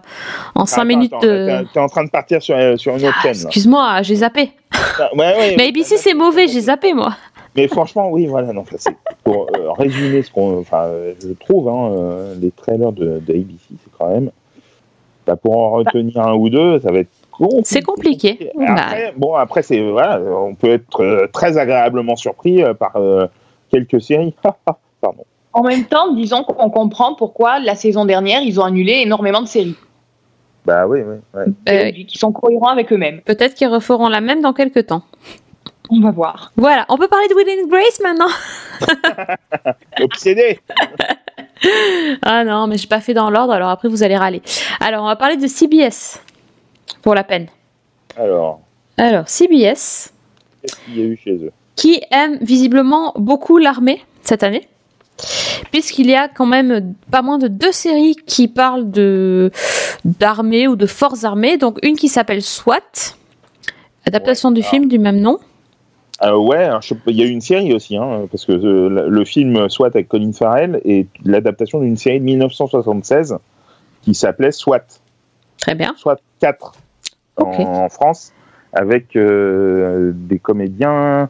en 0.55 0.65
5 0.65 0.75
Attends, 0.79 0.85
minutes 0.87 1.13
attends, 1.13 1.25
de. 1.27 1.67
T'es 1.71 1.79
en 1.79 1.87
train 1.87 2.03
de 2.03 2.09
partir 2.09 2.41
sur, 2.41 2.55
euh, 2.57 2.75
sur 2.77 2.97
une 2.97 3.05
autre 3.05 3.15
Ah, 3.19 3.21
chaîne. 3.21 3.43
Excuse-moi, 3.45 4.01
j'ai 4.01 4.15
zappé. 4.15 4.51
Ah, 4.73 5.09
ouais, 5.15 5.19
ouais, 5.37 5.55
Mais 5.57 5.67
ABC, 5.67 5.97
c'est 5.97 6.15
mauvais, 6.15 6.47
j'ai 6.47 6.61
zappé, 6.61 6.93
moi. 6.93 7.15
Mais 7.55 7.67
franchement, 7.67 8.09
oui, 8.09 8.25
voilà. 8.25 8.51
Donc, 8.53 8.67
c'est 8.77 8.95
pour 9.23 9.47
résumer 9.74 10.22
ce 10.22 10.32
qu'on, 10.32 10.59
enfin, 10.59 10.89
je 11.22 11.32
trouve, 11.34 11.69
hein, 11.69 11.91
euh, 11.93 12.36
les 12.39 12.51
trailers 12.51 12.91
de, 12.91 13.19
de 13.19 13.34
ABC, 13.34 13.59
c'est 13.69 13.91
quand 13.97 14.09
même, 14.09 14.32
bah, 15.26 15.36
pour 15.36 15.57
en 15.57 15.72
retenir 15.72 16.19
un 16.19 16.34
ou 16.34 16.49
deux, 16.49 16.80
ça 16.80 16.91
va 16.91 16.99
être 16.99 17.09
compliqué. 17.32 17.61
C'est 17.65 17.82
compliqué. 17.82 18.51
Bah, 18.55 18.88
bon, 19.17 19.36
après, 19.36 19.61
c'est 19.61 19.82
voilà, 19.89 20.19
on 20.22 20.55
peut 20.55 20.72
être 20.72 21.01
euh, 21.01 21.28
très 21.32 21.57
agréablement 21.57 22.15
surpris 22.15 22.63
euh, 22.63 22.74
par 22.74 22.95
euh, 22.95 23.28
quelques 23.72 24.01
séries. 24.01 24.34
Pardon. 25.01 25.24
En 25.53 25.63
même 25.63 25.86
temps, 25.86 26.13
disons 26.13 26.43
qu'on 26.43 26.69
comprend 26.69 27.15
pourquoi 27.15 27.59
la 27.59 27.76
saison 27.76 28.05
dernière, 28.05 28.41
ils 28.41 28.59
ont 28.59 28.63
annulé 28.63 29.01
énormément 29.03 29.41
de 29.41 29.47
séries. 29.47 29.76
Bah 30.65 30.86
oui, 30.88 30.99
oui. 31.01 31.15
ouais. 31.34 31.45
euh, 31.69 31.91
Qui 32.07 32.17
sont 32.17 32.32
cohérents 32.32 32.67
avec 32.69 32.93
eux-mêmes. 32.93 33.22
Peut-être 33.22 33.55
qu'ils 33.55 33.67
referont 33.67 34.07
la 34.09 34.22
même 34.22 34.41
dans 34.41 34.53
quelques 34.53 34.88
temps. 34.88 35.01
On 35.91 35.99
va 35.99 36.11
voir. 36.11 36.51
Voilà, 36.55 36.85
on 36.87 36.97
peut 36.97 37.09
parler 37.09 37.27
de 37.27 37.33
Will 37.33 37.47
and 37.63 37.67
Grace 37.67 37.99
maintenant. 38.01 38.29
Obsédé. 40.01 40.59
ah 42.21 42.43
non, 42.45 42.67
mais 42.67 42.77
j'ai 42.77 42.87
pas 42.87 43.01
fait 43.01 43.13
dans 43.13 43.29
l'ordre, 43.29 43.51
alors 43.51 43.69
après 43.69 43.89
vous 43.89 44.01
allez 44.01 44.15
râler. 44.15 44.41
Alors, 44.79 45.03
on 45.03 45.07
va 45.07 45.17
parler 45.17 45.35
de 45.35 45.47
CBS. 45.47 46.21
Pour 47.01 47.13
la 47.13 47.23
peine. 47.23 47.47
Alors, 48.15 48.61
Alors, 48.97 49.27
CBS, 49.27 50.13
qu'est-ce 50.61 50.75
qu'il 50.85 50.97
y 50.97 51.01
a 51.01 51.05
eu 51.05 51.17
chez 51.17 51.33
eux? 51.33 51.51
qui 51.75 52.01
aime 52.11 52.37
visiblement 52.41 53.11
beaucoup 53.15 53.57
l'armée 53.57 54.03
cette 54.21 54.43
année, 54.43 54.67
puisqu'il 55.71 56.07
y 56.07 56.15
a 56.15 56.27
quand 56.27 56.45
même 56.45 56.93
pas 57.09 57.21
moins 57.23 57.39
de 57.39 57.47
deux 57.47 57.71
séries 57.71 58.15
qui 58.27 58.47
parlent 58.47 58.91
de 58.91 59.51
d'armée 60.05 60.67
ou 60.67 60.75
de 60.75 60.85
forces 60.85 61.23
armées. 61.23 61.57
Donc 61.57 61.79
une 61.81 61.95
qui 61.95 62.07
s'appelle 62.07 62.43
SWAT, 62.43 63.15
adaptation 64.05 64.51
du 64.51 64.61
film 64.61 64.87
du 64.87 64.99
même 64.99 65.19
nom. 65.19 65.39
Euh, 66.24 66.38
ouais, 66.38 66.65
hein, 66.65 66.80
il 67.07 67.15
y 67.15 67.24
a 67.24 67.26
eu 67.26 67.30
une 67.30 67.41
série 67.41 67.74
aussi, 67.74 67.97
hein, 67.97 68.28
parce 68.30 68.45
que 68.45 68.51
euh, 68.51 68.89
le, 68.89 69.09
le 69.09 69.26
film 69.26 69.69
SWAT 69.69 69.88
avec 69.88 70.07
Colin 70.07 70.32
Farrell 70.34 70.80
est 70.86 71.07
l'adaptation 71.26 71.80
d'une 71.80 71.97
série 71.97 72.19
de 72.19 72.26
1976 72.26 73.38
qui 74.03 74.13
s'appelait 74.13 74.51
SWAT. 74.51 74.86
Très 75.57 75.74
bien. 75.74 75.95
SWAT 75.97 76.17
4 76.39 76.74
en, 77.38 77.89
France, 77.89 78.34
avec 78.72 79.15
euh, 79.15 80.11
des 80.13 80.38
comédiens 80.38 81.30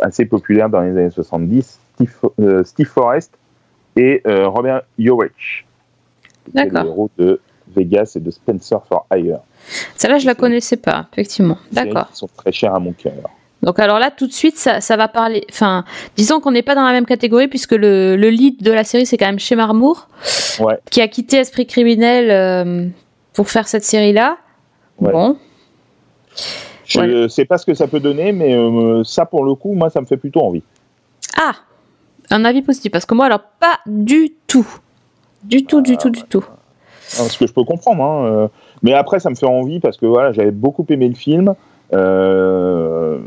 assez 0.00 0.24
populaires 0.24 0.68
dans 0.68 0.80
les 0.80 0.90
années 0.90 1.10
70, 1.10 1.78
Steve, 1.94 2.16
euh, 2.40 2.64
Steve 2.64 2.88
Forrest 2.88 3.32
et 3.94 4.22
Robert 4.26 4.82
les 4.98 5.12
D'accord. 6.52 6.86
héros 6.86 7.10
de 7.18 7.40
Vegas 7.76 8.14
et 8.16 8.20
de 8.20 8.30
Spencer 8.32 8.84
for 8.86 9.06
Hire. 9.12 9.40
Celle-là, 9.94 10.18
je 10.18 10.26
la 10.26 10.34
connaissais 10.34 10.76
pas, 10.76 11.06
effectivement. 11.12 11.58
D'accord. 11.70 12.08
qui 12.08 12.16
sont 12.16 12.28
très 12.36 12.50
chères 12.50 12.74
à 12.74 12.80
mon 12.80 12.92
cœur. 12.92 13.30
Donc 13.62 13.78
alors 13.78 13.98
là, 14.00 14.10
tout 14.10 14.26
de 14.26 14.32
suite, 14.32 14.56
ça, 14.58 14.80
ça 14.80 14.96
va 14.96 15.06
parler. 15.08 15.44
Enfin, 15.50 15.84
disons 16.16 16.40
qu'on 16.40 16.50
n'est 16.50 16.62
pas 16.62 16.74
dans 16.74 16.84
la 16.84 16.92
même 16.92 17.06
catégorie 17.06 17.46
puisque 17.48 17.72
le, 17.72 18.16
le 18.16 18.28
lead 18.30 18.60
de 18.62 18.72
la 18.72 18.82
série, 18.84 19.06
c'est 19.06 19.16
quand 19.16 19.26
même 19.26 19.38
chez 19.38 19.54
Marmour, 19.56 20.08
Ouais. 20.60 20.78
qui 20.90 21.00
a 21.00 21.08
quitté 21.08 21.36
Esprit 21.36 21.66
criminel 21.66 22.30
euh, 22.30 22.88
pour 23.34 23.48
faire 23.48 23.68
cette 23.68 23.84
série-là. 23.84 24.38
Ouais. 24.98 25.12
Bon, 25.12 25.38
Je 26.86 27.00
Ouais. 27.00 27.28
sais 27.28 27.44
pas 27.44 27.56
ce 27.58 27.64
que 27.66 27.74
ça 27.74 27.86
peut 27.86 28.00
donner, 28.00 28.32
mais 28.32 28.54
euh, 28.54 29.04
ça, 29.04 29.24
pour 29.26 29.44
le 29.44 29.54
coup, 29.54 29.72
moi, 29.74 29.90
ça 29.90 30.00
me 30.00 30.06
fait 30.06 30.16
plutôt 30.16 30.40
envie. 30.40 30.62
ah, 31.40 31.52
un 32.30 32.44
avis 32.44 32.62
positif 32.62 32.90
parce 32.90 33.04
que 33.06 33.14
moi, 33.14 33.26
alors 33.26 33.42
pas 33.60 33.78
du 33.86 34.32
tout, 34.46 34.66
du 35.44 35.64
tout, 35.64 35.82
du 35.82 35.96
tout, 35.98 36.08
du 36.10 36.22
tout. 36.22 36.44
Hein, 37.18 37.24
ce 37.28 37.36
que 37.38 37.46
je 37.46 37.52
peux 37.52 37.64
comprendre. 37.64 38.02
hein, 38.02 38.26
euh, 38.26 38.48
mais 38.82 38.94
après, 38.94 39.20
ça 39.20 39.28
me 39.30 39.34
fait 39.34 39.46
envie 39.46 39.80
parce 39.80 39.96
que 39.98 40.06
voilà, 40.06 40.32
j'avais 40.32 40.50
beaucoup 40.50 40.84
aimé 40.88 41.08
le 41.08 41.14
film, 41.14 41.54
euh, 41.94 43.18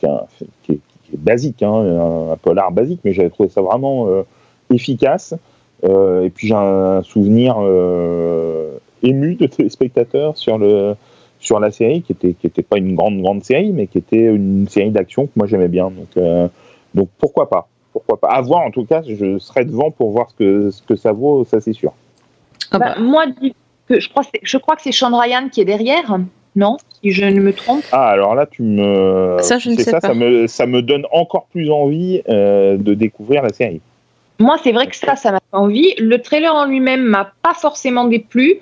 qui, 0.00 0.72
est 0.72 0.80
basique, 1.16 1.62
hein, 1.62 1.72
un, 1.72 2.32
un 2.32 2.36
polar 2.36 2.72
basique, 2.72 3.00
mais 3.04 3.12
j'avais 3.12 3.30
trouvé 3.30 3.48
ça 3.48 3.62
vraiment 3.62 4.08
euh, 4.08 4.22
efficace. 4.70 5.34
Euh, 5.84 6.22
et 6.22 6.30
puis 6.30 6.48
j'ai 6.48 6.54
un 6.54 7.02
souvenir 7.02 7.56
ému 9.02 9.34
de 9.34 9.46
téléspectateurs 9.46 10.36
sur 10.36 10.58
le 10.58 10.94
sur 11.40 11.60
la 11.60 11.70
série, 11.70 12.00
qui 12.00 12.12
était 12.12 12.32
qui 12.32 12.62
pas 12.62 12.78
une 12.78 12.94
grande 12.94 13.20
grande 13.20 13.44
série, 13.44 13.72
mais 13.72 13.86
qui 13.86 13.98
était 13.98 14.24
une 14.24 14.66
série 14.68 14.90
d'action 14.90 15.26
que 15.26 15.32
moi 15.36 15.46
j'aimais 15.46 15.68
bien. 15.68 15.90
Donc 15.90 16.50
donc 16.94 17.08
pourquoi 17.18 17.50
pas, 17.50 17.68
pourquoi 17.92 18.18
pas? 18.18 18.28
À 18.28 18.40
voir 18.40 18.62
en 18.62 18.70
tout 18.70 18.84
cas, 18.86 19.02
je 19.06 19.38
serai 19.38 19.64
devant 19.64 19.90
pour 19.90 20.10
voir 20.10 20.30
ce 20.30 20.36
que 20.36 20.70
ce 20.70 20.82
que 20.82 20.96
ça 20.96 21.12
vaut, 21.12 21.44
ça 21.44 21.60
c'est 21.60 21.74
sûr. 21.74 21.92
Ah 22.70 22.78
Bah, 22.78 22.94
moi, 22.98 23.26
je, 23.90 24.08
crois, 24.08 24.22
je 24.42 24.58
crois 24.58 24.76
que 24.76 24.82
c'est 24.82 24.92
Sean 24.92 25.16
Ryan 25.16 25.48
qui 25.50 25.60
est 25.60 25.64
derrière, 25.64 26.18
non 26.56 26.76
Si 27.02 27.10
je 27.10 27.24
ne 27.24 27.40
me 27.40 27.52
trompe. 27.52 27.84
Ah, 27.92 28.08
alors 28.08 28.34
là, 28.34 28.46
tu 28.46 28.62
me. 28.62 29.36
Ça, 29.40 29.58
je 29.58 29.70
ne 29.70 29.76
c'est 29.76 29.84
sais 29.84 29.90
ça, 29.90 30.00
pas. 30.00 30.08
Ça 30.08 30.14
me, 30.14 30.46
ça 30.46 30.66
me 30.66 30.82
donne 30.82 31.06
encore 31.12 31.46
plus 31.50 31.70
envie 31.70 32.22
euh, 32.28 32.76
de 32.76 32.94
découvrir 32.94 33.42
la 33.42 33.52
série. 33.52 33.80
Moi, 34.38 34.56
c'est 34.62 34.72
vrai 34.72 34.86
que 34.86 34.96
ça, 34.96 35.16
ça 35.16 35.32
m'a 35.32 35.38
fait 35.38 35.56
envie. 35.56 35.94
Le 35.98 36.20
trailer 36.20 36.54
en 36.54 36.66
lui-même 36.66 37.02
m'a 37.02 37.32
pas 37.42 37.54
forcément 37.54 38.04
déplu. 38.04 38.60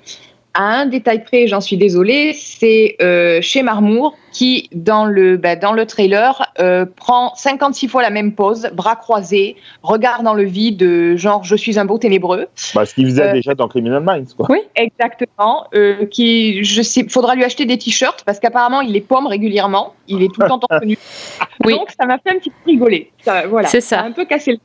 À 0.55 0.81
un 0.81 0.85
détail 0.85 1.23
près, 1.23 1.47
j'en 1.47 1.61
suis 1.61 1.77
désolée, 1.77 2.33
c'est 2.33 2.95
euh, 3.01 3.41
chez 3.41 3.63
Marmour 3.63 4.15
qui, 4.31 4.69
dans 4.71 5.05
le, 5.05 5.35
bah, 5.37 5.55
dans 5.55 5.73
le 5.73 5.87
trailer, 5.87 6.51
euh, 6.59 6.85
prend 6.85 7.33
56 7.35 7.87
fois 7.87 8.03
la 8.03 8.11
même 8.11 8.33
pose, 8.35 8.69
bras 8.73 8.95
croisés, 8.95 9.55
regard 9.81 10.21
dans 10.21 10.35
le 10.35 10.43
vide, 10.43 10.83
euh, 10.83 11.17
genre 11.17 11.43
je 11.43 11.55
suis 11.55 11.79
un 11.79 11.85
beau 11.85 11.97
ténébreux. 11.97 12.47
Bah, 12.75 12.85
ce 12.85 12.93
qu'il 12.93 13.05
faisait 13.05 13.29
Euh, 13.29 13.33
déjà 13.33 13.55
dans 13.55 13.67
Criminal 13.67 14.03
Minds, 14.03 14.33
quoi. 14.37 14.45
Oui. 14.49 14.59
Exactement. 14.75 15.65
Euh, 15.73 16.05
qui, 16.05 16.63
je 16.63 16.83
sais, 16.83 17.03
faudra 17.09 17.33
lui 17.33 17.43
acheter 17.43 17.65
des 17.65 17.79
t-shirts 17.79 18.23
parce 18.23 18.39
qu'apparemment 18.39 18.81
il 18.81 18.91
les 18.91 19.01
pomme 19.01 19.25
régulièrement. 19.25 19.95
Il 20.07 20.21
est 20.21 20.27
tout 20.31 20.41
le 20.41 20.47
temps 20.47 20.59
torse. 20.59 20.81
Oui. 21.65 21.73
Donc 21.75 21.89
ça 21.99 22.05
m'a 22.05 22.17
fait 22.19 22.31
un 22.35 22.39
petit 22.39 22.49
peu 22.49 22.55
rigoler. 22.71 23.11
Ça, 23.23 23.47
voilà. 23.47 23.67
C'est 23.69 23.81
ça. 23.81 24.01
a 24.01 24.03
un 24.03 24.11
peu 24.11 24.25
cassé 24.25 24.51
le. 24.51 24.57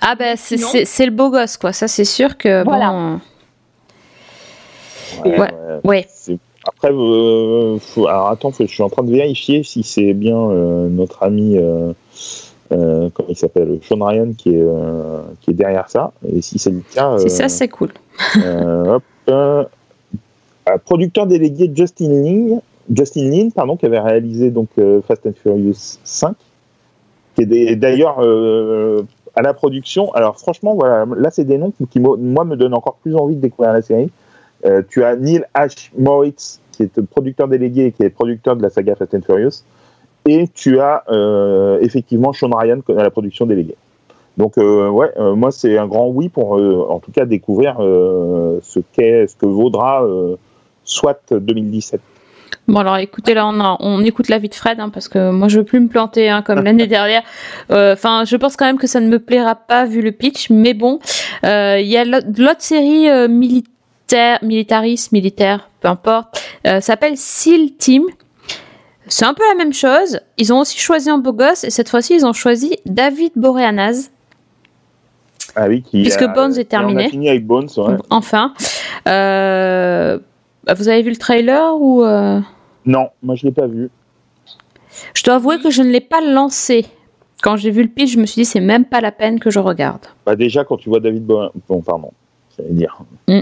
Ah 0.00 0.14
ben 0.14 0.36
c'est 0.36 1.04
le 1.06 1.10
beau 1.10 1.30
gosse 1.30 1.56
quoi, 1.56 1.72
ça 1.72 1.88
c'est 1.88 2.04
sûr 2.04 2.36
que 2.36 2.62
Voilà. 2.64 2.90
bon. 2.90 3.20
Ouais, 5.24 5.30
Ouais. 5.30 5.38
ouais. 5.40 5.50
Ouais. 5.84 6.06
C'est- 6.08 6.38
Après, 6.66 6.90
euh, 6.90 7.76
faut- 7.78 8.06
alors 8.06 8.28
attends, 8.28 8.50
faut- 8.50 8.64
je 8.66 8.72
suis 8.72 8.82
en 8.82 8.88
train 8.88 9.02
de 9.02 9.10
vérifier 9.12 9.62
si 9.64 9.82
c'est 9.82 10.14
bien 10.14 10.38
euh, 10.38 10.88
notre 10.88 11.22
ami, 11.22 11.58
euh, 11.58 11.92
comment 12.70 13.28
il 13.28 13.36
s'appelle, 13.36 13.78
Sean 13.82 14.02
Ryan 14.02 14.32
qui 14.36 14.54
est, 14.56 14.66
qui 15.42 15.50
est 15.50 15.54
derrière 15.54 15.90
ça. 15.90 16.12
Et 16.26 16.40
si 16.40 16.58
c'est 16.58 16.70
le 16.70 16.82
cas, 16.94 17.18
Si 17.18 17.28
ça 17.28 17.48
c'est 17.50 17.68
cool. 17.68 17.90
hop, 18.36 19.02
producteur 20.86 21.26
délégué 21.26 21.70
Justin 21.74 22.08
Lin, 22.22 22.60
Justin 22.94 23.28
Lin, 23.30 23.48
pardon, 23.54 23.76
qui 23.76 23.86
avait 23.86 24.00
réalisé 24.00 24.50
donc 24.50 24.68
Fast 25.06 25.26
and 25.26 25.32
Furious 25.42 25.98
5, 26.04 26.34
qui 27.36 27.42
est 27.42 27.76
d'ailleurs 27.76 28.20
à 29.36 29.42
la 29.42 29.52
production. 29.54 30.12
Alors 30.14 30.38
franchement, 30.38 30.74
voilà, 30.74 31.04
là 31.16 31.30
c'est 31.30 31.44
des 31.44 31.58
noms 31.58 31.72
qui, 31.72 31.86
qui, 31.86 32.00
moi, 32.00 32.16
me 32.44 32.56
donnent 32.56 32.74
encore 32.74 32.96
plus 33.02 33.14
envie 33.16 33.36
de 33.36 33.40
découvrir 33.40 33.72
la 33.72 33.82
série. 33.82 34.10
Euh, 34.64 34.82
tu 34.88 35.04
as 35.04 35.16
Neil 35.16 35.44
H. 35.54 35.90
Moritz, 35.98 36.60
qui 36.72 36.84
est 36.84 37.00
producteur 37.02 37.48
délégué 37.48 37.86
et 37.86 37.92
qui 37.92 38.02
est 38.02 38.10
producteur 38.10 38.56
de 38.56 38.62
la 38.62 38.70
saga 38.70 38.94
Fast 38.96 39.14
and 39.14 39.20
Furious. 39.24 39.62
Et 40.26 40.48
tu 40.54 40.80
as 40.80 41.04
euh, 41.10 41.78
effectivement 41.82 42.32
Sean 42.32 42.50
Ryan 42.56 42.78
à 42.88 43.02
la 43.02 43.10
production 43.10 43.44
déléguée. 43.46 43.76
Donc 44.36 44.56
euh, 44.58 44.88
ouais, 44.88 45.10
euh, 45.18 45.34
moi 45.34 45.52
c'est 45.52 45.76
un 45.78 45.86
grand 45.86 46.08
oui 46.08 46.28
pour 46.28 46.58
euh, 46.58 46.84
en 46.88 46.98
tout 46.98 47.12
cas 47.12 47.24
découvrir 47.24 47.76
euh, 47.80 48.58
ce 48.62 48.80
qu'est, 48.92 49.26
ce 49.28 49.36
que 49.36 49.46
vaudra 49.46 50.02
euh, 50.04 50.36
SWAT 50.84 51.20
2017. 51.30 52.00
Bon 52.66 52.78
alors 52.80 52.96
écoutez 52.96 53.34
là 53.34 53.46
on, 53.46 53.60
a- 53.60 53.76
on 53.80 54.02
écoute 54.02 54.28
l'avis 54.28 54.48
de 54.48 54.54
Fred 54.54 54.80
hein, 54.80 54.88
parce 54.88 55.08
que 55.08 55.30
moi 55.30 55.48
je 55.48 55.58
veux 55.58 55.64
plus 55.64 55.78
me 55.80 55.88
planter 55.88 56.30
hein, 56.30 56.42
comme 56.42 56.64
l'année 56.64 56.86
dernière. 56.98 57.22
Euh, 57.70 57.92
Enfin 57.92 58.24
je 58.24 58.34
pense 58.36 58.56
quand 58.56 58.64
même 58.64 58.78
que 58.78 58.86
ça 58.86 59.00
ne 59.00 59.08
me 59.08 59.18
plaira 59.18 59.54
pas 59.54 59.84
vu 59.84 60.00
le 60.02 60.10
pitch, 60.10 60.50
mais 60.50 60.72
bon 60.74 60.98
euh, 61.44 61.78
il 61.78 61.86
y 61.86 61.96
a 61.96 62.04
l'autre 62.04 62.26
l'autre 62.38 62.62
série 62.62 63.08
euh, 63.10 63.28
militaire, 63.28 63.70
militariste, 64.42 65.12
militaire, 65.12 65.68
peu 65.80 65.88
importe, 65.88 66.40
euh, 66.66 66.80
s'appelle 66.80 67.16
SEAL 67.16 67.72
Team. 67.78 68.04
C'est 69.06 69.24
un 69.24 69.34
peu 69.34 69.42
la 69.48 69.54
même 69.56 69.72
chose. 69.74 70.20
Ils 70.38 70.52
ont 70.52 70.60
aussi 70.60 70.78
choisi 70.78 71.10
un 71.10 71.18
beau 71.18 71.32
gosse 71.32 71.64
et 71.64 71.70
cette 71.70 71.88
fois-ci 71.88 72.14
ils 72.14 72.24
ont 72.24 72.32
choisi 72.32 72.76
David 72.86 73.32
Boreanaz. 73.36 74.10
Ah 75.56 75.66
oui, 75.68 75.82
qui 75.82 76.02
Puisque 76.02 76.22
a- 76.22 76.28
Bones 76.28 76.52
est 76.58 76.64
qui 76.64 76.76
en 76.76 76.80
a 76.80 76.82
terminé. 76.86 77.08
fini 77.10 77.28
avec 77.28 77.46
Bones, 77.46 77.68
ouais. 77.76 77.96
Enfin, 78.10 78.54
Euh, 79.06 80.18
vous 80.74 80.88
avez 80.88 81.02
vu 81.02 81.10
le 81.10 81.16
trailer 81.16 81.74
ou 81.78 82.02
euh, 82.04 82.40
Non, 82.86 83.08
moi 83.22 83.34
je 83.34 83.44
l'ai 83.46 83.52
pas 83.52 83.66
vu. 83.66 83.90
Je 85.12 85.22
dois 85.22 85.34
avouer 85.34 85.58
que 85.60 85.70
je 85.70 85.82
ne 85.82 85.90
l'ai 85.90 86.00
pas 86.00 86.20
lancé. 86.22 86.86
Quand 87.42 87.56
j'ai 87.56 87.70
vu 87.70 87.82
le 87.82 87.88
pitch, 87.88 88.12
je 88.12 88.18
me 88.18 88.24
suis 88.26 88.40
dit 88.42 88.44
c'est 88.46 88.60
même 88.60 88.86
pas 88.86 89.00
la 89.02 89.12
peine 89.12 89.38
que 89.38 89.50
je 89.50 89.58
regarde. 89.58 90.06
Bah 90.24 90.34
déjà 90.36 90.64
quand 90.64 90.78
tu 90.78 90.88
vois 90.88 91.00
David 91.00 91.24
Bowie, 91.26 91.48
bon 91.68 91.82
pardon, 91.82 92.10
j'allais 92.56 92.70
dire. 92.72 92.96
Mm. 93.28 93.40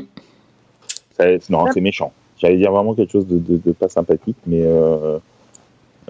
Non, 1.50 1.64
c'est 1.72 1.80
méchant. 1.80 2.12
J'allais 2.38 2.56
dire 2.56 2.72
vraiment 2.72 2.94
quelque 2.94 3.12
chose 3.12 3.26
de, 3.26 3.38
de- 3.38 3.60
de 3.64 3.72
pas 3.72 3.88
sympathique, 3.88 4.36
mais 4.46 4.62
euh, 4.64 5.18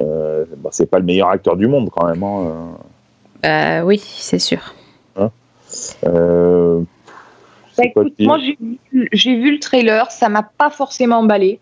euh, 0.00 0.44
bah, 0.58 0.70
c'est 0.72 0.86
pas 0.86 0.98
le 0.98 1.04
meilleur 1.04 1.28
acteur 1.28 1.56
du 1.56 1.66
monde 1.66 1.90
quand 1.90 2.06
même. 2.06 2.22
hein, 2.22 2.78
Euh, 3.44 3.82
oui, 3.82 3.98
c'est 3.98 4.38
sûr. 4.38 4.74
euh, 6.04 6.80
Bah, 7.76 7.84
écoute, 7.84 8.14
moi 8.20 8.38
j'ai 8.38 8.56
vu, 8.60 9.08
j'ai 9.12 9.34
vu 9.36 9.52
le 9.52 9.58
trailer, 9.58 10.10
ça 10.10 10.28
m'a 10.28 10.42
pas 10.42 10.70
forcément 10.70 11.18
emballé. 11.18 11.60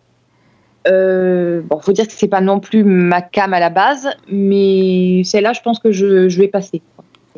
Euh, 0.89 1.61
bon, 1.63 1.79
faut 1.81 1.93
dire 1.93 2.07
que 2.07 2.13
c'est 2.13 2.29
pas 2.29 2.41
non 2.41 2.59
plus 2.59 2.85
ma 2.85 3.21
cam 3.23 3.53
à 3.53 3.61
la 3.61 3.71
base, 3.71 4.09
mais 4.29 5.23
celle-là, 5.25 5.53
je 5.53 5.61
pense 5.61 5.79
que 5.79 5.93
je, 5.93 6.29
je 6.29 6.39
vais 6.39 6.49
passer. 6.49 6.81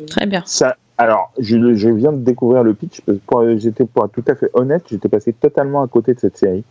Très 0.07 0.25
bien. 0.25 0.43
Ça, 0.45 0.75
alors, 0.97 1.31
je, 1.39 1.73
je 1.73 1.89
viens 1.89 2.11
de 2.11 2.17
découvrir 2.23 2.63
le 2.63 2.73
pitch. 2.73 3.01
parce 3.01 3.17
que 3.17 3.23
Pour, 3.25 3.43
j'étais 3.57 3.85
pour 3.85 4.05
être 4.05 4.11
tout 4.11 4.23
à 4.27 4.35
fait 4.35 4.49
honnête, 4.53 4.83
j'étais 4.89 5.09
passé 5.09 5.33
totalement 5.33 5.81
à 5.81 5.87
côté 5.87 6.13
de 6.13 6.19
cette 6.19 6.37
série. 6.37 6.63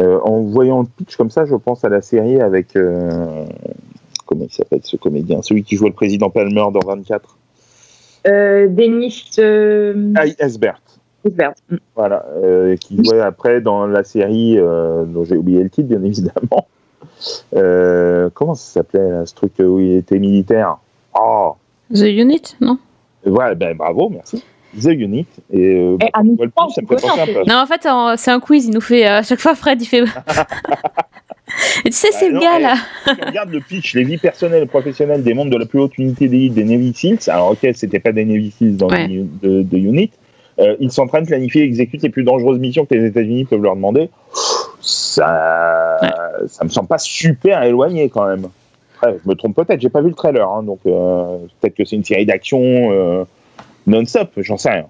Euh, 0.00 0.20
en 0.22 0.42
voyant 0.42 0.82
le 0.82 0.86
pitch 0.86 1.16
comme 1.16 1.30
ça, 1.30 1.44
je 1.44 1.56
pense 1.56 1.84
à 1.84 1.88
la 1.88 2.00
série 2.00 2.40
avec 2.40 2.76
euh, 2.76 3.44
comment 4.26 4.44
il 4.44 4.52
s'appelle 4.52 4.80
ce 4.84 4.96
comédien, 4.96 5.42
celui 5.42 5.64
qui 5.64 5.76
joue 5.76 5.86
le 5.86 5.92
président 5.92 6.30
Palmer 6.30 6.66
dans 6.72 6.86
24. 6.86 7.36
Euh, 8.28 8.68
Denis 8.68 9.30
euh, 9.38 10.12
Ah, 10.16 10.26
Esbert. 10.38 10.80
Esbert. 11.24 11.54
Mm. 11.68 11.76
Voilà, 11.96 12.26
euh, 12.36 12.76
qui 12.76 13.02
jouait 13.02 13.20
après 13.20 13.60
dans 13.60 13.86
la 13.86 14.04
série 14.04 14.56
euh, 14.56 15.04
dont 15.04 15.24
j'ai 15.24 15.36
oublié 15.36 15.62
le 15.64 15.70
titre, 15.70 15.88
bien 15.88 16.02
évidemment. 16.04 16.68
Euh, 17.56 18.30
comment 18.34 18.54
ça 18.54 18.74
s'appelait 18.74 19.26
ce 19.26 19.34
truc 19.34 19.52
où 19.58 19.80
il 19.80 19.96
était 19.96 20.20
militaire? 20.20 20.78
Oh, 21.18 21.56
The 21.92 22.02
Unit, 22.02 22.56
non? 22.60 22.78
Voilà, 23.28 23.54
ben 23.54 23.76
bravo, 23.76 24.08
merci. 24.10 24.42
The 24.78 24.88
Unit. 24.88 25.26
Et, 25.50 25.58
euh, 25.60 25.96
Eh, 26.00 26.06
à 26.06 26.10
quand 26.12 26.24
nous 26.24 26.32
on 26.32 26.36
voit 26.36 26.44
le 26.46 26.50
trois, 26.50 26.66
pitch, 26.66 26.74
ça 26.74 26.82
me 26.82 26.86
fait 26.86 26.94
penser 26.96 27.20
un 27.20 27.26
peu. 27.26 27.44
Non, 27.50 27.56
en 27.56 27.66
fait, 27.66 27.86
en- 27.86 28.16
c'est 28.18 28.30
un 28.30 28.38
quiz. 28.40 28.66
Il 28.66 28.74
nous 28.74 28.80
fait 28.82 29.06
euh, 29.06 29.18
à 29.18 29.22
chaque 29.22 29.40
fois 29.40 29.54
Fred, 29.54 29.80
il 29.80 29.86
fait. 29.86 30.02
Et 30.02 30.04
tu 31.90 31.92
sais, 31.92 32.08
c'est 32.12 32.26
Ah 32.26 32.30
le 32.32 32.38
gars 32.38 32.58
eh, 32.58 32.62
là. 32.62 32.74
si 33.06 33.16
tu 33.16 33.24
regardes 33.24 33.50
le 33.50 33.60
pitch, 33.60 33.94
les 33.94 34.04
vies 34.04 34.18
personnelles 34.18 34.64
et 34.64 34.66
professionnelles 34.66 35.22
des 35.22 35.32
membres 35.32 35.50
de 35.50 35.56
la 35.56 35.64
plus 35.64 35.80
haute 35.80 35.96
unité 35.96 36.28
d'élite 36.28 36.52
des 36.54 36.64
Navy 36.64 36.92
Seals, 36.94 37.18
alors 37.28 37.52
ok, 37.52 37.66
c'était 37.74 37.98
pas 37.98 38.12
des 38.12 38.26
Navy 38.26 38.50
Seals 38.50 38.76
dans 38.76 38.88
Ouais. 38.88 39.06
le 39.08 39.24
de, 39.42 39.62
de 39.62 39.78
Unit, 39.78 40.10
euh, 40.58 40.76
ils 40.80 40.92
s'entraînent, 40.92 41.26
planifient 41.26 41.60
et 41.60 41.64
exécutent 41.64 42.02
les 42.02 42.10
plus 42.10 42.24
dangereuses 42.24 42.58
missions 42.58 42.84
que 42.84 42.94
les 42.94 43.06
États-Unis 43.06 43.46
peuvent 43.46 43.62
leur 43.62 43.74
demander. 43.74 44.10
Ça, 44.80 45.98
ça 46.46 46.64
me 46.64 46.68
semble 46.68 46.88
pas 46.88 46.98
super 46.98 47.62
éloigné 47.62 48.08
quand 48.10 48.26
même. 48.26 48.48
Je 49.02 49.28
me 49.28 49.34
trompe 49.34 49.54
peut-être, 49.56 49.80
j'ai 49.80 49.88
pas 49.88 50.00
vu 50.00 50.08
le 50.08 50.14
trailer, 50.14 50.48
hein, 50.48 50.62
donc 50.62 50.80
euh, 50.86 51.38
peut-être 51.60 51.74
que 51.76 51.84
c'est 51.84 51.96
une 51.96 52.04
série 52.04 52.26
d'action 52.26 52.60
euh, 52.62 53.24
non-stop, 53.86 54.30
j'en 54.38 54.56
sais 54.56 54.70
rien. 54.70 54.86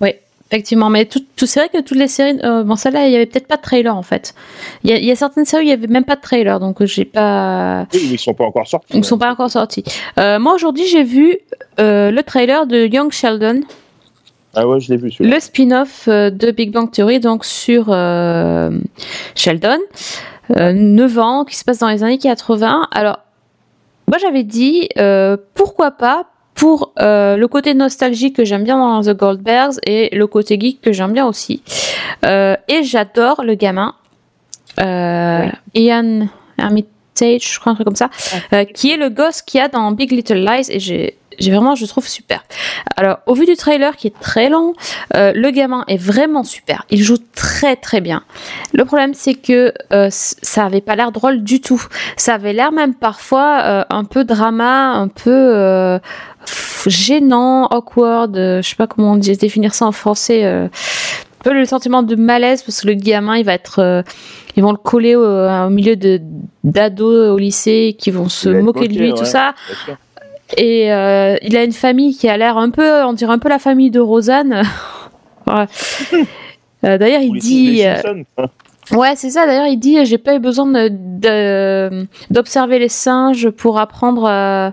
Oui, 0.00 0.10
effectivement. 0.50 0.88
Mais 0.90 1.04
tout, 1.06 1.20
tout- 1.36 1.46
c'est 1.46 1.60
vrai 1.60 1.68
que 1.68 1.80
toutes 1.82 1.98
les 1.98 2.08
séries. 2.08 2.38
euh, 2.44 2.62
bon, 2.62 2.76
celle-là, 2.76 3.06
il 3.06 3.12
y 3.12 3.16
avait 3.16 3.26
peut-être 3.26 3.46
pas 3.48 3.56
de 3.56 3.62
trailer 3.62 3.96
en 3.96 4.02
fait. 4.02 4.34
Il 4.84 4.90
y, 4.90 4.92
a- 4.92 4.96
il 4.98 5.04
y 5.04 5.10
a 5.10 5.16
certaines 5.16 5.44
séries 5.44 5.64
où 5.64 5.66
il 5.66 5.70
y 5.70 5.72
avait 5.72 5.86
même 5.86 6.04
pas 6.04 6.16
de 6.16 6.20
trailer, 6.20 6.60
donc 6.60 6.84
j'ai 6.84 7.04
pas. 7.04 7.86
Oui, 7.94 8.08
ils 8.12 8.18
sont 8.18 8.34
pas 8.34 8.44
encore 8.44 8.66
sortis. 8.68 8.92
Ils 8.94 9.00
ne 9.00 9.04
sont 9.04 9.18
pas 9.18 9.30
encore 9.32 9.50
sortis. 9.50 9.84
Moi 10.16 10.54
aujourd'hui, 10.54 10.86
j'ai 10.86 11.02
vu 11.04 11.38
le 11.78 12.20
trailer 12.22 12.66
de 12.66 12.86
Young 12.86 13.10
Sheldon. 13.12 13.60
Ah 14.54 14.68
ouais, 14.68 14.80
je 14.80 14.90
l'ai 14.92 14.98
vu 14.98 15.10
celui-là. 15.10 15.34
le 15.36 15.40
spin-off 15.40 16.08
de 16.08 16.50
Big 16.50 16.70
Bang 16.72 16.90
Theory, 16.90 17.20
donc 17.20 17.44
sur 17.46 17.86
Sheldon, 19.34 19.78
9 20.56 21.18
ans, 21.18 21.44
qui 21.44 21.56
se 21.56 21.64
passe 21.64 21.78
dans 21.78 21.88
les 21.88 22.04
années 22.04 22.18
80. 22.18 22.88
Alors, 22.90 23.20
moi 24.08 24.18
j'avais 24.18 24.44
dit, 24.44 24.88
euh, 24.98 25.36
pourquoi 25.54 25.92
pas, 25.92 26.26
pour 26.54 26.92
euh, 27.00 27.36
le 27.36 27.48
côté 27.48 27.74
nostalgique 27.74 28.36
que 28.36 28.44
j'aime 28.44 28.64
bien 28.64 28.78
dans 28.78 29.02
The 29.02 29.16
Goldbergs 29.16 29.78
et 29.86 30.14
le 30.14 30.26
côté 30.26 30.58
geek 30.60 30.80
que 30.80 30.92
j'aime 30.92 31.12
bien 31.12 31.26
aussi. 31.26 31.62
Euh, 32.24 32.56
et 32.68 32.82
j'adore 32.82 33.42
le 33.42 33.54
gamin, 33.54 33.94
euh, 34.80 35.48
Ian 35.74 36.28
Hermitage, 36.58 37.52
je 37.52 37.58
crois 37.58 37.72
un 37.72 37.74
truc 37.74 37.86
comme 37.86 37.96
ça, 37.96 38.10
euh, 38.52 38.64
qui 38.64 38.92
est 38.92 38.96
le 38.96 39.08
gosse 39.08 39.42
qu'il 39.42 39.58
y 39.58 39.62
a 39.62 39.68
dans 39.68 39.90
Big 39.92 40.10
Little 40.12 40.44
Lies 40.44 40.70
et 40.70 40.78
j'ai 40.78 41.18
j'ai 41.38 41.50
vraiment, 41.50 41.74
je 41.74 41.86
trouve 41.86 42.06
super. 42.06 42.44
Alors, 42.96 43.18
au 43.26 43.34
vu 43.34 43.46
du 43.46 43.56
trailer 43.56 43.96
qui 43.96 44.08
est 44.08 44.18
très 44.20 44.48
long, 44.48 44.74
euh, 45.14 45.32
le 45.34 45.50
gamin 45.50 45.84
est 45.88 45.96
vraiment 45.96 46.44
super. 46.44 46.84
Il 46.90 47.02
joue 47.02 47.18
très 47.34 47.76
très 47.76 48.00
bien. 48.00 48.22
Le 48.72 48.84
problème, 48.84 49.14
c'est 49.14 49.34
que 49.34 49.72
euh, 49.92 50.08
ça 50.10 50.64
avait 50.64 50.80
pas 50.80 50.96
l'air 50.96 51.12
drôle 51.12 51.42
du 51.42 51.60
tout. 51.60 51.82
Ça 52.16 52.34
avait 52.34 52.52
l'air 52.52 52.72
même 52.72 52.94
parfois 52.94 53.60
euh, 53.62 53.84
un 53.90 54.04
peu 54.04 54.24
drama, 54.24 54.92
un 54.92 55.08
peu 55.08 55.98
gênant, 56.86 57.66
awkward. 57.68 58.34
je 58.34 58.62
sais 58.62 58.76
pas 58.76 58.86
comment 58.86 59.12
on 59.12 59.16
dit, 59.16 59.36
définir 59.36 59.74
ça 59.74 59.86
en 59.86 59.92
français. 59.92 60.44
un 60.44 60.70
peu 61.44 61.52
le 61.52 61.64
sentiment 61.64 62.02
de 62.02 62.16
malaise 62.16 62.62
parce 62.62 62.80
que 62.82 62.88
le 62.88 62.94
gamin, 62.94 63.36
il 63.36 63.44
va 63.44 63.54
être, 63.54 64.04
ils 64.56 64.62
vont 64.62 64.72
le 64.72 64.78
coller 64.78 65.14
au, 65.14 65.24
au 65.24 65.70
milieu 65.70 65.96
de 65.96 66.20
d'ados 66.64 67.30
au 67.30 67.38
lycée 67.38 67.96
qui 67.98 68.10
vont 68.10 68.28
se 68.28 68.48
moquer 68.48 68.88
de 68.88 68.98
lui, 68.98 69.12
tout 69.12 69.20
ouais, 69.20 69.24
ça. 69.24 69.54
Et 70.56 70.92
euh, 70.92 71.36
il 71.42 71.56
a 71.56 71.64
une 71.64 71.72
famille 71.72 72.14
qui 72.16 72.28
a 72.28 72.36
l'air 72.36 72.56
un 72.58 72.70
peu, 72.70 73.02
on 73.04 73.12
dirait 73.14 73.32
un 73.32 73.38
peu 73.38 73.48
la 73.48 73.58
famille 73.58 73.90
de 73.90 74.00
Rosanne. 74.00 74.62
Euh, 76.84 76.98
D'ailleurs, 76.98 77.20
il 77.20 77.38
dit. 77.38 77.82
euh. 77.84 77.94
Ouais, 78.90 79.14
c'est 79.14 79.30
ça. 79.30 79.46
D'ailleurs, 79.46 79.66
il 79.66 79.76
dit 79.78 80.04
j'ai 80.04 80.18
pas 80.18 80.34
eu 80.34 80.40
besoin 80.40 80.66
d'observer 82.30 82.78
les 82.80 82.88
singes 82.88 83.50
pour 83.50 83.78
apprendre 83.78 84.24
euh, 84.28 84.70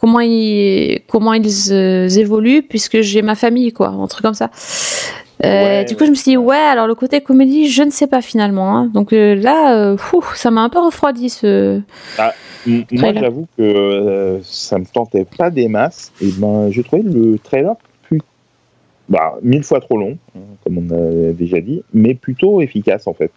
comment 0.00 0.20
ils 0.20 1.00
comment 1.08 1.32
ils 1.34 1.72
euh, 1.72 2.08
évoluent 2.08 2.62
puisque 2.62 3.00
j'ai 3.00 3.22
ma 3.22 3.34
famille 3.34 3.72
quoi, 3.72 3.88
un 3.88 4.06
truc 4.06 4.22
comme 4.22 4.34
ça. 4.34 4.50
Euh, 5.44 5.62
Ouais, 5.80 5.84
du 5.86 5.96
coup, 5.96 6.04
je 6.04 6.10
me 6.10 6.14
suis 6.14 6.30
dit 6.32 6.36
ouais, 6.36 6.56
alors 6.56 6.86
le 6.86 6.94
côté 6.94 7.20
comédie, 7.20 7.68
je 7.68 7.82
ne 7.82 7.90
sais 7.90 8.06
pas 8.06 8.20
finalement. 8.22 8.76
hein. 8.76 8.90
Donc 8.92 9.08
là, 9.12 9.96
fou, 9.96 10.22
ça 10.34 10.50
m'a 10.50 10.60
un 10.60 10.68
peu 10.68 10.78
refroidi 10.80 11.30
ce. 11.30 11.80
Ah, 12.18 12.26
m- 12.26 12.32
moi, 12.66 13.12
j'avoue 13.14 13.46
que 13.56 13.62
euh, 13.62 14.40
ça 14.42 14.78
me 14.78 14.84
tentait 14.84 15.24
pas 15.24 15.50
des 15.50 15.68
masses. 15.68 16.12
Et 16.20 16.30
ben, 16.32 16.70
j'ai 16.70 16.82
trouvé 16.82 17.02
le 17.02 17.38
trailer 17.38 17.74
plus, 18.02 18.20
bah, 19.08 19.38
mille 19.42 19.62
fois 19.62 19.80
trop 19.80 19.96
long, 19.96 20.18
hein, 20.36 20.40
comme 20.64 20.78
on 20.78 20.90
a 20.94 21.32
déjà 21.32 21.60
dit, 21.60 21.82
mais 21.92 22.14
plutôt 22.14 22.60
efficace 22.60 23.06
en 23.06 23.14
fait. 23.14 23.32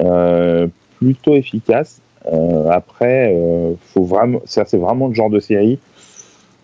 Euh, 0.00 0.68
plutôt 0.98 1.34
efficace. 1.34 2.00
Euh, 2.26 2.68
après, 2.70 3.32
euh, 3.34 3.74
faut 3.94 4.04
vraiment, 4.04 4.40
ça 4.44 4.64
c'est 4.66 4.76
vraiment 4.76 5.08
le 5.08 5.14
genre 5.14 5.30
de 5.30 5.40
série. 5.40 5.78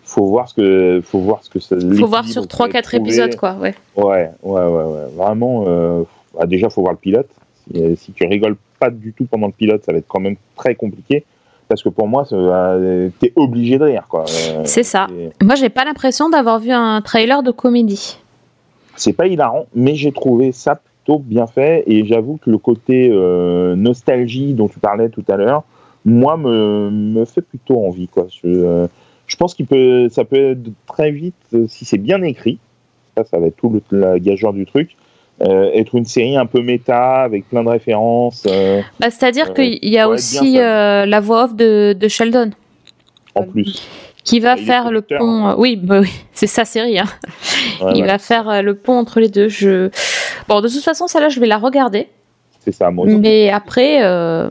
faut 0.03 0.27
voir 0.27 0.49
ce 0.49 0.53
que, 0.53 1.01
faut 1.03 1.19
voir 1.19 1.43
ce 1.43 1.49
que 1.49 1.59
ça. 1.59 1.75
Faut 1.97 2.07
voir 2.07 2.27
sur 2.27 2.43
3-4 2.43 2.95
épisodes, 2.95 3.35
quoi. 3.35 3.55
Ouais. 3.55 3.73
Ouais, 3.95 4.29
ouais, 4.43 4.61
ouais, 4.61 4.83
ouais. 4.83 5.07
Vraiment, 5.15 5.63
euh, 5.67 6.03
bah, 6.37 6.45
déjà, 6.45 6.69
faut 6.69 6.81
voir 6.81 6.93
le 6.93 6.99
pilote. 6.99 7.29
Si, 7.55 7.81
euh, 7.81 7.95
si 7.95 8.11
tu 8.11 8.25
rigoles 8.25 8.57
pas 8.79 8.89
du 8.89 9.13
tout 9.13 9.25
pendant 9.25 9.47
le 9.47 9.53
pilote, 9.53 9.83
ça 9.83 9.91
va 9.91 9.97
être 9.97 10.07
quand 10.07 10.19
même 10.19 10.35
très 10.55 10.75
compliqué. 10.75 11.23
Parce 11.67 11.81
que 11.81 11.89
pour 11.89 12.07
moi, 12.07 12.25
va- 12.31 12.77
t'es 13.19 13.33
obligé 13.35 13.77
de 13.79 13.85
rire, 13.85 14.05
quoi. 14.07 14.25
Euh, 14.49 14.61
C'est 14.65 14.83
ça. 14.83 15.07
Moi, 15.41 15.55
j'ai 15.55 15.69
pas 15.69 15.83
l'impression 15.83 16.29
d'avoir 16.29 16.59
vu 16.59 16.71
un 16.71 17.01
trailer 17.01 17.41
de 17.43 17.51
comédie. 17.51 18.19
C'est 18.95 19.13
pas 19.13 19.27
hilarant, 19.27 19.65
mais 19.73 19.95
j'ai 19.95 20.11
trouvé 20.11 20.51
ça 20.51 20.75
plutôt 20.75 21.19
bien 21.19 21.47
fait. 21.47 21.83
Et 21.87 22.05
j'avoue 22.05 22.37
que 22.37 22.49
le 22.51 22.57
côté 22.59 23.09
euh, 23.11 23.75
nostalgie 23.75 24.53
dont 24.53 24.67
tu 24.67 24.79
parlais 24.79 25.09
tout 25.09 25.23
à 25.27 25.37
l'heure, 25.37 25.63
moi, 26.05 26.37
me, 26.37 26.89
me 26.91 27.25
fait 27.25 27.41
plutôt 27.41 27.83
envie, 27.85 28.07
quoi. 28.07 28.27
Je, 28.29 28.47
euh, 28.47 28.87
je 29.25 29.35
pense 29.37 29.55
qu'il 29.55 29.65
peut, 29.65 30.07
ça 30.09 30.23
peut 30.23 30.51
être 30.51 30.69
très 30.85 31.09
vite, 31.09 31.33
euh, 31.55 31.65
si 31.67 31.83
c'est 31.83 31.97
bien 31.97 32.21
écrit, 32.21 32.59
ça, 33.17 33.23
ça 33.25 33.39
va 33.39 33.47
être 33.47 33.55
tout 33.55 33.69
le, 33.71 33.81
la 33.97 34.19
gageure 34.19 34.53
du 34.53 34.67
truc, 34.67 34.95
euh, 35.41 35.69
être 35.73 35.95
une 35.95 36.05
série 36.05 36.37
un 36.37 36.45
peu 36.45 36.61
méta, 36.61 37.21
avec 37.23 37.47
plein 37.49 37.63
de 37.63 37.69
références. 37.69 38.43
euh, 38.47 38.81
Bah, 38.99 39.09
C'est-à-dire 39.09 39.49
Euh, 39.49 39.53
qu'il 39.53 39.89
y 39.89 39.97
a 39.99 40.07
aussi 40.07 40.59
euh, 40.59 41.05
la 41.05 41.19
voix 41.19 41.45
off 41.45 41.55
de, 41.55 41.93
de 41.99 42.07
Sheldon 42.07 42.51
en 43.35 43.43
plus. 43.43 43.87
qui 44.23 44.39
va 44.39 44.55
faire 44.57 44.91
le 44.91 45.01
pont. 45.01 45.47
euh, 45.49 45.55
Oui, 45.57 45.75
bah 45.75 45.99
oui, 46.01 46.09
c'est 46.33 46.47
sa 46.47 46.63
série. 46.65 46.97
Hein. 46.99 47.05
Ouais, 47.81 47.91
Il 47.95 48.01
ouais, 48.01 48.07
va 48.07 48.17
faire 48.17 48.47
euh, 48.49 48.61
le 48.61 48.75
pont 48.75 48.97
entre 48.97 49.19
les 49.19 49.29
deux. 49.29 49.49
Je... 49.49 49.89
Bon, 50.47 50.61
de 50.61 50.69
toute 50.69 50.83
façon, 50.83 51.07
celle-là, 51.07 51.29
je 51.29 51.39
vais 51.39 51.47
la 51.47 51.57
regarder. 51.57 52.07
C'est 52.61 52.71
ça, 52.71 52.89
moi 52.91 53.05
aussi. 53.05 53.15
Mais 53.17 53.49
après, 53.51 54.03
euh, 54.03 54.49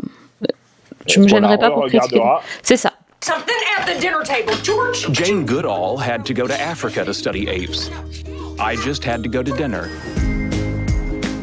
je 1.08 1.18
me 1.18 1.24
On 1.24 1.26
la 1.28 1.34
gênerai 1.34 1.58
pas 1.58 1.70
pour 1.70 1.86
critiquer. 1.86 2.20
C'est 2.62 2.76
ça. 2.76 2.92
Something 3.22 3.54
at 3.78 3.86
the 3.90 3.98
dinner 4.00 4.22
table, 4.22 4.52
George. 4.62 5.08
Jane 5.10 5.46
Goodall 5.46 5.96
had 5.98 6.24
to 6.26 6.34
go 6.34 6.46
to 6.46 6.52
Africa 6.54 7.04
to 7.06 7.12
study 7.14 7.48
apes. 7.48 7.90
I 8.60 8.76
just 8.76 9.02
had 9.04 9.22
to 9.24 9.30
go 9.30 9.42
to 9.42 9.50
dinner. 9.56 9.88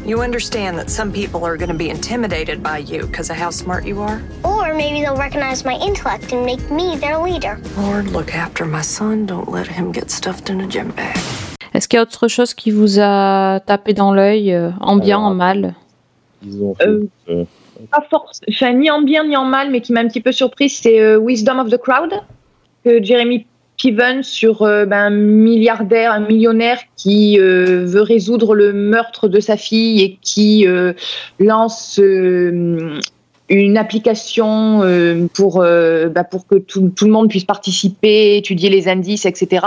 You 0.03 0.21
understand 0.21 0.77
that 0.79 0.89
some 0.89 1.11
people 1.11 1.45
are 1.45 1.55
going 1.57 1.69
to 1.69 1.77
be 1.77 1.89
intimidated 1.89 2.63
by 2.63 2.79
you 2.79 3.05
because 3.05 3.29
of 3.29 3.35
how 3.37 3.51
smart 3.51 3.85
you 3.85 4.01
are? 4.01 4.19
Or 4.43 4.73
maybe 4.73 5.01
they'll 5.01 5.15
recognize 5.15 5.63
my 5.63 5.75
intellect 5.75 6.31
and 6.33 6.43
make 6.43 6.71
me 6.71 6.97
their 6.97 7.19
leader. 7.19 7.59
Lord, 7.77 8.07
look 8.07 8.33
after 8.33 8.65
my 8.65 8.81
son. 8.81 9.27
Don't 9.27 9.49
let 9.49 9.67
him 9.67 9.91
get 9.91 10.09
stuffed 10.09 10.49
in 10.49 10.59
a 10.61 10.67
gym 10.67 10.89
bag. 10.95 11.15
Est-ce 11.73 11.87
qu'il 11.87 11.97
y 11.97 11.99
a 11.99 12.01
autre 12.01 12.27
chose 12.27 12.53
qui 12.55 12.71
vous 12.71 12.99
a 12.99 13.59
tapé 13.65 13.93
dans 13.93 14.11
l'œil, 14.13 14.51
euh, 14.53 14.71
en 14.81 14.97
bien, 14.97 15.17
Alors, 15.17 15.29
en 15.29 15.33
mal? 15.35 15.75
Ils 16.43 16.61
ont 16.63 16.73
fait, 16.75 16.87
Euh, 16.87 17.07
euh, 17.29 17.43
Pas 17.91 18.03
force, 18.09 18.41
enfin, 18.49 18.73
ni 18.73 18.89
en 18.89 19.03
bien 19.03 19.23
ni 19.23 19.37
en 19.37 19.45
mal, 19.45 19.69
mais 19.69 19.81
qui 19.81 19.93
m'a 19.93 20.01
un 20.01 20.07
petit 20.07 20.19
peu 20.21 20.31
surprise, 20.31 20.79
c'est 20.81 20.99
euh, 20.99 21.17
Wisdom 21.19 21.59
of 21.59 21.69
the 21.69 21.77
Crowd, 21.77 22.11
que 22.83 23.01
Jeremy 23.03 23.45
Piven 23.81 24.21
sur 24.21 24.61
euh, 24.61 24.85
ben, 24.85 25.05
un 25.05 25.09
milliardaire, 25.09 26.11
un 26.11 26.19
millionnaire 26.19 26.77
qui 26.95 27.39
euh, 27.39 27.83
veut 27.83 28.03
résoudre 28.03 28.53
le 28.53 28.73
meurtre 28.73 29.27
de 29.27 29.39
sa 29.39 29.57
fille 29.57 30.03
et 30.03 30.19
qui 30.21 30.67
euh, 30.67 30.93
lance 31.39 31.99
une 31.99 33.77
application 33.77 34.83
euh, 34.83 35.25
pour, 35.33 35.61
bah, 35.61 36.23
pour 36.23 36.45
que 36.45 36.57
tout, 36.59 36.91
tout 36.95 37.05
le 37.05 37.11
monde 37.11 37.27
puisse 37.27 37.43
participer, 37.43 38.37
étudier 38.37 38.69
les 38.69 38.87
indices, 38.87 39.25
etc. 39.25 39.65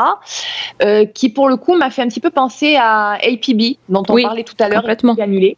qui 1.13 1.29
pour 1.31 1.49
le 1.49 1.57
coup 1.57 1.75
m'a 1.75 1.91
fait 1.91 2.03
un 2.03 2.09
petit 2.09 2.21
peu 2.21 2.31
penser 2.31 2.77
à 2.77 3.15
APB, 3.15 3.79
dont 3.89 4.05
on 4.09 4.15
Oui, 4.15 4.23
parlait 4.23 4.45
tout 4.45 4.55
à 4.61 4.69
l'heure, 4.69 4.85
qui 4.97 5.21
annulé. 5.21 5.57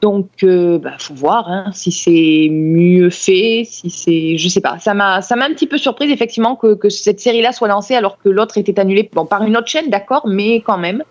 Donc, 0.00 0.28
euh, 0.44 0.78
bah, 0.78 0.92
faut 0.98 1.14
voir 1.14 1.48
hein, 1.48 1.70
si 1.74 1.90
c'est 1.90 2.48
mieux 2.50 3.10
fait, 3.10 3.64
si 3.68 3.90
c'est, 3.90 4.36
je 4.38 4.48
sais 4.48 4.60
pas. 4.60 4.78
Ça 4.78 4.94
m'a, 4.94 5.22
ça 5.22 5.34
m'a 5.34 5.46
un 5.46 5.52
petit 5.52 5.66
peu 5.66 5.76
surprise 5.78 6.10
effectivement 6.12 6.54
que, 6.54 6.74
que 6.74 6.88
cette 6.88 7.18
série-là 7.20 7.52
soit 7.52 7.66
lancée 7.68 7.94
alors 7.94 8.16
que 8.22 8.28
l'autre 8.28 8.58
était 8.58 8.78
annulée, 8.78 9.10
bon, 9.12 9.26
par 9.26 9.42
une 9.42 9.56
autre 9.56 9.66
chaîne, 9.68 9.90
d'accord, 9.90 10.26
mais 10.28 10.60
quand 10.60 10.78
même, 10.78 11.02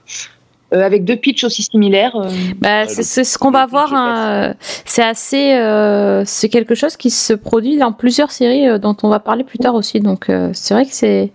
Euh, 0.73 0.81
avec 0.83 1.05
deux 1.05 1.15
pitchs 1.15 1.45
aussi 1.45 1.63
similaires. 1.63 2.17
euh, 2.17 2.29
Bah, 2.59 2.87
c'est 2.87 3.23
ce 3.23 3.37
qu'on 3.37 3.51
va 3.51 3.65
voir. 3.65 3.93
hein, 3.93 4.53
C'est 4.59 5.01
assez, 5.01 5.53
euh, 5.53 6.23
c'est 6.25 6.49
quelque 6.49 6.75
chose 6.75 6.97
qui 6.97 7.09
se 7.09 7.31
produit 7.31 7.77
dans 7.77 7.93
plusieurs 7.93 8.31
séries 8.31 8.67
euh, 8.67 8.77
dont 8.77 8.95
on 9.01 9.07
va 9.07 9.19
parler 9.21 9.45
plus 9.45 9.59
tard 9.59 9.75
aussi. 9.75 10.01
Donc 10.01 10.29
euh, 10.29 10.49
c'est 10.51 10.73
vrai 10.73 10.83
que 10.85 10.91
c'est. 10.93 11.31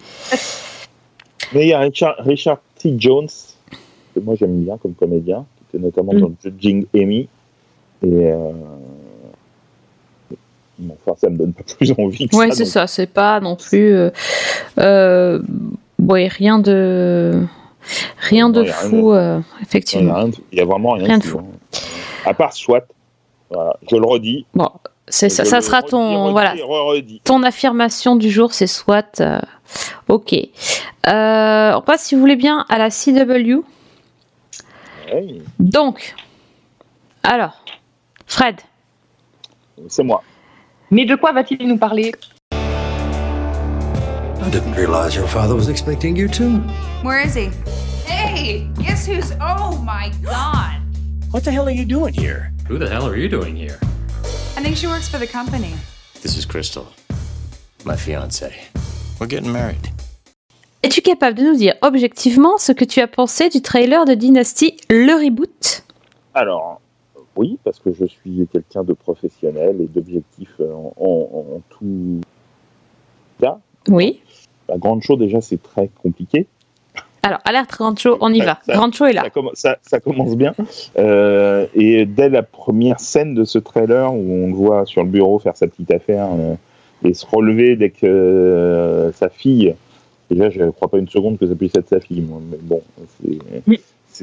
Mais 1.55 1.63
il 1.63 1.69
y 1.69 1.73
a 1.73 1.79
Richard, 1.79 2.17
Richard 2.19 2.59
T. 2.79 2.95
Jones, 2.99 3.29
que 4.15 4.21
moi 4.21 4.35
j'aime 4.39 4.65
bien 4.65 4.77
comme 4.77 4.93
comédien, 4.93 5.47
qui 5.71 5.77
était 5.79 5.83
notamment 5.83 6.13
Mm. 6.13 6.21
dans 6.21 6.31
Judging 6.45 6.85
Amy. 6.95 7.27
Et. 8.05 8.33
Euh... 8.33 8.51
Bon, 10.79 10.97
enfin, 11.07 11.17
ça 11.21 11.31
me 11.31 11.37
donne 11.37 11.53
pas 11.53 11.63
plus 11.79 11.93
envie 11.97 12.29
que 12.29 12.37
Ouais, 12.37 12.49
ça. 12.51 12.57
c'est 12.57 12.65
ça. 12.65 12.87
C'est 12.87 13.07
pas 13.07 13.41
non 13.41 13.57
plus. 13.57 13.95
Euh, 13.95 14.11
euh, 14.79 15.41
ouais, 16.01 16.27
rien 16.29 16.59
de, 16.59 17.45
rien 18.19 18.49
de 18.51 18.65
fou, 18.65 19.13
euh, 19.13 19.41
effectivement. 19.61 20.29
il 20.51 20.59
y 20.59 20.63
a 20.63 20.65
vraiment 20.65 20.93
rien, 20.93 21.19
de 21.19 21.23
fou. 21.25 21.39
hein. 21.39 21.47
À 22.25 22.35
part 22.35 22.53
SWAT. 22.53 22.83
Voilà, 23.51 23.77
je 23.89 23.97
le 23.97 24.07
redis. 24.07 24.47
Bon, 24.55 24.71
c'est 25.07 25.29
ça, 25.29 25.45
ça 25.45 25.61
sera 25.61 25.79
redis, 25.81 25.91
ton, 25.91 26.23
redis, 26.25 26.33
voilà, 26.33 26.55
ton 27.25 27.43
affirmation 27.43 28.17
du 28.17 28.31
jour, 28.31 28.53
c'est 28.55 28.67
soit. 28.67 29.21
euh, 29.21 29.39
ok. 30.09 30.33
Euh, 31.07 31.73
on 31.77 31.81
passe, 31.83 32.05
si 32.05 32.15
vous 32.15 32.21
voulez 32.23 32.37
bien, 32.37 32.65
à 32.69 32.79
la 32.79 32.89
CW. 32.91 33.61
Donc, 35.61 36.15
alors, 37.23 37.62
Fred. 38.27 38.61
c'est 39.89 40.03
moi. 40.03 40.23
Mais 40.91 41.05
de 41.05 41.17
quoi 41.17 41.33
va-t-il 41.33 41.67
nous 41.67 41.79
parler? 41.79 42.13
I 42.53 44.51
didn't 44.51 44.75
realize 44.75 45.15
your 45.15 45.29
father 45.29 45.55
was 45.55 45.69
expecting 45.69 46.17
you 46.17 46.29
too. 46.29 46.61
Where 47.03 47.21
is 47.21 47.35
he? 47.35 47.51
Hey, 48.07 48.69
guess 48.79 49.07
who's. 49.07 49.33
Oh 49.41 49.79
my 49.85 50.11
god. 50.23 50.81
What 51.31 51.45
the 51.45 51.51
hell 51.51 51.67
are 51.67 51.75
you 51.75 51.85
doing 51.85 52.13
here? 52.13 52.53
Who 52.69 52.79
the 52.79 52.89
hell 52.89 53.07
are 53.07 53.17
you 53.17 53.29
doing 53.29 53.57
here? 53.57 53.79
I 54.57 54.63
think 54.63 54.77
she 54.77 54.87
works 54.87 55.09
for 55.09 55.19
the 55.19 55.27
company. 55.27 55.73
This 56.23 56.37
is 56.37 56.45
Crystal, 56.45 56.87
my 57.85 57.97
fiance. 57.97 58.53
We're 59.19 59.27
getting 59.29 59.53
married. 59.53 59.89
Es-tu 60.83 61.01
capable 61.01 61.37
de 61.37 61.45
nous 61.45 61.57
dire 61.57 61.75
objectivement 61.81 62.59
ce 62.59 62.73
que 62.73 62.85
tu 62.85 63.01
as 63.01 63.07
pensé 63.07 63.49
du 63.49 63.63
trailer 63.63 64.05
de 64.05 64.15
Dynasty, 64.15 64.77
le 64.91 65.15
reboot? 65.15 65.85
Alors, 66.35 66.81
oui, 67.37 67.59
parce 67.65 67.79
que 67.79 67.93
je 67.93 68.05
suis 68.05 68.47
quelqu'un 68.53 68.85
de 68.85 68.93
professionnel 68.93 69.77
et 69.81 69.87
d'objectif 69.87 70.51
euh, 70.61 70.73
en, 70.73 70.93
en- 71.01 71.57
en 71.57 71.61
tout 71.71 72.21
cas. 73.41 73.59
Oui. 73.89 74.21
La 74.69 74.79
grande 74.79 75.03
chose, 75.03 75.19
déjà, 75.19 75.41
c'est 75.41 75.63
très 75.63 75.89
compliqué. 76.03 76.47
Alors, 77.25 77.39
alerte 77.45 77.71
Grand 77.71 77.97
Show, 77.99 78.19
on 78.21 78.33
y 78.33 78.41
va. 78.41 78.59
Ça- 78.67 78.73
Grand 78.75 78.93
Show 78.93 79.07
est 79.07 79.13
là. 79.13 79.23
Ça, 79.23 79.29
comm- 79.29 79.55
ça- 79.55 79.79
ça 79.83 80.01
commence 80.01 80.37
bien. 80.37 80.55
Euh, 80.99 81.67
et 81.75 82.05
dès 82.05 82.29
la 82.29 82.43
première 82.43 82.99
scène 83.01 83.35
de 83.35 83.45
ce 83.45 83.59
trailer, 83.59 84.13
où 84.13 84.19
on 84.45 84.47
le 84.49 84.55
voit 84.55 84.87
sur 84.87 85.03
le 85.05 85.09
bureau 85.09 85.39
faire 85.39 85.57
sa 85.57 85.67
petite 85.69 85.91
affaire 85.93 86.29
euh, 86.33 86.55
et 87.05 87.15
se 87.15 87.25
relever 87.27 87.77
dès 87.77 87.91
que 87.91 88.07
euh, 88.07 89.13
sa 89.13 89.29
fille, 89.29 89.75
déjà, 90.31 90.51
je 90.51 90.61
ne 90.63 90.71
crois 90.71 90.89
pas 90.89 90.99
une 90.99 91.09
seconde 91.09 91.39
que 91.39 91.47
ça 91.47 91.55
puisse 91.55 91.75
être 91.77 91.89
sa 91.89 92.01
fille, 92.01 92.23
moi, 92.23 92.41
mais 92.51 92.59
bon, 92.61 92.83
c'est- 93.23 93.39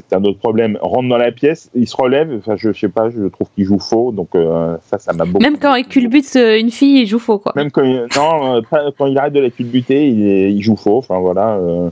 c'est 0.08 0.16
un 0.16 0.24
autre 0.24 0.38
problème. 0.38 0.78
Rentre 0.80 1.08
dans 1.08 1.16
la 1.16 1.32
pièce, 1.32 1.70
il 1.74 1.86
se 1.86 1.96
relève, 1.96 2.34
enfin, 2.38 2.56
je, 2.56 2.72
je 2.72 2.78
sais 2.80 2.88
pas, 2.88 3.10
je 3.10 3.24
trouve 3.26 3.48
qu'il 3.54 3.64
joue 3.64 3.78
faux, 3.78 4.12
donc 4.12 4.34
euh, 4.34 4.76
ça, 4.82 4.98
ça 4.98 5.12
m'a 5.12 5.24
beaucoup. 5.24 5.42
Même 5.42 5.58
quand 5.58 5.74
il 5.74 5.86
culbute 5.86 6.24
euh, 6.36 6.58
une 6.58 6.70
fille, 6.70 7.02
il 7.02 7.06
joue 7.06 7.18
faux, 7.18 7.38
quoi. 7.38 7.52
Même 7.56 7.70
quand 7.70 7.82
il, 7.82 8.06
non, 8.16 8.56
euh, 8.56 8.60
pas- 8.68 8.90
quand 8.96 9.06
il 9.06 9.18
arrête 9.18 9.32
de 9.32 9.40
la 9.40 9.50
culbuter, 9.50 10.08
il, 10.08 10.62
joue 10.62 10.76
faux. 10.76 10.98
Enfin 10.98 11.18
voilà. 11.20 11.54
euh, 11.56 11.90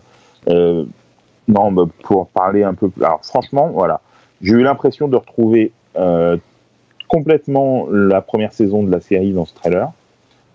euh, 0.48 0.84
non, 1.46 1.70
mais 1.70 1.82
pour 2.02 2.28
parler 2.28 2.62
un 2.62 2.74
peu. 2.74 2.90
Alors 3.00 3.20
franchement, 3.22 3.70
voilà, 3.72 4.00
j'ai 4.42 4.52
eu 4.52 4.62
l'impression 4.62 5.08
de 5.08 5.16
retrouver 5.16 5.72
complètement 7.08 7.86
la 7.90 8.20
première 8.20 8.52
saison 8.52 8.82
de 8.82 8.90
la 8.90 9.00
série 9.00 9.32
dans 9.32 9.46
ce 9.46 9.54
trailer. 9.54 9.90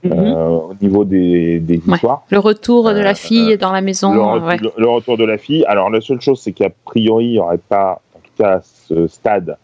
Euh, 0.05 0.45
au 0.47 0.73
niveau 0.81 1.03
des, 1.05 1.59
des 1.59 1.81
histoires. 1.87 2.23
Le 2.29 2.39
retour 2.39 2.93
de 2.93 2.99
la 2.99 3.13
fille 3.13 3.57
dans 3.57 3.71
la 3.71 3.81
maison. 3.81 4.13
Le, 4.13 4.19
euh, 4.19 4.23
retour- 4.23 4.47
ouais. 4.47 4.57
le- 4.57 4.71
le 4.77 4.87
retour 4.89 5.17
de 5.17 5.23
la 5.25 5.37
fille. 5.37 5.63
Alors, 5.65 5.89
la 5.89 6.01
seule 6.01 6.21
chose, 6.21 6.39
c'est 6.41 6.51
qu'a 6.51 6.69
priori, 6.85 7.25
il 7.25 7.31
n'y 7.33 7.39
aurait 7.39 7.57
pas, 7.57 8.01
en 8.15 8.19
tout 8.19 8.31
cas 8.37 8.57
à 8.57 8.61
ce 8.61 9.07
stade, 9.07 9.57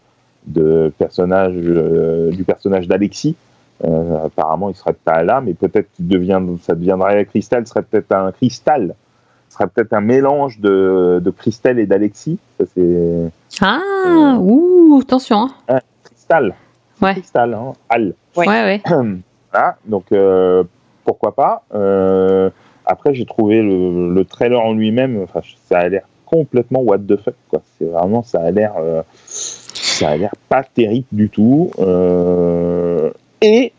de 0.46 0.90
personnage, 0.96 1.52
euh, 1.56 2.30
du 2.30 2.44
personnage 2.44 2.88
d'Alexis. 2.88 3.36
Euh, 3.84 4.26
apparemment, 4.26 4.68
il 4.70 4.74
serait 4.76 4.92
pas 5.04 5.22
là, 5.22 5.40
mais 5.40 5.54
peut-être 5.54 5.88
devient, 5.98 6.40
ça 6.62 6.74
deviendrait 6.74 7.24
Cristal, 7.26 7.66
serait 7.66 7.82
peut-être 7.82 8.12
un 8.12 8.30
cristal, 8.32 8.94
ce 9.48 9.54
serait 9.54 9.68
peut-être 9.68 9.92
un 9.94 10.00
mélange 10.02 10.60
de, 10.60 11.20
de 11.22 11.30
Christelle 11.30 11.78
et 11.78 11.86
d'Alexis. 11.86 12.38
Ah, 13.62 14.36
ouh, 14.38 15.00
attention. 15.02 15.48
hein. 15.68 15.80
cristal. 16.04 16.54
Ouais. 17.00 17.12
Cristal, 17.14 17.54
hein, 17.54 17.72
Al. 17.88 18.14
Ouais, 18.36 18.46
ouais. 18.46 18.82
Voilà, 19.52 19.76
donc 19.86 20.04
euh, 20.12 20.62
pourquoi 21.04 21.34
pas. 21.34 21.62
Euh, 21.74 22.50
après, 22.86 23.14
j'ai 23.14 23.24
trouvé 23.26 23.62
le, 23.62 24.12
le 24.14 24.24
trailer 24.24 24.60
en 24.60 24.72
lui-même, 24.72 25.26
ça 25.68 25.78
a 25.78 25.88
l'air 25.88 26.02
complètement 26.26 26.80
what 26.80 26.98
the 26.98 27.16
fuck, 27.16 27.34
quoi. 27.48 27.60
C'est 27.78 27.86
vraiment, 27.86 28.22
ça 28.22 28.40
a 28.40 28.50
l'air, 28.50 28.74
euh, 28.78 29.02
ça 29.26 30.10
a 30.10 30.16
l'air 30.16 30.32
pas 30.48 30.62
terrible 30.62 31.08
du 31.12 31.28
tout. 31.28 31.70
Et, 33.42 33.72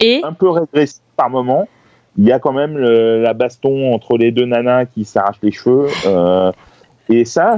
et 0.00 0.20
un 0.24 0.32
peu 0.32 0.48
régressif 0.50 1.00
par 1.16 1.30
moment. 1.30 1.66
il 2.18 2.24
y 2.24 2.32
a 2.32 2.38
quand 2.38 2.52
même 2.52 2.76
le- 2.76 3.22
la 3.22 3.32
baston 3.32 3.94
entre 3.94 4.18
les 4.18 4.32
deux 4.32 4.44
nanas 4.44 4.84
qui 4.86 5.04
s'arrachent 5.06 5.40
les 5.42 5.52
cheveux. 5.52 5.86
et 7.08 7.24
ça, 7.24 7.56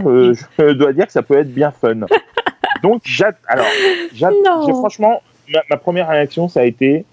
je 0.59 0.73
dois 0.73 0.93
dire 0.93 1.07
que 1.07 1.13
ça 1.13 1.23
peut 1.23 1.39
être 1.39 1.53
bien 1.53 1.71
fun. 1.73 1.97
Donc, 2.83 3.03
j'ad- 3.05 3.35
alors, 3.49 3.67
j'ai- 4.13 4.73
franchement, 4.73 5.23
ma, 5.53 5.63
ma 5.71 5.77
première 5.77 6.09
réaction, 6.09 6.49
ça 6.49 6.61
a 6.61 6.65
été, 6.65 7.05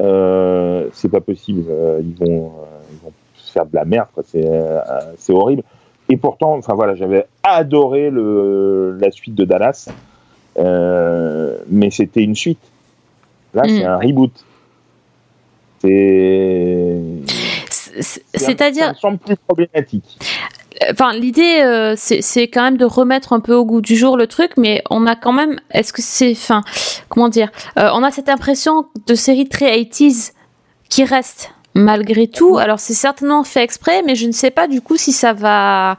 euh, 0.00 0.88
c'est 0.92 1.08
pas 1.10 1.20
possible, 1.20 1.64
euh, 1.70 2.00
ils 2.02 2.14
vont, 2.14 2.46
euh, 2.46 2.80
ils 2.92 2.98
vont 3.04 3.12
faire 3.52 3.66
de 3.66 3.74
la 3.74 3.84
merde. 3.84 4.08
C'est, 4.24 5.32
horrible. 5.32 5.62
Et 6.08 6.16
pourtant, 6.16 6.54
enfin 6.54 6.74
voilà, 6.74 6.94
j'avais 6.94 7.26
adoré 7.42 8.10
le, 8.10 8.96
la 9.00 9.10
suite 9.10 9.34
de 9.34 9.44
Dallas, 9.44 9.88
mais 10.56 11.90
c'était 11.90 12.22
une 12.22 12.34
suite. 12.34 12.58
Là, 13.54 13.62
c'est 13.66 13.84
Mm. 13.84 13.86
un 13.86 13.96
reboot. 13.98 14.32
C'est. 15.80 16.96
C'est-à-dire, 18.34 18.84
Ça 18.86 18.92
me 18.92 18.96
semble 18.96 19.18
plus 19.18 19.36
problématique. 19.36 20.18
enfin, 20.90 21.12
l'idée, 21.12 21.60
euh, 21.62 21.94
c'est 21.96 22.22
c'est 22.22 22.48
quand 22.48 22.62
même 22.62 22.76
de 22.78 22.84
remettre 22.86 23.32
un 23.32 23.40
peu 23.40 23.54
au 23.54 23.64
goût 23.66 23.80
du 23.82 23.96
jour 23.96 24.16
le 24.16 24.26
truc, 24.26 24.52
mais 24.56 24.82
on 24.90 25.06
a 25.06 25.16
quand 25.16 25.32
même, 25.32 25.60
est-ce 25.72 25.92
que 25.92 26.00
c'est, 26.02 26.32
enfin, 26.32 26.62
comment 27.12 27.28
dire, 27.28 27.50
Euh, 27.78 27.90
on 27.94 28.02
a 28.02 28.10
cette 28.10 28.28
impression 28.28 28.86
de 29.06 29.14
série 29.14 29.48
très 29.48 29.70
80s 29.82 30.32
qui 30.88 31.04
reste 31.04 31.52
malgré 31.74 32.26
tout. 32.26 32.58
Alors 32.58 32.80
c'est 32.80 32.94
certainement 32.94 33.44
fait 33.44 33.62
exprès, 33.62 34.02
mais 34.06 34.14
je 34.14 34.26
ne 34.26 34.32
sais 34.32 34.50
pas 34.50 34.66
du 34.66 34.80
coup 34.80 34.96
si 34.96 35.12
ça 35.12 35.32
va 35.32 35.98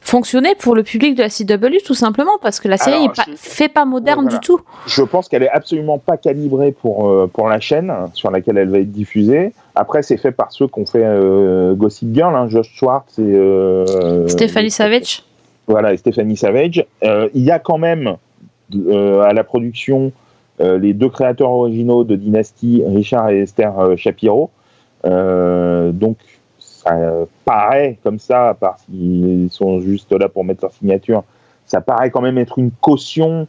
fonctionner 0.00 0.54
pour 0.54 0.74
le 0.74 0.82
public 0.84 1.14
de 1.16 1.22
la 1.22 1.28
CW 1.28 1.78
tout 1.84 1.92
simplement 1.94 2.38
parce 2.40 2.60
que 2.60 2.68
la 2.68 2.78
série 2.78 2.96
Alors, 2.96 3.10
est 3.10 3.16
pas, 3.16 3.24
je- 3.28 3.36
fait 3.36 3.68
pas 3.68 3.84
moderne 3.84 4.22
Voilà. 4.22 4.38
du 4.38 4.46
tout. 4.46 4.60
Je 4.86 5.02
pense 5.02 5.28
qu'elle 5.28 5.42
est 5.42 5.50
absolument 5.50 5.98
pas 5.98 6.16
calibrée 6.16 6.72
pour, 6.72 7.08
euh, 7.08 7.26
pour 7.32 7.48
la 7.48 7.60
chaîne 7.60 7.92
sur 8.14 8.30
laquelle 8.30 8.56
elle 8.58 8.70
va 8.70 8.78
être 8.78 8.90
diffusée. 8.92 9.52
Après, 9.74 10.02
c'est 10.02 10.16
fait 10.16 10.32
par 10.32 10.50
ceux 10.50 10.66
qui 10.66 10.80
ont 10.80 10.86
fait 10.86 11.04
euh, 11.04 11.74
Gossip 11.74 12.14
Girl, 12.14 12.34
hein, 12.34 12.48
Josh 12.48 12.70
Schwartz 12.74 13.18
et. 13.18 13.22
euh, 13.22 14.26
Stéphanie 14.28 14.70
Savage. 14.70 15.22
Voilà, 15.66 15.92
et 15.92 15.96
Stéphanie 15.98 16.36
Savage. 16.38 16.84
Il 17.02 17.42
y 17.44 17.50
a 17.50 17.58
quand 17.58 17.78
même 17.78 18.16
à 18.72 19.32
la 19.34 19.44
production 19.44 20.12
les 20.60 20.92
deux 20.92 21.08
créateurs 21.08 21.50
originaux 21.50 22.04
de 22.04 22.16
Dynasty, 22.16 22.82
Richard 22.86 23.30
et 23.30 23.40
Esther 23.40 23.78
euh, 23.78 23.96
Shapiro. 23.96 24.50
Euh, 25.04 25.92
donc, 25.92 26.16
ça 26.58 27.26
paraît 27.44 27.98
comme 28.02 28.18
ça, 28.18 28.48
à 28.48 28.54
part 28.54 28.78
s'ils 28.78 29.50
sont 29.50 29.80
juste 29.80 30.12
là 30.12 30.28
pour 30.28 30.44
mettre 30.44 30.62
leur 30.62 30.72
signature, 30.72 31.24
ça 31.66 31.80
paraît 31.80 32.10
quand 32.10 32.22
même 32.22 32.38
être 32.38 32.58
une 32.58 32.70
caution 32.70 33.46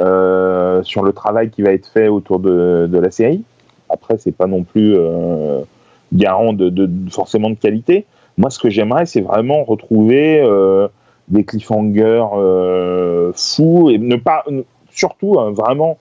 euh, 0.00 0.82
sur 0.82 1.02
le 1.02 1.12
travail 1.12 1.50
qui 1.50 1.62
va 1.62 1.72
être 1.72 1.86
fait 1.86 2.08
autour 2.08 2.40
de, 2.40 2.88
la 2.92 3.10
série. 3.10 3.42
Après, 3.88 4.18
c'est 4.18 4.32
pas 4.32 4.46
non 4.46 4.64
plus 4.64 4.94
euh, 4.96 5.60
garant 6.12 6.52
de, 6.52 6.90
forcément 7.10 7.50
de 7.50 7.54
qualité. 7.54 8.06
Moi, 8.36 8.50
ce 8.50 8.58
que 8.58 8.70
j'aimerais, 8.70 9.06
c'est 9.06 9.20
vraiment 9.20 9.64
retrouver 9.64 10.40
euh, 10.42 10.88
des 11.28 11.44
cliffhangers 11.44 12.26
euh, 12.34 13.32
fous 13.34 13.90
et 13.90 13.98
ne 13.98 14.16
pas, 14.16 14.44
surtout, 14.90 15.38
hein, 15.38 15.52
vraiment, 15.52 15.98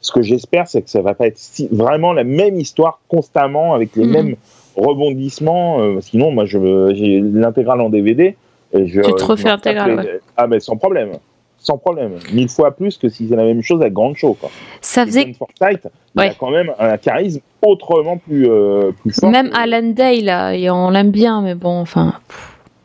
ce 0.00 0.12
que 0.12 0.22
j'espère, 0.22 0.68
c'est 0.68 0.82
que 0.82 0.90
ça 0.90 1.02
va 1.02 1.14
pas 1.14 1.26
être 1.26 1.38
si- 1.38 1.68
vraiment 1.72 2.12
la 2.12 2.24
même 2.24 2.58
histoire 2.60 3.00
constamment 3.08 3.74
avec 3.74 3.96
les 3.96 4.04
Mhm. 4.04 4.12
mêmes 4.12 4.36
rebondissements. 4.76 5.80
euh, 5.80 6.00
sinon, 6.00 6.30
moi, 6.30 6.44
j'ai 6.44 7.20
l'intégrale 7.20 7.80
en 7.80 7.88
DVD. 7.90 8.36
Et 8.72 8.86
je, 8.86 9.00
Tu 9.00 9.12
te 9.14 9.24
refais 9.24 9.48
l'intégrale, 9.48 9.96
ouais. 9.96 10.20
Ah, 10.36 10.46
mais 10.46 10.60
sans 10.60 10.76
problème. 10.76 11.12
Sans 11.58 11.78
problème. 11.78 12.18
Mille 12.32 12.48
fois 12.48 12.70
plus 12.72 12.96
que 12.98 13.08
si 13.08 13.26
c'est 13.28 13.34
la 13.36 13.44
même 13.44 13.62
chose 13.62 13.80
avec 13.80 13.92
Grand 13.92 14.14
Show. 14.14 14.36
Quoi. 14.38 14.50
Ça 14.80 15.04
faisait 15.06 15.32
Forsythe, 15.32 15.88
il 16.14 16.20
Ouais. 16.20 16.28
a 16.28 16.34
quand 16.34 16.50
même 16.50 16.72
un 16.78 16.96
charisme 16.98 17.40
autrement 17.62 18.18
plus, 18.18 18.48
euh, 18.48 18.92
plus 19.02 19.12
fort. 19.18 19.30
même 19.30 19.50
Alan 19.54 19.82
Day 19.82 20.20
là, 20.20 20.52
on 20.72 20.90
l'aime 20.90 21.10
bien, 21.10 21.40
mais 21.42 21.54
bon, 21.54 21.80
enfin, 21.80 22.14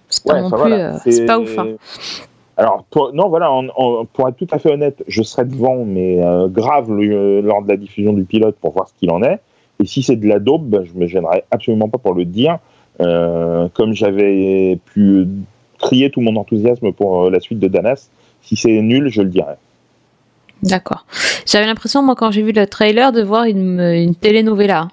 c'est 0.10 0.24
pas 0.24 0.36
Ouais, 0.36 0.42
non 0.42 0.50
plus, 0.50 0.58
voilà, 0.58 0.96
euh, 0.96 0.98
c'est 1.06 1.26
pas 1.26 1.40
ouf. 1.40 1.58
hein. 1.60 1.68
Alors, 2.62 2.84
pour, 2.92 3.12
non, 3.12 3.28
voilà, 3.28 3.50
pour 4.14 4.30
être 4.30 4.38
tout 4.38 4.48
à 4.52 4.60
fait 4.60 4.72
honnête, 4.72 5.04
je 5.08 5.24
serais 5.24 5.46
devant, 5.46 5.84
mais 5.84 6.24
euh, 6.24 6.48
grave 6.48 6.92
le- 6.94 7.42
lors 7.42 7.64
de 7.64 7.68
la 7.68 7.76
diffusion 7.76 8.14
du 8.14 8.24
pilote 8.24 8.56
pour 8.62 8.72
voir 8.72 8.88
ce 8.88 8.94
qu'il 9.00 9.10
en 9.10 9.24
est. 9.24 9.40
Et 9.82 9.88
si 9.88 10.04
c'est 10.04 10.16
de 10.16 10.28
la 10.28 10.38
daube, 10.38 10.70
ben, 10.70 10.84
je 10.86 10.94
me 10.94 11.08
gênerais 11.08 11.44
absolument 11.50 11.90
pas 11.90 11.98
pour 11.98 12.14
le 12.14 12.24
dire. 12.24 12.60
Euh, 13.00 13.68
comme 13.74 13.94
j'avais 13.94 14.78
pu 14.86 15.28
crier 15.80 16.12
tout 16.12 16.22
mon 16.22 16.36
enthousiasme 16.36 16.92
pour 16.92 17.24
euh, 17.24 17.30
la 17.32 17.40
suite 17.40 17.58
de 17.58 17.68
Danas, 17.68 18.10
si 18.44 18.56
c'est 18.56 18.80
nul, 18.84 19.10
je 19.10 19.24
le 19.24 19.30
dirais. 19.30 19.58
D'accord. 20.62 21.08
J'avais 21.48 21.66
l'impression, 21.66 22.04
moi, 22.04 22.14
quand 22.14 22.30
j'ai 22.30 22.44
vu 22.44 22.52
le 22.52 22.68
trailer, 22.68 23.12
de 23.12 23.24
voir 23.24 23.46
une, 23.46 23.80
une 23.80 24.14
telenovela. 24.14 24.90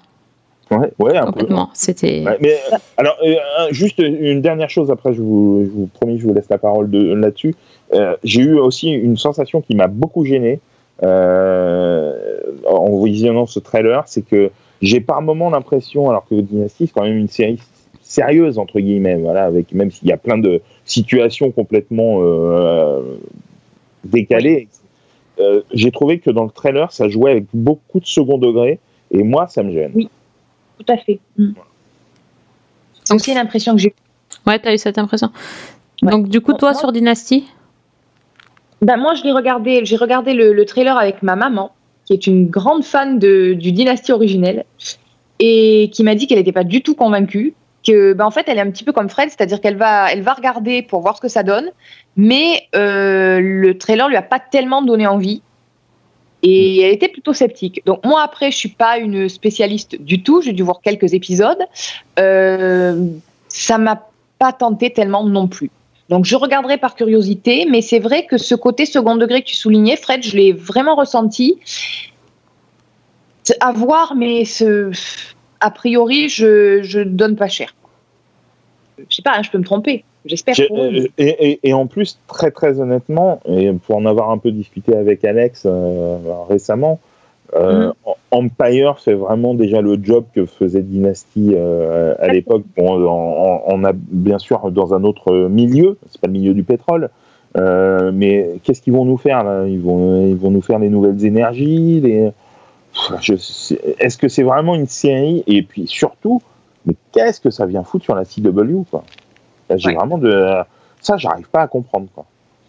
Ouais, 0.71 0.91
ouais, 0.99 1.17
un 1.17 1.25
peu. 1.25 1.31
Complètement. 1.31 1.69
C'était. 1.73 2.23
Ouais, 2.23 2.37
mais 2.41 2.53
euh, 2.53 2.77
alors, 2.97 3.17
euh, 3.25 3.35
juste 3.71 3.99
une 3.99 4.41
dernière 4.41 4.69
chose, 4.69 4.91
après, 4.91 5.13
je 5.13 5.21
vous, 5.21 5.63
je 5.65 5.69
vous 5.71 5.87
promis, 5.87 6.19
je 6.19 6.27
vous 6.27 6.33
laisse 6.33 6.49
la 6.49 6.57
parole 6.57 6.89
de, 6.89 7.13
là-dessus. 7.13 7.55
Euh, 7.93 8.15
j'ai 8.23 8.41
eu 8.41 8.57
aussi 8.57 8.91
une 8.91 9.17
sensation 9.17 9.61
qui 9.61 9.75
m'a 9.75 9.87
beaucoup 9.87 10.25
gêné 10.25 10.59
euh, 11.03 12.39
en 12.67 13.03
visionnant 13.03 13.45
ce 13.45 13.59
trailer, 13.59 14.03
c'est 14.05 14.21
que 14.21 14.51
j'ai 14.81 14.99
par 14.99 15.21
moments 15.21 15.49
l'impression, 15.49 16.09
alors 16.09 16.25
que 16.29 16.35
Dynasty, 16.35 16.87
c'est 16.87 16.93
quand 16.93 17.03
même 17.03 17.17
une 17.17 17.27
série 17.27 17.59
sérieuse, 18.01 18.57
entre 18.57 18.79
guillemets, 18.79 19.15
voilà, 19.15 19.45
avec, 19.45 19.73
même 19.73 19.91
s'il 19.91 20.07
y 20.07 20.11
a 20.11 20.17
plein 20.17 20.37
de 20.37 20.61
situations 20.85 21.51
complètement 21.51 22.19
euh, 22.21 23.01
décalées, 24.03 24.67
euh, 25.39 25.61
j'ai 25.73 25.91
trouvé 25.91 26.19
que 26.19 26.29
dans 26.29 26.43
le 26.43 26.51
trailer, 26.51 26.91
ça 26.91 27.07
jouait 27.07 27.31
avec 27.31 27.45
beaucoup 27.53 27.99
de 27.99 28.05
second 28.05 28.37
degré, 28.37 28.79
et 29.11 29.23
moi, 29.23 29.47
ça 29.47 29.63
me 29.63 29.71
gêne. 29.71 29.91
Oui, 29.95 30.09
tout 30.79 30.91
à 30.91 30.97
fait. 30.97 31.19
Mm. 31.37 31.51
C'est 33.03 33.13
aussi 33.13 33.33
l'impression 33.33 33.73
que 33.75 33.81
j'ai. 33.81 33.93
Ouais, 34.47 34.59
t'as 34.59 34.73
eu 34.73 34.77
cette 34.77 34.97
impression. 34.97 35.31
Donc, 36.01 36.29
du 36.29 36.41
coup, 36.41 36.53
toi, 36.53 36.73
sur 36.73 36.91
Dynasty 36.91 37.45
Ben, 38.81 38.97
moi, 38.97 39.15
je 39.15 39.23
l'ai 39.23 39.31
regardé, 39.31 39.83
j'ai 39.83 39.97
regardé 39.97 40.33
le, 40.33 40.53
le 40.53 40.65
trailer 40.65 40.97
avec 40.97 41.23
ma 41.23 41.35
maman, 41.35 41.71
qui 42.05 42.13
est 42.13 42.27
une 42.27 42.47
grande 42.47 42.83
fan 42.83 43.19
de, 43.19 43.53
du 43.53 43.71
Dynasty 43.71 44.11
originel, 44.11 44.65
et 45.39 45.89
qui 45.93 46.03
m'a 46.03 46.15
dit 46.15 46.27
qu'elle 46.27 46.37
n'était 46.37 46.51
pas 46.51 46.63
du 46.63 46.81
tout 46.81 46.95
convaincue. 46.95 47.53
Que, 47.85 48.13
ben, 48.13 48.25
en 48.25 48.31
fait, 48.31 48.45
elle 48.47 48.57
est 48.57 48.61
un 48.61 48.71
petit 48.71 48.83
peu 48.83 48.91
comme 48.91 49.09
Fred, 49.09 49.29
c'est-à-dire 49.29 49.61
qu'elle 49.61 49.77
va, 49.77 50.11
elle 50.11 50.21
va 50.21 50.33
regarder 50.33 50.81
pour 50.81 51.01
voir 51.01 51.15
ce 51.15 51.21
que 51.21 51.29
ça 51.29 51.43
donne, 51.43 51.71
mais 52.15 52.67
euh, 52.75 53.39
le 53.41 53.77
trailer 53.77 54.09
lui 54.09 54.17
a 54.17 54.21
pas 54.21 54.39
tellement 54.39 54.81
donné 54.81 55.07
envie. 55.07 55.41
Et 56.41 56.81
elle 56.81 56.93
était 56.93 57.09
plutôt 57.09 57.33
sceptique. 57.33 57.81
Donc 57.85 58.05
moi 58.05 58.21
après, 58.23 58.51
je 58.51 58.57
suis 58.57 58.69
pas 58.69 58.97
une 58.97 59.27
spécialiste 59.27 60.01
du 60.01 60.23
tout. 60.23 60.41
J'ai 60.41 60.53
dû 60.53 60.63
voir 60.63 60.79
quelques 60.81 61.13
épisodes. 61.13 61.61
Euh, 62.17 63.05
ça 63.49 63.77
m'a 63.77 64.07
pas 64.37 64.53
tenté 64.53 64.91
tellement 64.91 65.25
non 65.25 65.47
plus. 65.47 65.69
Donc 66.07 66.25
je 66.25 66.35
regarderai 66.35 66.77
par 66.77 66.95
curiosité, 66.95 67.67
mais 67.69 67.81
c'est 67.81 67.99
vrai 67.99 68.25
que 68.25 68.37
ce 68.37 68.55
côté 68.55 68.85
second 68.85 69.15
degré 69.15 69.41
que 69.41 69.47
tu 69.47 69.55
soulignais, 69.55 69.95
Fred, 69.95 70.23
je 70.23 70.35
l'ai 70.35 70.53
vraiment 70.53 70.95
ressenti. 70.95 71.57
À 73.61 73.71
voir, 73.71 74.15
mais 74.15 74.45
ce... 74.45 74.91
a 75.59 75.71
priori, 75.71 76.29
je 76.29 76.81
je 76.83 76.99
donne 76.99 77.35
pas 77.35 77.47
cher. 77.47 77.75
Je 78.97 79.15
sais 79.15 79.21
pas, 79.21 79.37
hein, 79.37 79.41
je 79.43 79.49
peux 79.49 79.57
me 79.57 79.63
tromper. 79.63 80.03
J'espère. 80.29 80.55
Pour 80.67 80.83
eux. 80.83 80.91
euh, 80.93 81.07
et, 81.17 81.49
et- 81.51 81.59
et 81.63 81.73
en 81.73 81.87
plus, 81.87 82.19
très 82.27 82.51
très 82.51 82.79
honnêtement, 82.79 83.41
et 83.45 83.71
pour 83.73 83.97
en 83.97 84.05
avoir 84.05 84.29
un 84.29 84.37
peu 84.37 84.51
discuté 84.51 84.95
avec 84.95 85.25
Alex 85.25 85.63
euh, 85.65 86.17
récemment, 86.47 86.99
euh, 87.55 87.91
Empire 88.31 88.99
fait 88.99 89.15
vraiment 89.15 89.55
déjà 89.55 89.81
le 89.81 89.97
job 90.01 90.23
que 90.35 90.45
faisait 90.45 90.83
Dynasty 90.83 91.53
euh, 91.55 92.13
à 92.19 92.27
l'époque. 92.27 92.61
Bon, 92.77 93.01
on, 93.03 93.61
on 93.65 93.83
a 93.83 93.91
bien 93.93 94.37
sûr 94.37 94.69
dans 94.71 94.93
un 94.93 95.03
autre 95.03 95.47
milieu, 95.47 95.97
c'est 96.11 96.21
pas 96.21 96.27
le 96.27 96.33
milieu 96.33 96.53
du 96.53 96.63
pétrole, 96.63 97.09
euh, 97.57 98.11
mais 98.13 98.51
qu'est-ce 98.63 98.83
qu'ils 98.83 98.93
vont 98.93 99.05
nous 99.05 99.17
faire 99.17 99.43
là? 99.43 99.65
Ils 99.67 99.79
vont, 99.79 100.27
ils 100.27 100.35
vont 100.35 100.51
nous 100.51 100.61
faire 100.61 100.77
les 100.77 100.89
nouvelles 100.89 101.25
énergies. 101.25 101.99
Les... 102.01 102.29
Je 103.19 103.33
Est-ce 103.99 104.17
que 104.17 104.27
c'est 104.27 104.43
vraiment 104.43 104.75
une 104.75 104.87
série? 104.87 105.43
Et 105.47 105.63
puis 105.63 105.87
surtout, 105.87 106.41
mais 106.85 106.93
qu'est-ce 107.11 107.41
que 107.41 107.49
ça 107.49 107.65
vient 107.65 107.83
foutre 107.83 108.03
sur 108.05 108.13
la 108.15 108.25
CW 108.25 108.83
quoi? 108.91 109.03
J'ai 109.75 109.93
vraiment 109.93 110.17
de 110.17 110.55
ça, 111.01 111.17
j'arrive 111.17 111.49
pas 111.49 111.61
à 111.61 111.67
comprendre 111.67 112.07
quoi. 112.13 112.25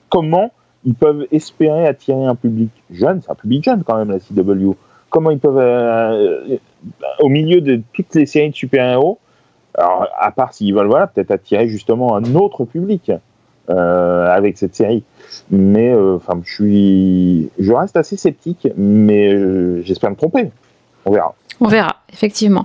Comment 0.09 0.52
ils 0.85 0.94
peuvent 0.94 1.27
espérer 1.31 1.86
attirer 1.86 2.24
un 2.24 2.35
public 2.35 2.70
jeune 2.90 3.20
C'est 3.22 3.31
un 3.31 3.35
public 3.35 3.64
jeune 3.64 3.82
quand 3.85 3.97
même 3.97 4.10
la 4.10 4.18
CW. 4.18 4.72
Comment 5.10 5.31
ils 5.31 5.39
peuvent 5.39 5.59
euh, 5.59 6.47
euh, 6.51 6.59
au 7.18 7.28
milieu 7.28 7.60
de 7.60 7.82
toutes 7.93 8.14
les 8.14 8.27
séries 8.27 8.51
de 8.51 8.55
super-héros, 8.55 9.18
alors 9.74 10.06
à 10.18 10.31
part 10.31 10.52
s'ils 10.52 10.74
veulent 10.74 10.86
voilà 10.86 11.06
peut-être 11.06 11.31
attirer 11.31 11.68
justement 11.68 12.16
un 12.16 12.35
autre 12.35 12.64
public 12.64 13.10
euh, 13.70 14.27
avec 14.27 14.59
cette 14.59 14.74
série. 14.74 15.05
Mais 15.51 15.94
euh, 15.94 16.16
enfin, 16.16 16.40
je 16.44 16.52
suis, 16.52 17.51
je 17.59 17.72
reste 17.72 17.97
assez 17.97 18.16
sceptique, 18.16 18.66
mais 18.77 19.32
euh, 19.32 19.81
j'espère 19.85 20.10
me 20.10 20.16
tromper. 20.16 20.51
On 21.05 21.12
verra. 21.12 21.36
On 21.60 21.68
verra, 21.68 21.97
effectivement. 22.12 22.64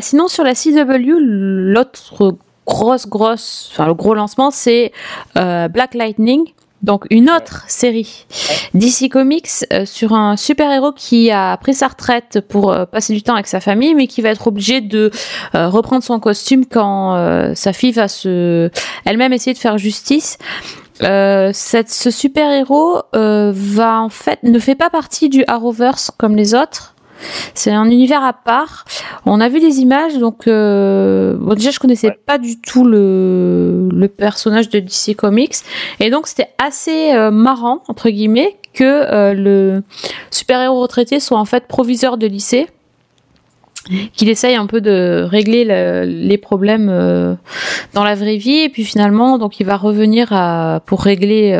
Sinon, 0.00 0.28
sur 0.28 0.44
la 0.44 0.54
CW, 0.54 1.16
l'autre 1.18 2.36
grosse, 2.66 3.06
grosse, 3.06 3.70
enfin 3.72 3.86
le 3.86 3.94
gros 3.94 4.14
lancement, 4.14 4.50
c'est 4.50 4.92
euh, 5.36 5.68
Black 5.68 5.94
Lightning. 5.94 6.44
Donc 6.82 7.06
une 7.10 7.30
autre 7.30 7.64
série 7.68 8.26
DC 8.74 9.08
Comics 9.10 9.48
euh, 9.72 9.86
sur 9.86 10.12
un 10.12 10.36
super-héros 10.36 10.92
qui 10.92 11.30
a 11.30 11.56
pris 11.56 11.72
sa 11.72 11.88
retraite 11.88 12.40
pour 12.46 12.70
euh, 12.70 12.84
passer 12.84 13.14
du 13.14 13.22
temps 13.22 13.34
avec 13.34 13.46
sa 13.46 13.60
famille, 13.60 13.94
mais 13.94 14.06
qui 14.06 14.20
va 14.20 14.28
être 14.28 14.46
obligé 14.46 14.82
de 14.82 15.10
euh, 15.54 15.68
reprendre 15.68 16.04
son 16.04 16.20
costume 16.20 16.66
quand 16.66 17.14
euh, 17.16 17.54
sa 17.54 17.72
fille 17.72 17.92
va 17.92 18.08
se 18.08 18.70
elle-même 19.06 19.32
essayer 19.32 19.54
de 19.54 19.58
faire 19.58 19.78
justice. 19.78 20.38
Euh, 21.02 21.50
cette, 21.52 21.90
ce 21.90 22.10
super-héros 22.10 23.02
euh, 23.14 23.52
va 23.54 24.00
en 24.00 24.08
fait 24.08 24.42
ne 24.42 24.58
fait 24.58 24.74
pas 24.74 24.90
partie 24.90 25.28
du 25.28 25.44
Arrowverse 25.46 26.10
comme 26.16 26.36
les 26.36 26.54
autres. 26.54 26.95
C'est 27.54 27.70
un 27.72 27.86
univers 27.90 28.22
à 28.24 28.32
part. 28.32 28.84
On 29.24 29.40
a 29.40 29.48
vu 29.48 29.60
des 29.60 29.80
images, 29.80 30.18
donc 30.18 30.46
euh, 30.46 31.34
bon, 31.38 31.54
déjà 31.54 31.70
je 31.70 31.78
connaissais 31.78 32.16
pas 32.26 32.38
du 32.38 32.60
tout 32.60 32.84
le, 32.84 33.88
le 33.92 34.08
personnage 34.08 34.68
de 34.68 34.78
DC 34.80 35.16
Comics, 35.16 35.54
et 36.00 36.10
donc 36.10 36.26
c'était 36.26 36.50
assez 36.58 37.12
euh, 37.12 37.30
marrant 37.30 37.82
entre 37.88 38.10
guillemets 38.10 38.56
que 38.74 38.84
euh, 38.84 39.32
le 39.34 39.82
super-héros 40.30 40.80
retraité 40.82 41.18
soit 41.18 41.38
en 41.38 41.44
fait 41.46 41.66
proviseur 41.66 42.18
de 42.18 42.26
lycée, 42.26 42.66
qu'il 44.14 44.28
essaye 44.28 44.56
un 44.56 44.66
peu 44.66 44.80
de 44.80 45.24
régler 45.28 45.64
le- 45.64 46.04
les 46.04 46.38
problèmes 46.38 46.88
dans 47.94 48.04
la 48.04 48.14
vraie 48.14 48.36
vie, 48.36 48.58
et 48.58 48.68
puis 48.68 48.84
finalement 48.84 49.38
donc 49.38 49.60
il 49.60 49.66
va 49.66 49.76
revenir 49.76 50.28
à, 50.32 50.80
pour 50.86 51.02
régler 51.02 51.56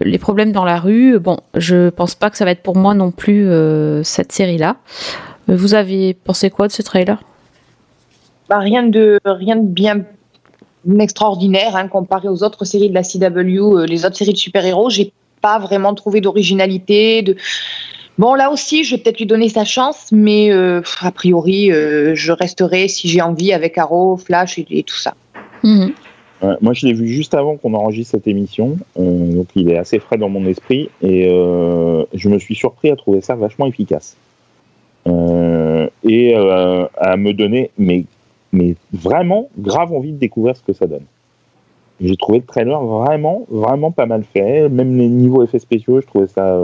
les 0.00 0.18
problèmes 0.18 0.52
dans 0.52 0.64
la 0.64 0.78
rue. 0.78 1.18
Bon, 1.18 1.38
je 1.54 1.90
pense 1.90 2.14
pas 2.14 2.30
que 2.30 2.36
ça 2.36 2.44
va 2.44 2.50
être 2.50 2.62
pour 2.62 2.76
moi 2.76 2.94
non 2.94 3.10
plus 3.10 3.48
euh, 3.48 4.02
cette 4.02 4.32
série-là. 4.32 4.76
Euh, 5.48 5.56
Vous 5.56 5.74
avez 5.74 6.14
pensé 6.14 6.50
quoi 6.50 6.68
de 6.68 6.72
ce 6.72 6.82
trailer? 6.82 7.22
Bah, 8.48 8.58
rien 8.58 8.82
de 8.82 9.18
rien 9.24 9.56
de 9.56 9.66
bien 9.66 10.04
extraordinaire 11.00 11.76
hein, 11.76 11.88
comparé 11.88 12.28
aux 12.28 12.42
autres 12.42 12.64
séries 12.64 12.90
de 12.90 12.94
la 12.94 13.02
CW, 13.02 13.78
euh, 13.78 13.86
les 13.86 14.04
autres 14.04 14.16
séries 14.16 14.32
de 14.32 14.38
super-héros. 14.38 14.90
J'ai 14.90 15.12
pas 15.40 15.58
vraiment 15.58 15.94
trouvé 15.94 16.20
d'originalité. 16.20 17.22
De... 17.22 17.36
Bon, 18.18 18.34
là 18.34 18.50
aussi, 18.50 18.84
je 18.84 18.94
vais 18.94 19.02
peut-être 19.02 19.18
lui 19.18 19.26
donner 19.26 19.48
sa 19.48 19.64
chance, 19.64 20.10
mais 20.12 20.52
euh, 20.52 20.82
a 21.00 21.10
priori, 21.10 21.72
euh, 21.72 22.14
je 22.14 22.32
resterai 22.32 22.88
si 22.88 23.08
j'ai 23.08 23.22
envie 23.22 23.52
avec 23.52 23.76
Arrow, 23.78 24.16
Flash 24.16 24.58
et, 24.58 24.66
et 24.70 24.82
tout 24.82 24.96
ça. 24.96 25.14
Moi, 26.60 26.72
je 26.72 26.86
l'ai 26.86 26.92
vu 26.92 27.08
juste 27.08 27.34
avant 27.34 27.56
qu'on 27.56 27.74
enregistre 27.74 28.12
cette 28.12 28.26
émission, 28.26 28.76
euh, 28.98 29.34
donc 29.34 29.46
il 29.54 29.70
est 29.70 29.78
assez 29.78 29.98
frais 29.98 30.16
dans 30.16 30.28
mon 30.28 30.46
esprit 30.46 30.90
et 31.02 31.28
euh, 31.28 32.04
je 32.12 32.28
me 32.28 32.38
suis 32.38 32.54
surpris 32.54 32.90
à 32.90 32.96
trouver 32.96 33.20
ça 33.20 33.34
vachement 33.34 33.66
efficace 33.66 34.16
Euh, 35.06 35.88
et 36.02 36.34
à 36.34 37.16
me 37.16 37.32
donner, 37.32 37.70
mais, 37.78 38.04
mais 38.52 38.74
vraiment 38.92 39.48
grave 39.58 39.92
envie 39.92 40.12
de 40.12 40.18
découvrir 40.18 40.56
ce 40.56 40.62
que 40.62 40.72
ça 40.72 40.86
donne. 40.86 41.04
J'ai 42.00 42.16
trouvé 42.16 42.38
le 42.38 42.44
trailer 42.44 42.80
vraiment, 42.82 43.46
vraiment 43.50 43.90
pas 43.90 44.06
mal 44.06 44.24
fait. 44.24 44.68
Même 44.68 44.96
les 44.98 45.08
niveaux 45.08 45.42
effets 45.44 45.58
spéciaux, 45.58 46.00
je 46.00 46.06
trouvais 46.06 46.26
ça 46.26 46.58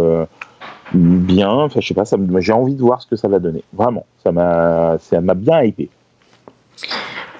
bien. 0.94 1.50
Enfin, 1.50 1.80
je 1.80 1.88
sais 1.88 1.94
pas, 1.94 2.04
j'ai 2.38 2.52
envie 2.52 2.74
de 2.74 2.80
voir 2.82 3.00
ce 3.00 3.06
que 3.06 3.16
ça 3.16 3.28
va 3.28 3.38
donner. 3.38 3.62
Vraiment, 3.72 4.06
ça 4.24 4.32
m'a 4.32 5.34
bien 5.34 5.62
hypé. 5.62 5.88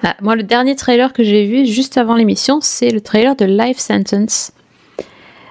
Ah, 0.03 0.15
Moi, 0.21 0.35
le 0.35 0.43
dernier 0.43 0.75
trailer 0.75 1.13
que 1.13 1.23
j'ai 1.23 1.45
vu 1.45 1.65
juste 1.65 1.97
avant 1.97 2.15
l'émission, 2.15 2.59
c'est 2.61 2.89
le 2.89 3.01
trailer 3.01 3.35
de 3.35 3.45
Life 3.45 3.77
Sentence 3.79 4.51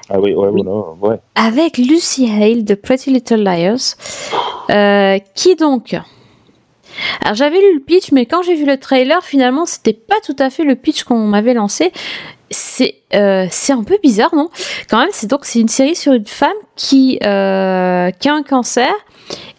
Ah 0.08 0.20
oui, 0.20 0.34
ouais, 0.34 0.48
ouais. 0.48 1.20
avec 1.34 1.78
Lucy 1.78 2.28
Hale 2.30 2.64
de 2.64 2.74
Pretty 2.74 3.10
Little 3.10 3.42
Liars, 3.42 3.94
euh, 4.70 5.18
qui 5.34 5.54
donc? 5.56 5.96
Alors 7.22 7.34
j'avais 7.36 7.60
lu 7.60 7.74
le 7.74 7.80
pitch, 7.80 8.10
mais 8.12 8.26
quand 8.26 8.42
j'ai 8.42 8.54
vu 8.54 8.66
le 8.66 8.76
trailer, 8.76 9.22
finalement, 9.22 9.64
c'était 9.64 9.92
pas 9.92 10.16
tout 10.24 10.36
à 10.38 10.50
fait 10.50 10.64
le 10.64 10.74
pitch 10.74 11.04
qu'on 11.04 11.18
m'avait 11.26 11.54
lancé. 11.54 11.92
C'est 12.50 12.96
euh, 13.14 13.46
c'est 13.48 13.72
un 13.72 13.84
peu 13.84 13.96
bizarre, 14.02 14.34
non? 14.34 14.50
Quand 14.88 14.98
même, 14.98 15.10
c'est 15.12 15.28
donc 15.28 15.44
c'est 15.44 15.60
une 15.60 15.68
série 15.68 15.94
sur 15.94 16.12
une 16.12 16.26
femme 16.26 16.50
qui 16.74 17.18
euh, 17.24 18.10
qui 18.10 18.28
a 18.28 18.34
un 18.34 18.42
cancer 18.42 18.92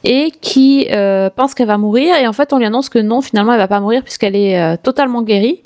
et 0.03 0.31
qui 0.41 0.88
euh, 0.91 1.30
pense 1.30 1.53
qu'elle 1.53 1.68
va 1.68 1.77
mourir 1.77 2.15
et 2.15 2.27
en 2.27 2.34
fait 2.34 2.53
on 2.53 2.57
lui 2.57 2.65
annonce 2.65 2.89
que 2.89 2.99
non, 2.99 3.22
finalement 3.22 3.53
elle 3.53 3.60
va 3.60 3.68
pas 3.68 3.80
mourir 3.80 4.03
puisqu'elle 4.03 4.35
est 4.35 4.60
euh, 4.60 4.76
totalement 4.81 5.22
guérie 5.22 5.61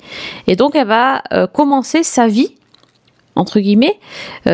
et 0.46 0.56
donc 0.56 0.74
elle 0.74 0.86
va 0.86 1.22
euh, 1.32 1.46
commencer 1.46 2.02
sa 2.02 2.26
vie 2.26 2.54
entre 3.34 3.60
guillemets. 3.60 3.98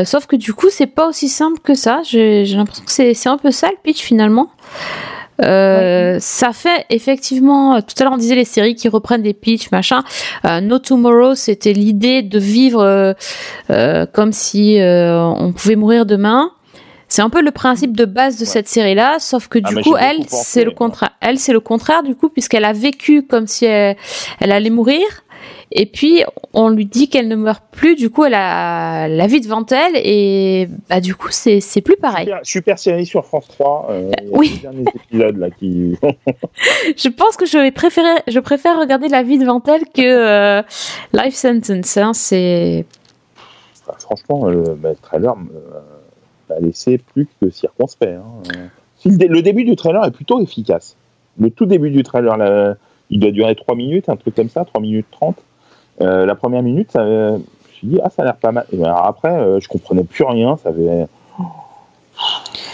Sauf 0.04 0.26
que 0.26 0.34
du 0.34 0.54
coup, 0.54 0.66
c'est 0.68 0.88
pas 0.88 1.06
aussi 1.06 1.28
simple 1.28 1.60
que 1.60 1.72
ça. 1.72 2.00
J'ai 2.02 2.44
l'impression 2.44 2.84
que 2.84 2.90
c'est 2.90 3.28
un 3.28 3.38
peu 3.38 3.52
ça 3.52 3.68
le 3.68 3.76
pitch 3.80 4.02
finalement. 4.02 4.50
Euh, 5.40 6.18
Ça 6.20 6.52
fait 6.52 6.84
effectivement, 6.90 7.80
tout 7.80 7.94
à 7.98 8.04
l'heure 8.04 8.12
on 8.12 8.18
disait 8.18 8.34
les 8.34 8.44
séries 8.44 8.74
qui 8.74 8.88
reprennent 8.88 9.22
des 9.22 9.34
pitchs, 9.34 9.70
machin. 9.70 10.02
Euh, 10.46 10.60
no 10.60 10.78
Tomorrow, 10.78 11.34
c'était 11.34 11.72
l'idée 11.72 12.22
de 12.22 12.38
vivre 12.38 13.14
euh, 13.70 14.06
comme 14.12 14.32
si 14.32 14.78
on 14.80 15.52
pouvait 15.52 15.76
mourir 15.76 16.06
demain. 16.06 16.50
C'est 17.12 17.20
un 17.20 17.28
peu 17.28 17.42
le 17.42 17.50
principe 17.50 17.94
de 17.94 18.06
base 18.06 18.38
de 18.38 18.46
cette 18.46 18.68
série-là, 18.68 19.18
sauf 19.18 19.46
que 19.46 19.58
Ah, 19.62 19.68
du 19.68 19.82
coup, 19.82 19.98
elle, 19.98 20.24
c'est 20.28 20.64
le 20.64 20.70
contraire. 20.70 21.10
Elle, 21.20 21.38
c'est 21.38 21.52
le 21.52 21.60
contraire 21.60 22.02
du 22.02 22.14
coup, 22.14 22.30
puisqu'elle 22.30 22.64
a 22.64 22.72
vécu 22.72 23.22
comme 23.22 23.46
si 23.46 23.66
elle, 23.66 23.98
elle 24.40 24.50
allait 24.50 24.70
mourir. 24.70 25.04
Et 25.72 25.84
puis, 25.84 26.22
on 26.54 26.70
lui 26.70 26.86
dit 26.86 27.10
qu'elle 27.10 27.28
ne 27.28 27.36
meurt 27.36 27.64
plus. 27.70 27.96
Du 27.96 28.08
coup, 28.08 28.24
elle 28.24 28.32
a 28.32 29.08
la 29.08 29.26
vie 29.26 29.42
devant 29.42 29.62
elle. 29.66 29.92
Et 29.96 30.70
bah, 30.88 31.02
du 31.02 31.14
coup, 31.14 31.28
c'est 31.30 31.60
c'est 31.60 31.82
plus 31.82 31.96
pareil. 31.98 32.24
Super, 32.24 32.40
super 32.44 32.78
série 32.78 33.04
sur 33.04 33.26
France 33.26 33.46
3. 33.48 33.88
Euh, 33.90 34.10
a 34.12 34.22
oui. 34.30 34.52
les 34.54 34.60
derniers 34.60 34.84
épisodes 34.94 35.36
là 35.36 35.50
qui. 35.50 35.98
Je 36.96 37.08
pense 37.10 37.36
que 37.36 37.44
je 37.44 37.58
vais 37.58 37.72
préférer, 37.72 38.22
je 38.26 38.40
préfère 38.40 38.80
regarder 38.80 39.08
la 39.08 39.22
vie 39.22 39.36
devant 39.38 39.62
elle 39.66 39.84
que 39.94 40.00
euh, 40.00 40.62
Life 41.12 41.34
Sentence. 41.34 41.94
hein. 41.98 42.14
c'est 42.14 42.86
Enfin, 43.86 43.98
franchement, 43.98 44.48
euh, 44.48 44.76
bah, 44.78 44.90
le 44.92 44.96
trailer 44.96 45.34
m'a 46.52 46.66
laissé 46.66 46.98
plus 46.98 47.26
que 47.40 47.50
circonspect. 47.50 48.12
hein. 48.18 48.68
Le, 49.04 49.16
dé- 49.16 49.28
le 49.28 49.42
début 49.42 49.64
du 49.64 49.74
trailer 49.76 50.04
est 50.04 50.10
plutôt 50.12 50.40
efficace. 50.40 50.96
Le 51.40 51.50
tout 51.50 51.66
début 51.66 51.90
du 51.90 52.02
trailer, 52.02 52.76
il 53.10 53.18
doit 53.20 53.30
durer 53.30 53.54
3 53.54 53.74
minutes, 53.74 54.08
un 54.08 54.16
truc 54.16 54.34
comme 54.34 54.48
ça, 54.48 54.64
3 54.64 54.80
minutes 54.80 55.06
30. 55.10 55.36
Euh, 56.00 56.24
la 56.26 56.34
première 56.34 56.62
minute, 56.62 56.90
ça, 56.92 57.04
je 57.04 57.32
me 57.36 57.42
suis 57.74 57.86
dit, 57.88 57.98
ah, 58.04 58.10
ça 58.10 58.22
a 58.22 58.24
l'air 58.26 58.36
pas 58.36 58.52
mal. 58.52 58.66
Alors 58.72 59.06
après, 59.06 59.30
euh, 59.30 59.60
je 59.60 59.68
comprenais 59.68 60.04
plus 60.04 60.24
rien. 60.24 60.56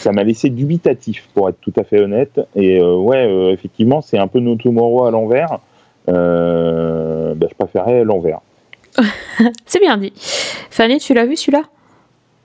Ça 0.00 0.12
m'a 0.12 0.22
laissé 0.24 0.50
dubitatif, 0.50 1.28
pour 1.34 1.48
être 1.48 1.60
tout 1.60 1.72
à 1.76 1.84
fait 1.84 2.00
honnête. 2.00 2.40
Et 2.54 2.78
euh, 2.78 2.94
ouais, 2.96 3.26
euh, 3.26 3.52
effectivement, 3.52 4.00
c'est 4.02 4.18
un 4.18 4.26
peu 4.28 4.40
No 4.40 4.54
Tomorrow 4.56 5.04
à 5.06 5.10
l'envers. 5.10 5.58
Bah, 6.06 6.12
je 7.48 7.54
préférais 7.58 8.04
l'envers. 8.04 8.40
c'est 9.66 9.80
bien 9.80 9.96
dit. 9.98 10.12
Fanny, 10.70 10.98
tu 10.98 11.14
l'as 11.14 11.26
vu 11.26 11.36
celui-là? 11.36 11.62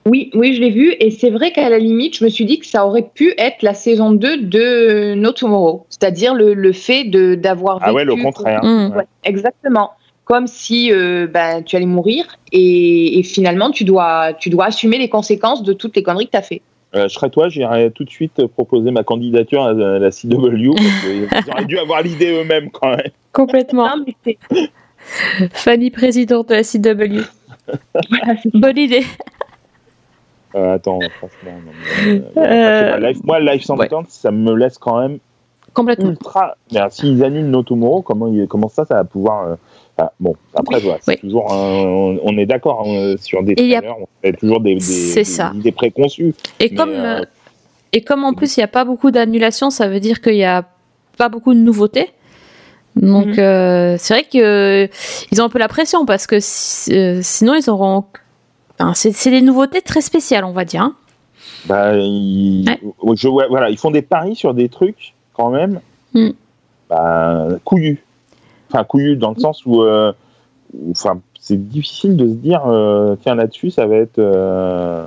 Oui, 0.06 0.30
oui, 0.34 0.54
je 0.54 0.60
l'ai 0.60 0.70
vu. 0.70 0.94
Et 1.00 1.10
c'est 1.10 1.30
vrai 1.30 1.50
qu'à 1.52 1.68
la 1.70 1.78
limite, 1.78 2.18
je 2.18 2.24
me 2.24 2.28
suis 2.30 2.44
dit 2.44 2.58
que 2.58 2.66
ça 2.66 2.86
aurait 2.86 3.08
pu 3.14 3.32
être 3.38 3.62
la 3.62 3.72
saison 3.74 4.12
2 4.12 4.36
de 4.42 5.14
No 5.14 5.32
Tomorrow. 5.32 5.86
C'est-à-dire 5.88 6.34
le, 6.34 6.52
le 6.54 6.72
fait 6.72 7.04
de- 7.04 7.34
d'avoir 7.34 7.78
Ah 7.80 7.92
ouais, 7.94 8.04
vécu- 8.04 8.16
le 8.18 8.22
contraire. 8.22 8.60
Mm. 8.62 8.92
Ouais, 8.96 9.04
exactement. 9.24 9.92
Comme 10.24 10.46
si 10.46 10.90
euh, 10.92 11.26
ben, 11.26 11.62
tu 11.62 11.76
allais 11.76 11.84
mourir 11.86 12.24
et, 12.52 13.18
et 13.18 13.22
finalement 13.22 13.70
tu 13.70 13.84
dois, 13.84 14.32
tu 14.34 14.48
dois 14.50 14.66
assumer 14.66 14.96
les 14.98 15.08
conséquences 15.10 15.62
de 15.62 15.72
toutes 15.74 15.94
les 15.96 16.02
conneries 16.02 16.26
que 16.26 16.30
tu 16.32 16.36
as 16.38 16.42
fait. 16.42 16.62
Euh, 16.94 17.08
je 17.08 17.14
serais 17.14 17.28
toi, 17.28 17.48
j'irais 17.48 17.90
tout 17.90 18.04
de 18.04 18.10
suite 18.10 18.46
proposer 18.46 18.90
ma 18.90 19.02
candidature 19.04 19.64
à 19.64 19.72
la 19.74 20.10
CW. 20.10 20.74
parce 20.76 21.00
qu'ils 21.44 21.50
auraient 21.52 21.64
dû 21.66 21.78
avoir 21.78 22.02
l'idée 22.02 22.30
eux-mêmes 22.40 22.70
quand 22.70 22.88
même. 22.90 23.10
Complètement. 23.32 23.88
Fanny, 25.52 25.90
présidente 25.90 26.48
de 26.48 26.54
la 26.54 26.62
CW. 26.62 27.20
Bonne 28.54 28.78
idée. 28.78 29.02
Euh, 30.54 30.74
attends, 30.74 31.00
franchement. 31.18 31.60
non, 31.66 31.72
mais, 32.04 32.22
euh, 32.36 32.98
Euh, 33.00 33.12
moi, 33.24 33.40
Life 33.40 33.64
Sentence, 33.64 34.06
ça 34.10 34.30
me 34.30 34.54
laisse 34.54 34.78
quand 34.78 35.00
même 35.00 35.18
Complètement. 35.72 36.10
ultra. 36.10 36.56
Mais 36.72 36.78
alors, 36.78 36.92
s'ils 36.92 37.22
annulent 37.24 37.50
No 37.50 37.62
Tomorrow, 37.62 38.02
comment, 38.02 38.28
il- 38.28 38.46
comment 38.46 38.68
ça, 38.68 38.84
ça 38.84 38.94
va 38.94 39.04
pouvoir. 39.04 39.56
euh, 39.98 40.04
bon, 40.20 40.36
après, 40.54 40.80
voilà, 40.80 40.98
c'est 41.02 41.16
toujours. 41.16 41.52
un- 41.52 41.56
on, 41.86 42.20
on 42.22 42.38
est 42.38 42.46
d'accord 42.46 42.84
hein, 42.86 43.14
sur 43.20 43.42
des 43.42 43.52
Et 43.54 43.62
il 43.62 43.68
y 43.68 43.74
a- 43.74 43.80
trailers, 43.80 43.96
on 44.00 44.06
fait 44.22 44.32
toujours 44.34 44.60
des, 44.60 44.74
des, 44.74 44.80
C'est 44.80 45.20
des 45.20 45.24
ça. 45.24 45.52
idées 45.54 45.72
préconçues. 45.72 46.34
Et 46.60 46.72
comme, 46.74 46.90
euh, 46.90 47.22
et 47.92 48.02
comme 48.02 48.24
en 48.24 48.32
plus 48.32 48.56
il 48.56 48.60
n'y 48.60 48.64
a 48.64 48.68
pas 48.68 48.84
beaucoup 48.84 49.10
d'annulations, 49.10 49.70
ça 49.70 49.88
veut 49.88 50.00
dire 50.00 50.20
qu'il 50.20 50.34
n'y 50.34 50.44
a 50.44 50.64
pas 51.18 51.28
beaucoup 51.28 51.54
de 51.54 51.58
nouveautés. 51.60 52.10
Donc 52.96 53.26
Mhm. 53.26 53.38
euh, 53.40 53.96
c'est 53.98 54.14
vrai 54.14 54.22
que 54.24 54.38
euh, 54.38 54.86
ils 55.32 55.42
ont 55.42 55.44
un 55.46 55.48
peu 55.48 55.58
la 55.58 55.66
pression 55.68 56.06
parce 56.06 56.28
que 56.28 56.36
si- 56.40 56.92
euh, 56.96 57.18
sinon 57.22 57.54
ils 57.54 57.68
auront. 57.68 58.04
Enfin, 58.84 59.10
c'est 59.12 59.30
des 59.30 59.42
nouveautés 59.42 59.82
très 59.82 60.00
spéciales, 60.00 60.44
on 60.44 60.52
va 60.52 60.64
dire. 60.64 60.82
hein. 60.82 60.94
Bah, 61.66 61.96
ils, 61.96 62.64
je, 63.14 63.28
voilà, 63.28 63.70
ils 63.70 63.78
font 63.78 63.90
des 63.90 64.02
paris 64.02 64.36
sur 64.36 64.54
des 64.54 64.68
trucs 64.68 65.14
quand 65.34 65.50
même 65.50 65.80
Mm. 66.14 66.30
bah, 66.90 67.48
couillus. 67.64 68.02
Enfin, 68.70 68.84
couillus 68.84 69.16
dans 69.16 69.30
le 69.32 69.40
sens 69.40 69.64
où, 69.66 69.82
euh, 69.82 70.12
où, 70.74 70.90
enfin, 70.92 71.20
c'est 71.40 71.68
difficile 71.68 72.16
de 72.16 72.26
se 72.28 72.34
dire, 72.34 72.62
euh, 72.66 73.16
tiens, 73.22 73.34
là-dessus, 73.34 73.70
ça 73.70 73.86
va 73.86 73.96
être. 73.96 74.18
euh, 74.18 75.06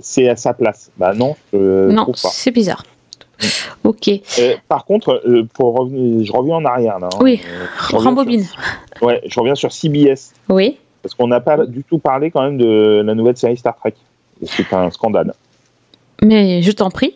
c'est 0.00 0.28
à 0.28 0.36
sa 0.36 0.54
place. 0.54 0.90
Bah 0.96 1.12
non, 1.14 1.36
je 1.52 1.90
non, 1.90 2.02
trouve 2.02 2.14
pas. 2.20 2.28
c'est 2.32 2.50
bizarre. 2.50 2.84
Ok. 3.84 4.08
Euh, 4.38 4.54
par 4.68 4.84
contre, 4.84 5.22
euh, 5.26 5.46
pour 5.54 5.74
revenir, 5.78 6.24
je 6.26 6.32
reviens 6.32 6.56
en 6.56 6.64
arrière 6.64 6.98
là. 6.98 7.08
hein. 7.12 7.18
Oui, 7.20 7.40
je 7.90 7.96
rembobine. 7.96 8.44
sur- 8.44 9.02
ouais, 9.02 9.20
je 9.26 9.40
reviens 9.40 9.54
sur 9.54 9.72
CBS. 9.72 10.32
Oui. 10.48 10.78
Parce 11.02 11.14
qu'on 11.14 11.28
n'a 11.28 11.40
pas 11.40 11.64
du 11.66 11.82
tout 11.82 11.98
parlé 11.98 12.30
quand 12.30 12.42
même 12.42 12.58
de 12.58 13.02
la 13.04 13.14
nouvelle 13.14 13.36
série 13.36 13.56
Star 13.56 13.76
Trek. 13.76 13.94
C'est 14.42 14.72
un 14.72 14.90
scandale. 14.90 15.34
Mais 16.22 16.62
je 16.62 16.72
t'en 16.72 16.90
prie. 16.90 17.14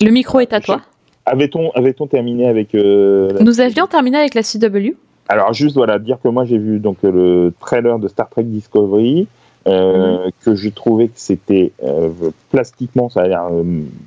Le 0.00 0.10
micro 0.10 0.40
est 0.40 0.52
à 0.52 0.60
toi. 0.60 0.80
Avait-on 1.26 1.70
avait 1.72 1.92
terminé 1.92 2.48
avec 2.48 2.74
euh, 2.74 3.30
la- 3.32 3.42
Nous 3.42 3.60
avions 3.60 3.86
terminé 3.86 4.16
avec 4.18 4.34
la 4.34 4.42
CW. 4.42 4.94
Alors 5.28 5.52
juste 5.52 5.76
voilà 5.76 5.98
dire 5.98 6.18
que 6.22 6.28
moi 6.28 6.44
j'ai 6.44 6.58
vu 6.58 6.78
donc 6.80 6.96
le 7.02 7.52
trailer 7.60 7.98
de 7.98 8.08
Star 8.08 8.28
Trek 8.28 8.42
Discovery 8.44 9.28
euh, 9.68 10.28
que 10.42 10.54
je 10.56 10.68
trouvais 10.70 11.06
que 11.08 11.14
c'était 11.16 11.70
euh, 11.84 12.08
plastiquement 12.50 13.08
ça 13.10 13.20
a 13.20 13.28
l'air 13.28 13.46
euh, 13.52 13.62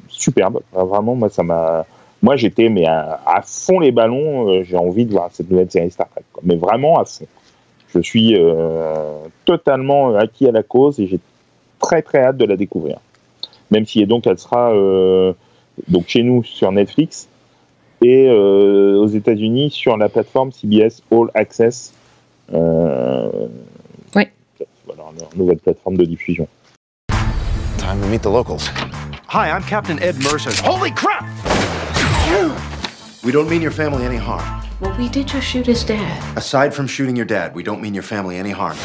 superbe 0.10 0.60
vraiment 0.74 1.16
moi 1.16 1.30
ça 1.30 1.44
m'a 1.44 1.86
moi 2.22 2.36
j'étais 2.36 2.68
mais 2.68 2.86
à, 2.88 3.22
à 3.26 3.42
fond 3.42 3.80
les 3.80 3.92
ballons 3.94 4.64
j'ai 4.64 4.76
envie 4.76 5.06
de 5.06 5.12
voir 5.12 5.30
cette 5.32 5.50
nouvelle 5.50 5.72
série 5.72 5.92
Star 5.92 6.10
Trek 6.10 6.24
quoi. 6.34 6.42
mais 6.46 6.56
vraiment 6.58 7.00
à 7.00 7.06
fond 7.06 7.26
je 7.96 8.02
suis 8.02 8.36
euh, 8.36 9.14
totalement 9.46 10.16
acquis 10.16 10.48
à 10.48 10.52
la 10.52 10.64
cause 10.64 11.00
et 11.00 11.08
j'ai 11.08 11.20
très 11.80 12.02
très 12.02 12.24
hâte 12.24 12.38
de 12.38 12.46
la 12.46 12.56
découvrir 12.56 12.98
même 13.74 13.86
si 13.86 14.06
donc 14.06 14.28
elle 14.28 14.38
sera 14.38 14.72
euh, 14.72 15.34
donc 15.88 16.08
chez 16.08 16.24
nous 16.24 16.44
sur 16.44 16.72
Netflix 16.72 17.28
et 18.02 18.28
euh, 18.30 18.98
aux 19.00 19.08
États-Unis 19.08 19.72
sur 19.72 19.98
la 19.98 20.10
plateforme 20.10 20.52
CBS 20.52 21.02
All 21.12 21.30
Access. 21.34 21.94
Euh, 22.54 23.48
Oui. 24.16 24.28
Voilà, 24.86 25.04
nouvelle 25.36 25.58
plateforme 25.58 25.98
de 25.98 26.06
diffusion. 26.06 26.48
Time 27.78 28.00
to 28.02 28.08
meet 28.08 28.22
the 28.22 28.30
locals. 28.30 28.70
Hi, 29.30 29.50
I'm 29.50 29.64
Captain 29.64 29.98
Ed 30.00 30.16
Mercer. 30.18 30.52
Holy 30.64 30.92
crap! 30.92 31.26
We 33.24 33.32
don't 33.32 33.50
mean 33.50 33.62
your 33.62 33.72
family 33.72 34.06
any 34.06 34.18
harm. 34.18 34.44
Well, 34.84 34.98
we 34.98 35.08
did 35.08 35.28
just 35.28 35.48
shoot 35.48 35.66
his 35.66 35.82
dad. 35.86 36.38
Aside 36.38 36.74
from 36.74 36.88
shooting 36.88 37.16
your 37.16 37.26
dad, 37.26 37.56
we 37.56 37.64
don't 37.64 37.82
mean 37.82 37.94
your 37.94 38.04
family 38.04 38.36
any 38.36 38.52
harm. 38.52 38.76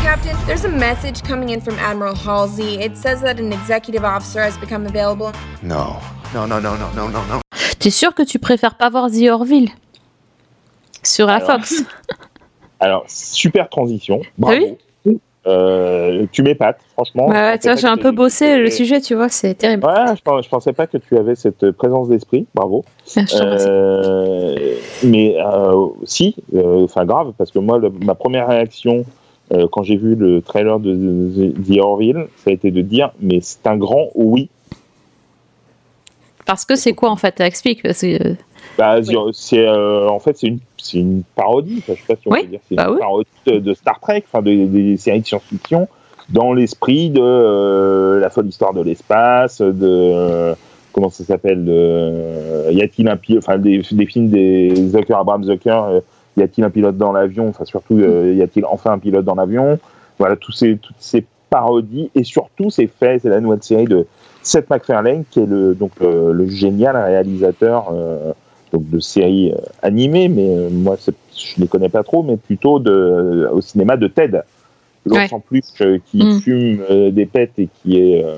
Captain, 0.00 0.34
there's 0.46 0.64
a 0.64 0.70
message 0.70 1.22
coming 1.22 1.50
in 1.50 1.60
from 1.60 1.74
Admiral 1.74 2.14
Halsey. 2.14 2.80
It 2.80 2.96
says 2.96 3.20
that 3.20 3.38
an 3.38 3.52
executive 3.52 4.04
officer 4.04 4.40
has 4.40 4.56
become 4.56 4.86
available. 4.86 5.34
No. 5.60 6.00
No, 6.32 6.46
no, 6.46 6.58
no, 6.58 6.78
no, 6.78 6.90
no, 6.94 7.08
no, 7.08 7.26
no. 7.26 7.40
T'es 7.78 7.90
sûr 7.90 8.14
que 8.14 8.22
tu 8.22 8.38
préfères 8.38 8.78
pas 8.78 8.88
voir 8.88 9.10
The 9.10 9.28
Orville? 9.28 9.68
Sur 11.02 11.26
la 11.26 11.34
Alors. 11.34 11.46
Fox. 11.46 11.84
Alors, 12.80 13.04
super 13.06 13.68
transition. 13.68 14.22
Bravo. 14.38 14.78
Euh, 15.44 16.24
tu 16.30 16.42
m'épates, 16.42 16.78
franchement. 16.92 17.26
Vois, 17.26 17.58
pensais 17.58 17.76
j'ai 17.76 17.86
un 17.88 17.96
peu 17.96 18.12
bossé 18.12 18.58
le 18.58 18.70
sujet, 18.70 19.00
tu 19.00 19.14
vois, 19.16 19.28
c'est 19.28 19.54
terrible. 19.54 19.84
Ouais, 19.84 20.14
je, 20.14 20.42
je 20.42 20.48
pensais 20.48 20.72
pas 20.72 20.86
que 20.86 20.98
tu 20.98 21.16
avais 21.16 21.34
cette 21.34 21.72
présence 21.72 22.08
d'esprit. 22.08 22.46
Bravo. 22.54 22.84
Euh, 23.34 24.76
mais 25.04 25.36
euh, 25.38 25.86
si, 26.04 26.36
euh, 26.54 26.84
enfin 26.84 27.04
grave, 27.04 27.32
parce 27.36 27.50
que 27.50 27.58
moi, 27.58 27.78
le- 27.78 27.90
ma 27.90 28.14
première 28.14 28.46
réaction 28.48 29.04
euh, 29.52 29.66
quand 29.70 29.82
j'ai 29.82 29.96
vu 29.96 30.14
le 30.14 30.40
trailer 30.40 30.78
de 30.78 30.94
The, 30.94 31.68
The 31.68 31.78
Orville, 31.80 32.26
ça 32.36 32.50
a 32.50 32.52
été 32.52 32.70
de 32.70 32.80
dire, 32.80 33.10
mais 33.20 33.40
c'est 33.42 33.66
un 33.66 33.76
grand 33.76 34.08
oui. 34.14 34.48
Parce 36.46 36.64
que 36.64 36.74
c'est 36.76 36.92
quoi 36.92 37.10
en 37.10 37.16
fait? 37.16 37.40
Explique. 37.40 37.82
Parce 37.82 38.00
que... 38.02 38.34
Bah, 38.78 38.96
c'est 39.32 39.66
euh, 39.66 40.08
en 40.08 40.18
fait 40.18 40.36
c'est 40.38 40.46
une 40.48 40.58
c'est 40.78 40.98
une 40.98 41.22
parodie. 41.36 41.76
Enfin, 41.78 41.92
je 41.96 42.00
sais 42.00 42.14
pas 42.14 42.20
si 42.20 42.28
on 42.28 42.32
Oui, 42.32 42.42
peut 42.42 42.48
dire. 42.48 42.60
C'est 42.68 42.74
bah 42.74 42.86
une 42.88 42.94
oui. 42.94 42.98
parodie 43.00 43.26
de, 43.46 43.58
de 43.58 43.74
Star 43.74 44.00
Trek, 44.00 44.24
enfin 44.32 44.42
de- 44.42 44.66
des 44.66 44.96
séries 44.96 45.20
de 45.20 45.26
science-fiction, 45.26 45.88
dans 46.30 46.52
l'esprit 46.52 47.10
de 47.10 47.20
euh, 47.22 48.18
la 48.20 48.30
folle 48.30 48.46
histoire 48.48 48.72
de 48.72 48.80
l'espace, 48.82 49.60
de 49.60 49.74
euh, 49.82 50.54
comment 50.92 51.10
ça 51.10 51.24
s'appelle, 51.24 51.66
y 52.70 52.82
a-t-il 52.82 53.08
un 53.08 53.16
pilote, 53.16 53.44
enfin 53.46 53.58
des, 53.58 53.82
des 53.92 54.06
films 54.06 54.28
des 54.28 54.74
Zucker, 54.74 55.14
Abraham 55.18 55.44
Zucker, 55.44 56.00
y 56.36 56.42
a-t-il 56.42 56.64
un 56.64 56.70
pilote 56.70 56.96
dans 56.96 57.12
l'avion, 57.12 57.48
enfin 57.48 57.64
surtout 57.64 57.98
euh, 57.98 58.34
y 58.36 58.42
a-t-il 58.42 58.64
enfin 58.66 58.92
un 58.92 58.98
pilote 58.98 59.24
dans 59.24 59.34
l'avion, 59.34 59.78
voilà 60.18 60.36
tous 60.36 60.52
ces 60.52 60.76
toutes 60.78 60.96
ces 60.98 61.24
parodies 61.50 62.10
et 62.14 62.24
surtout 62.24 62.70
c'est 62.70 62.86
fait, 62.88 63.18
c'est 63.20 63.28
la 63.28 63.40
nouvelle 63.40 63.62
série 63.62 63.84
de 63.84 64.06
Seth 64.42 64.68
MacFarlane 64.70 65.24
qui 65.30 65.40
est 65.40 65.46
le 65.46 65.74
donc 65.74 65.92
le, 66.00 66.32
le 66.32 66.46
génial 66.48 66.96
réalisateur 66.96 67.90
donc 68.72 68.88
de 68.88 69.00
séries 69.00 69.52
euh, 69.52 69.58
animées, 69.82 70.28
mais 70.28 70.48
euh, 70.48 70.68
moi 70.70 70.96
je 71.36 71.60
les 71.60 71.68
connais 71.68 71.88
pas 71.88 72.02
trop, 72.02 72.22
mais 72.22 72.36
plutôt 72.36 72.78
de, 72.78 72.90
euh, 72.90 73.50
au 73.50 73.60
cinéma 73.60 73.96
de 73.96 74.06
Ted. 74.08 74.40
Ouais. 75.04 75.26
en 75.32 75.40
plus 75.40 75.62
qui 76.12 76.22
Mm. 76.24 76.40
fume 76.42 77.10
des 77.10 77.26
pets 77.26 77.50
et 77.58 77.68
qui 77.82 77.98
est 77.98 78.24
euh, 78.24 78.36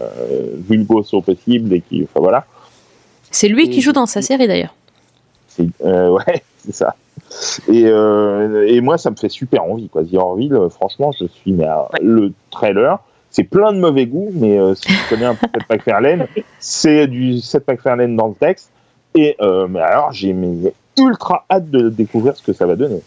vulgos 0.66 1.04
au 1.12 1.20
possible 1.20 1.74
et 1.74 1.82
qui, 1.82 2.04
enfin 2.04 2.20
voilà. 2.20 2.46
C'est 3.30 3.48
lui 3.48 3.68
qui 3.68 3.82
joue 3.82 3.92
dans 3.92 4.06
sa 4.06 4.22
série 4.22 4.46
d'ailleurs. 4.48 4.74
Euh, 5.84 6.08
ouais, 6.12 6.42
c'est 6.64 6.72
ça. 6.74 6.94
Et, 7.68 7.84
euh, 7.84 8.66
et 8.66 8.80
moi, 8.80 8.96
ça 8.96 9.10
me 9.10 9.16
fait 9.16 9.28
super 9.28 9.62
envie, 9.64 9.90
quoi. 9.90 10.04
The 10.04 10.14
Orville, 10.14 10.56
franchement, 10.70 11.10
je 11.12 11.26
suis, 11.26 11.52
mais 11.52 11.64
à- 11.66 11.88
le 12.00 12.32
trailer, 12.50 12.98
c'est 13.30 13.44
plein 13.44 13.72
de 13.74 13.78
mauvais 13.78 14.06
goût, 14.06 14.30
mais 14.32 14.58
euh, 14.58 14.74
si 14.74 14.86
tu 14.86 14.94
connais 15.10 15.26
un 15.26 15.34
peu 15.34 15.46
Seth 15.52 15.68
MacFarlane, 15.68 16.26
c'est 16.60 17.06
du 17.08 17.40
Seth 17.40 17.68
MacFarlane 17.68 18.16
dans 18.16 18.28
le 18.28 18.34
texte. 18.34 18.70
Et, 19.14 19.36
euh, 19.40 19.66
mais 19.68 19.80
alors, 19.80 20.12
j'ai 20.12 20.34
ultra 20.98 21.44
hâte 21.50 21.70
de 21.70 21.88
découvrir 21.88 22.36
ce 22.36 22.42
que 22.42 22.52
ça 22.52 22.66
va 22.66 22.76
donner. 22.76 23.00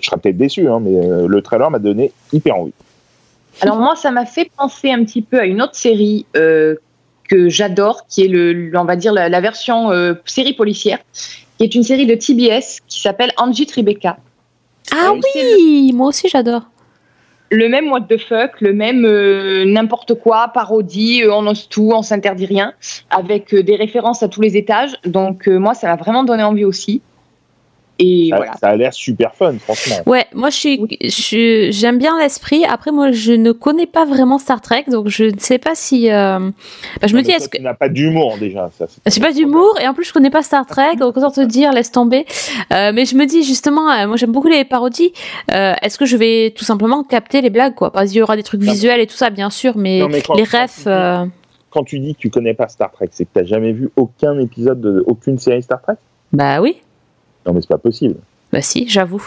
Je 0.00 0.06
serais 0.06 0.18
peut-être 0.18 0.36
déçu, 0.36 0.68
hein, 0.68 0.80
mais 0.80 0.96
euh, 0.96 1.26
le 1.28 1.42
trailer 1.42 1.70
m'a 1.70 1.78
donné 1.78 2.12
hyper 2.32 2.56
envie. 2.56 2.72
Alors 3.60 3.78
moi, 3.78 3.94
ça 3.94 4.10
m'a 4.10 4.26
fait 4.26 4.50
penser 4.56 4.90
un 4.90 5.04
petit 5.04 5.22
peu 5.22 5.38
à 5.38 5.44
une 5.44 5.62
autre 5.62 5.76
série 5.76 6.26
euh, 6.36 6.74
que 7.28 7.48
j'adore, 7.48 8.06
qui 8.08 8.24
est 8.24 8.28
le, 8.28 8.72
on 8.74 8.84
va 8.84 8.96
dire 8.96 9.12
la, 9.12 9.28
la 9.28 9.40
version 9.40 9.90
euh, 9.92 10.14
série 10.26 10.54
policière, 10.54 10.98
qui 11.12 11.64
est 11.64 11.74
une 11.74 11.84
série 11.84 12.06
de 12.06 12.14
TBS 12.14 12.80
qui 12.88 13.00
s'appelle 13.00 13.32
Angie 13.36 13.66
Tribeca. 13.66 14.16
Ah 14.92 15.12
oui, 15.12 15.92
moi 15.94 16.08
aussi 16.08 16.28
j'adore. 16.28 16.62
Le 17.50 17.68
même 17.68 17.90
what 17.90 18.02
the 18.02 18.18
fuck, 18.18 18.60
le 18.60 18.72
même 18.72 19.04
euh, 19.04 19.64
n'importe 19.64 20.14
quoi, 20.14 20.48
parodie, 20.48 21.22
euh, 21.22 21.32
on 21.32 21.46
ose 21.46 21.68
tout, 21.68 21.92
on 21.94 22.02
s'interdit 22.02 22.46
rien, 22.46 22.72
avec 23.10 23.54
euh, 23.54 23.62
des 23.62 23.76
références 23.76 24.22
à 24.22 24.28
tous 24.28 24.40
les 24.40 24.56
étages. 24.56 24.96
Donc 25.04 25.46
moi, 25.46 25.74
ça 25.74 25.88
m'a 25.88 25.96
vraiment 25.96 26.24
donné 26.24 26.42
envie 26.42 26.64
aussi. 26.64 27.02
Et 28.00 28.28
Ça, 28.30 28.36
voilà. 28.36 28.52
ça 28.60 28.68
a 28.68 28.76
l'air 28.76 28.92
super 28.92 29.34
fun, 29.34 29.54
franchement. 29.60 29.96
Ouais, 30.06 30.24
moi 30.34 30.50
je 30.50 30.56
suis, 30.56 30.80
je 31.00 31.08
suis- 31.10 31.72
j'aime 31.72 31.98
bien 31.98 32.18
l'esprit. 32.18 32.64
Après, 32.64 32.90
moi 32.90 33.12
je 33.12 33.32
ne 33.32 33.52
connais 33.52 33.86
pas 33.86 34.04
vraiment 34.04 34.38
Star 34.38 34.60
Trek, 34.60 34.84
donc 34.90 35.08
je 35.08 35.24
ne 35.26 35.38
sais 35.38 35.58
pas 35.58 35.74
si. 35.74 36.10
euh, 36.10 36.38
bah, 37.00 37.06
je 37.06 37.12
Non, 37.12 37.18
me 37.20 37.24
dis, 37.24 37.30
est-ce 37.30 37.48
que. 37.48 37.56
tu 37.58 37.62
n'as 37.62 37.74
pas 37.74 37.88
d'humour 37.88 38.36
déjà 38.38 38.68
ça, 38.76 38.86
c'est- 39.06 39.20
pas 39.20 39.32
d'humour 39.32 39.78
et 39.80 39.86
en 39.86 39.94
plus 39.94 40.04
je 40.04 40.12
connais 40.12 40.30
pas 40.30 40.42
Star 40.42 40.66
Trek, 40.66 40.96
donc 40.98 41.16
autant 41.16 41.30
te 41.30 41.40
dire 41.44 41.72
laisse 41.72 41.92
tomber. 41.92 42.26
Euh, 42.72 42.90
mais 42.92 43.04
je 43.04 43.14
me 43.16 43.26
dis 43.26 43.44
justement, 43.44 43.88
euh, 43.90 44.06
moi 44.08 44.16
j'aime 44.16 44.32
beaucoup 44.32 44.48
les 44.48 44.64
parodies. 44.64 45.12
Euh, 45.52 45.72
Est-ce 45.82 45.96
que 45.98 46.04
je 46.06 46.16
vais 46.16 46.52
tout 46.56 46.64
simplement 46.64 47.04
capter 47.04 47.40
les 47.42 47.50
blagues 47.50 47.74
quoi? 47.74 47.92
Parce 47.92 48.08
qu'il 48.10 48.18
y 48.18 48.22
aura 48.22 48.36
des 48.36 48.42
trucs 48.42 48.62
visuels 48.62 49.00
et 49.00 49.06
tout 49.06 49.16
ça 49.16 49.30
bien 49.30 49.50
sûr, 49.50 49.76
mais, 49.76 50.00
Non, 50.00 50.08
mais 50.08 50.20
quand- 50.20 50.34
les 50.34 50.42
refs. 50.44 50.84
euh, 50.86 51.24
Quand 51.70 51.84
tu 51.84 51.98
dis 51.98 52.14
que 52.14 52.20
tu 52.20 52.30
connais 52.30 52.54
pas 52.54 52.68
Star 52.68 52.90
Trek, 52.92 53.08
c'est 53.10 53.24
que 53.24 53.30
tu 53.34 53.38
n'as 53.40 53.44
jamais 53.44 53.72
vu 53.72 53.90
aucun 53.96 54.38
épisode 54.38 54.80
de 54.80 55.02
aucune 55.06 55.38
série 55.38 55.62
Star 55.62 55.80
Trek? 55.82 55.94
Bah 56.32 56.60
oui, 56.60 56.76
Non, 57.46 57.52
mais 57.52 57.60
c'est 57.60 57.68
pas 57.68 57.78
possible. 57.78 58.16
bah 58.52 58.62
si, 58.62 58.88
j'avoue. 58.88 59.22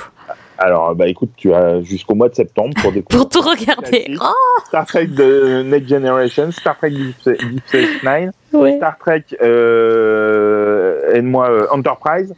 Alors, 0.60 0.96
bah 0.96 1.08
écoute, 1.08 1.30
tu 1.38 1.54
as 1.54 1.82
jusqu'au 1.84 2.16
mois 2.16 2.30
de 2.30 2.36
septembre 2.36 2.74
pour 2.82 2.92
découvrir 2.92 3.28
Pour 3.28 3.30
tout 3.30 3.48
regarder. 3.48 4.16
Oh 4.20 4.62
Star 4.66 4.88
Trek 4.88 5.06
de 5.08 5.62
Next 5.62 5.88
Generation, 5.88 6.52
Star 6.52 6.76
Trek 6.78 6.90
Deep, 6.90 7.16
Deep 7.28 7.62
Space 7.68 8.04
Nine, 8.04 8.32
Ouais. 8.54 8.78
Star 8.78 8.98
Trek, 8.98 9.24
euh, 9.42 11.14
aide-moi, 11.14 11.50
euh, 11.50 11.68
Enterprise. 11.72 12.34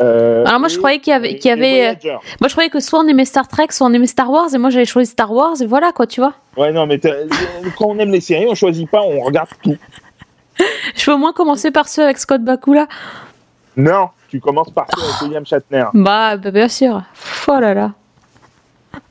euh, 0.00 0.44
Alors 0.46 0.60
moi 0.60 0.68
je 0.68 0.78
croyais 0.78 0.98
qu'il 1.00 1.12
y 1.12 1.16
avait, 1.16 1.36
qu'il 1.36 1.48
y 1.48 1.52
avait, 1.52 1.88
euh, 1.88 2.12
moi 2.40 2.48
je 2.48 2.52
croyais 2.54 2.70
que 2.70 2.78
soit 2.80 3.00
on 3.00 3.08
aimait 3.08 3.24
Star 3.24 3.48
Trek, 3.48 3.66
soit 3.70 3.86
on 3.88 3.92
aimait 3.92 4.06
Star 4.06 4.30
Wars, 4.30 4.48
et 4.54 4.58
moi 4.58 4.70
j'avais 4.70 4.84
choisi 4.84 5.10
Star 5.10 5.32
Wars, 5.32 5.56
et 5.60 5.66
voilà 5.66 5.90
quoi, 5.92 6.06
tu 6.06 6.20
vois. 6.20 6.34
Ouais, 6.56 6.72
non, 6.72 6.86
mais 6.86 7.00
quand 7.00 7.86
on 7.86 7.98
aime 7.98 8.12
les 8.12 8.20
séries, 8.20 8.46
on 8.48 8.54
choisit 8.54 8.88
pas, 8.88 9.02
on 9.02 9.20
regarde 9.20 9.48
tout. 9.62 9.76
Je 10.94 11.04
peux 11.04 11.12
au 11.12 11.18
moins 11.18 11.32
commencer 11.32 11.70
par 11.70 11.88
ceux 11.88 12.02
avec 12.04 12.18
Scott 12.18 12.42
Bakula. 12.42 12.86
Non, 13.76 14.08
tu 14.28 14.40
commences 14.40 14.70
par 14.70 14.86
ceux 14.94 15.02
avec 15.02 15.20
William 15.22 15.46
Shatner. 15.46 15.84
Bah, 15.94 16.36
bah, 16.36 16.50
bien 16.50 16.68
sûr. 16.68 17.02
Oh 17.48 17.58
là 17.60 17.74
là. 17.74 17.92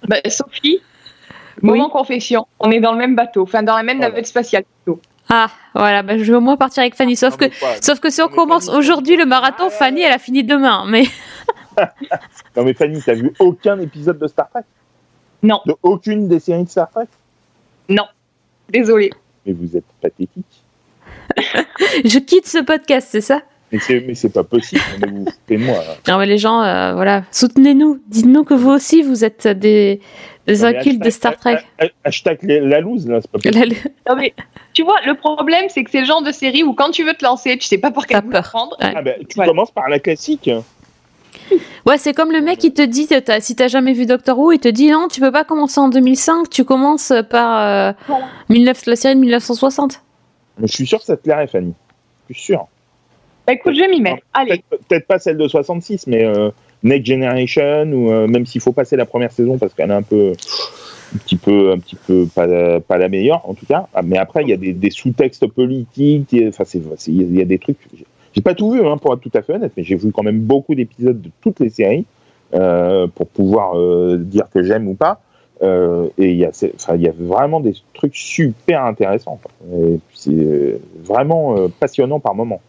Bah, 0.07 0.17
Sophie, 0.27 0.81
moment 1.61 1.89
confession, 1.89 2.47
on 2.59 2.71
est 2.71 2.79
dans 2.79 2.91
le 2.91 2.97
même 2.97 3.15
bateau, 3.15 3.43
enfin 3.43 3.63
dans 3.63 3.75
la 3.75 3.83
même 3.83 3.99
navette 3.99 4.27
spatiale. 4.27 4.63
plutôt. 4.83 4.99
Ah, 5.29 5.49
voilà, 5.73 6.03
bah, 6.03 6.17
je 6.17 6.23
vais 6.23 6.37
au 6.37 6.41
moins 6.41 6.57
partir 6.57 6.81
avec 6.81 6.95
Fanny. 6.95 7.15
Sauf 7.15 7.35
que, 7.37 7.45
sauf 7.81 7.99
que 7.99 8.09
si 8.09 8.21
on 8.21 8.27
commence 8.27 8.69
aujourd'hui 8.69 9.15
le 9.15 9.25
marathon, 9.25 9.69
Fanny, 9.69 10.01
elle 10.01 10.13
a 10.13 10.19
fini 10.19 10.43
demain. 10.43 10.85
Mais 10.87 11.05
Non, 12.55 12.63
mais 12.63 12.73
Fanny, 12.73 13.01
t'as 13.03 13.15
vu 13.15 13.33
aucun 13.39 13.79
épisode 13.79 14.19
de 14.19 14.27
Star 14.27 14.49
Trek? 14.49 14.63
Non. 15.41 15.61
De 15.65 15.75
aucune 15.83 16.27
des 16.27 16.39
séries 16.39 16.63
de 16.63 16.69
Star 16.69 16.89
Trek? 16.89 17.07
Non, 17.89 18.05
désolé. 18.69 19.11
Mais 19.45 19.53
vous 19.53 19.75
êtes 19.75 19.85
pathétique. 20.01 20.63
je 22.05 22.19
quitte 22.19 22.47
ce 22.47 22.59
podcast, 22.59 23.09
c'est 23.11 23.21
ça? 23.21 23.41
Mais 23.71 23.79
c'est, 23.79 23.99
mais 24.01 24.13
c'est 24.15 24.29
pas 24.29 24.43
possible, 24.43 24.81
mais 25.01 25.07
vous 25.07 25.25
foutez 25.25 25.57
moi. 25.57 25.75
hein. 25.79 25.95
Non, 26.07 26.17
mais 26.19 26.27
les 26.27 26.37
gens, 26.37 26.61
euh, 26.61 26.93
voilà, 26.93 27.23
soutenez-nous. 27.31 27.99
Dites-nous 28.07 28.43
que 28.43 28.53
vous 28.53 28.69
aussi, 28.69 29.01
vous 29.01 29.25
êtes 29.25 29.47
des, 29.47 29.99
des 30.45 30.57
Non, 30.59 30.65
incultes 30.65 31.01
de 31.01 31.09
Star 31.09 31.35
Trek. 31.37 31.57
ha- 31.79 31.85
ha- 31.85 31.89
Hashtag 32.03 32.39
la 32.43 32.79
loose, 32.79 33.07
là, 33.07 33.19
c'est 33.21 33.31
pas 33.31 33.39
possible. 33.39 33.73
La- 34.05 34.13
Non, 34.13 34.21
mais, 34.21 34.33
tu 34.73 34.83
vois, 34.83 34.97
le 35.05 35.15
problème, 35.15 35.65
c'est 35.69 35.83
que 35.83 35.89
c'est 35.89 36.01
le 36.01 36.05
genre 36.05 36.21
de 36.21 36.31
série 36.31 36.63
où 36.63 36.73
quand 36.73 36.91
tu 36.91 37.03
veux 37.03 37.13
te 37.15 37.25
lancer, 37.25 37.57
tu 37.57 37.67
sais 37.67 37.79
pas 37.79 37.89
par 37.91 38.05
quel 38.05 38.21
bout 38.21 38.31
prendre. 38.43 38.77
Ah 38.79 39.01
ben, 39.01 39.15
tu 39.27 39.39
commences 39.39 39.71
par 39.71 39.89
la 39.89 39.99
classique. 39.99 40.49
Ouais, 41.85 41.97
c'est 41.97 42.13
comme 42.13 42.31
le 42.31 42.41
mec 42.41 42.59
qui 42.59 42.73
te 42.73 42.81
dit, 42.81 43.07
t'as- 43.07 43.39
si 43.41 43.55
t'as 43.55 43.67
jamais 43.67 43.93
vu 43.93 44.05
Doctor 44.05 44.37
Who, 44.39 44.51
il 44.53 44.59
te 44.59 44.67
dit 44.67 44.89
non, 44.89 45.07
tu 45.07 45.19
peux 45.21 45.31
pas 45.31 45.43
commencer 45.43 45.79
en 45.79 45.89
2005, 45.89 46.49
tu 46.49 46.63
commences 46.63 47.11
par 47.29 47.93
euh, 48.09 48.15
19 48.49 48.85
la 48.87 48.95
série 48.95 49.15
de 49.15 49.19
1960. 49.19 50.01
Mais 50.59 50.67
je 50.67 50.73
suis 50.73 50.87
sûr 50.87 50.99
que 50.99 51.05
ça 51.05 51.17
te 51.17 51.23
plairait, 51.23 51.47
Fanny. 51.47 51.73
Je 52.29 52.35
suis 52.35 52.43
sûr. 52.43 52.67
Bah, 53.47 53.53
écoute, 53.53 53.73
je 53.75 53.79
vais 53.81 53.87
m'y 53.89 54.01
mettre. 54.01 54.23
Allez. 54.33 54.63
Peut-être 54.87 55.07
pas 55.07 55.19
celle 55.19 55.37
de 55.37 55.47
66, 55.47 56.07
mais 56.07 56.23
euh, 56.25 56.49
Next 56.83 57.05
Generation, 57.07 57.83
ou 57.91 58.11
euh, 58.11 58.27
même 58.27 58.45
s'il 58.45 58.61
faut 58.61 58.71
passer 58.71 58.95
la 58.95 59.05
première 59.05 59.31
saison 59.31 59.57
parce 59.57 59.73
qu'elle 59.73 59.91
est 59.91 59.93
un 59.95 60.01
peu. 60.01 60.33
Un 61.13 61.17
petit 61.19 61.35
peu, 61.37 61.71
un 61.71 61.77
petit 61.77 61.95
peu 61.95 62.25
pas, 62.33 62.47
la- 62.47 62.79
pas 62.81 62.97
la 62.97 63.07
meilleure 63.07 63.47
en 63.47 63.53
tout 63.53 63.65
cas. 63.67 63.87
Ah, 63.93 64.01
Mais 64.01 64.17
après, 64.17 64.41
il 64.41 64.49
y 64.49 64.53
a 64.53 64.57
des, 64.57 64.73
des 64.73 64.89
sous-textes 64.89 65.45
politiques. 65.47 66.35
Enfin, 66.47 66.63
il 67.07 67.37
y 67.37 67.41
a 67.41 67.45
des 67.45 67.59
trucs. 67.59 67.77
J'ai 68.33 68.41
pas 68.41 68.55
tout 68.55 68.71
vu, 68.71 68.85
hein, 68.85 68.97
pour 68.97 69.13
être 69.13 69.21
tout 69.21 69.31
à 69.35 69.41
fait 69.43 69.53
honnête, 69.53 69.71
mais 69.77 69.83
j'ai 69.83 69.95
vu 69.95 70.11
quand 70.11 70.23
même 70.23 70.39
beaucoup 70.39 70.73
d'épisodes 70.75 71.21
de 71.21 71.29
toutes 71.41 71.59
les 71.61 71.69
séries 71.69 72.05
euh, 72.53 73.07
pour 73.07 73.27
pouvoir 73.27 73.77
euh, 73.77 74.17
dire 74.17 74.47
que 74.53 74.63
j'aime 74.63 74.87
ou 74.89 74.95
pas. 74.95 75.21
Euh, 75.61 76.07
et 76.17 76.31
il 76.31 76.37
y 76.37 76.43
a, 76.43 76.49
enfin, 76.75 76.97
y 76.97 77.07
a 77.07 77.13
vraiment 77.17 77.61
des 77.61 77.75
trucs 77.93 78.15
super 78.15 78.83
intéressants. 78.83 79.39
C'est 80.13 80.81
vraiment 81.01 81.55
passionnant 81.79 82.19
par 82.19 82.33
moment. 82.35 82.59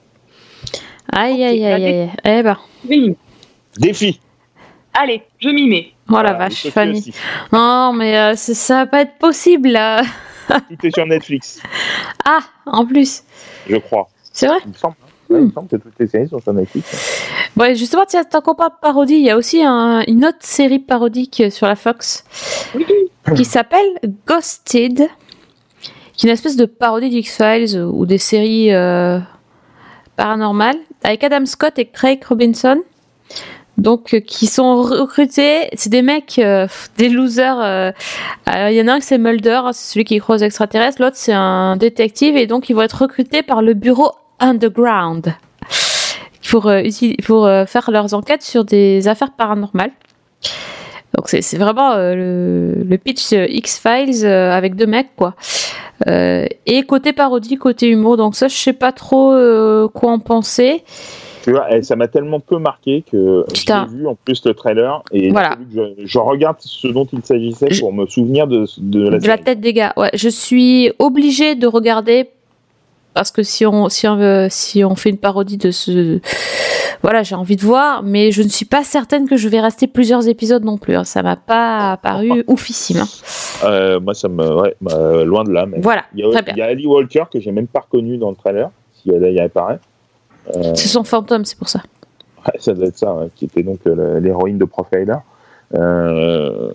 Aïe, 1.12 1.44
aïe, 1.44 1.64
aïe, 1.64 1.84
aïe. 1.84 2.10
Eh 2.24 2.42
ben. 2.42 2.56
Défi. 3.78 4.20
Allez, 4.94 5.22
je 5.38 5.48
m'y 5.50 5.68
mets. 5.68 5.92
Oh 6.08 6.12
la 6.14 6.20
Voilà, 6.22 6.32
vache, 6.34 6.68
Fanny. 6.70 6.98
aussi. 6.98 7.12
Non, 7.52 7.92
mais 7.92 8.16
euh, 8.16 8.34
ça 8.36 8.76
va 8.76 8.86
pas 8.86 9.02
être 9.02 9.18
possible 9.18 9.68
là. 9.70 10.02
Tout 10.48 10.86
est 10.86 10.94
sur 10.94 11.06
Netflix, 11.06 11.60
Ah, 12.24 12.38
en 12.66 12.86
plus. 12.86 13.22
je 13.68 13.76
crois. 13.76 14.08
C'est 14.32 14.46
vrai 14.46 14.58
Il 14.64 14.68
me 14.70 14.74
semble, 14.74 14.94
hein. 15.02 15.06
Ouais, 15.28 15.40
il 15.40 15.46
me 15.46 15.50
semble 15.52 15.68
que 15.68 15.76
toutes 15.76 15.98
les 15.98 16.06
séries 16.06 16.28
sont 16.28 16.40
sur 16.40 16.52
Netflix. 16.52 17.26
Ouais, 17.56 17.74
justement, 17.74 18.04
tiens, 18.06 18.22
tant 18.22 18.40
qu'on 18.40 18.54
parle 18.54 18.70
de 18.70 18.76
parodie, 18.80 19.14
il 19.14 19.22
y 19.24 19.30
a 19.30 19.36
aussi 19.36 19.60
un- 19.64 20.04
une 20.06 20.24
autre 20.24 20.38
série 20.40 20.78
parodique 20.78 21.42
sur 21.50 21.66
la 21.66 21.74
Fox 21.74 22.24
qui 23.34 23.44
s'appelle 23.44 23.98
Ghosted, 24.26 25.08
qui 26.12 26.26
est 26.26 26.28
une 26.28 26.32
espèce 26.32 26.56
de 26.56 26.64
parodie 26.66 27.10
d'X-Files 27.10 27.76
ou 27.82 28.06
des 28.06 28.18
séries 28.18 28.72
euh, 28.72 29.18
paranormales, 30.16 30.78
avec 31.02 31.22
Adam 31.24 31.46
Scott 31.46 31.78
et 31.78 31.86
Craig 31.86 32.24
Robinson. 32.24 32.82
Donc, 33.76 34.14
euh, 34.14 34.20
qui 34.20 34.46
sont 34.46 34.82
recrutés, 34.82 35.68
c'est 35.74 35.90
des 35.90 36.00
mecs, 36.00 36.38
euh, 36.38 36.66
des 36.96 37.10
losers. 37.10 37.60
euh, 37.60 37.92
Il 38.48 38.74
y 38.74 38.80
en 38.80 38.88
a 38.88 38.94
un 38.94 38.98
qui 39.00 39.04
c'est 39.06 39.18
Mulder, 39.18 39.60
hein, 39.64 39.72
c'est 39.74 39.92
celui 39.92 40.04
qui 40.04 40.18
croise 40.18 40.42
extraterrestres, 40.42 41.02
l'autre 41.02 41.16
c'est 41.16 41.34
un 41.34 41.76
détective, 41.76 42.36
et 42.36 42.46
donc 42.46 42.70
ils 42.70 42.72
vont 42.74 42.82
être 42.82 43.02
recrutés 43.02 43.42
par 43.42 43.60
le 43.60 43.74
bureau 43.74 44.12
Underground 44.38 45.34
pour, 46.50 46.72
pour 47.24 47.48
faire 47.66 47.90
leurs 47.90 48.14
enquêtes 48.14 48.42
sur 48.42 48.64
des 48.64 49.08
affaires 49.08 49.32
paranormales. 49.32 49.92
Donc 51.16 51.28
c'est 51.28 51.56
vraiment 51.56 51.96
le, 51.96 52.82
le 52.82 52.98
pitch 52.98 53.32
X-Files 53.32 54.24
euh, 54.24 54.52
avec 54.52 54.74
deux 54.74 54.86
mecs, 54.86 55.14
quoi. 55.16 55.34
Euh, 56.06 56.44
et 56.66 56.82
côté 56.82 57.12
parodie, 57.12 57.56
côté 57.56 57.88
humour, 57.88 58.16
donc 58.16 58.34
ça 58.34 58.48
je 58.48 58.56
sais 58.56 58.72
pas 58.74 58.92
trop 58.92 59.32
euh, 59.32 59.88
quoi 59.88 60.12
en 60.12 60.18
penser. 60.18 60.82
Tu 61.42 61.52
vois, 61.52 61.72
et 61.74 61.82
ça 61.82 61.94
m'a 61.94 62.08
tellement 62.08 62.40
peu 62.40 62.58
marqué 62.58 63.04
que 63.10 63.44
j'ai 63.54 63.72
vu 63.88 64.06
en 64.06 64.16
plus 64.16 64.44
le 64.44 64.52
trailer 64.52 65.02
et 65.12 65.30
Voilà. 65.30 65.56
je, 65.72 65.80
je 66.04 66.18
regarde 66.18 66.56
ce 66.58 66.88
dont 66.88 67.06
il 67.12 67.24
s'agissait 67.24 67.68
pour 67.78 67.92
me 67.92 68.04
souvenir 68.06 68.46
de, 68.48 68.66
de 68.78 69.08
la 69.08 69.18
de 69.20 69.26
la 69.28 69.38
tête 69.38 69.60
des 69.60 69.72
gars. 69.72 69.92
Ouais, 69.96 70.10
je 70.12 70.28
suis 70.28 70.90
obligée 70.98 71.54
de 71.54 71.66
regarder 71.68 72.28
parce 73.14 73.30
que 73.30 73.42
si 73.44 73.64
on 73.64 73.88
si 73.88 74.06
on 74.08 74.48
si 74.50 74.84
on 74.84 74.96
fait 74.96 75.10
une 75.10 75.18
parodie 75.18 75.56
de 75.56 75.70
ce 75.70 76.18
voilà, 77.02 77.22
j'ai 77.22 77.34
envie 77.34 77.56
de 77.56 77.62
voir, 77.62 78.02
mais 78.02 78.30
je 78.32 78.42
ne 78.42 78.48
suis 78.48 78.64
pas 78.64 78.82
certaine 78.84 79.28
que 79.28 79.36
je 79.36 79.48
vais 79.48 79.60
rester 79.60 79.86
plusieurs 79.86 80.28
épisodes 80.28 80.64
non 80.64 80.78
plus. 80.78 80.96
hein. 80.96 81.04
Ça 81.04 81.22
m'a 81.22 81.36
pas 81.36 81.98
paru 82.02 82.44
oufissime. 82.46 82.98
hein. 82.98 83.06
Euh, 83.64 84.00
moi, 84.00 84.14
ça 84.14 84.28
me. 84.28 84.60
Ouais, 84.60 84.74
bah, 84.80 85.24
loin 85.24 85.44
de 85.44 85.50
là. 85.52 85.66
Mais 85.66 85.78
Voilà, 85.80 86.04
Il 86.14 86.20
y 86.20 86.24
a, 86.28 86.30
très 86.30 86.42
bien. 86.42 86.54
il 86.54 86.58
y 86.58 86.62
a 86.62 86.66
Ali 86.66 86.86
Walker 86.86 87.24
que 87.32 87.40
j'ai 87.40 87.52
même 87.52 87.66
pas 87.68 87.80
reconnu 87.80 88.16
dans 88.18 88.30
le 88.30 88.36
trailer, 88.36 88.70
si 89.02 89.10
elle 89.10 89.32
y 89.32 89.40
apparaît. 89.40 89.78
Euh, 90.54 90.72
C'est 90.74 90.88
son 90.88 91.04
fantôme, 91.04 91.44
c'est 91.44 91.58
pour 91.58 91.68
ça. 91.68 91.80
ouais, 92.46 92.54
ça 92.58 92.72
doit 92.74 92.86
être 92.86 92.96
ça, 92.98 93.12
ouais, 93.14 93.28
qui 93.34 93.46
était 93.46 93.62
donc 93.62 93.80
euh, 93.86 94.20
l'héroïne 94.20 94.58
de 94.58 94.64
Profiler. 94.64 95.14
Euh, 95.74 96.70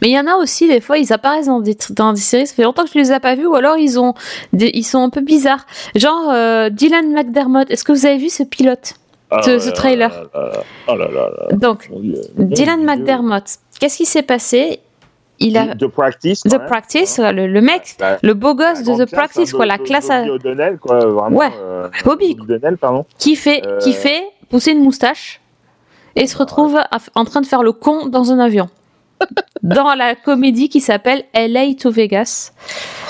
Mais 0.00 0.08
il 0.08 0.12
y 0.14 0.18
en 0.18 0.26
a 0.26 0.36
aussi, 0.36 0.68
des 0.68 0.80
fois, 0.80 0.98
ils 0.98 1.12
apparaissent 1.12 1.46
dans 1.46 1.60
des, 1.60 1.76
dans 1.90 2.12
des 2.12 2.20
séries, 2.20 2.46
ça 2.46 2.54
fait 2.54 2.62
longtemps 2.62 2.84
que 2.84 2.90
je 2.94 2.98
les 2.98 3.12
ai 3.12 3.18
pas 3.18 3.34
vus, 3.34 3.46
ou 3.46 3.54
alors 3.56 3.76
ils, 3.76 3.98
ont 3.98 4.14
des, 4.52 4.70
ils 4.74 4.84
sont 4.84 5.00
un 5.02 5.10
peu 5.10 5.20
bizarres. 5.20 5.66
Genre 5.96 6.30
euh, 6.30 6.70
Dylan 6.70 7.12
McDermott, 7.12 7.68
est-ce 7.70 7.82
que 7.84 7.92
vous 7.92 8.06
avez 8.06 8.18
vu 8.18 8.28
ce 8.28 8.42
pilote? 8.44 8.94
ah 8.94 9.03
ce, 9.42 9.50
là 9.50 9.58
ce 9.60 9.66
là 9.66 9.72
trailer 9.72 10.10
là 10.10 10.40
là 10.40 10.48
là. 10.52 10.62
Oh 10.88 10.94
là 10.96 11.08
là 11.08 11.30
là. 11.50 11.56
Donc, 11.56 11.88
Mon 11.90 12.00
Dieu. 12.00 12.14
Dylan. 12.36 12.84
McDermott, 12.84 13.44
qu'est-ce 13.80 13.96
qui 13.96 14.06
s'est 14.06 14.22
passé? 14.22 14.80
Il 15.40 15.56
a 15.58 15.74
The 15.74 15.88
Practice. 15.88 16.42
The 16.42 16.48
quand 16.50 16.58
même. 16.58 16.66
Practice, 16.68 17.18
le, 17.18 17.46
le 17.48 17.60
mec, 17.60 17.96
Ouais. 18.00 18.16
le 18.22 18.34
beau 18.34 18.54
gosse 18.54 18.82
de 18.84 19.04
The 19.04 19.10
Practice, 19.10 19.52
hein, 19.52 19.56
quoi, 19.56 19.66
la 19.66 19.78
Bo- 19.78 19.84
classe 19.84 20.06
Bobby 20.08 20.28
à- 20.28 20.32
O'Donnell, 20.32 20.78
quoi, 20.78 20.98
vraiment. 21.00 21.36
Ouais. 21.36 21.50
euh, 21.60 21.88
Bobby. 22.04 22.36
O'Donnell, 22.40 22.76
pardon. 22.78 23.04
qui 23.18 23.34
fait, 23.34 23.66
Euh, 23.66 23.78
qui 23.78 23.92
fait 23.94 24.22
pousser 24.48 24.70
une 24.72 24.82
moustache 24.84 25.40
et 26.14 26.26
se 26.28 26.36
retrouve 26.36 26.76
à- 26.76 26.88
en 27.16 27.24
train 27.24 27.40
de 27.40 27.46
faire 27.46 27.64
le 27.64 27.72
con 27.72 28.06
dans 28.06 28.30
un 28.30 28.38
avion. 28.38 28.68
dans 29.62 29.94
la 29.94 30.14
comédie 30.14 30.68
qui 30.68 30.80
s'appelle 30.80 31.24
LA 31.34 31.74
to 31.74 31.90
Vegas. 31.90 32.52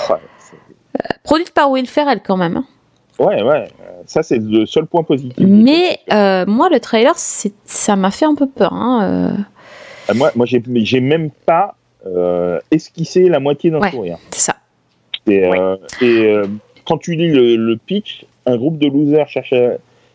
Ouais, 0.09 0.15
Euh, 0.15 0.99
produite 1.23 1.51
par 1.51 1.69
Will 1.69 1.87
Ferrell 1.87 2.21
quand 2.25 2.37
même. 2.37 2.57
hein. 2.57 2.65
Ouais, 3.19 3.41
ouais. 3.43 3.63
euh, 3.81 4.01
Ça, 4.05 4.23
c'est 4.23 4.37
le 4.39 4.65
seul 4.65 4.85
point 4.85 5.03
positif. 5.03 5.45
Mais 5.47 5.99
euh, 6.11 6.45
moi, 6.47 6.69
le 6.69 6.79
trailer, 6.79 7.13
ça 7.17 7.95
m'a 7.95 8.11
fait 8.11 8.25
un 8.25 8.35
peu 8.35 8.47
peur. 8.47 8.73
hein, 8.73 9.37
euh. 10.09 10.13
Moi, 10.13 10.31
moi 10.35 10.45
j'ai 10.45 10.99
même 11.01 11.31
pas 11.31 11.75
euh, 12.05 12.59
esquissé 12.71 13.27
la 13.29 13.39
moitié 13.39 13.71
d'un 13.71 13.79
Ouais, 13.79 13.89
sourire. 13.91 14.17
c'est 14.31 14.41
ça. 14.51 14.55
Et, 15.27 15.43
et, 16.01 16.41
quand 16.85 16.97
tu 16.99 17.15
lis 17.15 17.29
le, 17.31 17.55
le 17.55 17.77
pitch, 17.77 18.25
un 18.45 18.57
groupe 18.57 18.77
de 18.77 18.87
losers 18.87 19.27
cherche 19.27 19.53
à, 19.53 19.71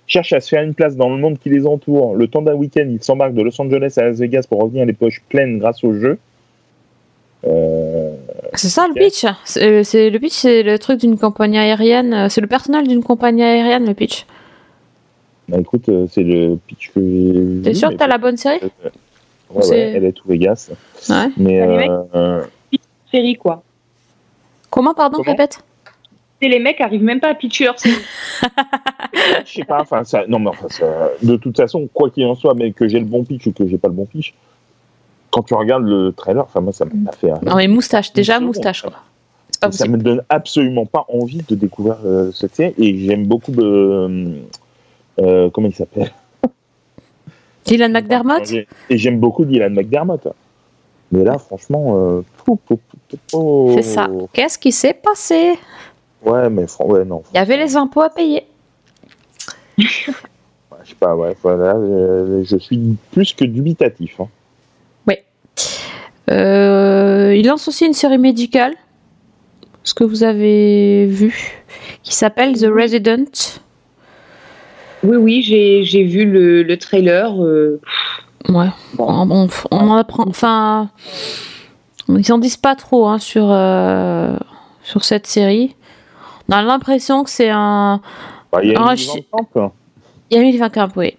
cherche 0.06 0.32
à 0.32 0.38
se 0.40 0.48
faire 0.50 0.62
une 0.62 0.74
place 0.74 0.94
dans 0.94 1.08
le 1.08 1.16
monde 1.16 1.38
qui 1.40 1.48
les 1.48 1.66
entoure. 1.66 2.14
Le 2.14 2.28
temps 2.28 2.42
d'un 2.42 2.54
week-end, 2.54 2.86
ils 2.88 3.02
s'embarquent 3.02 3.34
de 3.34 3.42
Los 3.42 3.60
Angeles 3.60 3.94
à 3.96 4.02
Las 4.04 4.18
Vegas 4.18 4.44
pour 4.48 4.60
revenir 4.62 4.86
les 4.86 4.92
poches 4.92 5.22
pleines 5.28 5.58
grâce 5.58 5.82
au 5.82 5.92
jeu. 5.94 6.18
Euh, 7.46 8.12
C'est 8.54 8.68
ça 8.68 8.86
le 8.88 8.94
pitch. 8.94 9.24
C'est 9.44 9.62
euh, 9.64 9.82
c'est- 9.82 10.10
le 10.10 10.18
pitch, 10.18 10.32
c'est 10.34 10.62
le 10.62 10.78
truc 10.78 11.00
d'une 11.00 11.18
compagnie 11.18 11.58
aérienne. 11.58 12.12
euh, 12.12 12.28
C'est 12.28 12.40
le 12.40 12.46
personnel 12.46 12.86
d'une 12.86 13.02
compagnie 13.02 13.42
aérienne, 13.42 13.86
le 13.86 13.94
pitch. 13.94 14.26
bah, 15.48 15.58
écoute, 15.60 15.88
c'est 16.10 16.22
le 16.22 16.56
pitch 16.66 16.90
que 16.94 17.00
j'ai 17.00 17.32
vu. 17.40 17.62
T'es 17.62 17.74
sûr 17.74 17.88
que 17.90 17.94
t'as 17.94 18.06
la 18.06 18.18
bonne 18.18 18.36
série? 18.36 18.60
euh, 18.84 18.88
Ouais, 19.52 19.66
ouais, 19.68 19.78
elle 19.96 20.04
est 20.04 20.12
tout 20.12 20.28
Vegas. 20.28 20.70
Ouais. 21.08 21.26
Mais 21.36 21.60
Ah, 21.60 21.64
euh, 21.66 22.02
euh, 22.14 22.44
Série, 23.10 23.34
quoi. 23.34 23.62
Comment, 24.70 24.94
pardon, 24.94 25.16
Comment 25.16 25.30
répète? 25.32 25.58
Et 26.40 26.48
les 26.48 26.60
mecs 26.60 26.80
arrivent 26.80 27.02
même 27.02 27.18
pas 27.20 27.30
à 27.30 27.34
pitcher 27.34 27.64
leur 27.64 27.78
série. 27.78 27.96
je 29.44 29.52
sais 29.52 29.64
pas, 29.64 29.80
enfin, 29.80 30.04
ça, 30.04 30.24
non, 30.28 30.38
mais 30.38 30.50
enfin, 30.50 30.68
ça- 30.68 31.10
de 31.22 31.36
toute 31.36 31.56
façon, 31.56 31.88
quoi 31.92 32.10
qu'il 32.10 32.24
en 32.26 32.34
soit, 32.36 32.54
mais 32.54 32.70
que 32.70 32.86
j'ai 32.86 33.00
le 33.00 33.04
bon 33.04 33.24
pitch 33.24 33.46
ou 33.48 33.52
que 33.52 33.66
j'ai 33.66 33.76
pas 33.78 33.88
le 33.88 33.94
bon 33.94 34.06
pitch, 34.06 34.32
quand 35.30 35.42
tu 35.42 35.54
regardes 35.54 35.84
le 35.84 36.12
trailer, 36.12 36.44
enfin, 36.44 36.60
moi, 36.60 36.72
ça 36.72 36.84
m'a 36.84 37.10
pas 37.10 37.16
fait. 37.16 37.30
Non, 37.42 37.56
mais 37.56 37.68
moustache, 37.68 38.12
déjà 38.12 38.34
seconde, 38.34 38.48
moustache, 38.48 38.82
quoi. 38.82 38.92
Pas 39.60 39.70
ça 39.72 39.86
me 39.86 39.98
donne 39.98 40.22
absolument 40.30 40.86
pas 40.86 41.04
envie 41.08 41.42
de 41.46 41.54
découvrir 41.54 41.98
euh, 42.04 42.32
cette 42.32 42.54
série 42.54 42.74
et 42.78 42.98
j'aime 42.98 43.26
beaucoup 43.26 43.52
euh, 43.58 44.40
euh, 45.20 45.50
comment 45.50 45.68
il 45.68 45.74
s'appelle? 45.74 46.10
Dylan 47.66 47.92
McDermott? 47.92 48.50
Et 48.52 48.66
j'aime 48.96 49.20
beaucoup 49.20 49.44
Dylan 49.44 49.74
McDermott 49.74 50.28
mais 51.12 51.24
là 51.24 51.36
franchement 51.38 52.22
pou. 52.44 52.58
C'est 53.74 53.82
ça. 53.82 54.08
Qu'est-ce 54.32 54.58
qui 54.58 54.72
s'est 54.72 54.94
passé? 54.94 55.58
Ouais 56.24 56.48
mais 56.48 56.64
ouais 56.80 57.04
non 57.04 57.22
Il 57.34 57.36
y 57.36 57.40
avait 57.40 57.58
les 57.58 57.76
impôts 57.76 58.00
à 58.00 58.08
payer. 58.08 58.46
je 59.76 60.12
sais 60.86 60.94
pas 60.98 61.14
ouais 61.14 61.36
voilà 61.42 61.74
je 62.44 62.56
suis 62.56 62.96
plus 63.12 63.34
que 63.34 63.44
dubitatif 63.44 64.20
hein. 64.20 64.28
Euh, 66.30 67.34
il 67.36 67.46
lance 67.46 67.66
aussi 67.68 67.86
une 67.86 67.92
série 67.92 68.18
médicale, 68.18 68.74
ce 69.84 69.94
que 69.94 70.04
vous 70.04 70.22
avez 70.22 71.06
vu, 71.06 71.62
qui 72.02 72.14
s'appelle 72.14 72.58
The 72.60 72.66
Resident. 72.66 73.60
Oui, 75.02 75.16
oui, 75.16 75.42
j'ai 75.42 75.82
j'ai 75.84 76.04
vu 76.04 76.24
le, 76.26 76.62
le 76.62 76.76
trailer. 76.76 77.42
euh, 77.42 77.80
Ouais. 78.48 78.68
Bon, 78.94 79.26
bon, 79.26 79.48
on 79.70 79.76
en 79.90 79.96
apprend. 79.96 80.24
Enfin, 80.26 80.90
ils 82.08 82.32
en 82.32 82.38
disent 82.38 82.56
pas 82.56 82.74
trop 82.74 83.06
hein, 83.08 83.18
sur 83.18 83.46
sur 83.46 84.38
sur 84.82 85.04
cette 85.04 85.26
série. 85.26 85.74
On 86.48 86.52
a 86.52 86.62
l'impression 86.62 87.22
que 87.24 87.30
c'est 87.30 87.50
un. 87.50 88.00
Bah, 88.52 88.60
il 88.62 88.72
y 88.72 88.74
a 88.76 88.80
un 88.80 88.94
une. 88.94 89.22
Il 90.30 90.36
y 90.56 90.62
a 90.62 90.68
Camp, 90.70 90.88
oui. 90.96 91.16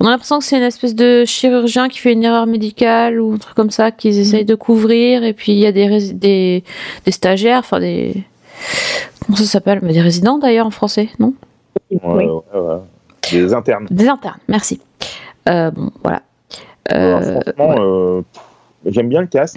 On 0.00 0.06
a 0.06 0.10
l'impression 0.10 0.38
que 0.38 0.44
c'est 0.44 0.56
une 0.56 0.62
espèce 0.62 0.94
de 0.94 1.24
chirurgien 1.24 1.88
qui 1.88 1.98
fait 1.98 2.12
une 2.12 2.24
erreur 2.24 2.46
médicale 2.46 3.20
ou 3.20 3.34
un 3.34 3.38
truc 3.38 3.54
comme 3.54 3.70
ça 3.70 3.90
qu'ils 3.90 4.18
essayent 4.18 4.44
de 4.44 4.54
couvrir. 4.54 5.22
Et 5.24 5.32
puis 5.32 5.52
il 5.52 5.58
y 5.58 5.66
a 5.66 5.72
des, 5.72 6.12
des, 6.12 6.64
des 7.04 7.12
stagiaires, 7.12 7.58
enfin 7.60 7.80
des. 7.80 8.14
Comment 9.24 9.36
ça 9.38 9.44
s'appelle 9.44 9.80
Mais 9.82 9.92
Des 9.92 10.00
résidents 10.00 10.38
d'ailleurs 10.38 10.66
en 10.66 10.70
français, 10.70 11.08
non? 11.18 11.34
Ouais, 11.90 11.98
ouais, 12.04 12.26
ouais. 12.26 12.76
des 13.30 13.52
internes 13.52 13.86
Des 13.90 14.08
internes, 14.08 14.38
merci. 14.48 14.80
Euh, 15.48 15.70
bon, 15.70 15.90
voilà. 16.02 16.22
Euh, 16.92 17.16
Alors, 17.16 17.42
franchement, 17.42 17.74
euh, 17.80 18.22
j'aime 18.86 19.08
bien 19.08 19.20
le 19.20 19.26
cast, 19.26 19.56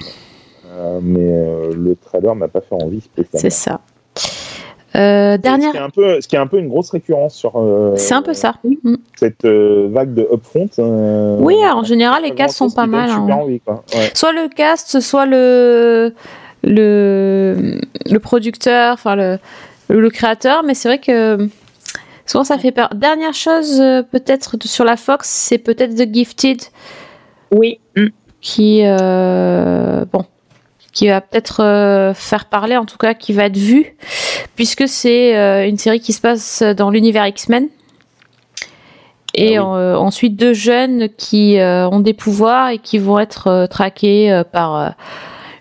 euh, 0.68 1.00
mais 1.02 1.20
euh, 1.22 1.74
le 1.76 1.96
trailer 1.96 2.36
m'a 2.36 2.48
pas 2.48 2.62
fait 2.62 2.76
envie 2.76 3.02
spécialement. 3.02 3.40
c'est 3.40 3.50
ça. 3.52 3.80
Euh, 4.96 5.34
Ce 5.34 5.36
qui, 5.36 5.42
dernière, 5.44 5.76
est 5.76 5.80
un 5.80 5.90
peu, 5.90 6.20
ce 6.20 6.28
qui 6.28 6.36
est 6.36 6.40
un 6.40 6.48
peu 6.48 6.58
une 6.58 6.68
grosse 6.68 6.90
récurrence 6.90 7.36
sur 7.36 7.54
euh, 7.58 7.94
c'est 7.96 8.16
un 8.16 8.22
peu 8.24 8.34
ça. 8.34 8.56
Mm. 8.64 8.96
cette 9.16 9.46
euh, 9.46 9.88
vague 9.92 10.14
de 10.16 10.28
upfront. 10.34 10.68
euh, 10.80 11.38
Oui, 11.40 11.56
en 11.64 11.84
général, 11.84 12.24
les 12.24 12.30
pas 12.30 12.36
casts 12.36 12.58
sont 12.58 12.72
pas 12.72 12.88
mal. 12.88 13.10
hein. 13.12 13.28
envie, 13.32 13.60
quoi. 13.60 13.84
Ouais. 13.94 14.10
Soit 14.16 14.34
le 14.34 14.48
cast, 14.50 15.00
soit 15.00 15.26
le 15.28 16.14
le, 16.64 17.80
le 18.10 18.20
producteur, 18.20 18.94
enfin 18.94 19.16
le, 19.16 19.38
le 19.90 20.10
créateur, 20.10 20.64
mais 20.64 20.74
c'est 20.74 20.90
vrai 20.90 20.98
que 21.00 21.48
souvent 22.26 22.44
ça 22.44 22.58
fait 22.58 22.72
peur. 22.72 22.90
Dernière 22.96 23.34
chose, 23.34 23.78
peut-être 24.12 24.56
sur 24.66 24.86
la 24.86 24.98
Fox, 24.98 25.30
c'est 25.30 25.58
peut-être 25.60 25.96
The 25.96 26.12
Gifted. 26.14 26.62
Oui. 27.52 27.80
Qui 28.42 28.82
euh, 28.86 30.06
bon, 30.12 30.24
qui 30.92 31.08
va 31.08 31.22
peut-être 31.22 31.64
euh, 31.64 32.14
faire 32.14 32.46
parler, 32.46 32.78
en 32.78 32.86
tout 32.86 32.98
cas, 32.98 33.14
qui 33.14 33.34
va 33.34 33.46
être 33.46 33.58
vu, 33.58 33.96
puisque 34.56 34.88
c'est 34.88 35.38
euh, 35.38 35.68
une 35.68 35.78
série 35.78 36.00
qui 36.00 36.14
se 36.14 36.22
passe 36.22 36.64
dans 36.64 36.90
l'univers 36.90 37.26
X-Men. 37.28 37.68
Et 39.36 39.60
euh, 39.60 39.96
ensuite 39.96 40.36
deux 40.36 40.54
jeunes 40.54 41.08
qui 41.10 41.58
ont 41.60 42.00
des 42.00 42.14
pouvoirs 42.14 42.70
et 42.70 42.80
qui 42.80 42.98
vont 42.98 43.20
être 43.20 43.68
traqués 43.70 44.42
par 44.52 44.96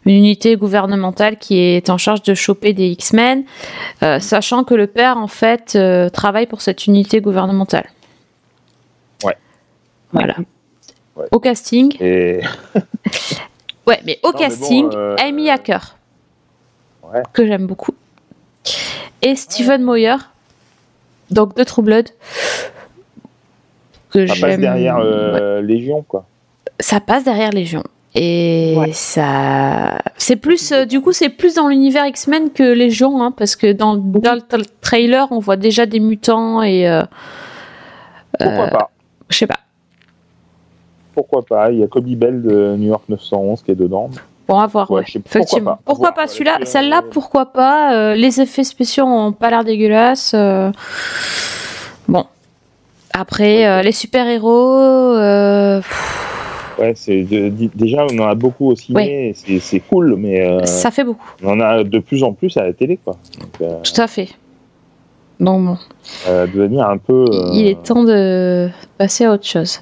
une 0.06 0.14
unité 0.14 0.56
gouvernementale 0.56 1.36
qui 1.36 1.58
est 1.58 1.90
en 1.90 1.98
charge 1.98 2.22
de 2.22 2.32
choper 2.32 2.72
des 2.72 2.86
X-Men, 2.86 3.44
sachant 4.20 4.64
que 4.64 4.72
le 4.72 4.86
père 4.86 5.18
en 5.18 5.28
fait 5.28 5.78
travaille 6.14 6.46
pour 6.46 6.62
cette 6.62 6.86
unité 6.86 7.20
gouvernementale. 7.20 7.90
Ouais. 9.22 9.36
Voilà. 10.12 10.36
Au 11.30 11.38
casting. 11.38 11.94
Et 12.00 12.40
Ouais, 13.88 14.00
mais 14.04 14.18
au 14.22 14.28
Non, 14.28 14.32
mais 14.38 14.38
bon, 14.48 14.48
casting, 14.48 14.88
euh, 14.94 15.16
Amy 15.18 15.50
Hacker, 15.50 15.96
Ouais. 17.02 17.22
que 17.32 17.46
j'aime 17.46 17.66
beaucoup, 17.66 17.92
et 19.22 19.34
Stephen 19.34 19.82
Moyer, 19.82 20.16
donc 21.30 21.56
de 21.56 21.64
True 21.64 21.82
Blood, 21.82 22.08
que 24.10 24.26
ça 24.26 24.34
passe 24.40 24.58
derrière 24.58 24.98
euh, 25.00 25.60
Légion, 25.62 26.02
quoi. 26.06 26.26
ça 26.80 27.00
passe 27.00 27.24
derrière 27.24 27.50
Légion. 27.50 27.82
Et 28.14 28.74
ça, 28.94 29.98
c'est 30.16 30.36
plus, 30.36 30.72
euh, 30.72 30.84
du 30.86 31.00
coup, 31.00 31.12
c'est 31.12 31.28
plus 31.28 31.54
dans 31.54 31.68
l'univers 31.68 32.06
X-Men 32.06 32.50
que 32.50 32.62
Légion, 32.62 33.22
hein, 33.22 33.30
parce 33.32 33.54
que 33.54 33.70
dans, 33.72 33.96
dans 33.96 34.34
le 34.34 34.40
tra- 34.40 34.66
trailer, 34.80 35.28
on 35.30 35.38
voit 35.38 35.56
déjà 35.56 35.84
des 35.86 36.00
mutants 36.00 36.62
et. 36.62 36.88
euh, 36.88 37.02
Pourquoi 38.40 38.64
euh, 38.64 38.70
pas 38.70 38.90
Je 39.28 39.36
sais 39.38 39.46
pas. 39.46 39.57
Pourquoi 41.18 41.42
pas 41.42 41.72
Il 41.72 41.80
y 41.80 41.82
a 41.82 41.88
Kobe 41.88 42.06
Bell 42.06 42.40
de 42.42 42.76
New 42.76 42.86
York 42.90 43.02
911 43.08 43.62
qui 43.62 43.72
est 43.72 43.74
dedans. 43.74 44.08
Bon, 44.46 44.56
à 44.60 44.68
voir. 44.68 44.88
Ouais, 44.88 45.00
ouais. 45.00 45.04
je 45.08 45.14
sais- 45.14 45.18
pourquoi 45.18 45.40
Effectivement. 45.40 45.70
pas, 45.72 45.80
Pourquoi 45.84 46.12
pas, 46.12 46.28
celui-là 46.28 46.58
Celle-là, 46.62 47.02
pourquoi 47.10 47.46
pas 47.46 47.92
euh, 47.96 48.14
Les 48.14 48.40
effets 48.40 48.62
spéciaux 48.62 49.04
ont 49.04 49.32
pas 49.32 49.50
l'air 49.50 49.64
dégueulasses. 49.64 50.30
euh, 50.34 50.70
Bon. 52.06 52.24
Après, 53.12 53.66
euh, 53.66 53.82
les 53.82 53.90
super-héros. 53.90 54.74
euh, 55.16 55.80
Ouais, 56.78 56.92
c'est 56.94 57.22
déjà 57.74 58.06
on 58.08 58.18
en 58.20 58.28
a 58.28 58.36
beaucoup 58.36 58.68
au 58.70 58.76
ciné, 58.76 59.34
c'est 59.34 59.80
cool, 59.80 60.14
mais 60.16 60.64
Ça 60.64 60.92
fait 60.92 61.02
beaucoup. 61.02 61.26
on 61.42 61.54
en 61.54 61.60
a 61.60 61.82
de 61.82 61.98
plus 61.98 62.22
en 62.22 62.32
plus 62.32 62.56
à 62.56 62.62
la 62.62 62.72
télé, 62.72 62.96
quoi. 63.04 63.16
Donc, 63.40 63.82
Tout 63.82 64.00
à 64.00 64.06
fait. 64.06 64.28
Donc 65.40 65.64
bon. 65.64 65.78
devenir 66.54 66.88
un 66.88 66.98
peu. 66.98 67.24
Il 67.52 67.66
est 67.66 67.82
temps 67.82 68.04
de 68.04 68.68
passer 68.96 69.24
à 69.24 69.32
autre 69.32 69.44
chose. 69.46 69.80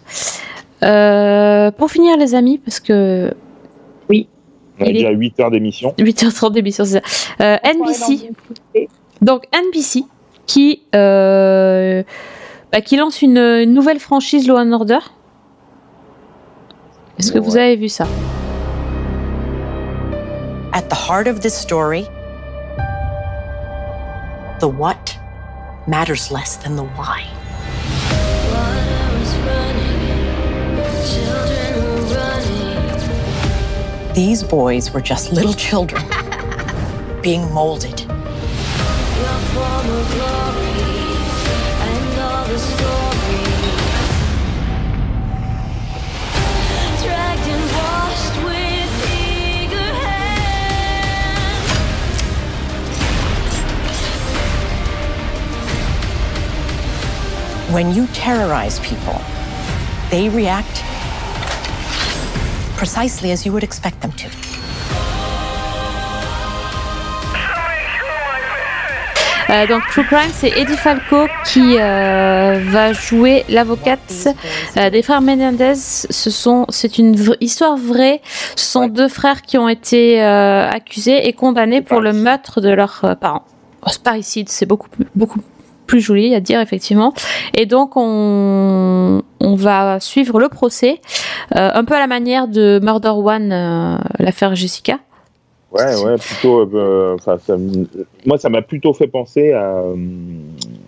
Euh, 0.82 1.70
pour 1.70 1.90
finir, 1.90 2.16
les 2.16 2.34
amis, 2.34 2.58
parce 2.58 2.80
que 2.80 3.32
on 4.78 4.84
a 4.84 4.88
il 4.88 4.92
déjà 4.92 5.10
est- 5.10 5.14
8 5.14 5.40
heures 5.40 5.50
d'émission. 5.50 5.94
8h30 5.98 6.52
d'émission, 6.52 6.84
c'est 6.84 7.00
ça. 7.02 7.34
Euh, 7.40 7.56
NBC. 7.64 8.30
Donc 9.22 9.44
NBC 9.50 10.04
qui, 10.44 10.82
euh, 10.94 12.02
bah, 12.70 12.82
qui 12.82 12.98
lance 12.98 13.22
une, 13.22 13.38
une 13.38 13.72
nouvelle 13.72 13.98
franchise 13.98 14.46
Law 14.46 14.58
and 14.58 14.72
Order. 14.72 14.98
Est-ce 17.18 17.32
que 17.32 17.38
vous 17.38 17.56
avez 17.56 17.76
vu 17.76 17.88
ça? 17.88 18.06
At 20.74 20.82
the 20.90 20.94
heart 21.08 21.26
of 21.26 21.40
this 21.40 21.54
story, 21.54 22.04
the 24.60 24.66
what 24.66 25.16
matters 25.86 26.30
less 26.30 26.58
than 26.62 26.76
the 26.76 26.84
why. 26.98 27.22
These 34.16 34.43
boys 34.43 34.94
were 34.94 35.02
just 35.02 35.30
little 35.30 35.52
children 35.52 36.02
being 37.22 37.52
molded. 37.52 38.01
When 57.70 57.93
you 57.93 58.06
terrorize 58.14 58.80
people, 58.80 59.20
they 60.10 60.30
react 60.30 60.82
precisely 62.76 63.32
as 63.32 63.44
you 63.44 63.52
would 63.52 63.64
expect 63.64 64.00
them 64.00 64.12
to. 64.12 64.28
Euh, 69.48 69.66
donc 69.66 69.82
True 69.90 70.04
Crime, 70.04 70.30
c'est 70.34 70.48
Eddie 70.58 70.76
Falco 70.76 71.28
qui 71.44 71.76
euh, 71.78 72.60
va 72.68 72.92
jouer 72.92 73.44
l'avocate 73.48 74.28
euh, 74.76 74.90
des 74.90 75.02
frères 75.02 75.20
Menendez. 75.20 75.74
Ce 75.76 76.30
sont, 76.30 76.66
c'est 76.68 76.98
une 76.98 77.16
histoire 77.40 77.76
vraie. 77.76 78.20
Ce 78.56 78.64
sont 78.64 78.88
deux 78.88 79.08
frères 79.08 79.42
qui 79.42 79.56
ont 79.56 79.68
été 79.68 80.20
accusés 80.20 81.28
et 81.28 81.32
condamnés 81.32 81.80
pour 81.80 82.00
le 82.00 82.12
meurtre 82.12 82.60
de 82.60 82.70
leurs 82.70 83.16
parents. 83.20 83.44
Oh, 83.82 83.88
c'est 83.90 84.02
parricide, 84.02 84.48
c'est 84.48 84.66
beaucoup 84.66 84.88
beaucoup 85.14 85.40
plus 85.86 86.00
joli 86.00 86.34
à 86.34 86.40
dire 86.40 86.60
effectivement. 86.60 87.12
Et 87.54 87.66
donc 87.66 87.92
on, 87.96 89.22
on 89.40 89.54
va 89.54 90.00
suivre 90.00 90.38
le 90.40 90.48
procès, 90.48 91.00
euh, 91.56 91.70
un 91.74 91.84
peu 91.84 91.94
à 91.94 91.98
la 92.00 92.06
manière 92.06 92.48
de 92.48 92.80
Murder 92.82 93.10
One, 93.14 93.52
euh, 93.52 93.96
l'affaire 94.18 94.54
Jessica. 94.54 94.98
Ouais, 95.72 95.94
ouais, 96.04 96.14
plutôt. 96.16 96.60
euh, 96.74 97.16
ça 97.18 97.36
m- 97.50 97.86
moi, 98.24 98.38
ça 98.38 98.48
m'a 98.48 98.62
plutôt 98.62 98.94
fait 98.94 99.08
penser 99.08 99.52
à 99.52 99.74
euh, 99.80 99.94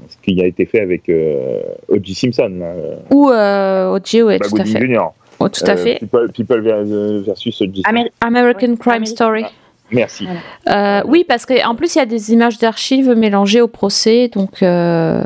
ce 0.09 0.17
qui 0.23 0.41
a 0.41 0.47
été 0.47 0.65
fait 0.67 0.81
avec 0.81 1.09
euh, 1.09 1.61
O.J. 1.89 2.15
Simpson, 2.15 2.51
là, 2.59 2.67
euh, 2.67 2.97
Ou 3.13 3.29
euh, 3.29 3.97
O.J., 3.97 4.23
ouais, 4.23 4.39
tout 4.39 4.55
à 4.57 4.65
fait. 4.65 4.81
Jr. 4.87 5.09
Oh, 5.41 5.49
tout 5.49 5.65
à 5.67 5.73
Euh, 5.73 5.77
fait. 5.77 5.99
People, 6.01 6.33
People 6.33 6.61
ver- 6.63 6.85
versus 7.23 7.61
O.J. 7.61 7.83
Simpson. 7.85 8.09
American 8.23 8.77
Crime 8.77 9.05
Story. 9.05 9.45
Merci. 9.91 10.27
Euh, 10.69 11.03
oui, 11.07 11.25
parce 11.27 11.47
qu'en 11.47 11.75
plus, 11.75 11.95
il 11.95 11.99
y 11.99 12.03
a 12.03 12.07
des 12.07 12.33
images 12.33 12.59
d'archives 12.59 13.11
mélangées 13.11 13.61
au 13.61 13.69
procès, 13.69 14.29
donc 14.29 14.63
euh, 14.63 15.23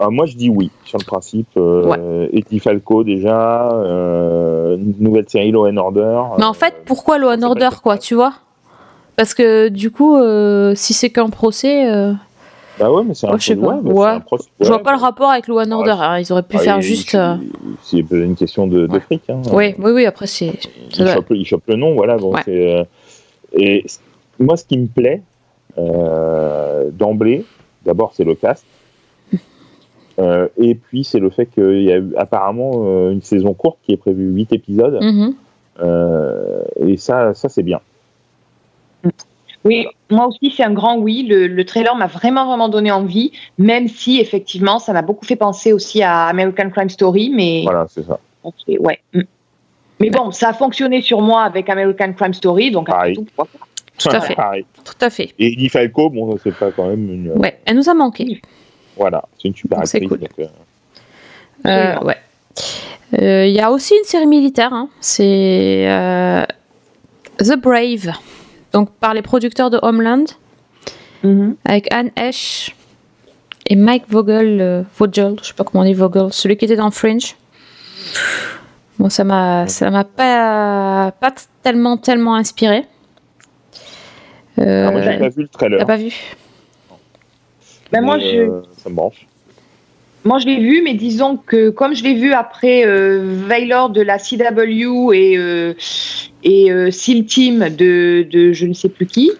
Alors, 0.00 0.12
moi, 0.12 0.26
je 0.26 0.36
dis 0.36 0.48
oui, 0.48 0.70
sur 0.84 0.98
le 0.98 1.04
principe. 1.04 1.48
Euh, 1.56 2.28
Falco, 2.62 3.04
déjà. 3.04 3.70
euh, 3.72 4.76
une 4.76 4.94
nouvelle 5.00 5.28
série 5.28 5.50
Law 5.50 5.66
and 5.66 5.76
Order. 5.76 6.20
Mais 6.38 6.44
en 6.44 6.52
fait, 6.54 6.74
pourquoi 6.86 7.18
Law 7.18 7.30
and 7.30 7.42
Order, 7.42 7.70
quoi, 7.82 7.98
tu 7.98 8.14
vois? 8.14 8.32
Parce 9.16 9.32
que 9.34 9.68
du 9.68 9.90
coup, 9.90 10.16
si 10.74 10.92
c'est 10.94 11.10
qu'un 11.10 11.28
procès, 11.30 11.86
Bah 12.78 12.90
ouais, 12.92 13.02
mais 13.06 13.14
c'est 13.14 13.26
un, 13.26 13.30
ouais, 13.32 13.74
ouais, 13.92 14.06
un 14.08 14.18
procès- 14.20 14.48
je 14.60 14.66
vois 14.68 14.82
pas 14.82 14.92
le 14.92 14.98
rapport 14.98 15.30
avec 15.30 15.46
Law 15.48 15.60
and 15.60 15.70
Order. 15.72 15.94
hein, 15.98 16.18
Ils 16.18 16.30
auraient 16.32 16.42
pu 16.42 16.56
Ah, 16.58 16.60
faire 16.60 16.80
juste. 16.82 17.16
C'est 17.82 18.04
une 18.10 18.36
question 18.36 18.66
de, 18.66 18.86
de 18.86 18.98
fric. 18.98 19.22
Hein. 19.30 19.40
Oui, 19.52 19.74
oui, 19.78 19.90
oui. 19.92 20.04
Après, 20.04 20.26
c'est. 20.26 20.52
ça 20.62 20.68
il, 20.98 21.04
doit- 21.04 21.14
chope, 21.14 21.26
il 21.30 21.46
chope 21.46 21.62
le 21.68 21.76
nom, 21.76 21.94
voilà. 21.94 22.16
Ouais. 22.18 22.42
c'est, 22.44 22.86
et 23.56 23.84
moi, 24.38 24.56
ce 24.56 24.64
qui 24.64 24.78
me 24.78 24.86
plaît 24.86 25.22
euh, 25.78 26.90
d'emblée, 26.90 27.44
d'abord, 27.84 28.12
c'est 28.14 28.24
le 28.24 28.34
cast. 28.34 28.64
Euh, 30.18 30.48
et 30.56 30.74
puis, 30.74 31.04
c'est 31.04 31.18
le 31.18 31.28
fait 31.28 31.44
qu'il 31.44 31.82
y 31.82 31.92
a 31.92 31.98
eu 31.98 32.14
apparemment 32.16 32.70
euh, 32.76 33.10
une 33.10 33.20
saison 33.20 33.52
courte 33.52 33.76
qui 33.82 33.92
est 33.92 33.98
prévue 33.98 34.24
8 34.30 34.50
épisodes. 34.54 34.98
Mhm. 35.02 35.34
Euh, 35.82 36.62
et 36.80 36.96
ça, 36.96 37.34
ça 37.34 37.50
c'est 37.50 37.62
bien. 37.62 37.82
Oui, 39.66 39.86
moi 40.10 40.26
aussi, 40.28 40.54
c'est 40.56 40.62
un 40.62 40.72
grand 40.72 40.96
oui. 40.96 41.26
Le, 41.28 41.48
le 41.48 41.64
trailer 41.66 41.94
m'a 41.96 42.06
vraiment, 42.06 42.46
vraiment 42.46 42.70
donné 42.70 42.90
envie, 42.90 43.32
même 43.58 43.88
si, 43.88 44.18
effectivement, 44.18 44.78
ça 44.78 44.94
m'a 44.94 45.02
beaucoup 45.02 45.26
fait 45.26 45.36
penser 45.36 45.74
aussi 45.74 46.02
à 46.02 46.28
American 46.28 46.70
Crime 46.70 46.88
Story, 46.88 47.28
mais... 47.28 47.64
Voilà, 47.64 47.86
c'est 47.90 48.06
ça. 48.06 48.18
Ok, 48.42 48.54
ouais. 48.80 49.00
Mais 50.00 50.10
bon, 50.10 50.30
ça 50.30 50.50
a 50.50 50.52
fonctionné 50.52 51.00
sur 51.02 51.20
moi 51.22 51.42
avec 51.42 51.68
American 51.70 52.12
Crime 52.12 52.34
Story, 52.34 52.70
donc 52.70 52.88
après 52.90 53.14
tout, 53.14 53.24
pourquoi 53.34 53.46
pas. 53.58 53.66
Tout 53.98 54.08
à 54.14 54.20
fait. 54.20 54.34
Pareil. 54.34 54.66
Tout 54.84 54.92
à 55.04 55.08
fait. 55.08 55.32
Et 55.38 55.54
Eddie 55.54 55.70
Falco, 55.70 56.10
bon, 56.10 56.36
c'est 56.42 56.54
pas 56.54 56.70
quand 56.70 56.86
même 56.88 57.10
une. 57.10 57.30
Ouais, 57.38 57.58
elle 57.64 57.76
nous 57.76 57.88
a 57.88 57.94
manqué. 57.94 58.42
Voilà, 58.96 59.24
c'est 59.40 59.48
une 59.48 59.54
super 59.56 59.78
Donc, 59.78 59.86
c'est 59.86 59.96
actrice. 60.02 60.10
cool. 60.10 60.18
donc, 60.20 60.30
euh, 60.38 60.46
Euh, 61.66 62.04
ouais. 62.04 62.16
Euh, 63.22 63.46
Il 63.46 63.54
y 63.54 63.60
a 63.60 63.70
aussi 63.70 63.94
une 63.96 64.04
série 64.04 64.26
militaire, 64.26 64.72
hein. 64.74 64.88
c'est 65.00 65.86
euh, 65.88 66.44
The 67.38 67.56
Brave, 67.58 68.12
donc 68.72 68.90
par 69.00 69.14
les 69.14 69.22
producteurs 69.22 69.70
de 69.70 69.78
Homeland, 69.82 70.24
avec 71.64 71.92
Anne 71.92 72.10
Hesh 72.16 72.74
et 73.66 73.74
Mike 73.76 74.04
Vogel, 74.08 74.60
euh, 74.60 74.82
Vogel, 74.98 75.36
je 75.42 75.48
sais 75.48 75.54
pas 75.54 75.64
comment 75.64 75.82
on 75.82 75.86
dit 75.86 75.94
Vogel, 75.94 76.28
celui 76.32 76.56
qui 76.56 76.66
était 76.66 76.76
dans 76.76 76.90
Fringe. 76.92 77.34
Bon, 78.98 79.08
ça 79.10 79.24
m'a, 79.24 79.66
ça 79.66 79.90
m'a 79.90 80.04
pas, 80.04 81.12
pas 81.20 81.32
tellement, 81.62 81.96
tellement 81.96 82.34
inspiré. 82.34 82.84
Euh, 84.58 84.86
Ah, 84.88 84.90
moi, 84.90 85.02
j'ai 85.02 85.18
pas 85.18 85.28
vu 85.28 85.42
le 85.42 85.48
trailer. 85.48 85.78
T'as 85.78 85.84
pas 85.84 85.96
vu? 85.96 86.12
Ben, 87.92 88.00
moi, 88.00 88.16
Mais, 88.16 88.30
je- 88.32 88.36
euh, 88.38 88.62
ça 88.78 88.88
me 88.88 88.94
branche. 88.94 89.26
Moi, 90.24 90.38
je 90.40 90.46
l'ai 90.46 90.58
vu, 90.58 90.80
mais 90.82 90.94
disons 90.94 91.36
que 91.36 91.70
comme 91.70 91.94
je 91.94 92.02
l'ai 92.02 92.14
vu 92.14 92.32
après 92.32 92.84
euh, 92.84 93.20
Valor 93.46 93.90
de 93.90 94.00
la 94.00 94.18
CW 94.18 95.12
et, 95.12 95.36
euh, 95.36 95.72
et 96.42 96.72
euh, 96.72 96.90
SEAL 96.90 97.26
Team 97.26 97.68
de, 97.68 98.26
de 98.28 98.52
je 98.52 98.66
ne 98.66 98.72
sais 98.72 98.88
plus 98.88 99.06
qui. 99.06 99.30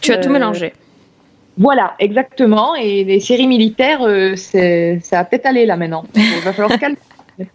Tu 0.00 0.12
as 0.12 0.18
tout 0.18 0.30
euh, 0.30 0.32
mélangé. 0.32 0.72
Voilà, 1.56 1.94
exactement. 2.00 2.74
Et 2.74 3.04
les 3.04 3.20
séries 3.20 3.46
militaires, 3.46 4.00
euh, 4.02 4.34
ça 4.34 5.18
va 5.18 5.24
peut-être 5.24 5.46
aller 5.46 5.66
là 5.66 5.76
maintenant. 5.76 6.04
Il 6.16 6.22
va 6.44 6.52
falloir 6.52 6.72
se 6.72 6.78
calmer. 6.80 6.98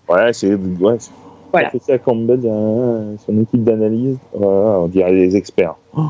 Ouais, 0.07 0.31
c'est. 0.31 0.53
Ouais, 0.53 0.95
c'est- 0.99 1.11
Voilà. 1.51 1.69
C'est 1.71 1.81
ça, 1.81 1.97
Campbell, 1.97 2.41
euh, 2.45 3.15
son 3.25 3.39
équipe 3.41 3.63
d'analyse, 3.63 4.17
voilà, 4.33 4.79
on 4.81 4.87
dirait 4.87 5.11
les 5.11 5.35
experts. 5.35 5.75
Oh. 5.95 6.01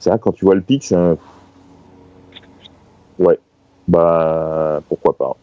c'est 0.00 0.10
vrai, 0.10 0.18
quand 0.20 0.32
tu 0.32 0.44
vois 0.44 0.54
le 0.56 0.60
pic, 0.60 0.82
c'est 0.82 0.96
un. 0.96 1.16
Ouais. 3.18 3.38
Bah, 3.86 4.80
pourquoi 4.88 5.16
pas. 5.16 5.36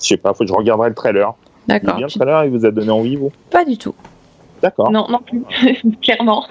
Je 0.00 0.06
sais 0.08 0.16
pas, 0.16 0.34
faut 0.34 0.44
que 0.44 0.48
je 0.48 0.54
regarderai 0.54 0.90
le 0.90 0.94
trailer. 0.94 1.34
D'accord. 1.66 1.96
bien 1.96 2.06
le 2.06 2.12
trailer, 2.12 2.44
il 2.44 2.50
vous 2.50 2.66
a 2.66 2.70
donné 2.70 2.90
envie, 2.90 3.16
vous? 3.16 3.30
Pas 3.50 3.64
du 3.64 3.78
tout. 3.78 3.94
D'accord. 4.62 4.90
Non, 4.90 5.06
non 5.08 5.20
plus, 5.20 5.42
clairement. 6.02 6.44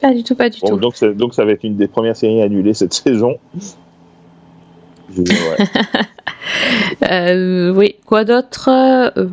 Pas 0.00 0.12
du 0.12 0.22
tout, 0.22 0.34
pas 0.34 0.50
du 0.50 0.60
Bon, 0.60 0.68
tout. 0.68 0.76
donc, 0.76 0.96
ça- 0.96 1.12
donc 1.12 1.34
ça 1.34 1.44
va 1.44 1.52
être 1.52 1.64
une 1.64 1.76
des 1.76 1.88
premières 1.88 2.16
séries 2.16 2.42
annulées 2.42 2.74
cette 2.74 2.92
saison. 2.94 3.36
Je- 5.12 5.22
ouais. 5.22 5.66
Euh, 7.10 7.72
oui, 7.74 7.96
quoi 8.06 8.24
d'autre? 8.24 8.68
Euh, 8.70 9.28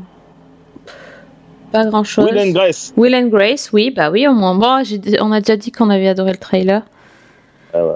Pas 1.72 1.86
grand 1.86 2.04
chose. 2.04 2.26
Will 2.30 2.40
and 2.40 2.52
Grace. 2.52 2.94
Will 2.98 3.16
and 3.16 3.28
Grace, 3.28 3.70
oui, 3.74 3.92
bah 3.96 4.12
oui, 4.12 4.28
au 4.28 4.34
moins. 4.34 4.56
Bon, 4.56 4.84
on 5.22 5.32
a 5.32 5.40
déjà 5.40 5.56
dit 5.58 5.72
qu'on 5.72 5.90
avait 5.90 6.08
adoré 6.08 6.32
le 6.32 6.38
trailer. 6.38 6.82
Ah 7.74 7.86
ouais. 7.86 7.94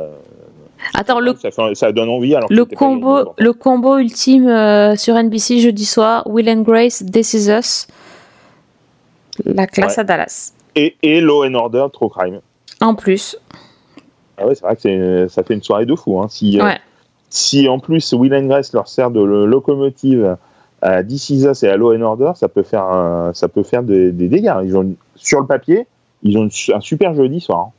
Attends, 0.94 1.20
le, 1.20 1.34
ça, 1.36 1.50
fait- 1.52 1.76
ça 1.76 1.92
donne 1.92 2.10
envie 2.10 2.36
alors 2.36 2.48
le 2.52 2.64
combo, 2.64 3.34
le 3.38 3.54
combo 3.54 3.98
ultime 3.98 4.48
euh, 4.48 4.96
sur 4.96 5.16
NBC 5.16 5.60
jeudi 5.60 5.84
soir, 5.86 6.24
Will 6.28 6.48
and 6.50 6.62
Grace, 6.62 7.04
This 7.12 7.34
Is 7.34 7.50
Us, 7.50 7.88
la 9.46 9.68
classe 9.68 9.96
Ouais. 9.96 10.02
à 10.02 10.04
Dallas. 10.04 10.54
Et, 10.76 10.96
et 11.02 11.22
Law 11.22 11.44
and 11.46 11.54
Order, 11.56 11.88
True 11.92 12.10
Crime. 12.10 12.40
En 12.82 12.94
plus, 12.96 13.36
Ah 14.38 14.46
ouais, 14.46 14.54
c'est 14.56 14.64
vrai 14.66 14.76
que 14.76 15.28
ça 15.28 15.44
fait 15.44 15.54
une 15.56 15.64
soirée 15.64 15.86
de 15.86 15.96
fou. 15.96 16.20
Hein. 16.20 16.28
Si, 16.30 16.60
euh, 16.62 16.70
si 17.30 17.68
en 17.68 17.80
plus 17.80 18.14
Will 18.14 18.34
and 18.34 18.46
Grace 18.46 18.72
leur 18.74 18.88
sert 18.88 19.10
de 19.10 19.22
lo- 19.22 19.46
locomotive 19.46 20.38
à 20.82 21.04
This 21.04 21.30
Is 21.30 21.46
Us 21.48 21.64
et 21.64 21.70
à 21.70 21.78
Law 21.78 21.96
and 21.96 22.02
Order, 22.02 22.32
ça 22.36 22.48
peut 22.48 22.64
faire, 22.64 22.84
un- 22.84 23.34
ça 23.34 23.48
peut 23.48 23.64
faire 23.64 23.84
des, 23.84 24.12
des 24.12 24.28
dégâts. 24.28 24.54
Ils 24.64 24.76
ont, 24.78 24.84
une- 24.84 24.96
sur 25.16 25.40
le 25.40 25.48
papier, 25.48 25.88
ils 26.24 26.38
ont 26.38 26.44
une 26.44 26.74
un 26.76 26.80
super 26.82 27.14
jeudi 27.16 27.40
soir. 27.40 27.70
hein. 27.70 27.72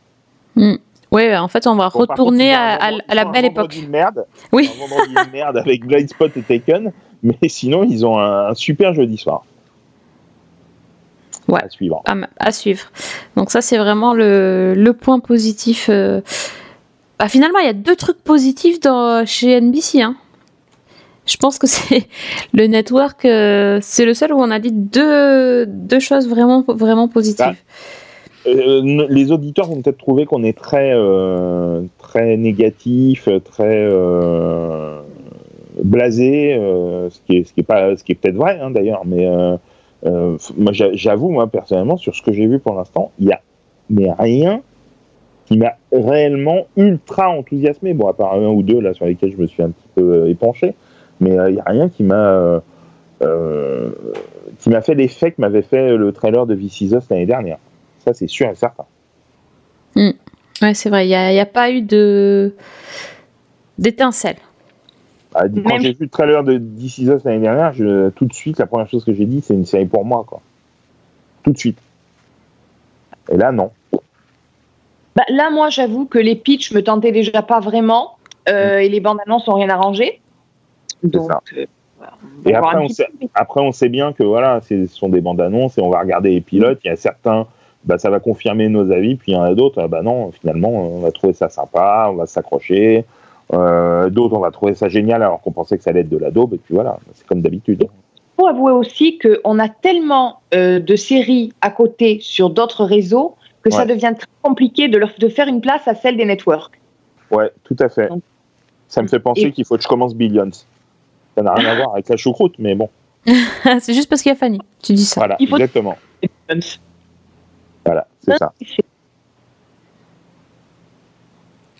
Hmm. 0.59 0.77
ouais, 1.14 1.36
en 1.36 1.48
fait, 1.48 1.66
on 1.66 1.77
va 1.77 1.90
Bon, 1.90 2.01
retourner 2.01 2.51
contre, 2.52 2.59
à, 2.60 2.90
vendredi- 2.90 3.02
la 3.14 3.24
belle 3.27 3.44
époque. 3.44 3.77
de 3.81 3.86
merde. 3.90 4.24
Oui. 4.52 4.70
Un 4.74 4.89
vendredi 4.89 5.14
de 5.14 5.32
merde 5.32 5.56
avec 5.59 5.85
Blind 5.86 6.09
Spot 6.09 6.35
et 6.36 6.43
Taken. 6.43 6.93
Mais 7.23 7.48
sinon, 7.48 7.82
ils 7.85 8.05
ont 8.06 8.18
un, 8.18 8.48
un 8.48 8.55
super 8.55 8.94
jeudi 8.94 9.16
soir. 9.16 9.44
Ouais. 11.48 11.62
À 11.62 11.68
suivre. 11.68 12.02
à, 12.06 12.14
à 12.39 12.51
suivre. 12.52 12.86
Donc 13.36 13.51
ça, 13.51 13.60
c'est 13.60 13.78
vraiment 13.78 14.14
le, 14.14 14.74
le 14.77 14.93
point 14.93 15.20
positif. 15.20 15.89
euh. 15.90 16.20
Bah, 17.18 17.28
finalement, 17.28 17.59
il 17.60 17.66
y 17.66 17.70
a 17.70 17.73
deux 17.73 17.97
trucs 17.97 18.18
positifs 18.23 18.81
dans, 18.81 19.24
chez 19.27 19.60
NBC. 19.60 20.02
hein. 20.02 20.16
Je 21.26 21.36
pense 21.36 21.58
que 21.58 21.66
c'est 21.66 22.06
le 22.52 22.66
network, 22.66 23.24
euh, 23.24 23.78
c'est 23.82 24.04
le 24.04 24.14
seul 24.14 24.32
où 24.32 24.38
on 24.38 24.50
a 24.50 24.58
dit 24.58 24.72
deux, 24.72 25.66
deux 25.66 26.00
choses 26.00 26.28
vraiment, 26.28 26.64
vraiment 26.68 27.08
positives. 27.08 27.56
Euh, 28.46 28.78
n- 28.80 29.06
les 29.08 29.32
auditeurs 29.32 29.66
vont 29.66 29.82
peut-être 29.82 29.98
trouver 29.98 30.24
qu'on 30.24 30.44
est 30.44 30.56
très, 30.56 30.92
euh, 30.94 31.82
très 31.98 32.36
négatif, 32.36 33.28
très 33.44 33.88
euh, 33.90 35.00
blasé, 35.82 36.54
euh, 36.54 37.10
ce 37.10 37.18
qui 37.26 37.36
est, 37.38 37.52
est 37.58 38.10
est 38.10 38.14
peut-être 38.14 38.36
vrai 38.36 38.58
hein, 38.62 38.70
d'ailleurs. 38.70 39.02
Mais 39.04 39.26
euh, 39.26 39.56
euh, 40.06 40.36
moi, 40.56 40.72
j'a- 40.72 40.92
j'avoue, 40.92 41.30
moi 41.30 41.48
personnellement, 41.48 41.96
sur 41.96 42.14
ce 42.14 42.22
que 42.22 42.32
j'ai 42.32 42.46
vu 42.46 42.60
pour 42.60 42.76
l'instant, 42.76 43.10
il 43.18 43.26
y 43.28 43.32
a 43.32 43.40
rien 44.18 44.60
qui 45.46 45.58
m'a 45.58 45.72
réellement 45.92 46.66
ultra 46.76 47.28
enthousiasmé. 47.30 47.94
Bon, 47.94 48.06
à 48.08 48.12
part 48.12 48.34
un 48.34 48.48
ou 48.48 48.62
deux 48.62 48.80
là 48.80 48.94
sur 48.94 49.06
lesquels 49.06 49.32
je 49.32 49.38
me 49.42 49.46
suis 49.46 49.62
un 49.62 49.70
petit 49.70 49.88
peu 49.96 50.02
euh, 50.02 50.28
épanché, 50.30 50.74
mais 51.20 51.38
euh, 51.38 51.51
il 51.51 51.56
y 51.56 51.60
a 51.60 51.64
rien 51.66 51.88
qui 51.88 52.02
m'a 52.02 52.14
euh, 52.30 52.60
euh, 53.22 53.90
qui 54.59 54.70
m'a 54.70 54.80
fait 54.82 54.94
l'effet 54.94 55.32
que 55.32 55.40
m'avait 55.40 55.62
fait 55.62 55.97
le 55.97 56.12
trailer 56.12 56.47
de 56.47 56.55
This 56.55 56.80
Is 56.82 56.94
Us 56.94 57.05
l'année 57.10 57.26
dernière. 57.26 57.59
Ça, 58.05 58.12
c'est 58.14 58.26
sûr 58.28 58.48
et 58.48 58.55
certain. 58.55 58.84
Hmm. 59.94 60.10
Ouais, 60.62 60.74
c'est 60.74 60.90
vrai. 60.90 61.05
Il 61.06 61.09
n'y 61.09 61.14
a, 61.14 61.32
il 61.32 61.36
y 61.36 61.40
a 61.40 61.47
pas 61.47 61.70
eu 61.70 61.82
de 61.82 62.55
d'étincelle. 63.78 64.36
Ah, 65.34 65.43
Quand 65.48 65.68
Même- 65.74 65.80
j'ai 65.82 65.93
vu 65.93 66.05
le 66.05 66.09
trailer 66.09 66.44
de 66.44 66.56
This 66.59 66.98
Is 66.98 67.05
Us 67.10 67.24
l'année 67.24 67.40
dernière, 67.40 67.72
je- 67.72 68.09
tout 68.10 68.24
de 68.24 68.32
suite, 68.32 68.59
la 68.59 68.66
première 68.66 68.88
chose 68.88 69.05
que 69.05 69.12
j'ai 69.12 69.26
dit, 69.26 69.43
c'est 69.43 69.52
une 69.55 69.66
série 69.66 69.84
pour 69.86 70.05
moi. 70.05 70.24
Quoi. 70.26 70.40
Tout 71.43 71.52
de 71.52 71.59
suite. 71.59 71.78
Et 73.30 73.36
là, 73.36 73.52
non. 73.52 73.70
Bah, 75.14 75.24
là, 75.28 75.51
moi, 75.51 75.68
j'avoue 75.68 76.06
que 76.06 76.18
les 76.18 76.36
pitchs 76.36 76.72
me 76.72 76.82
tentaient 76.82 77.12
déjà 77.12 77.43
pas 77.43 77.60
vraiment 77.60 78.16
euh, 78.48 78.78
et 78.78 78.88
les 78.88 79.01
bandes 79.01 79.18
annonces 79.26 79.47
n'ont 79.48 79.55
rien 79.56 79.68
arrangé. 79.68 80.20
Donc, 81.02 81.31
ça. 81.31 81.40
euh, 81.56 81.66
voilà, 81.98 82.12
on 82.44 82.48
Et 82.48 82.55
après 82.55 82.77
on, 82.78 82.89
sait, 82.89 83.09
après, 83.35 83.60
on 83.60 83.73
sait 83.73 83.89
bien 83.89 84.12
que 84.12 84.23
voilà, 84.23 84.60
ce 84.62 84.86
sont 84.86 85.09
des 85.09 85.20
bandes 85.20 85.40
annonces 85.40 85.78
et 85.78 85.81
on 85.82 85.90
va 85.90 86.01
regarder 86.01 86.31
les 86.31 86.40
pilotes. 86.40 86.81
Il 86.85 86.89
y 86.89 86.90
a 86.90 86.97
certains, 86.97 87.47
bah, 87.85 87.98
ça 87.98 88.10
va 88.10 88.20
confirmer 88.20 88.68
nos 88.68 88.90
avis, 88.90 89.16
puis 89.16 89.32
il 89.32 89.35
y 89.35 89.39
en 89.39 89.43
a 89.43 89.55
d'autres, 89.55 89.81
ah, 89.82 89.89
bah 89.89 90.02
non, 90.02 90.31
finalement, 90.32 90.70
on 90.70 91.01
va 91.01 91.10
trouver 91.12 91.32
ça 91.32 91.48
sympa, 91.48 92.09
on 92.10 92.16
va 92.16 92.27
s'accrocher. 92.27 93.05
Euh, 93.52 94.10
d'autres, 94.10 94.36
on 94.36 94.40
va 94.40 94.51
trouver 94.51 94.74
ça 94.74 94.89
génial 94.89 95.23
alors 95.23 95.40
qu'on 95.40 95.52
pensait 95.52 95.78
que 95.78 95.85
ça 95.85 95.90
allait 95.90 96.01
être 96.01 96.09
de 96.09 96.18
la 96.18 96.31
daube, 96.31 96.55
et 96.55 96.59
puis 96.59 96.74
voilà, 96.74 96.98
c'est 97.14 97.27
comme 97.27 97.43
d'habitude. 97.43 97.86
faut 98.36 98.47
avouer 98.47 98.73
aussi 98.73 99.18
qu'on 99.18 99.59
a 99.59 99.68
tellement 99.68 100.40
euh, 100.52 100.81
de 100.81 100.97
séries 100.97 101.52
à 101.60 101.70
côté 101.70 102.18
sur 102.20 102.51
d'autres 102.51 102.85
réseaux 102.85 103.36
que 103.62 103.70
ça 103.73 103.85
devient 103.85 104.14
très 104.16 104.28
compliqué 104.43 104.86
de, 104.89 104.97
leur, 104.97 105.10
de 105.18 105.28
faire 105.28 105.48
une 105.48 105.60
place 105.60 105.89
à 105.89 105.94
celle 105.97 106.16
des 106.16 106.24
networks. 106.24 106.78
Ouais, 107.32 107.51
tout 107.64 107.74
à 107.81 107.89
fait. 107.89 108.09
Ça 108.86 109.02
me 109.02 109.09
fait 109.09 109.18
penser 109.18 109.43
Et- 109.43 109.52
qu'il 109.52 109.64
faut 109.64 109.77
que 109.77 109.82
je 109.82 109.89
commence 109.89 110.14
Billions. 110.14 110.51
Ça 111.36 111.42
n'a 111.42 111.52
rien 111.54 111.68
à 111.70 111.74
voir 111.74 111.92
avec 111.92 112.08
la 112.08 112.16
choucroute, 112.16 112.54
mais 112.58 112.74
bon. 112.74 112.88
c'est 113.80 113.92
juste 113.94 114.08
parce 114.08 114.22
qu'il 114.22 114.30
y 114.30 114.34
a 114.34 114.38
Fanny. 114.38 114.58
Tu 114.82 114.94
dis 114.94 115.04
ça. 115.04 115.20
Voilà, 115.20 115.36
exactement. 115.40 115.96
Voilà, 117.84 118.06
c'est 118.24 118.36
ça. 118.38 118.52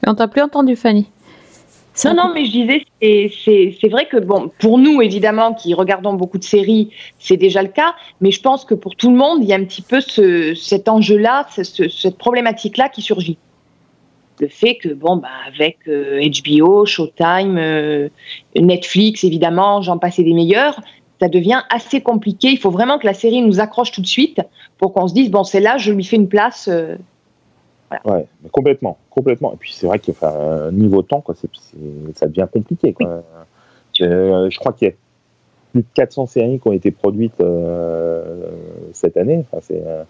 On 0.07 0.15
t'a 0.15 0.29
plus 0.29 0.43
entendu, 0.43 0.77
Fanny. 0.77 1.11
Non, 2.05 2.15
non, 2.15 2.35
mais 2.35 2.45
je 2.45 2.51
disais, 2.51 2.85
c'est- 3.01 3.33
c'est 3.45 3.79
c'est 3.81 3.89
vrai 3.89 4.07
que, 4.07 4.19
bon, 4.19 4.51
pour 4.59 4.77
nous, 4.79 5.01
évidemment, 5.01 5.55
qui 5.55 5.73
regardons 5.73 6.13
beaucoup 6.13 6.37
de 6.39 6.45
séries, 6.45 6.91
c'est 7.19 7.39
déjà 7.39 7.63
le 7.63 7.69
cas, 7.69 7.95
mais 8.21 8.31
je 8.31 8.41
pense 8.43 8.67
que 8.67 8.75
pour 8.75 8.95
tout 8.97 9.11
le 9.11 9.17
monde, 9.17 9.39
il 9.43 9.49
y 9.49 9.55
a 9.55 9.57
un 9.57 9.65
petit 9.65 9.81
peu 9.83 10.03
ce, 10.03 10.55
cet 10.55 10.89
enjeu-là, 10.89 11.47
ce- 11.57 11.65
ce- 11.65 11.89
cette 11.89 12.19
problématique-là 12.19 12.91
qui 12.91 13.01
surgit. 13.01 13.39
Le 14.41 14.49
fait 14.49 14.77
que, 14.77 14.89
bon, 14.91 15.17
bah, 15.17 15.29
avec 15.47 15.79
euh, 15.89 16.21
HBO, 16.29 16.85
Showtime, 16.85 17.57
euh, 17.59 18.09
Netflix, 18.55 19.25
évidemment, 19.25 19.81
j'en 19.83 19.99
passe 19.99 20.19
et 20.19 20.25
des 20.25 20.35
meilleurs, 20.35 20.81
ça 21.21 21.29
devient 21.29 21.63
assez 21.71 22.03
compliqué. 22.03 22.49
Il 22.49 22.59
faut 22.59 22.71
vraiment 22.71 22.99
que 22.99 23.07
la 23.07 23.15
série 23.15 23.41
nous 23.41 23.61
accroche 23.61 23.93
tout 23.93 24.03
de 24.03 24.07
suite 24.07 24.41
pour 24.79 24.93
qu'on 24.93 25.09
se 25.09 25.15
dise, 25.15 25.31
bon, 25.31 25.43
c'est 25.45 25.61
là, 25.61 25.79
je 25.79 25.91
lui 25.93 26.05
fais 26.05 26.17
une 26.17 26.29
place. 26.29 26.69
euh, 26.71 26.97
Ouais, 28.05 28.27
mais 28.43 28.51
complètement, 28.51 28.99
complètement. 29.11 29.53
Et 29.55 29.57
puis 29.57 29.73
c'est 29.73 29.87
vrai 29.87 30.01
que 30.01 30.11
enfin, 30.11 30.33
euh, 30.35 30.71
niveau 30.73 31.03
temps, 31.03 31.21
quoi, 31.21 31.35
c'est- 31.37 31.49
ça 32.15 32.27
devient 32.27 32.49
compliqué. 32.53 32.93
Quoi. 32.93 33.23
Euh, 34.03 34.51
je 34.51 34.59
crois 34.59 34.73
qu'il 34.73 34.89
y 34.89 34.91
a 34.91 34.95
plus 35.73 35.83
de 35.83 35.87
400 35.95 36.27
séries 36.27 36.59
qui 36.59 36.67
ont 36.69 36.73
été 36.73 36.91
produites 36.91 37.41
euh, 37.41 38.49
cette 38.93 39.17
année. 39.17 39.45
Enfin, 39.51 39.63
c'est, 39.67 39.81
euh, 39.87 40.03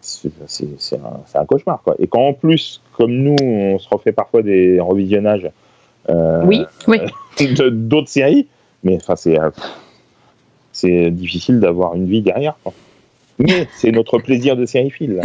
c'est, 0.00 0.98
un, 1.34 1.44
cauchemar. 1.44 1.82
Quoi. 1.82 1.94
Et 1.98 2.06
quand 2.06 2.20
en 2.20 2.32
plus, 2.32 2.80
comme 2.96 3.12
nous, 3.12 3.36
on 3.42 3.78
se 3.78 3.88
refait 3.88 4.12
parfois 4.12 4.42
des 4.42 4.80
revisionnages 4.80 5.50
euh, 6.08 6.42
Oui, 6.44 6.64
oui. 6.88 6.98
de- 7.38 7.68
d'autres 7.68 8.08
séries, 8.08 8.48
mais 8.82 8.96
enfin, 8.96 9.16
c'est, 9.16 9.38
euh, 9.38 9.50
c'est 10.72 11.10
difficile 11.10 11.60
d'avoir 11.60 11.94
une 11.94 12.06
vie 12.06 12.22
derrière. 12.22 12.56
quoi. 12.62 12.72
Mais 13.38 13.68
c'est 13.74 13.90
notre 13.90 14.18
plaisir 14.22 14.56
de 14.56 14.64
sériephile. 14.66 15.20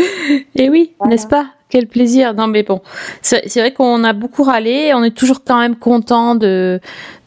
Et 0.55 0.69
oui, 0.69 0.93
n'est-ce 1.05 1.27
pas? 1.27 1.47
Quel 1.69 1.87
plaisir. 1.87 2.33
Non, 2.33 2.47
mais 2.47 2.63
bon, 2.63 2.81
c'est 3.21 3.47
vrai 3.59 3.73
qu'on 3.73 4.03
a 4.03 4.13
beaucoup 4.13 4.43
râlé. 4.43 4.91
On 4.93 5.03
est 5.03 5.15
toujours 5.15 5.43
quand 5.43 5.59
même 5.59 5.75
content 5.75 6.35
de, 6.35 6.79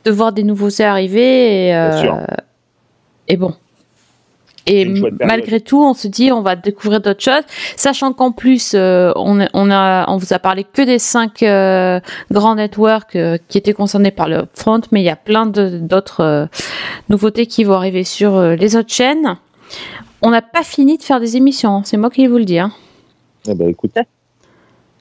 de 0.05 0.11
voir 0.11 0.33
des 0.33 0.45
nouveautés 0.45 0.85
arriver. 0.85 1.67
Et, 1.69 1.75
euh, 1.75 1.89
Bien 1.91 2.01
sûr. 2.01 2.17
et 3.27 3.37
bon. 3.37 3.55
Et 4.69 4.85
malgré 5.21 5.61
tout, 5.61 5.83
on 5.83 5.95
se 5.95 6.07
dit 6.09 6.31
on 6.31 6.43
va 6.43 6.55
découvrir 6.55 7.01
d'autres 7.01 7.23
choses, 7.23 7.43
sachant 7.77 8.13
qu'en 8.13 8.33
plus 8.33 8.73
euh, 8.75 9.13
on, 9.17 9.47
on 9.55 9.71
a 9.71 10.05
on 10.11 10.19
vous 10.19 10.35
a 10.35 10.39
parlé 10.39 10.65
que 10.65 10.83
des 10.83 10.99
cinq 10.99 11.43
euh, 11.43 12.01
grands 12.31 12.55
networks 12.55 13.17
euh, 13.17 13.39
qui 13.49 13.57
étaient 13.57 13.73
concernés 13.73 14.11
par 14.11 14.29
le 14.29 14.45
front, 14.55 14.83
mais 14.93 15.01
il 15.01 15.05
y 15.05 15.11
a 15.11 15.17
plein 15.17 15.47
d'autres 15.47 16.49
nouveautés 17.09 17.47
qui 17.47 17.65
vont 17.65 17.75
arriver 17.75 18.05
sur 18.05 18.41
les 18.41 18.77
autres 18.77 18.93
chaînes. 18.93 19.39
On 20.21 20.31
n'a 20.31 20.43
pas 20.43 20.63
fini 20.63 20.99
de 20.99 21.03
faire 21.03 21.21
des 21.21 21.37
émissions, 21.37 21.83
c'est 21.85 21.97
moi 21.97 22.11
qui 22.11 22.23
vais 22.23 22.29
vous 22.29 22.39
le 22.39 22.45
dire. 22.45 22.71
Eh 23.49 23.55
ben, 23.55 23.69
écoute, 23.69 23.97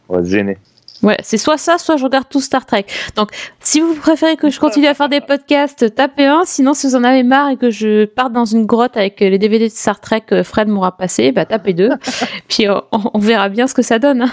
on 0.07 0.17
va 0.17 0.23
se 0.23 0.29
gêner. 0.29 0.57
Ouais, 1.03 1.17
c'est 1.21 1.37
soit 1.37 1.57
ça, 1.57 1.77
soit 1.77 1.97
je 1.97 2.03
regarde 2.03 2.25
tout 2.29 2.41
Star 2.41 2.65
Trek. 2.65 2.85
Donc, 3.15 3.29
si 3.59 3.81
vous 3.81 3.93
préférez 3.95 4.35
que 4.35 4.49
je 4.49 4.59
continue 4.59 4.87
à 4.87 4.93
faire 4.95 5.09
des 5.09 5.21
podcasts, 5.21 5.93
tapez 5.93 6.25
un. 6.25 6.41
Sinon, 6.45 6.73
si 6.73 6.87
vous 6.87 6.95
en 6.95 7.03
avez 7.03 7.23
marre 7.23 7.49
et 7.49 7.57
que 7.57 7.69
je 7.69 8.05
parte 8.05 8.33
dans 8.33 8.45
une 8.45 8.65
grotte 8.65 8.97
avec 8.97 9.21
euh, 9.21 9.29
les 9.29 9.37
DVD 9.37 9.67
de 9.67 9.71
Star 9.73 9.99
Trek 10.01 10.21
que 10.25 10.41
Fred 10.43 10.67
m'aura 10.67 10.97
passé, 10.97 11.31
bah 11.31 11.45
tapez 11.45 11.73
deux. 11.73 11.91
Puis 12.47 12.67
euh, 12.67 12.79
on, 12.91 12.99
on 13.13 13.19
verra 13.19 13.49
bien 13.49 13.67
ce 13.67 13.73
que 13.75 13.81
ça 13.83 13.99
donne. 13.99 14.23
hein. 14.23 14.31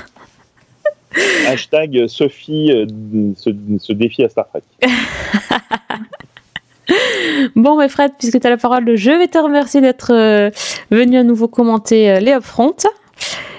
Hashtag 1.46 2.06
Sophie 2.08 2.72
euh, 2.72 2.86
défie 3.94 4.24
à 4.24 4.28
Star 4.28 4.46
Trek. 4.48 4.62
Bon, 7.56 7.78
mais 7.78 7.88
Fred, 7.88 8.12
puisque 8.18 8.38
tu 8.40 8.46
as 8.46 8.50
la 8.50 8.56
parole, 8.56 8.94
je 8.96 9.10
vais 9.10 9.28
te 9.28 9.38
remercier 9.38 9.80
d'être 9.80 10.12
euh, 10.12 10.50
venu 10.90 11.16
à 11.16 11.22
nouveau 11.22 11.48
commenter 11.48 12.10
euh, 12.10 12.20
les 12.20 12.32
upfronts. 12.32 12.76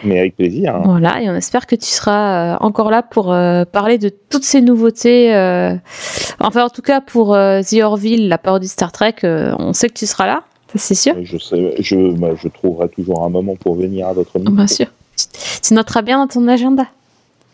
Mais 0.04 0.20
avec 0.20 0.36
plaisir. 0.36 0.76
hein. 0.76 0.82
Voilà, 0.86 1.22
et 1.22 1.30
on 1.30 1.36
espère 1.36 1.66
que 1.66 1.76
tu 1.76 1.86
seras 1.86 2.56
euh, 2.56 2.58
encore 2.60 2.92
là 2.92 3.02
pour 3.02 3.32
euh, 3.34 3.66
parler 3.66 3.98
de 3.98 4.10
toutes 4.30 4.44
ces 4.44 4.62
nouveautés. 4.62 5.34
euh, 5.36 5.74
Enfin, 6.40 6.66
en 6.66 6.70
tout 6.70 6.82
cas, 6.84 7.02
pour 7.02 7.34
euh, 7.34 7.62
The 7.62 7.82
Orville, 7.82 8.28
la 8.28 8.38
parodie 8.38 8.68
Star 8.68 8.92
Trek, 8.92 9.16
euh, 9.24 9.56
on 9.58 9.74
sait 9.74 9.88
que 9.90 9.94
tu 9.96 10.06
seras 10.06 10.28
là, 10.28 10.44
c'est 10.76 10.94
sûr. 10.96 11.16
Je, 11.24 11.38
sais, 11.38 11.76
je, 11.80 12.12
bah, 12.12 12.30
je 12.42 12.48
trouverai 12.50 12.90
toujours 12.90 13.24
un 13.24 13.30
moment 13.30 13.56
pour 13.56 13.76
venir 13.76 14.08
à 14.08 14.14
votre 14.14 14.38
micro. 14.38 14.54
Bien 14.54 14.68
sûr. 14.68 14.88
Tu- 15.64 15.74
noteras 15.74 16.02
bien 16.04 16.20
dans 16.20 16.28
ton 16.28 16.48
agenda. 16.48 16.86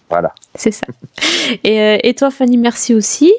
Voilà. 0.10 0.34
C'est 0.56 0.72
ça. 0.72 0.86
Et, 1.64 1.80
euh, 1.80 1.98
et 2.04 2.14
toi, 2.16 2.32
Fanny, 2.32 2.58
merci 2.58 2.94
aussi. 2.94 3.32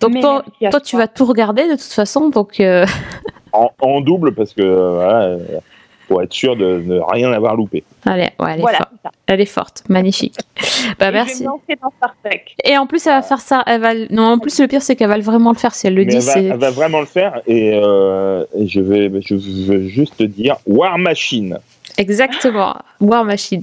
Donc, 0.00 0.20
toi, 0.20 0.44
tu 0.84 0.96
vas 0.96 1.08
tout 1.08 1.24
regarder 1.24 1.64
de 1.64 1.72
toute 1.72 1.80
façon. 1.92 2.28
Donc, 2.28 2.60
euh, 2.60 2.86
En, 3.52 3.70
en 3.80 4.00
double 4.00 4.32
parce 4.34 4.52
que 4.54 4.62
euh, 4.62 4.90
voilà, 4.94 5.22
euh, 5.24 5.38
pour 6.12 6.22
être 6.22 6.32
sûr 6.32 6.56
de 6.56 6.82
ne 6.84 7.00
rien 7.00 7.32
avoir 7.32 7.56
loupé. 7.56 7.84
allez, 8.04 8.22
ouais, 8.38 8.52
elle, 8.52 8.58
est 8.58 8.60
Voilà, 8.60 8.78
elle 9.26 9.40
est 9.40 9.46
forte. 9.46 9.84
Magnifique. 9.88 10.36
Bah, 10.98 11.08
Et 11.08 11.12
merci. 11.12 11.46
Et 12.64 12.76
en 12.76 12.86
plus, 12.86 13.06
elle 13.06 13.12
va 13.14 13.22
faire 13.22 13.40
ça. 13.40 13.62
Elle 13.66 13.80
va... 13.80 13.94
Non, 14.10 14.24
en 14.24 14.38
plus, 14.38 14.60
le 14.60 14.66
pire, 14.66 14.82
c'est 14.82 14.96
qu'elle 14.96 15.08
va 15.08 15.18
vraiment 15.18 15.52
le 15.52 15.56
faire. 15.58 15.74
Si 15.74 15.86
elle 15.86 15.94
le 15.94 16.04
Mais 16.04 16.10
dit, 16.10 16.16
elle 16.16 16.22
va, 16.22 16.32
c'est. 16.32 16.44
elle 16.44 16.58
va 16.58 16.70
vraiment 16.70 17.00
le 17.00 17.06
faire 17.06 17.40
et, 17.46 17.72
euh, 17.74 18.44
et 18.58 18.66
je 18.66 18.80
vais 18.80 19.10
je 19.24 19.34
veux 19.34 19.86
juste 19.86 20.16
te 20.18 20.24
dire 20.24 20.56
War 20.66 20.98
Machine. 20.98 21.58
Exactement, 21.98 22.74
War 23.00 23.24
Machine. 23.24 23.62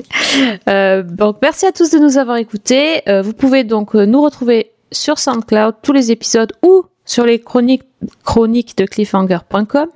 Euh, 0.67 1.01
donc 1.03 1.37
merci 1.41 1.65
à 1.65 1.71
tous 1.71 1.89
de 1.91 1.97
nous 1.97 2.17
avoir 2.17 2.37
écoutés. 2.37 3.01
Euh, 3.09 3.21
vous 3.21 3.33
pouvez 3.33 3.63
donc 3.63 3.95
euh, 3.95 4.05
nous 4.05 4.21
retrouver 4.21 4.71
sur 4.91 5.17
SoundCloud 5.17 5.75
tous 5.81 5.93
les 5.93 6.11
épisodes 6.11 6.53
ou 6.63 6.85
sur 7.05 7.25
les 7.25 7.39
chroniques 7.39 7.83
chroniques 8.23 8.77
de 8.77 8.85
cliffhanger.com 8.85 9.87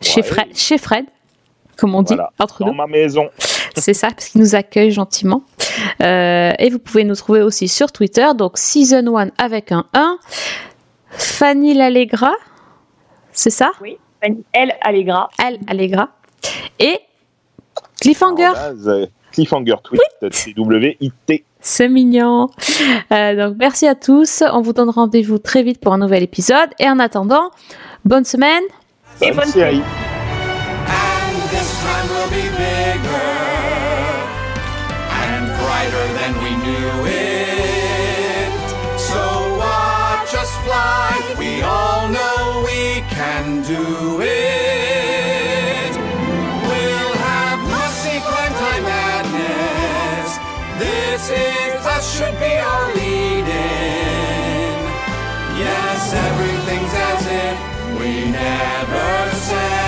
chez 0.00 0.20
Ouais. 0.20 0.26
Fred, 0.26 0.46
chez 0.54 0.78
Fred, 0.78 1.04
comme 1.76 1.94
on 1.94 2.02
dit 2.02 2.14
Voilà. 2.14 2.32
entre 2.38 2.60
Dans 2.60 2.66
nous. 2.68 2.74
ma 2.74 2.86
maison. 2.86 3.28
C'est 3.76 3.94
ça, 3.94 4.08
parce 4.08 4.28
qu'il 4.28 4.40
nous 4.40 4.54
accueille 4.54 4.90
gentiment. 4.90 5.42
Euh, 6.02 6.52
et 6.58 6.70
vous 6.70 6.78
pouvez 6.78 7.04
nous 7.04 7.14
trouver 7.14 7.42
aussi 7.42 7.68
sur 7.68 7.92
Twitter, 7.92 8.26
donc 8.34 8.56
Season 8.56 9.14
1 9.16 9.30
avec 9.38 9.70
un 9.72 9.84
1. 9.92 10.16
Fanny 11.10 11.74
L'Allegra, 11.74 12.32
c'est 13.32 13.50
ça? 13.50 13.70
Oui, 13.82 13.98
Fanny 14.22 14.42
L. 14.52 14.74
Allegra. 14.82 15.28
Elle 15.42 15.58
Allegra. 15.66 16.08
Et 16.78 16.98
Cliffhanger. 18.00 18.44
Arrobase, 18.44 18.88
euh, 18.88 19.06
Cliffhanger 19.32 19.76
tweet 19.82 20.00
T-W-I-T. 20.20 21.44
C'est 21.60 21.88
mignon. 21.88 22.48
Euh, 23.12 23.48
donc 23.48 23.56
merci 23.58 23.86
à 23.86 23.94
tous. 23.94 24.42
On 24.52 24.60
vous 24.62 24.72
donne 24.72 24.90
rendez-vous 24.90 25.38
très 25.38 25.62
vite 25.62 25.80
pour 25.80 25.92
un 25.92 25.98
nouvel 25.98 26.22
épisode. 26.22 26.70
Et 26.78 26.88
en 26.88 26.98
attendant, 26.98 27.50
bonne 28.04 28.24
semaine. 28.24 28.62
Bonne 29.20 29.44
série. 29.46 29.82
This 31.50 31.70
time 31.80 32.08
will 32.08 32.30
be 32.30 32.42
bigger 32.42 33.30
and 35.24 35.46
brighter 35.60 36.06
than 36.18 36.32
we 36.42 36.50
knew 36.64 37.06
it. 37.06 38.50
So 38.98 39.22
watch 39.56 40.34
us 40.34 40.52
fly. 40.64 41.12
We 41.38 41.62
all 41.62 42.08
know 42.08 42.64
we 42.66 43.00
can 43.14 43.62
do 43.62 44.20
it. 44.22 45.92
We'll 46.68 47.14
have 47.28 47.58
must-see 47.60 48.18
prime 48.20 48.54
time 48.64 48.82
madness. 48.82 50.38
This 50.78 51.30
is 51.30 51.86
us 51.86 52.04
should 52.16 52.38
be 52.40 52.56
our 52.58 52.86
lead-in. 52.94 54.74
Yes, 55.64 56.12
everything's 56.12 56.94
as 57.10 57.26
if 57.46 57.58
we 58.00 58.10
never 58.30 59.30
said. 59.36 59.85